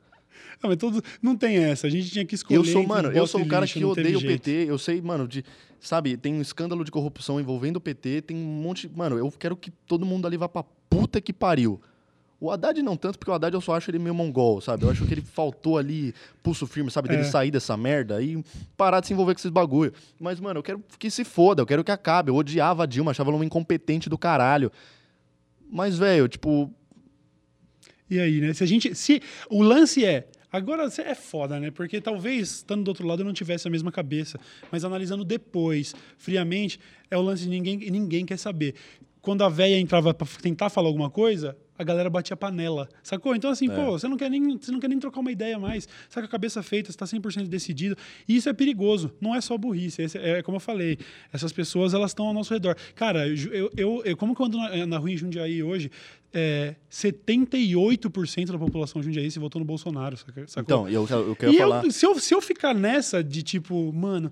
Não, 0.63 0.69
mas 0.71 0.77
todo- 0.77 1.03
não 1.21 1.35
tem 1.37 1.57
essa. 1.57 1.87
A 1.87 1.91
gente 1.91 2.11
tinha 2.11 2.25
que 2.25 2.35
escolher. 2.35 2.59
Eu 2.59 2.65
sou, 2.65 2.87
mano, 2.87 3.11
eu 3.11 3.27
sou 3.27 3.41
o 3.41 3.47
cara 3.49 3.63
lixo, 3.63 3.75
que 3.75 3.81
não 3.81 3.91
odeia 3.91 4.17
o. 4.17 4.21
PT. 4.21 4.67
Eu 4.69 4.79
sei, 4.79 5.01
mano, 5.01 5.27
de. 5.27 5.45
Sabe, 5.81 6.17
tem 6.17 6.35
um 6.35 6.43
escândalo 6.43 6.85
de 6.85 6.91
corrupção 6.91 7.41
envolvendo 7.41 7.77
o 7.77 7.81
PT, 7.81 8.21
tem 8.23 8.37
um 8.37 8.41
monte. 8.41 8.89
Mano, 8.95 9.17
eu 9.19 9.33
quero 9.33 9.57
que 9.57 9.71
todo 9.71 10.05
mundo 10.07 10.27
ali 10.27 10.37
vá 10.37 10.49
pra 10.49 10.63
puta 10.89 11.21
que 11.21 11.33
pariu. 11.33 11.81
O 12.41 12.51
Haddad 12.51 12.81
não 12.83 12.97
tanto, 12.97 13.19
porque 13.19 13.31
o 13.31 13.35
Haddad 13.35 13.53
eu 13.53 13.61
só 13.61 13.75
acho 13.77 13.91
ele 13.91 13.99
meio 13.99 14.15
mongol, 14.15 14.63
sabe? 14.63 14.85
Eu 14.85 14.91
acho 14.91 15.05
que 15.05 15.13
ele 15.13 15.21
faltou 15.21 15.77
ali 15.77 16.15
pulso 16.43 16.67
firme, 16.67 16.91
sabe? 16.91 17.09
Dele 17.11 17.21
É. 17.21 17.25
sair 17.25 17.51
dessa 17.51 17.77
merda 17.77 18.23
e 18.23 18.43
parar 18.79 19.01
de 19.01 19.09
se 19.09 19.13
envolver 19.13 19.35
com 19.35 19.39
esses 19.41 19.51
bagulho. 19.51 19.93
Mas, 20.19 20.41
mano, 20.41 20.59
eu 20.61 20.63
quero 20.63 20.83
que 20.99 21.11
se 21.11 21.23
foda, 21.23 21.61
eu 21.61 21.67
quero 21.67 21.85
que 21.85 21.91
acabe. 21.91 22.31
Eu 22.31 22.37
odiava 22.37 22.85
a 22.85 22.87
Dilma, 22.87 23.11
achava 23.11 23.29
ela 23.29 23.37
uma 23.37 23.45
incompetente 23.45 24.09
do 24.09 24.17
caralho. 24.17 24.73
Mas, 25.71 25.99
velho, 25.99 26.27
tipo, 26.29 26.73
E 28.09 28.19
aí, 28.19 28.41
né? 28.41 28.55
Se 28.55 28.65
a 28.65 28.67
gente. 28.67 28.95
Se, 28.95 29.21
o 29.51 29.63
lance 29.63 30.05
é. 30.05 30.27
Agora 30.53 30.89
é 30.99 31.15
foda, 31.15 31.61
né? 31.61 31.71
Porque 31.71 32.01
talvez, 32.01 32.51
estando 32.57 32.83
do 32.83 32.89
outro 32.89 33.07
lado, 33.07 33.21
eu 33.23 33.25
não 33.27 33.33
tivesse 33.33 33.69
a 33.69 33.71
mesma 33.71 33.93
cabeça. 33.93 34.41
Mas 34.73 34.83
analisando 34.85 35.25
depois, 35.25 35.95
friamente, 36.19 36.81
é 37.09 37.17
o 37.17 37.23
lance 37.23 37.45
de 37.45 37.51
ninguém, 37.51 37.77
ninguém 37.89 38.27
quer 38.27 38.37
saber. 38.37 38.75
Quando 39.23 39.43
a 39.45 39.49
véia 39.49 39.79
entrava 39.79 40.15
pra 40.15 40.27
tentar 40.41 40.71
falar 40.71 40.89
alguma 40.89 41.11
coisa, 41.11 41.57
a 41.79 41.85
galera 41.85 42.09
batia 42.11 42.37
panela. 42.37 42.89
Sacou? 43.03 43.35
Então, 43.35 43.51
assim, 43.51 43.69
pô, 43.69 43.93
você 43.93 44.09
não, 44.09 44.17
quer 44.17 44.31
nem, 44.31 44.57
você 44.59 44.71
não 44.73 44.81
quer 44.81 44.89
nem 44.89 44.99
trocar 44.99 45.21
uma 45.21 45.31
ideia 45.33 45.59
mais. 45.59 45.87
Você 46.09 46.21
tá 46.21 46.27
a 46.27 46.29
cabeça 46.29 46.63
feita, 46.63 46.91
você 46.91 46.97
tá 46.97 47.05
100% 47.07 47.47
decidido. 47.47 47.97
E 48.29 48.37
isso 48.37 48.49
é 48.49 48.53
perigoso. 48.53 49.13
Não 49.21 49.35
é 49.35 49.41
só 49.41 49.57
burrice. 49.59 50.03
Esse 50.03 50.17
é, 50.19 50.43
como 50.43 50.57
eu 50.57 50.61
falei. 50.61 50.99
Essas 51.33 51.53
pessoas, 51.53 51.93
elas 51.95 52.11
estão 52.13 52.27
ao 52.27 52.35
nosso 52.35 52.53
redor. 52.53 52.77
Cara, 52.95 53.27
eu, 53.29 53.71
eu, 53.77 54.03
eu- 54.05 54.17
como 54.17 54.35
que 54.35 54.41
eu 54.43 54.47
ando 54.47 54.57
na, 54.59 54.87
na 54.87 54.99
rua 54.99 55.11
em 55.11 55.17
Jundiaí 55.17 55.63
hoje, 55.63 55.91
é, 56.33 56.75
78% 56.91 58.53
da 58.53 58.59
população 58.59 59.03
jundiaí 59.03 59.31
se 59.31 59.39
votou 59.39 59.59
no 59.59 59.65
Bolsonaro, 59.65 60.17
saca- 60.17 60.47
sacou? 60.47 60.87
então, 60.87 60.89
eu, 60.89 61.07
eu 61.09 61.37
quero 61.37 61.53
e 61.53 61.59
falar. 61.59 61.85
eu, 61.85 61.91
se, 61.91 62.07
eu, 62.07 62.19
se 62.19 62.35
eu 62.35 62.41
ficar 62.41 62.75
nessa 62.75 63.23
de 63.23 63.43
tipo, 63.43 63.93
mano, 63.93 64.31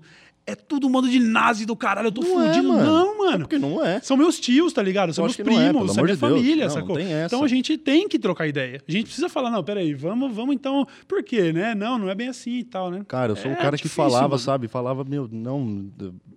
é 0.51 0.55
tudo 0.55 0.87
um 0.87 0.89
modo 0.89 1.09
de 1.09 1.19
nazi 1.19 1.65
do 1.65 1.75
caralho, 1.75 2.07
eu 2.07 2.11
tô 2.11 2.21
Não 2.21 2.41
é, 2.41 2.47
fudido. 2.47 2.67
mano. 2.69 2.85
não, 2.85 3.17
mano. 3.17 3.39
Porque 3.39 3.57
não 3.57 3.85
é. 3.85 3.99
São 4.01 4.15
meus 4.17 4.39
tios, 4.39 4.73
tá 4.73 4.81
ligado? 4.81 5.13
São 5.13 5.23
Eu 5.23 5.27
meus 5.27 5.35
que 5.35 5.43
não 5.43 5.53
é, 5.59 5.69
primos, 5.69 5.91
amor 5.91 6.03
minha 6.03 6.15
de 6.15 6.19
família, 6.19 6.67
Não, 6.67 6.73
não 6.75 6.81
sacou? 6.81 6.99
essa. 6.99 7.25
Então 7.25 7.43
a 7.43 7.47
gente 7.47 7.77
tem 7.77 8.07
que 8.07 8.17
trocar 8.19 8.47
ideia. 8.47 8.81
A 8.87 8.91
gente 8.91 9.05
precisa 9.05 9.29
falar, 9.29 9.49
não, 9.51 9.63
peraí, 9.63 9.93
vamos, 9.93 10.33
vamos 10.35 10.55
então. 10.55 10.85
Por 11.07 11.23
quê, 11.23 11.51
né? 11.53 11.73
Não, 11.75 11.97
não 11.97 12.09
é 12.09 12.15
bem 12.15 12.27
assim 12.29 12.59
e 12.59 12.63
tal, 12.63 12.89
né? 12.91 13.03
Cara, 13.07 13.31
eu 13.31 13.35
sou 13.35 13.51
É 13.51 13.53
o 13.53 13.57
cara 13.57 13.77
que 13.77 13.83
difícil, 13.83 13.95
falava, 14.03 14.27
mano. 14.29 14.39
sabe? 14.39 14.67
Falava, 14.67 15.03
meu, 15.03 15.27
não. 15.31 15.89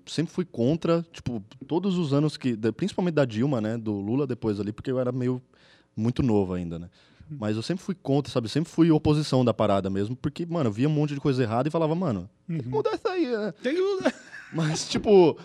Sempre 0.06 0.32
fui 0.32 0.44
contra, 0.44 1.04
tipo, 1.12 1.42
todos 1.66 1.96
os 1.98 2.12
anos 2.12 2.36
que. 2.36 2.56
Principalmente 2.76 3.14
da 3.14 3.24
Dilma, 3.24 3.60
né? 3.60 3.76
Do 3.78 3.92
Lula 4.00 4.26
depois 4.26 4.58
ali, 4.60 4.72
porque 4.72 4.90
eu 4.90 4.98
era 4.98 5.12
meio. 5.12 5.40
Muito 5.94 6.22
novo 6.22 6.54
ainda, 6.54 6.78
né? 6.78 6.88
Hum. 7.33 7.37
Mas 7.41 7.57
eu 7.57 7.62
sempre 7.62 7.85
fui 7.85 7.95
contra, 7.95 8.33
sabe? 8.33 8.49
Sempre 8.49 8.70
fui 8.70 8.91
oposição 8.91 9.45
da 9.45 9.53
parada 9.55 9.89
mesmo, 9.91 10.14
porque, 10.16 10.45
mano, 10.47 10.68
eu 10.68 10.72
via 10.72 10.89
um 10.89 10.93
monte 10.93 11.14
de 11.14 11.20
coisa 11.20 11.43
errada 11.43 11.68
e 11.68 11.70
falava, 11.72 11.95
mano, 11.95 12.28
tem 12.47 12.57
Uhum. 12.57 12.62
que 12.62 12.68
mudar 12.68 12.95
isso 12.95 13.09
aí, 13.09 13.26
né? 13.26 13.53
Tem 13.62 13.74
que- 13.74 14.12
Mas, 14.53 14.89
tipo. 14.89 15.39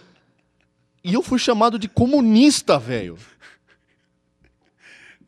E 1.04 1.14
eu 1.14 1.24
fui 1.24 1.40
chamado 1.40 1.80
de 1.80 1.88
comunista, 1.88 2.78
velho. 2.78 3.18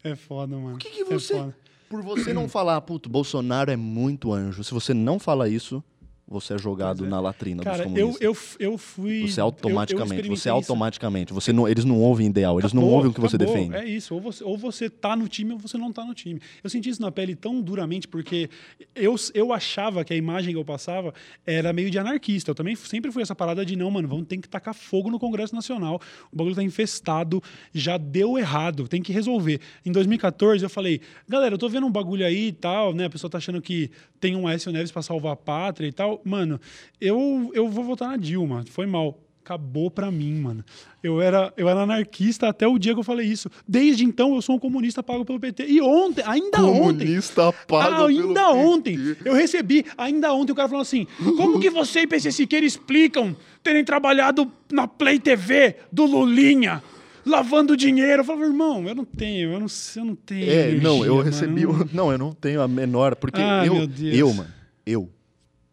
É 0.03 0.15
foda, 0.15 0.55
mano. 0.55 0.75
O 0.75 0.77
que, 0.77 0.89
que 0.89 1.01
É 1.01 1.05
você. 1.05 1.33
foda. 1.35 1.55
por 1.89 2.01
você 2.03 2.33
não 2.33 2.47
falar, 2.47 2.79
puto, 2.81 3.09
Bolsonaro 3.09 3.71
é 3.71 3.75
muito 3.75 4.31
anjo. 4.31 4.63
Se 4.63 4.73
você 4.73 4.93
não 4.93 5.17
fala 5.17 5.49
isso, 5.49 5.83
você 6.29 6.53
é 6.53 6.57
jogado 6.57 7.05
é. 7.05 7.07
na 7.09 7.19
latrina 7.19 7.63
Cara, 7.63 7.77
dos 7.77 7.85
eu, 7.97 8.07
comunistas. 8.13 8.21
eu, 8.59 8.71
eu 8.71 8.77
fui. 8.77 9.27
Você 9.27 9.39
eu- 9.39 9.43
eu 9.43 9.45
automaticamente, 9.45 10.27
você 10.29 10.49
automaticamente, 10.49 11.33
você 11.33 11.51
não, 11.51 11.67
eles 11.67 11.83
não 11.85 11.99
ouvem 11.99 12.27
ideal, 12.27 12.59
eles 12.59 12.71
não 12.73 12.83
Acabou, 12.83 12.95
ouvem 12.95 13.11
o 13.11 13.13
que 13.13 13.19
você 13.21 13.35
acabou. 13.35 13.55
defende. 13.55 13.75
É 13.75 13.85
isso, 13.85 14.13
ou 14.13 14.21
você, 14.21 14.43
ou 14.43 14.57
você 14.57 14.89
tá 14.89 15.15
no 15.15 15.27
time 15.27 15.53
ou 15.53 15.59
você 15.59 15.77
não 15.77 15.91
tá 15.91 16.05
no 16.05 16.13
time. 16.13 16.39
Eu 16.63 16.69
senti 16.69 16.89
isso 16.89 17.01
na 17.01 17.11
pele 17.11 17.35
tão 17.35 17.61
duramente 17.61 18.07
porque 18.07 18.49
eu, 18.95 19.15
eu 19.33 19.51
achava 19.51 20.03
que 20.05 20.13
a 20.13 20.15
imagem 20.15 20.53
que 20.53 20.59
eu 20.59 20.65
passava 20.65 21.13
era 21.45 21.73
meio 21.73 21.89
de 21.89 21.97
anarquista. 21.97 22.51
Eu 22.51 22.55
também 22.55 22.75
sempre 22.75 23.11
fui 23.11 23.21
essa 23.21 23.35
parada 23.35 23.65
de 23.65 23.75
não, 23.75 23.89
mano, 23.89 24.07
vamos 24.07 24.27
ter 24.27 24.37
que 24.37 24.47
tacar 24.47 24.73
fogo 24.73 25.09
no 25.09 25.19
Congresso 25.19 25.55
Nacional. 25.55 25.99
O 26.31 26.35
bagulho 26.35 26.55
tá 26.55 26.63
infestado, 26.63 27.41
já 27.73 27.97
deu 27.97 28.37
errado, 28.37 28.87
tem 28.87 29.01
que 29.01 29.11
resolver. 29.11 29.59
Em 29.85 29.91
2014 29.91 30.63
eu 30.63 30.69
falei, 30.69 31.01
galera, 31.27 31.55
eu 31.55 31.57
tô 31.57 31.67
vendo 31.69 31.87
um 31.87 31.91
bagulho 31.91 32.25
aí 32.25 32.47
e 32.49 32.51
tal, 32.51 32.93
né? 32.93 33.05
A 33.05 33.09
pessoa 33.09 33.29
tá 33.29 33.37
achando 33.37 33.61
que 33.61 33.89
tem 34.19 34.35
um 34.35 34.47
Aécio 34.47 34.71
Neves 34.71 34.91
pra 34.91 35.01
salvar 35.01 35.33
a 35.33 35.35
pátria 35.35 35.87
e 35.87 35.91
tal. 35.91 36.18
Mano, 36.23 36.59
eu, 36.99 37.51
eu 37.53 37.67
vou 37.69 37.83
votar 37.83 38.09
na 38.09 38.17
Dilma. 38.17 38.63
Foi 38.69 38.85
mal 38.85 39.17
acabou 39.43 39.89
pra 39.89 40.11
mim, 40.11 40.35
mano. 40.35 40.63
Eu 41.01 41.19
era, 41.19 41.51
eu 41.57 41.67
era 41.67 41.81
anarquista 41.81 42.47
até 42.47 42.67
o 42.67 42.77
dia 42.77 42.93
que 42.93 42.99
eu 42.99 43.03
falei 43.03 43.25
isso. 43.25 43.49
Desde 43.67 44.05
então 44.05 44.35
eu 44.35 44.43
sou 44.43 44.57
um 44.57 44.59
comunista 44.59 45.01
pago 45.01 45.25
pelo 45.25 45.39
PT. 45.39 45.65
E 45.65 45.81
ontem, 45.81 46.23
ainda 46.23 46.63
ontem, 46.63 46.99
Comunista 47.07 47.51
pago 47.67 48.05
ainda 48.05 48.45
pelo 48.45 48.57
ontem, 48.59 48.95
PT. 48.95 49.27
eu 49.27 49.33
recebi, 49.33 49.83
ainda 49.97 50.31
ontem 50.35 50.51
o 50.51 50.55
cara 50.55 50.67
falou 50.69 50.83
assim: 50.83 51.07
como 51.35 51.59
que 51.59 51.67
você 51.71 52.01
e 52.01 52.07
PC 52.07 52.31
Siqueira 52.31 52.63
explicam 52.63 53.35
terem 53.63 53.83
trabalhado 53.83 54.51
na 54.71 54.87
Play 54.87 55.19
TV 55.19 55.77
do 55.91 56.05
Lulinha? 56.05 56.83
Lavando 57.25 57.75
dinheiro. 57.75 58.21
Eu 58.21 58.25
falava, 58.25 58.45
irmão, 58.45 58.87
eu 58.87 58.93
não 58.93 59.05
tenho, 59.05 59.51
eu 59.53 59.59
não, 59.59 59.67
eu 59.95 60.05
não 60.05 60.15
tenho. 60.15 60.49
É, 60.51 60.71
não, 60.75 61.03
eu 61.03 61.21
energia, 61.21 61.23
recebi. 61.23 61.65
mano. 61.65 61.83
o- 61.91 61.95
Não, 61.95 62.11
eu 62.11 62.17
não 62.19 62.33
tenho 62.33 62.61
a 62.61 62.67
menor. 62.67 63.15
Porque 63.15 63.41
Ah, 63.41 63.65
eu. 63.65 63.73
Eu, 64.13 64.31
mano. 64.33 64.49
Eu. 64.85 65.09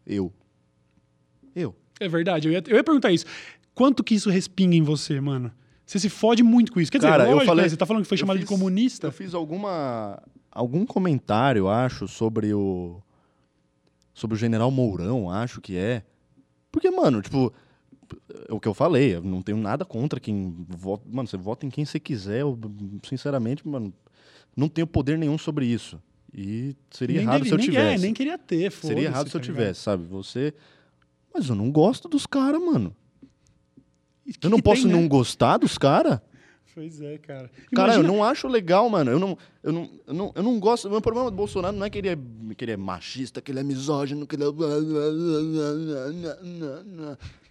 Eu. 0.07 0.32
Eu. 2.01 2.07
É 2.07 2.09
verdade, 2.09 2.49
eu 2.49 2.53
ia, 2.53 2.62
eu 2.66 2.76
ia 2.76 2.84
perguntar 2.84 3.12
isso. 3.12 3.24
Quanto 3.74 4.03
que 4.05 4.14
isso 4.14 4.30
respinga 4.30 4.74
em 4.76 4.82
você, 4.82 5.20
mano? 5.20 5.51
Você 5.84 5.99
se 5.99 6.09
fode 6.09 6.42
muito 6.42 6.72
com 6.72 6.80
isso. 6.80 6.90
Quer 6.90 6.99
dizer, 6.99 7.09
Cara, 7.09 7.24
eu 7.24 7.30
lógico, 7.32 7.47
falei- 7.47 7.62
né? 7.64 7.68
Você 7.68 7.76
tá 7.76 7.86
falando 7.86 8.03
que 8.03 8.09
foi 8.09 8.16
eu 8.16 8.20
chamado 8.20 8.36
de 8.38 8.42
fiz- 8.47 8.49
comunista? 8.51 9.07
Eu 9.07 9.12
fiz 9.12 9.34
alguma. 9.34 10.20
algum 10.51 10.84
comentário, 10.86 11.61
eu 11.61 11.68
acho, 11.68 12.09
sobre 12.09 12.53
o. 12.55 13.01
Sobre 14.14 14.34
o 14.34 14.38
general 14.38 14.70
Mourão, 14.70 15.30
acho 15.30 15.61
que 15.61 15.76
é. 15.76 16.03
Porque, 16.72 16.90
mano, 16.90 17.20
tipo. 17.22 17.53
É 18.49 18.53
o 18.55 18.61
que 18.61 18.68
eu 18.68 18.74
falei, 18.74 19.16
eu 19.16 19.22
não 19.22 19.42
tenho 19.42 19.59
nada 19.59 19.84
contra 19.84 20.20
quem 20.20 20.55
vota. 20.68 21.05
Mano, 21.11 21.26
você 21.28 21.36
vota 21.36 21.66
em 21.66 21.70
quem 21.70 21.84
você 21.84 21.99
quiser. 21.99 22.40
Eu, 22.42 22.59
sinceramente, 23.05 23.66
mano, 23.66 23.92
não 24.57 24.68
tenho 24.68 24.86
poder 24.86 25.18
nenhum 25.18 25.36
sobre 25.36 25.66
isso. 25.66 26.01
E 26.32 26.74
seria 26.90 27.16
Nem 27.16 27.24
errado 27.26 27.38
deve- 27.38 27.49
se 27.49 27.55
eu 27.55 27.59
nem, 27.59 27.66
tivesse. 27.66 27.94
É, 27.94 27.99
nem 27.99 28.14
queria 28.14 28.38
ter, 28.38 28.57
Seria 28.57 28.70
foda-se, 28.70 29.05
errado 29.07 29.28
se 29.28 29.36
eu 29.36 29.40
tá 29.40 29.47
ligado? 29.47 29.57
tivesse, 29.62 29.80
sabe? 29.80 30.05
Você. 30.07 30.55
Mas 31.37 31.51
eu 31.51 31.55
não 31.55 31.70
gosto 31.70 32.09
dos 32.09 32.24
caras, 32.24 32.59
mano. 32.62 32.97
Eu 34.43 34.49
não 34.49 34.59
posso 34.59 34.82
tem, 34.84 34.91
né? 34.91 34.99
não 34.99 35.07
gostar 35.07 35.59
dos 35.59 35.76
caras. 35.76 36.18
Pois 36.74 37.01
é, 37.03 37.18
cara. 37.18 37.51
Cara, 37.74 37.93
Imagina- 37.93 38.09
eu 38.09 38.14
não 38.14 38.24
acho 38.24 38.49
legal, 38.49 38.89
mano. 38.89 39.11
Eu 39.11 39.18
não, 39.18 39.39
eu 39.62 39.72
não, 39.72 39.91
eu 40.07 40.14
não, 40.14 40.32
eu 40.34 40.43
não 40.43 40.59
gosto. 40.59 40.89
O 40.89 40.91
meu 40.91 41.01
problema 41.03 41.30
do 41.30 41.37
Bolsonaro 41.37 41.76
não 41.76 41.84
é 41.84 41.91
que 41.91 41.99
ele 41.99 42.09
é, 42.09 42.18
que 42.57 42.64
ele 42.64 42.72
é 42.72 42.76
machista, 42.76 43.43
que 43.43 43.53
ele 43.53 43.61
é 43.61 43.62
misógino, 43.62 44.26
que 44.26 44.34
ele 44.34 44.45
é. 44.45 44.47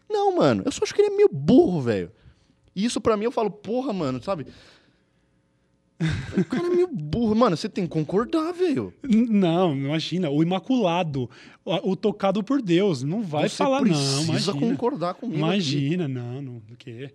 Não, 0.09 0.35
mano. 0.35 0.63
Eu 0.65 0.71
só 0.71 0.83
acho 0.83 0.93
que 0.93 1.01
ele 1.01 1.13
é 1.13 1.15
meio 1.15 1.29
burro, 1.31 1.79
velho. 1.81 2.11
E 2.75 2.83
isso 2.83 2.99
pra 2.99 3.15
mim 3.15 3.25
eu 3.25 3.31
falo, 3.31 3.51
porra, 3.51 3.93
mano, 3.93 4.21
sabe? 4.21 4.47
O 6.37 6.43
cara 6.45 6.67
é 6.67 6.69
meio 6.69 6.87
burro. 6.87 7.33
Mano, 7.35 7.55
você 7.55 7.69
tem 7.69 7.85
que 7.85 7.89
concordar, 7.91 8.51
velho. 8.51 8.93
Não, 9.03 9.75
imagina. 9.75 10.29
O 10.29 10.43
imaculado, 10.43 11.29
o, 11.63 11.91
o 11.91 11.95
tocado 11.95 12.43
por 12.43 12.61
Deus. 12.61 13.01
Não 13.03 13.21
vai 13.23 13.47
Você 13.47 13.55
falar, 13.57 13.77
não. 13.81 13.87
precisa 13.87 14.51
Imagina. 14.51 14.59
concordar 14.59 15.13
comigo. 15.13 15.37
aqui. 15.37 15.53
Imagina, 15.53 16.07
não, 16.07 16.41
não. 16.41 16.53
Do 16.59 16.75
quê? 16.75 17.09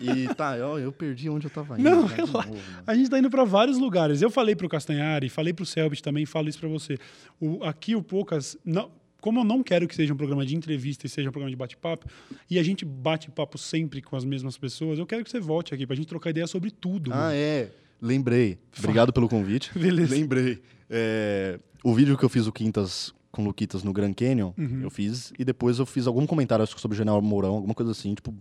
E 0.00 0.32
tá, 0.34 0.56
eu, 0.56 0.78
eu 0.78 0.92
perdi 0.92 1.28
onde 1.28 1.46
eu 1.46 1.50
tava 1.50 1.78
indo. 1.78 1.82
Não, 1.90 2.08
cara, 2.08 2.20
novo, 2.22 2.32
mano. 2.38 2.56
A 2.86 2.94
gente 2.94 3.10
tá 3.10 3.18
indo 3.18 3.28
para 3.28 3.44
vários 3.44 3.76
lugares. 3.76 4.22
Eu 4.22 4.30
falei 4.30 4.54
pro 4.54 4.68
Castanhari, 4.68 5.28
falei 5.28 5.52
pro 5.52 5.66
Selbit 5.66 6.02
também, 6.02 6.24
falo 6.24 6.48
isso 6.48 6.58
para 6.58 6.68
você. 6.68 6.96
O, 7.40 7.62
aqui 7.64 7.94
o 7.96 8.02
Poucas, 8.02 8.56
não, 8.64 8.90
como 9.20 9.40
eu 9.40 9.44
não 9.44 9.62
quero 9.62 9.86
que 9.86 9.94
seja 9.94 10.14
um 10.14 10.16
programa 10.16 10.46
de 10.46 10.56
entrevista 10.56 11.04
e 11.06 11.10
seja 11.10 11.28
um 11.28 11.32
programa 11.32 11.50
de 11.50 11.56
bate-papo, 11.56 12.06
e 12.48 12.58
a 12.58 12.62
gente 12.62 12.84
bate 12.86 13.30
papo 13.30 13.58
sempre 13.58 14.00
com 14.00 14.16
as 14.16 14.24
mesmas 14.24 14.56
pessoas, 14.56 14.98
eu 14.98 15.04
quero 15.04 15.22
que 15.24 15.30
você 15.30 15.40
volte 15.40 15.74
aqui 15.74 15.86
pra 15.86 15.94
gente 15.96 16.06
trocar 16.06 16.30
ideia 16.30 16.46
sobre 16.46 16.70
tudo. 16.70 17.12
Ah, 17.12 17.16
mano. 17.16 17.32
é. 17.34 17.68
Lembrei. 18.00 18.58
Obrigado 18.78 19.12
pelo 19.12 19.28
convite. 19.28 19.70
Beleza. 19.78 20.14
Lembrei. 20.14 20.62
É, 20.88 21.58
o 21.84 21.94
vídeo 21.94 22.16
que 22.16 22.24
eu 22.24 22.28
fiz 22.28 22.46
o 22.46 22.52
Quintas 22.52 23.12
com 23.30 23.42
o 23.42 23.44
Luquitas 23.46 23.82
no 23.84 23.92
Grand 23.92 24.12
Canyon, 24.12 24.52
Uhum. 24.58 24.80
eu 24.82 24.90
fiz, 24.90 25.32
e 25.38 25.44
depois 25.44 25.78
eu 25.78 25.86
fiz 25.86 26.06
algum 26.06 26.26
comentário 26.26 26.62
acho 26.62 26.78
sobre 26.80 26.96
o 26.96 26.98
General 26.98 27.22
Mourão, 27.22 27.54
alguma 27.54 27.74
coisa 27.74 27.92
assim, 27.92 28.12
tipo, 28.14 28.34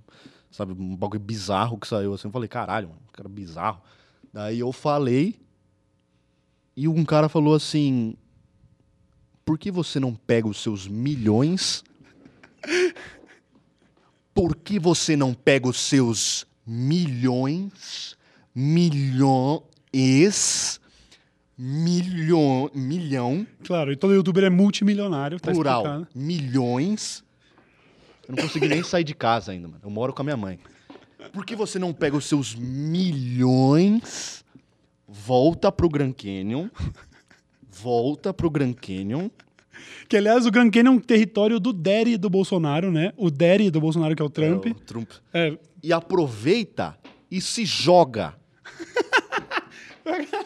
sabe, 0.49 0.73
um 0.73 0.95
bagulho 0.95 1.19
bizarro 1.19 1.77
que 1.77 1.87
saiu 1.87 2.13
assim. 2.13 2.27
Eu 2.27 2.31
falei, 2.31 2.47
caralho, 2.49 2.87
mano, 2.89 3.01
cara 3.13 3.29
bizarro. 3.29 3.81
Daí 4.33 4.59
eu 4.59 4.71
falei, 4.71 5.35
e 6.75 6.87
um 6.87 7.03
cara 7.05 7.29
falou 7.29 7.53
assim: 7.53 8.15
por 9.45 9.59
que 9.59 9.69
você 9.69 9.99
não 9.99 10.15
pega 10.15 10.47
os 10.47 10.59
seus 10.61 10.87
milhões? 10.87 11.83
Por 14.33 14.55
que 14.55 14.79
você 14.79 15.15
não 15.15 15.33
pega 15.33 15.67
os 15.67 15.77
seus 15.79 16.45
milhões? 16.65 18.15
Milhões. 18.53 19.61
Milhão. 21.57 22.69
Milhão. 22.73 23.45
Claro, 23.65 23.91
e 23.91 23.95
todo 23.95 24.13
youtuber 24.13 24.43
é 24.45 24.49
multimilionário, 24.49 25.39
tá 25.39 25.51
plural. 25.51 25.81
explicado. 25.81 26.07
Milhões. 26.15 27.23
Eu 28.27 28.35
não 28.35 28.43
consegui 28.43 28.67
nem 28.67 28.83
sair 28.83 29.03
de 29.03 29.13
casa 29.13 29.51
ainda, 29.51 29.67
mano. 29.67 29.81
Eu 29.83 29.89
moro 29.89 30.13
com 30.13 30.21
a 30.21 30.23
minha 30.23 30.37
mãe. 30.37 30.59
Por 31.33 31.45
que 31.45 31.55
você 31.55 31.77
não 31.77 31.93
pega 31.93 32.15
os 32.15 32.25
seus 32.25 32.55
milhões, 32.55 34.43
volta 35.07 35.71
pro 35.71 35.89
Grand 35.89 36.13
Canyon, 36.13 36.69
volta 37.69 38.33
pro 38.33 38.49
Grand 38.49 38.73
Canyon, 38.73 39.29
Que, 40.07 40.17
aliás, 40.17 40.45
o 40.45 40.51
Grand 40.51 40.71
Canyon 40.71 40.93
é 40.93 40.95
um 40.95 40.99
território 40.99 41.59
do 41.59 41.71
Daddy 41.71 42.17
do 42.17 42.29
Bolsonaro, 42.29 42.91
né? 42.91 43.13
O 43.15 43.29
Daddy 43.29 43.69
do 43.69 43.79
Bolsonaro, 43.79 44.15
que 44.15 44.21
é 44.21 44.25
o 44.25 44.29
Trump. 44.29 44.65
É, 44.65 44.69
o 44.69 44.73
Trump. 44.73 45.11
É, 45.33 45.57
e 45.83 45.93
aproveita 45.93 46.97
e 47.29 47.41
se 47.41 47.65
joga. 47.65 48.35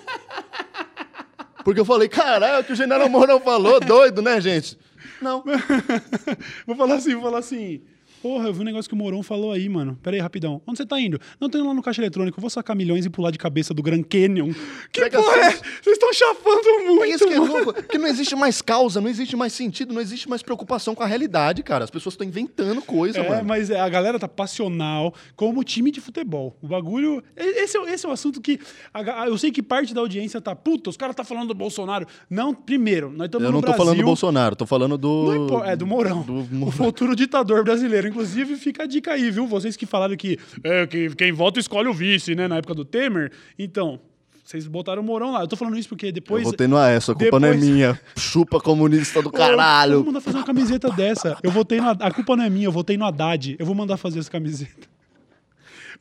Porque 1.64 1.80
eu 1.80 1.86
falei, 1.86 2.10
caralho, 2.10 2.56
é 2.56 2.60
o 2.60 2.64
que 2.64 2.74
o 2.74 2.76
General 2.76 3.08
Mourão 3.08 3.40
falou, 3.40 3.80
doido, 3.80 4.22
né, 4.22 4.42
gente? 4.42 4.78
Não. 5.22 5.44
Vou 6.68 6.76
falar 6.76 6.96
assim, 6.96 7.14
vou 7.14 7.24
falar 7.24 7.40
assim. 7.40 7.82
Porra, 8.24 8.48
eu 8.48 8.54
vi 8.54 8.62
um 8.62 8.64
negócio 8.64 8.88
que 8.90 8.96
o 8.96 8.98
Mourão 8.98 9.22
falou 9.22 9.52
aí, 9.52 9.68
mano. 9.68 10.00
Pera 10.02 10.16
aí, 10.16 10.22
rapidão. 10.22 10.62
Onde 10.66 10.78
você 10.78 10.86
tá 10.86 10.98
indo? 11.00 11.20
Não, 11.42 11.50
tô 11.50 11.58
indo 11.58 11.68
lá 11.68 11.74
no 11.74 11.84
caixa 11.84 12.00
eletrônico. 12.02 12.40
Eu 12.40 12.42
vou 12.42 12.50
sacar 12.50 12.74
milhões 12.74 13.06
e 13.06 13.10
pular 13.10 13.30
de 13.32 13.38
cabeça 13.38 13.74
do 13.74 13.84
Grand 13.84 14.02
Canyon. 14.04 14.54
Que 14.94 15.02
Pega 15.02 15.22
porra 15.22 15.36
é? 15.38 15.52
Vocês 15.52 15.88
estão 15.98 16.14
chapando 16.14 16.66
É 16.70 16.84
muito, 16.86 17.06
isso 17.06 17.28
que 17.28 17.34
é 17.34 17.40
louco, 17.40 17.74
porque 17.74 17.98
não 17.98 18.08
existe 18.08 18.34
mais 18.36 18.62
causa, 18.62 19.02
não 19.02 19.10
existe 19.10 19.36
mais 19.36 19.52
sentido, 19.52 19.94
não 19.94 20.00
existe 20.02 20.30
mais 20.30 20.42
preocupação 20.42 20.96
com 20.96 21.04
a 21.04 21.06
realidade, 21.06 21.62
cara. 21.64 21.84
As 21.84 21.92
pessoas 21.92 22.14
estão 22.14 22.26
inventando 22.26 22.82
coisa, 22.82 23.20
É, 23.20 23.28
mano. 23.30 23.44
mas 23.46 23.70
é, 23.70 23.78
a 23.78 23.90
galera 23.90 24.18
tá 24.18 24.28
passional 24.28 25.14
como 25.36 25.62
time 25.62 25.92
de 25.92 26.00
futebol. 26.00 26.56
O 26.62 26.68
bagulho. 26.68 27.22
Esse 27.36 27.78
é, 27.78 27.94
esse 27.94 28.06
é 28.06 28.10
o 28.10 28.12
assunto 28.14 28.40
que. 28.40 28.58
a 28.94 29.04
ga- 29.04 29.28
eu 29.28 29.38
sei 29.38 29.52
que 29.52 29.62
parte 29.62 29.94
da 29.94 30.00
audiência 30.00 30.40
tá. 30.40 30.56
Puta, 30.56 30.90
os 30.90 30.96
caras 30.96 31.14
tá 31.14 31.26
falando 31.26 31.50
do 31.50 31.54
Bolsonaro. 31.54 32.08
Não, 32.30 32.54
primeiro, 32.54 33.10
nós 33.12 33.26
estamos 33.26 33.46
Eu 33.46 33.52
não 33.52 33.60
tô 33.60 33.66
Brasil. 33.68 33.78
falando 33.86 33.98
do 33.98 34.06
Bolsonaro, 34.06 34.56
tô 34.56 34.66
falando 34.66 34.98
do. 34.98 35.62
É 35.66 35.76
do 35.76 35.86
Mourão. 35.86 36.22
do 36.22 36.36
O 36.40 36.48
Mourão. 36.52 36.72
futuro 36.72 37.16
ditador 37.18 37.64
brasileiro. 37.66 38.13
Inclusive, 38.14 38.56
fica 38.56 38.84
a 38.84 38.86
dica 38.86 39.12
aí, 39.14 39.32
viu? 39.32 39.48
Vocês 39.48 39.76
que 39.76 39.86
falaram 39.86 40.16
que, 40.16 40.38
é, 40.64 40.86
que 40.86 41.10
quem 41.16 41.32
vota 41.32 41.60
escolhe 41.60 41.88
o 41.88 41.94
vice, 41.94 42.36
né? 42.36 42.48
Na 42.48 42.58
época 42.58 42.74
do 42.76 42.86
Temer. 42.86 43.32
Então, 43.58 44.00
vocês 44.44 44.68
botaram 44.68 45.02
o 45.02 45.06
Mourão 45.06 45.32
lá. 45.32 45.42
Eu 45.42 45.48
tô 45.48 45.56
falando 45.56 45.78
isso 45.78 45.90
porque 45.90 46.08
Eu 46.08 46.12
depois. 46.12 46.44
votei 46.44 46.68
no 46.68 46.78
Aécio, 46.78 47.14
a 47.14 47.16
culpa 47.16 47.40
não 47.40 47.48
é 47.48 47.52
depois- 47.54 47.70
minha. 47.72 48.00
Chupa 48.18 48.60
comunista 48.60 49.22
do 49.22 49.32
caralho. 49.32 49.94
Vamos 49.94 50.06
mandar 50.08 50.22
fazer 50.22 50.38
uma 50.38 50.46
camiseta 50.46 50.90
dessa. 50.92 51.38
Eu 51.42 51.50
votei 51.50 51.80
no. 51.82 51.90
A 51.90 52.12
culpa 52.12 52.36
não 52.36 52.44
é 52.44 52.50
minha, 52.50 52.66
eu 52.68 52.72
votei 52.72 52.98
no 52.98 53.06
Haddad. 53.06 53.56
Eu 53.58 53.66
vou 53.66 53.74
mandar 53.74 53.98
fazer 53.98 54.20
essa 54.20 54.30
camiseta. 54.30 54.88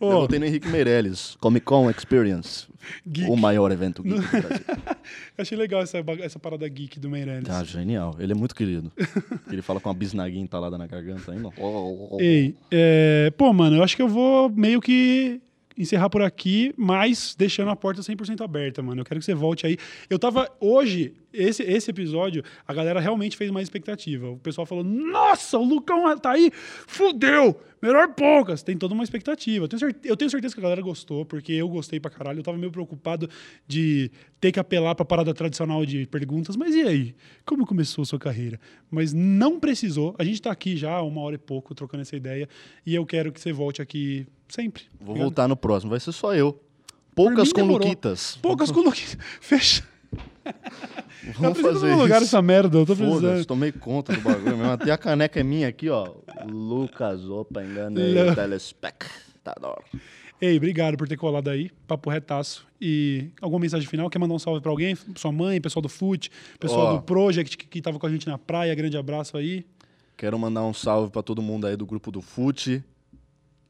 Eu 0.01 0.21
votei 0.21 0.39
no 0.39 0.45
Henrique 0.45 0.69
Meirelles, 0.69 1.37
Comic 1.41 1.65
Con 1.65 1.91
Experience, 1.91 2.67
Geek. 3.07 3.31
o 3.31 3.37
maior 3.37 3.71
evento 3.71 4.03
geek 4.03 4.21
do 4.21 4.29
Brasil. 4.29 4.51
achei 5.39 5.57
legal 5.57 5.83
essa, 5.83 5.99
essa 6.21 6.39
parada 6.39 6.67
geek 6.69 6.99
do 6.99 7.09
Meirelles. 7.09 7.45
Tá, 7.45 7.63
genial. 7.65 8.17
Ele 8.19 8.33
é 8.33 8.35
muito 8.35 8.55
querido. 8.55 8.93
Ele 9.51 9.63
fala 9.63 9.81
com 9.81 9.89
uma 9.89 9.95
bisnaguinha 9.95 10.43
entalada 10.43 10.77
na 10.77 10.87
garganta 10.87 11.33
ainda. 11.33 11.51
Ei, 12.19 12.55
é, 12.71 13.33
pô, 13.37 13.53
mano, 13.53 13.77
eu 13.77 13.83
acho 13.83 13.97
que 13.97 14.03
eu 14.03 14.09
vou 14.09 14.49
meio 14.51 14.81
que 14.81 15.41
encerrar 15.77 16.11
por 16.11 16.23
aqui, 16.23 16.73
mas 16.77 17.35
deixando 17.37 17.71
a 17.71 17.77
porta 17.77 18.03
100% 18.03 18.43
aberta, 18.43 18.83
mano. 18.83 19.01
Eu 19.01 19.05
quero 19.05 19.21
que 19.21 19.27
você 19.27 19.35
volte 19.35 19.67
aí. 19.67 19.77
Eu 20.09 20.19
tava 20.19 20.49
hoje, 20.61 21.15
esse, 21.33 21.63
esse 21.63 21.91
episódio, 21.91 22.43
a 22.67 22.75
galera 22.75 23.01
realmente 23.01 23.37
fez 23.37 23.51
mais 23.51 23.67
expectativa. 23.67 24.29
O 24.29 24.39
pessoal 24.39 24.67
falou: 24.67 24.85
"Nossa, 24.85 25.59
o 25.59 25.65
Lucão 25.65 26.17
tá 26.19 26.33
aí, 26.33 26.51
fudeu! 26.87 27.61
Melhor 27.83 28.15
poucas". 28.15 28.63
Tem 28.63 28.79
toda 28.79 28.95
uma 28.95 29.03
expectativa. 29.03 29.65
Eu 29.65 29.69
tenho, 29.69 29.81
cer- 29.81 29.97
eu 30.05 30.17
tenho 30.17 30.31
certeza 30.31 30.55
que 30.55 30.61
a 30.61 30.63
galera 30.63 30.81
gostou, 30.81 31.25
porque 31.27 31.53
eu 31.53 31.69
gostei 31.69 31.99
pra 31.99 32.11
caralho. 32.11 32.39
Eu 32.39 32.43
tava 32.45 32.57
meio 32.57 32.71
preocupado 32.71 33.29
de 33.67 34.11
ter 34.41 34.53
que 34.53 34.61
apelar 34.61 34.95
pra 34.95 35.05
parada 35.05 35.35
tradicional 35.35 35.85
de 35.85 36.07
perguntas, 36.07 36.55
mas 36.57 36.75
e 36.75 36.83
aí? 36.83 37.15
Como 37.45 37.67
começou 37.67 38.03
a 38.03 38.05
sua 38.07 38.19
carreira? 38.19 38.61
Mas 38.91 39.13
não 39.13 39.59
precisou. 39.59 40.15
A 40.19 40.25
gente 40.25 40.41
tá 40.41 40.53
aqui 40.53 40.77
já 40.77 40.93
há 40.93 41.03
uma 41.03 41.21
hora 41.23 41.35
e 41.35 41.39
pouco 41.39 41.75
trocando 41.75 42.03
essa 42.03 42.15
ideia 42.17 42.49
e 42.87 42.95
eu 42.95 43.05
quero 43.05 43.33
que 43.33 43.41
você 43.41 43.53
volte 43.53 43.83
aqui 43.83 44.27
sempre. 44.49 44.85
Vou 45.01 45.11
Obrigado. 45.11 45.25
voltar 45.27 45.49
no 45.49 45.57
próximo, 45.57 45.91
vai 45.91 45.99
ser 46.01 46.13
só 46.13 46.35
eu. 46.35 46.59
Poucas. 47.15 47.51
Luquitas. 47.53 48.39
Poucas 48.41 48.71
com 48.73 48.81
Luquinhas. 48.81 49.19
Fecha. 49.41 49.83
Vamos 51.39 51.59
eu 51.59 51.73
fazer 51.73 51.95
lugar 51.95 52.17
isso. 52.17 52.25
essa 52.31 52.43
merda, 52.43 52.79
eu 52.79 52.87
tô 52.87 52.97
precisando. 52.97 53.45
tomei 53.45 53.71
conta 53.71 54.13
do 54.13 54.21
bagulho 54.21 54.57
mesmo. 54.57 54.73
Até 54.73 54.91
a 54.91 54.99
caneca 54.99 55.39
é 55.39 55.43
minha 55.43 55.69
aqui, 55.69 55.89
ó. 55.89 56.13
Lucas, 56.49 57.25
opa, 57.29 57.63
enganei 57.63 58.13
Lu- 58.25 58.33
o 58.33 58.35
telespectador. 58.35 59.83
Ei, 60.41 60.57
obrigado 60.57 60.97
por 60.97 61.07
ter 61.07 61.17
colado 61.17 61.49
aí. 61.49 61.71
Papo 61.87 62.11
retaço. 62.11 62.67
E 62.81 63.31
alguma 63.41 63.61
mensagem 63.61 63.87
final? 63.89 64.11
Quer 64.11 64.19
mandar 64.19 64.35
um 64.35 64.39
salve 64.41 64.61
pra 64.61 64.73
alguém? 64.73 64.97
Sua 65.15 65.31
mãe, 65.31 65.61
pessoal 65.61 65.81
do 65.83 65.89
FUT, 65.89 66.29
pessoal 66.59 66.87
Ó. 66.87 66.97
do 66.97 67.03
Project 67.03 67.57
que, 67.57 67.67
que 67.67 67.81
tava 67.81 67.99
com 68.01 68.07
a 68.07 68.11
gente 68.11 68.27
na 68.27 68.37
praia. 68.37 68.75
Grande 68.75 68.97
abraço 68.97 69.37
aí. 69.37 69.65
Quero 70.17 70.37
mandar 70.39 70.65
um 70.65 70.75
salve 70.75 71.13
pra 71.13 71.23
todo 71.23 71.41
mundo 71.41 71.67
aí 71.69 71.77
do 71.77 71.87
grupo 71.87 72.11
do 72.11 72.21
FUT, 72.21 72.83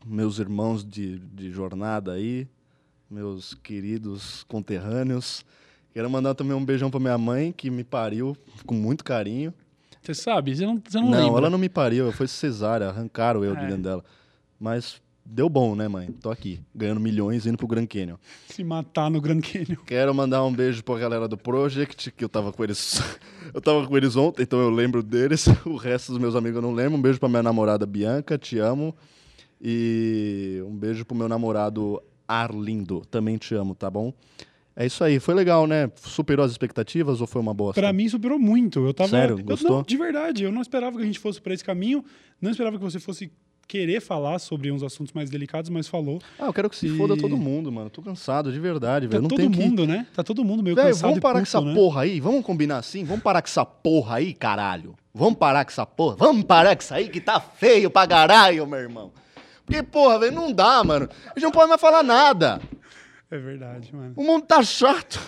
meus 0.07 0.39
irmãos 0.39 0.83
de, 0.85 1.19
de 1.19 1.51
jornada 1.51 2.13
aí, 2.13 2.49
meus 3.11 3.53
queridos 3.53 4.43
conterrâneos. 4.45 5.45
Quero 5.93 6.09
mandar 6.11 6.35
também 6.35 6.57
um 6.57 6.65
beijão 6.65 6.91
pra 6.91 6.99
minha 7.01 7.19
mãe, 7.19 7.53
que 7.53 7.71
me 7.71 7.85
pariu 7.85 8.37
com 8.67 8.75
muito 8.75 9.05
carinho. 9.05 9.53
Você 10.03 10.15
sabe? 10.15 10.55
Você 10.57 10.65
não, 10.67 10.83
você 10.85 10.99
não, 10.99 11.11
Não, 11.11 11.19
lembra. 11.27 11.39
ela 11.43 11.51
não 11.51 11.59
me 11.59 11.69
pariu, 11.69 12.11
foi 12.13 12.27
cesárea, 12.27 12.89
arrancaram 12.89 13.45
eu 13.45 13.55
de 13.55 13.63
É. 13.65 13.67
dentro 13.69 13.83
dela. 13.83 14.05
Mas 14.59 15.01
deu 15.25 15.49
bom, 15.49 15.77
né, 15.77 15.87
mãe? 15.87 16.09
Tô 16.21 16.31
aqui, 16.31 16.61
ganhando 16.75 16.99
milhões, 17.01 17.47
indo 17.47 17.57
pro 17.59 17.67
Grand 17.69 17.87
Canyon. 17.87 18.17
Se 18.49 18.65
matar 18.65 19.11
no 19.11 19.21
Grand 19.21 19.41
Canyon. 19.41 19.77
Quero 19.87 20.13
mandar 20.15 20.43
um 20.45 20.53
beijo 20.53 20.83
pra 20.83 20.99
galera 20.99 21.29
do 21.29 21.37
Project, 21.37 22.11
que 22.11 22.25
eu 22.25 22.29
tava 22.29 22.53
com 22.53 22.65
eles. 22.65 23.01
eu 23.55 23.61
tava 23.61 23.87
com 23.87 23.97
eles 23.97 24.17
ontem, 24.17 24.43
então 24.43 24.59
eu 24.61 24.71
lembro 24.71 25.03
deles. 25.03 25.47
O 25.67 25.77
resto 25.77 26.11
dos 26.13 26.19
meus 26.21 26.35
amigos 26.35 26.57
eu 26.57 26.63
não 26.63 26.73
lembro. 26.73 26.99
Um 26.99 27.03
beijo 27.03 27.21
pra 27.21 27.29
minha 27.29 27.43
namorada 27.43 27.87
Bianca, 27.87 28.37
te 28.39 28.59
amo. 28.59 28.95
E 29.61 30.61
um 30.67 30.75
beijo 30.77 31.05
pro 31.05 31.15
meu 31.17 31.29
namorado 31.29 32.03
Arlindo, 32.27 33.03
também 33.11 33.37
te 33.39 33.55
amo, 33.55 33.75
tá 33.75 33.89
bom? 33.89 34.13
É 34.75 34.87
isso 34.87 35.05
aí, 35.05 35.21
foi 35.21 35.35
legal, 35.35 35.67
né? 35.67 35.91
Superou 35.97 36.45
as 36.45 36.51
expectativas 36.51 37.21
ou 37.21 37.27
foi 37.27 37.43
uma 37.43 37.53
bosta? 37.53 37.81
Pra 37.81 37.93
mim 37.93 38.09
superou 38.09 38.39
muito. 38.39 38.81
Eu 38.87 38.95
tava. 38.95 39.11
Sério? 39.11 39.39
eu- 39.39 39.45
Gostou? 39.45 39.71
não, 39.77 39.83
de 39.83 39.97
verdade, 39.97 40.45
eu 40.45 40.53
não 40.53 40.63
esperava 40.63 40.97
que 40.97 41.03
a 41.03 41.07
gente 41.07 41.19
fosse 41.19 41.41
pra 41.41 41.53
esse 41.53 41.63
caminho. 41.65 42.03
Não 42.41 42.51
esperava 42.51 42.79
que 42.79 42.83
você 42.85 42.99
fosse 42.99 43.31
querer 43.69 44.01
falar 44.01 44.39
sobre 44.39 44.71
uns 44.73 44.83
assuntos 44.83 45.13
mais 45.13 45.29
delicados, 45.31 45.69
mas 45.71 45.87
falou. 45.89 46.21
Ah, 46.39 46.47
eu 46.47 46.53
quero 46.53 46.69
que 46.71 46.77
se 46.77 46.87
E- 46.87 46.97
foda 46.97 47.17
todo 47.17 47.37
mundo, 47.37 47.71
mano. 47.71 47.91
Tô 47.91 48.01
cansado, 48.03 48.51
de 48.53 48.59
verdade, 48.59 49.07
Tá 49.07 49.11
velho. 49.13 49.23
Não 49.23 49.29
todo 49.29 49.39
tem 49.39 49.51
que... 49.51 49.59
mundo, 49.59 49.87
né? 49.87 50.07
Tá 50.15 50.23
todo 50.23 50.43
mundo 50.45 50.63
meio 50.63 50.75
Velho, 50.75 50.89
cansado 50.89 51.03
vamos 51.09 51.21
parar 51.21 51.35
com 51.39 51.43
essa 51.43 51.61
né? 51.61 51.75
porra 51.75 52.03
aí? 52.03 52.19
Vamos 52.21 52.45
combinar 52.45 52.79
assim? 52.79 53.05
Vamos 53.05 53.23
parar 53.23 53.43
com 53.43 53.49
essa 53.49 53.65
porra 53.65 54.17
aí, 54.17 54.33
caralho? 54.35 54.95
Vamos 55.15 55.39
parar 55.39 55.65
com 55.67 55.71
essa 55.71 55.85
porra? 55.87 56.17
Vamos 56.17 56.45
parar 56.45 56.75
com 56.77 56.83
isso 56.83 56.95
aí 56.95 57.09
que 57.11 57.21
tá 57.21 57.39
feio 57.41 57.91
pra 57.91 58.07
caralho, 58.07 58.67
meu 58.67 58.79
irmão. 58.81 59.13
Porque, 59.65 59.83
porra, 59.83 60.19
velho, 60.19 60.33
não 60.35 60.53
dá, 60.53 60.83
mano. 60.83 61.09
A 61.27 61.35
gente 61.39 61.45
não 61.45 61.53
pode 61.53 61.69
mais 61.69 61.81
falar 61.81 62.03
nada. 62.03 62.61
É 63.33 63.39
verdade, 63.39 63.95
mano. 63.95 64.13
O 64.17 64.23
mundo 64.23 64.45
tá 64.47 64.63
chato. 64.63 65.19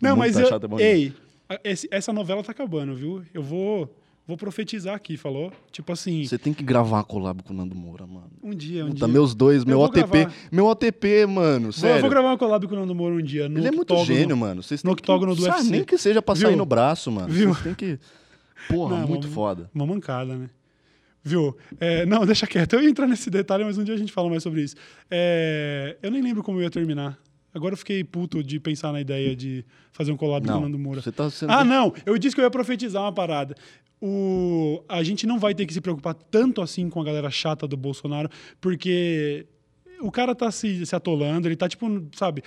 Não, 0.00 0.10
O 0.10 0.12
mundo 0.14 0.18
mas 0.20 0.34
tá 0.34 0.40
eu, 0.42 0.48
chato, 0.48 0.66
é 0.78 0.82
ei, 0.82 1.12
a- 1.48 1.60
esse- 1.62 1.88
essa 1.90 2.12
novela 2.12 2.42
tá 2.42 2.52
acabando, 2.52 2.94
viu? 2.94 3.22
Eu 3.34 3.42
vou, 3.42 3.94
vou 4.26 4.36
profetizar 4.36 4.94
aqui, 4.94 5.16
falou? 5.16 5.52
Tipo 5.70 5.92
assim, 5.92 6.24
Você 6.24 6.38
tem 6.38 6.54
que 6.54 6.62
gravar 6.62 7.00
a 7.00 7.04
collab 7.04 7.42
com 7.42 7.52
o 7.52 7.56
Nando 7.56 7.74
Moura, 7.74 8.06
mano. 8.06 8.30
um 8.42 8.54
dia, 8.54 8.84
um 8.84 8.88
Puta, 8.88 8.98
dia. 9.06 9.08
meus 9.08 9.34
dois, 9.34 9.64
meu 9.64 9.78
OTP. 9.80 10.06
gravar. 10.24 10.34
Meu 10.50 10.66
OTP, 10.66 11.26
mano, 11.26 11.72
sério. 11.72 11.96
eu 11.96 12.00
vou 12.00 12.10
gravar 12.10 12.28
uma 12.28 12.38
collab 12.38 12.66
com 12.66 12.74
o 12.74 12.78
Nando 12.78 12.94
Moro 12.94 13.16
um 13.16 13.22
dia. 13.22 13.48
No 13.48 13.58
Ele 13.58 13.68
é 13.68 13.70
muito 13.70 13.92
octógono. 13.92 14.06
gênio, 14.18 14.36
mano. 14.36 14.62
Vocês 14.62 14.82
no 14.82 14.90
têm 14.90 14.96
que- 14.96 15.02
octógono 15.02 15.34
do 15.36 15.42
Sabe, 15.42 15.56
UFC. 15.58 15.70
Nem 15.70 15.84
que 15.84 15.98
seja 15.98 16.22
pra 16.22 16.34
sair 16.34 16.48
Viu? 16.48 16.56
no 16.56 16.64
braço, 16.66 17.12
mano. 17.12 17.28
Viu? 17.28 17.52
Vocês 17.52 17.62
têm 17.64 17.74
que... 17.74 17.98
Porra, 18.68 19.00
Não, 19.00 19.08
muito 19.08 19.26
uma- 19.26 19.34
foda. 19.34 19.70
Uma 19.74 19.84
mancada, 19.86 20.34
né? 20.36 20.48
Viu? 21.22 21.56
É, 21.80 22.06
não, 22.06 22.24
deixa 22.26 22.46
quieto. 22.46 22.74
Eu 22.74 22.82
ia 22.82 22.88
entrar 22.88 23.06
nesse 23.06 23.28
detalhe, 23.28 23.64
mas 23.64 23.76
um 23.76 23.84
dia 23.84 23.94
a 23.94 23.98
gente 23.98 24.12
fala 24.12 24.28
mais 24.30 24.42
sobre 24.42 24.62
isso. 24.62 24.76
É, 25.10 25.96
eu 26.02 26.10
nem 26.10 26.22
lembro 26.22 26.42
como 26.42 26.58
eu 26.58 26.62
ia 26.62 26.70
terminar. 26.70 27.18
Agora 27.54 27.74
eu 27.74 27.78
fiquei 27.78 28.02
puto 28.02 28.42
de 28.42 28.58
pensar 28.58 28.92
na 28.92 29.00
ideia 29.00 29.34
de 29.36 29.64
fazer 29.92 30.10
um 30.12 30.16
collab 30.16 30.44
com 30.44 30.52
o 30.52 30.54
Não, 30.56 30.62
Nando 30.62 30.78
Moura. 30.78 31.00
você 31.00 31.12
tá 31.12 31.30
sendo- 31.30 31.52
Ah, 31.52 31.64
não. 31.64 31.94
Eu 32.04 32.18
disse 32.18 32.34
que 32.34 32.40
eu 32.40 32.44
ia 32.44 32.50
profetizar 32.50 33.02
uma 33.02 33.12
parada. 33.12 33.54
O, 34.02 34.82
a 34.88 35.02
gente 35.02 35.26
não 35.26 35.38
vai 35.38 35.54
ter 35.54 35.64
que 35.64 35.72
se 35.72 35.80
preocupar 35.80 36.14
tanto 36.14 36.60
assim 36.60 36.90
com 36.90 37.00
a 37.00 37.04
galera 37.04 37.30
chata 37.30 37.66
do 37.66 37.76
Bolsonaro, 37.76 38.28
porque 38.60 39.46
o 40.00 40.10
cara 40.10 40.34
tá 40.34 40.50
se, 40.50 40.84
se 40.84 40.94
atolando, 40.94 41.48
ele 41.48 41.56
tá 41.56 41.68
tipo, 41.68 41.86
sabe? 42.14 42.42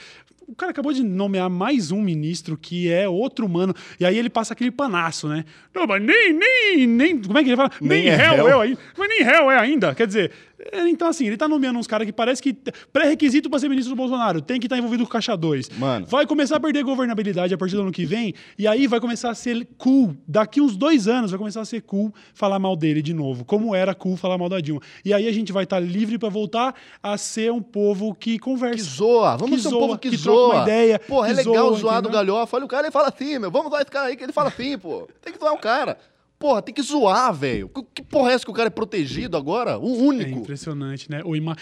O 0.48 0.56
cara 0.56 0.72
acabou 0.72 0.94
de 0.94 1.04
nomear 1.04 1.50
mais 1.50 1.92
um 1.92 2.02
ministro 2.02 2.58
que 2.58 2.90
é 2.90 3.08
outro 3.08 3.46
humano, 3.46 3.74
e 4.00 4.06
aí 4.06 4.18
ele 4.18 4.30
passa 4.30 4.54
aquele 4.54 4.72
panaço, 4.72 5.28
né? 5.28 5.44
Não, 5.76 5.86
mas 5.86 6.02
nem, 6.02 6.32
nem, 6.32 6.88
nem. 6.88 7.22
Como 7.22 7.38
é 7.38 7.44
que 7.44 7.50
ele 7.50 7.58
fala? 7.58 7.70
Nem, 7.82 8.04
Nem 8.04 8.08
é 8.08 8.16
réu, 8.16 8.48
eu 8.48 8.62
ainda. 8.62 8.80
Mas 8.98 9.10
nem 9.10 9.24
réu 9.24 9.52
é 9.52 9.60
ainda. 9.60 9.94
Quer 9.94 10.08
dizer, 10.08 10.32
é, 10.72 10.88
então 10.88 11.10
assim, 11.10 11.28
ele 11.28 11.36
tá 11.36 11.50
nomeando 11.50 11.78
uns 11.78 11.86
caras 11.86 12.06
que 12.06 12.14
parece 12.14 12.42
que. 12.42 12.56
Pré-requisito 12.94 13.50
pra 13.50 13.60
ser 13.60 13.68
ministro 13.68 13.94
do 13.94 13.98
Bolsonaro, 13.98 14.42
tem 14.42 14.58
que 14.58 14.68
estar 14.68 14.78
envolvido 14.78 15.04
com 15.04 15.10
Caixa 15.10 15.36
2. 15.36 15.70
Mano. 15.78 16.06
Vai 16.06 16.26
começar 16.26 16.56
a 16.56 16.60
perder 16.62 16.82
governabilidade 16.82 17.54
a 17.54 17.58
partir 17.58 17.76
do 17.76 17.82
ano 17.82 17.92
que 17.92 18.06
vem, 18.06 18.34
e 18.58 18.66
aí 18.66 18.88
vai 18.88 19.02
começar 19.02 19.30
a 19.30 19.36
ser 19.36 19.68
cool. 19.78 20.16
Daqui 20.26 20.62
uns 20.62 20.78
dois 20.78 21.10
anos 21.10 21.30
vai 21.30 21.38
começar 21.38 21.60
a 21.60 21.66
ser 21.66 21.82
cool 21.82 22.14
falar 22.34 22.58
mal 22.58 22.78
dele 22.78 23.02
de 23.02 23.14
novo, 23.14 23.44
como 23.44 23.76
era 23.76 23.94
cool 23.94 24.16
falar 24.16 24.38
mal 24.38 24.48
da 24.48 24.62
Dilma. 24.62 24.82
E 25.04 25.14
aí 25.14 25.28
a 25.28 25.32
gente 25.34 25.52
vai 25.52 25.66
estar 25.66 25.80
livre 25.82 26.18
pra 26.18 26.30
voltar 26.30 26.74
a 27.04 27.18
ser 27.18 27.52
um 27.52 27.62
povo 27.62 28.16
que 28.16 28.40
conversa. 28.40 28.78
Que 28.78 28.82
zoa, 28.82 29.36
vamos 29.36 29.58
Que 29.58 29.62
ser 29.62 29.68
um 29.68 29.72
zoa, 29.72 29.80
povo 29.82 29.98
que, 29.98 30.10
que 30.10 30.18
troca 30.18 30.37
zoa. 30.38 30.54
uma 30.56 30.64
ideia, 30.64 31.00
Porra, 31.00 31.30
é 31.30 31.34
legal 31.34 31.70
zoa, 31.70 31.78
zoar 31.80 32.02
do 32.02 32.10
galhofa. 32.10 32.56
Olha 32.58 32.66
o 32.66 32.68
cara, 32.68 32.88
ele 32.88 32.92
fala 32.92 33.10
assim, 33.10 33.40
meu. 33.40 33.52
Vamos 33.52 33.70
zoar 33.70 33.82
esse 33.82 33.92
cara 33.92 34.08
aí 34.08 34.16
que 34.16 34.24
ele 34.24 34.34
fala 34.34 34.50
assim, 34.50 34.78
pô. 34.78 35.08
Tem 35.22 35.34
que 35.34 35.40
zoar 35.40 35.54
o 35.54 35.58
cara. 35.58 35.98
Porra, 36.40 36.62
tem 36.62 36.72
que 36.74 36.84
zoar, 36.84 37.34
velho. 37.34 37.68
Que- 37.96 38.04
porra 38.04 38.30
é 38.30 38.36
essa 38.36 38.46
que 38.46 38.52
o 38.52 38.54
cara 38.54 38.68
é 38.68 38.70
protegido 38.70 39.36
agora? 39.36 39.80
O 39.80 39.88
É 39.88 39.98
único. 40.04 40.40
impressionante, 40.40 41.10
né? 41.10 41.22
O, 41.26 41.36
ima... 41.36 41.56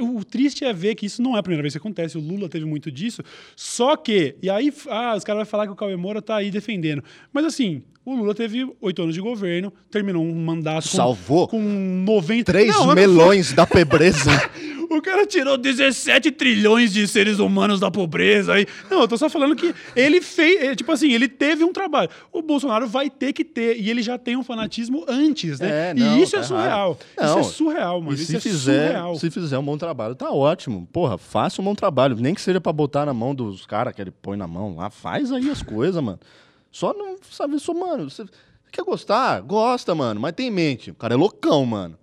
O 0.00 0.24
triste 0.24 0.64
é 0.64 0.72
ver 0.72 0.94
que 0.94 1.04
isso 1.04 1.20
não 1.20 1.36
é 1.36 1.40
a 1.40 1.42
primeira 1.42 1.60
vez 1.62 1.74
que 1.74 1.78
acontece. 1.78 2.16
O 2.16 2.22
Lula 2.22 2.48
teve 2.48 2.64
muito 2.64 2.90
disso. 2.90 3.22
Só 3.54 3.96
que, 3.96 4.34
e 4.42 4.48
aí 4.48 4.72
ah, 4.88 5.14
os 5.14 5.24
caras 5.24 5.40
vão 5.40 5.46
falar 5.46 5.66
que 5.66 5.72
o 5.72 5.76
Cauê 5.76 5.94
Moura 5.96 6.22
tá 6.22 6.36
aí 6.36 6.50
defendendo. 6.50 7.04
Mas 7.34 7.44
assim, 7.44 7.82
o 8.04 8.14
Lula 8.14 8.34
teve 8.34 8.66
oito 8.80 9.02
anos 9.02 9.14
de 9.14 9.20
governo, 9.20 9.72
terminou 9.90 10.22
um 10.24 10.34
mandato 10.34 10.88
Salvou. 10.88 11.48
com 11.48 11.60
90... 11.60 12.44
Três 12.52 12.74
Não, 12.74 12.86
mas- 12.86 12.94
melões 12.94 13.52
da 13.52 13.66
pobreza. 13.66 14.30
O 14.90 15.00
cara 15.02 15.26
tirou 15.26 15.56
17 15.56 16.30
trilhões 16.30 16.92
de 16.92 17.08
seres 17.08 17.38
humanos 17.40 17.80
da 17.80 17.90
pobreza. 17.90 18.52
Aí. 18.52 18.66
Não, 18.88 19.00
eu 19.00 19.08
tô 19.08 19.16
só 19.16 19.28
falando 19.30 19.56
que 19.56 19.74
ele 19.96 20.20
fez. 20.20 20.62
ele, 20.62 20.76
Tipo 20.76 20.92
assim, 20.92 21.10
ele 21.10 21.26
teve 21.26 21.64
um 21.64 21.72
trabalho. 21.72 22.10
O 22.30 22.42
Bolsonaro 22.42 22.86
vai 22.86 23.08
ter 23.10 23.32
que 23.32 23.44
ter. 23.44 23.80
E 23.80 23.90
ele 23.90 24.02
já 24.02 24.18
tem 24.18 24.36
um 24.36 24.44
fanatismo 24.44 25.04
antes, 25.08 25.58
né? 25.58 25.90
É, 25.90 25.94
não, 25.94 26.18
e 26.18 26.22
isso 26.22 26.36
é 26.36 26.40
tá 26.40 26.44
surreal. 26.44 26.90
errado. 26.90 26.98
Isso 27.00 27.32
é 27.32 27.36
Não, 27.36 27.42
surreal, 27.44 28.00
mano. 28.02 28.12
E 28.12 28.14
isso 28.14 28.26
se 28.26 28.36
é 28.36 28.40
fizer, 28.40 28.86
surreal. 28.88 29.16
se 29.16 29.30
fizer 29.30 29.58
um 29.58 29.64
bom 29.64 29.78
trabalho, 29.78 30.14
tá 30.14 30.30
ótimo. 30.30 30.86
Porra, 30.92 31.16
faça 31.18 31.60
um 31.60 31.64
bom 31.64 31.74
trabalho. 31.74 32.14
Nem 32.16 32.34
que 32.34 32.40
seja 32.42 32.60
pra 32.60 32.72
botar 32.72 33.04
na 33.06 33.14
mão 33.14 33.34
dos 33.34 33.64
caras 33.66 33.94
que 33.94 34.02
ele 34.02 34.12
põe 34.12 34.36
na 34.36 34.46
mão 34.46 34.76
lá. 34.76 34.90
Faz 34.90 35.32
aí 35.32 35.48
as 35.50 35.62
coisas, 35.62 36.00
mano. 36.00 36.20
Só 36.74 36.92
não, 36.92 37.14
sabe, 37.30 37.56
só, 37.60 37.72
mano, 37.72 38.10
você 38.10 38.24
quer 38.72 38.82
gostar? 38.82 39.40
Gosta, 39.42 39.94
mano. 39.94 40.20
Mas 40.20 40.32
tem 40.32 40.48
em 40.48 40.50
mente. 40.50 40.90
O 40.90 40.94
cara 40.96 41.14
é 41.14 41.16
loucão, 41.16 41.64
mano. 41.64 41.96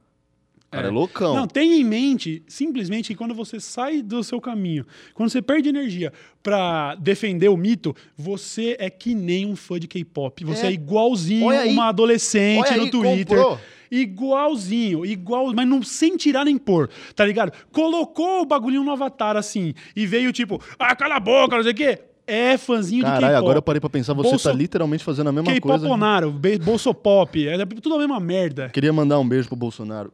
O 0.65 0.71
cara 0.71 0.87
é, 0.87 0.89
loucão. 0.89 1.35
Não, 1.35 1.45
tenha 1.45 1.75
em 1.75 1.83
mente, 1.83 2.41
simplesmente, 2.47 3.07
que 3.09 3.15
quando 3.15 3.35
você 3.35 3.59
sai 3.59 4.01
do 4.01 4.23
seu 4.23 4.39
caminho, 4.39 4.85
quando 5.13 5.29
você 5.29 5.41
perde 5.41 5.67
energia 5.67 6.13
pra 6.41 6.95
defender 6.95 7.49
o 7.49 7.57
mito, 7.57 7.93
você 8.15 8.77
é 8.79 8.89
que 8.89 9.13
nem 9.13 9.45
um 9.45 9.57
fã 9.57 9.77
de 9.77 9.89
K-pop. 9.89 10.45
Você 10.45 10.67
é, 10.67 10.69
É. 10.69 10.71
igualzinho 10.71 11.49
aí. 11.49 11.73
uma 11.73 11.89
adolescente 11.89 12.73
no 12.77 12.83
aí, 12.83 12.89
Twitter. 12.89 13.25
comprou. 13.37 13.59
Igualzinho, 13.91 15.05
igual, 15.05 15.53
mas 15.53 15.67
não 15.67 15.83
sem 15.83 16.15
tirar 16.15 16.45
nem 16.45 16.57
pôr, 16.57 16.89
tá 17.13 17.25
ligado? 17.25 17.51
Colocou 17.73 18.43
o 18.43 18.45
bagulhinho 18.45 18.85
no 18.85 18.91
avatar 18.91 19.35
assim 19.35 19.73
e 19.93 20.07
veio 20.07 20.31
tipo, 20.31 20.61
ah, 20.79 20.95
cala 20.95 21.15
a 21.15 21.19
boca, 21.19 21.57
não 21.57 21.63
sei 21.63 21.73
o 21.73 21.75
quê. 21.75 21.99
É 22.31 22.57
fãzinho 22.57 22.99
de 23.03 23.05
K-pop. 23.09 23.21
Caralho, 23.21 23.37
agora 23.37 23.57
eu 23.57 23.61
parei 23.61 23.79
pra 23.81 23.89
pensar, 23.89 24.13
você 24.13 24.29
Bolso- 24.29 24.49
tá 24.49 24.53
literalmente 24.55 25.03
fazendo 25.03 25.27
a 25.27 25.31
mesma 25.31 25.59
coisa. 25.59 25.79
K-poponaro, 25.79 26.31
be- 26.31 26.57
bolsopop, 26.59 27.47
é 27.47 27.65
tudo 27.65 27.95
a 27.95 27.99
mesma 27.99 28.19
merda. 28.19 28.69
Queria 28.69 28.93
mandar 28.93 29.19
um 29.19 29.27
beijo 29.27 29.47
pro 29.47 29.55
Bolsonaro 29.57 30.11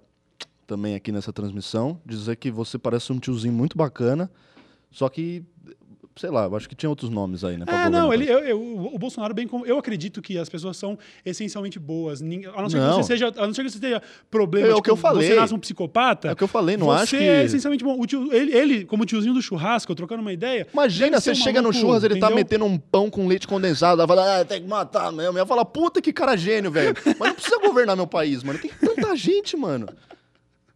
também 0.65 0.95
aqui 0.95 1.11
nessa 1.11 1.31
transmissão. 1.31 1.99
Dizer 2.05 2.35
que 2.37 2.49
você 2.51 2.77
parece 2.77 3.11
um 3.13 3.19
tiozinho 3.19 3.53
muito 3.53 3.77
bacana. 3.77 4.29
Só 4.91 5.07
que, 5.09 5.43
sei 6.17 6.29
lá, 6.29 6.45
eu 6.45 6.55
acho 6.55 6.67
que 6.67 6.75
tinha 6.75 6.89
outros 6.89 7.09
nomes 7.09 7.43
aí, 7.43 7.57
né? 7.57 7.65
É, 7.67 7.89
não, 7.89 8.09
o 8.09 8.13
ele, 8.13 8.29
eu, 8.29 8.39
eu- 8.39 8.59
o 8.93 8.97
Bolsonaro, 8.97 9.33
bem 9.33 9.47
como. 9.47 9.65
Eu 9.65 9.77
acredito 9.77 10.21
que 10.21 10.37
as 10.37 10.49
pessoas 10.49 10.75
são 10.77 10.97
essencialmente 11.25 11.77
boas. 11.79 12.21
A 12.21 12.25
não 12.25 12.69
ser 12.69 12.77
que 12.77 12.83
Não. 12.83 12.97
você 12.97 13.03
seja. 13.03 13.27
A 13.37 13.47
não 13.47 13.53
ser 13.53 13.63
que 13.63 13.69
você 13.69 13.79
tenha 13.79 14.01
problema 14.29 14.67
É 14.67 14.71
o 14.71 14.75
tipo, 14.75 14.83
que 14.83 14.89
eu 14.91 14.95
falei. 14.97 15.27
Você 15.27 15.35
nasce 15.35 15.53
um 15.53 15.59
psicopata. 15.59 16.29
É 16.29 16.31
o 16.33 16.35
que 16.35 16.43
eu 16.43 16.47
falei, 16.47 16.75
não 16.77 16.87
você 16.87 17.01
acho 17.03 17.17
que- 17.17 17.23
é 17.23 17.43
essencialmente 17.45 17.83
bom. 17.83 17.99
O 17.99 18.05
tio- 18.05 18.31
ele, 18.33 18.51
ele, 18.55 18.85
como 18.85 19.05
tiozinho 19.05 19.33
do 19.33 19.41
churrasco, 19.41 19.93
trocando 19.95 20.21
uma 20.21 20.33
ideia. 20.33 20.67
Imagina, 20.73 21.19
você 21.19 21.31
um 21.31 21.35
chega 21.35 21.61
no 21.61 21.69
maluco, 21.69 21.79
churras, 21.79 22.03
ele 22.03 22.15
tá 22.15 22.27
entendeu? 22.27 22.35
metendo 22.35 22.65
um 22.65 22.77
pão 22.77 23.09
com 23.09 23.27
leite 23.27 23.47
condensado, 23.47 24.01
ela 24.01 24.07
fala, 24.07 24.41
ah, 24.41 24.45
tem 24.45 24.61
que 24.61 24.67
matar 24.67 25.11
mesmo. 25.11 25.37
Ela 25.37 25.45
fala, 25.47 25.63
puta 25.65 26.01
que 26.01 26.11
cara 26.11 26.35
gênio, 26.35 26.71
velho. 26.71 26.95
Mas 27.19 27.29
não 27.29 27.33
precisa 27.35 27.59
governar 27.59 27.95
meu 27.95 28.07
país, 28.07 28.43
mano. 28.43 28.57
Tem 28.59 28.71
tanta 28.79 29.15
gente, 29.15 29.55
mano. 29.55 29.87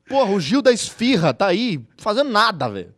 Porra, 0.08 0.32
o 0.32 0.40
Gil 0.40 0.62
da 0.62 0.72
Esfirra 0.72 1.34
tá 1.34 1.48
aí 1.48 1.80
fazendo 1.98 2.30
nada, 2.30 2.68
velho. 2.68 2.94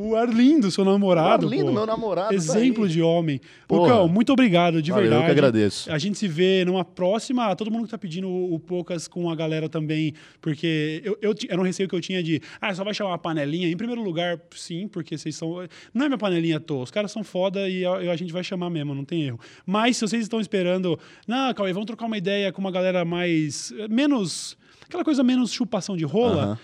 O 0.00 0.14
Arlindo, 0.14 0.70
seu 0.70 0.84
namorado. 0.84 1.44
O 1.44 1.48
Arlindo, 1.48 1.66
pô. 1.66 1.72
meu 1.72 1.84
namorado, 1.84 2.28
tá 2.28 2.34
Exemplo 2.34 2.84
aí. 2.84 2.90
de 2.90 3.02
homem. 3.02 3.40
Porra. 3.66 3.82
Lucão, 3.94 4.08
muito 4.08 4.32
obrigado, 4.32 4.80
de 4.80 4.92
Valeu, 4.92 5.06
eu 5.06 5.10
verdade. 5.10 5.24
que 5.34 5.38
agradeço. 5.40 5.90
A 5.92 5.98
gente 5.98 6.16
se 6.16 6.28
vê 6.28 6.64
numa 6.64 6.84
próxima. 6.84 7.54
Todo 7.56 7.68
mundo 7.68 7.84
que 7.86 7.90
tá 7.90 7.98
pedindo 7.98 8.28
o, 8.28 8.54
o 8.54 8.60
Poucas 8.60 9.08
com 9.08 9.28
a 9.28 9.34
galera 9.34 9.68
também, 9.68 10.14
porque 10.40 11.02
eu, 11.04 11.18
eu 11.20 11.34
era 11.48 11.60
um 11.60 11.64
receio 11.64 11.88
que 11.88 11.96
eu 11.96 12.00
tinha 12.00 12.22
de. 12.22 12.40
Ah, 12.60 12.72
só 12.72 12.84
vai 12.84 12.94
chamar 12.94 13.10
uma 13.10 13.18
panelinha. 13.18 13.68
Em 13.68 13.76
primeiro 13.76 14.00
lugar, 14.00 14.40
sim, 14.54 14.86
porque 14.86 15.18
vocês 15.18 15.34
são. 15.34 15.66
Não 15.92 16.04
é 16.06 16.08
minha 16.08 16.16
panelinha 16.18 16.58
à 16.58 16.60
toa. 16.60 16.84
Os 16.84 16.92
caras 16.92 17.10
são 17.10 17.24
foda 17.24 17.68
e 17.68 17.84
a, 17.84 17.92
a 18.12 18.16
gente 18.16 18.32
vai 18.32 18.44
chamar 18.44 18.70
mesmo, 18.70 18.94
não 18.94 19.04
tem 19.04 19.24
erro. 19.24 19.40
Mas 19.66 19.96
se 19.96 20.06
vocês 20.06 20.22
estão 20.22 20.40
esperando. 20.40 20.96
Não, 21.26 21.52
Cauê, 21.52 21.72
vamos 21.72 21.86
trocar 21.86 22.06
uma 22.06 22.16
ideia 22.16 22.52
com 22.52 22.60
uma 22.60 22.70
galera 22.70 23.04
mais. 23.04 23.72
menos. 23.90 24.56
aquela 24.86 25.02
coisa 25.02 25.24
menos 25.24 25.50
chupação 25.52 25.96
de 25.96 26.04
rola. 26.04 26.42
Aham. 26.44 26.58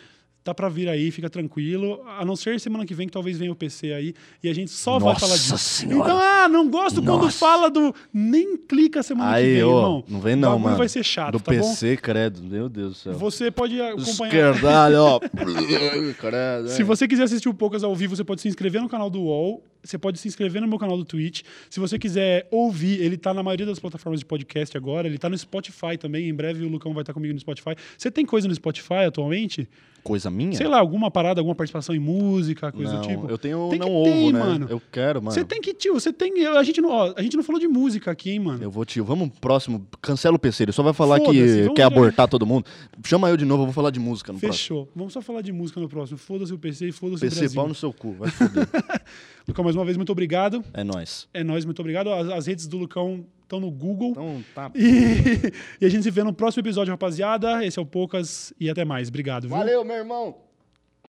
Tá 0.45 0.53
pra 0.53 0.69
vir 0.69 0.91
aí, 0.91 1.11
fica 1.11 1.31
tranquilo. 1.31 2.03
A 2.07 2.23
não 2.23 2.37
ser 2.37 2.61
semana 2.61 2.85
que 2.85 2.93
vem, 2.93 3.07
que 3.07 3.13
talvez 3.15 3.39
venha 3.39 3.51
o 3.51 3.55
PC 3.55 3.95
aí. 3.95 4.15
E 4.43 4.49
a 4.51 4.55
gente 4.55 4.71
só 4.71 4.99
vai 4.99 5.15
Nossa 5.15 5.21
falar 5.21 5.37
disso. 5.37 5.57
Senhora. 5.57 6.05
Então, 6.05 6.19
ah, 6.19 6.47
não 6.51 6.69
gosto 6.69 7.03
quando 7.03 7.23
Nossa. 7.23 7.39
fala 7.39 7.71
do. 7.71 7.95
Nem 8.13 8.55
clica 8.59 9.03
semana 9.03 9.31
que 9.31 9.37
Aí, 9.39 9.55
vem, 9.55 9.65
ô, 9.65 9.77
irmão. 9.79 10.05
não 10.07 10.21
vem 10.21 10.37
não, 10.37 10.59
mano. 10.59 10.77
vai 10.77 10.87
ser 10.87 11.03
chato, 11.03 11.33
Do 11.33 11.41
tá 11.41 11.51
bom? 11.51 11.59
PC, 11.61 11.97
credo, 11.97 12.43
meu 12.43 12.69
Deus 12.69 12.91
do 12.93 12.95
céu. 12.99 13.15
Você 13.15 13.51
pode 13.51 13.81
acompanhar. 13.81 14.51
Esquerdalho, 14.53 14.99
ó. 14.99 15.21
credo, 16.21 16.69
Se 16.69 16.83
é. 16.83 16.85
você 16.85 17.09
quiser 17.09 17.23
assistir 17.23 17.49
o 17.49 17.55
Poucas 17.55 17.83
ao 17.83 17.95
vivo, 17.97 18.15
você 18.15 18.23
pode 18.25 18.43
se 18.43 18.49
inscrever 18.49 18.83
no 18.83 18.89
canal 18.89 19.09
do 19.09 19.23
UOL. 19.23 19.65
Você 19.83 19.97
pode 19.99 20.19
se 20.19 20.29
inscrever 20.29 20.61
no 20.61 20.69
meu 20.69 20.79
canal 20.79 20.97
do 20.99 21.05
Twitch. 21.07 21.43
Se 21.71 21.81
você 21.81 21.99
quiser 21.99 22.49
ouvir, 22.51 23.01
ele 23.01 23.17
tá 23.17 23.33
na 23.33 23.43
maioria 23.43 23.67
das 23.67 23.79
plataformas 23.79 24.21
de 24.21 24.27
podcast 24.27 24.77
agora. 24.77 25.07
Ele 25.09 25.19
tá 25.19 25.29
no 25.31 25.37
Spotify 25.37 25.97
também. 25.99 26.29
Em 26.29 26.35
breve 26.35 26.65
o 26.65 26.69
Lucão 26.69 26.93
vai 26.93 27.03
estar 27.03 27.13
comigo 27.15 27.33
no 27.33 27.41
Spotify. 27.41 27.75
Você 27.97 28.11
tem 28.11 28.25
coisa 28.27 28.47
no 28.47 28.55
Spotify 28.55 29.05
atualmente? 29.07 29.69
Coisa 30.05 30.31
minha? 30.31 30.53
Sei 30.53 30.69
lá, 30.69 30.79
alguma 30.79 31.11
parada, 31.11 31.41
alguma 31.41 31.55
participação 31.55 31.95
em 31.95 31.99
música, 31.99 32.71
coisa 32.71 32.93
não, 32.93 33.01
do 33.01 33.09
tipo? 33.09 33.27
eu 33.31 33.39
tenho 33.39 33.71
Tem 33.71 33.79
que 33.81 33.87
não 33.87 34.03
ter, 34.03 34.11
ovo, 34.11 34.33
né? 34.33 34.39
mano. 34.39 34.67
Eu 34.69 34.83
quero, 34.93 35.23
mano. 35.23 35.33
Você 35.33 35.43
tem 35.43 35.63
que, 35.63 35.73
tio, 35.73 35.95
você 35.95 36.13
tem. 36.13 36.47
A 36.47 36.63
gente, 36.63 36.79
não, 36.83 36.91
ó, 36.91 37.15
a 37.17 37.23
gente 37.23 37.39
não 37.39 37.43
falou 37.43 37.59
de 37.59 37.67
música 37.67 38.11
aqui, 38.11 38.33
hein, 38.33 38.39
mano. 38.39 38.63
Eu 38.63 38.71
vou, 38.71 38.85
tio. 38.85 39.03
Vamos 39.03 39.31
próximo. 39.41 39.87
Cancela 40.03 40.37
o 40.37 40.39
PC. 40.39 40.65
Ele 40.65 40.73
só 40.73 40.83
vai 40.83 40.93
falar 40.93 41.21
que 41.21 41.71
quer 41.75 41.85
abortar 41.85 42.29
todo 42.29 42.45
mundo. 42.45 42.67
Chama 43.03 43.31
eu 43.31 43.37
de 43.39 43.47
novo, 43.47 43.63
eu 43.63 43.67
vou 43.67 43.73
falar 43.73 43.91
de 43.91 43.99
música 43.99 44.31
no 44.31 44.39
próximo. 44.39 44.59
Fechou. 44.59 44.89
Vamos 44.95 45.15
só 45.15 45.23
falar 45.23 45.41
de 45.41 45.53
música 45.53 45.81
no 45.81 45.89
próximo. 45.89 46.19
Foda-se 46.19 46.53
o 46.53 46.59
PC 46.59 46.89
e 46.89 46.93
foda-se 46.93 47.25
o 47.25 47.27
PC, 47.27 47.41
Brasil. 47.41 47.57
pau 47.57 47.69
no 47.69 47.75
seu 47.75 47.91
cu. 47.91 48.13
Vai 48.13 48.31
se 48.31 48.37
fuder. 48.37 48.69
Lucão, 49.49 49.65
mais 49.65 49.75
uma 49.75 49.87
vez, 49.87 49.97
muito 49.97 50.13
obrigado. 50.13 50.63
é 50.75 50.85
nóis. 50.85 51.29
É 51.33 51.43
nóis, 51.43 51.65
muito 51.65 51.81
obrigado. 51.81 52.13
As, 52.13 52.29
as 52.29 52.47
redes 52.47 52.67
do 52.67 52.77
Lucão 52.77 53.25
estão 53.55 53.61
no 53.61 53.71
Google. 53.71 54.11
Então, 54.11 54.45
tá. 54.55 54.71
E, 54.75 55.53
e 55.81 55.87
a 55.87 55.89
gente 55.89 56.03
se 56.03 56.11
vê 56.11 56.23
no 56.23 56.33
próximo 56.33 56.63
episódio, 56.63 56.91
rapaziada. 56.91 57.65
Esse 57.65 57.79
é 57.79 57.83
o 57.83 57.87
Poucas 57.87 58.53
e 58.59 58.69
até 58.69 58.85
mais. 58.85 59.09
Obrigado, 59.09 59.43
viu? 59.43 59.57
Valeu, 59.57 59.85
meu 59.85 59.97
irmão. 59.97 60.37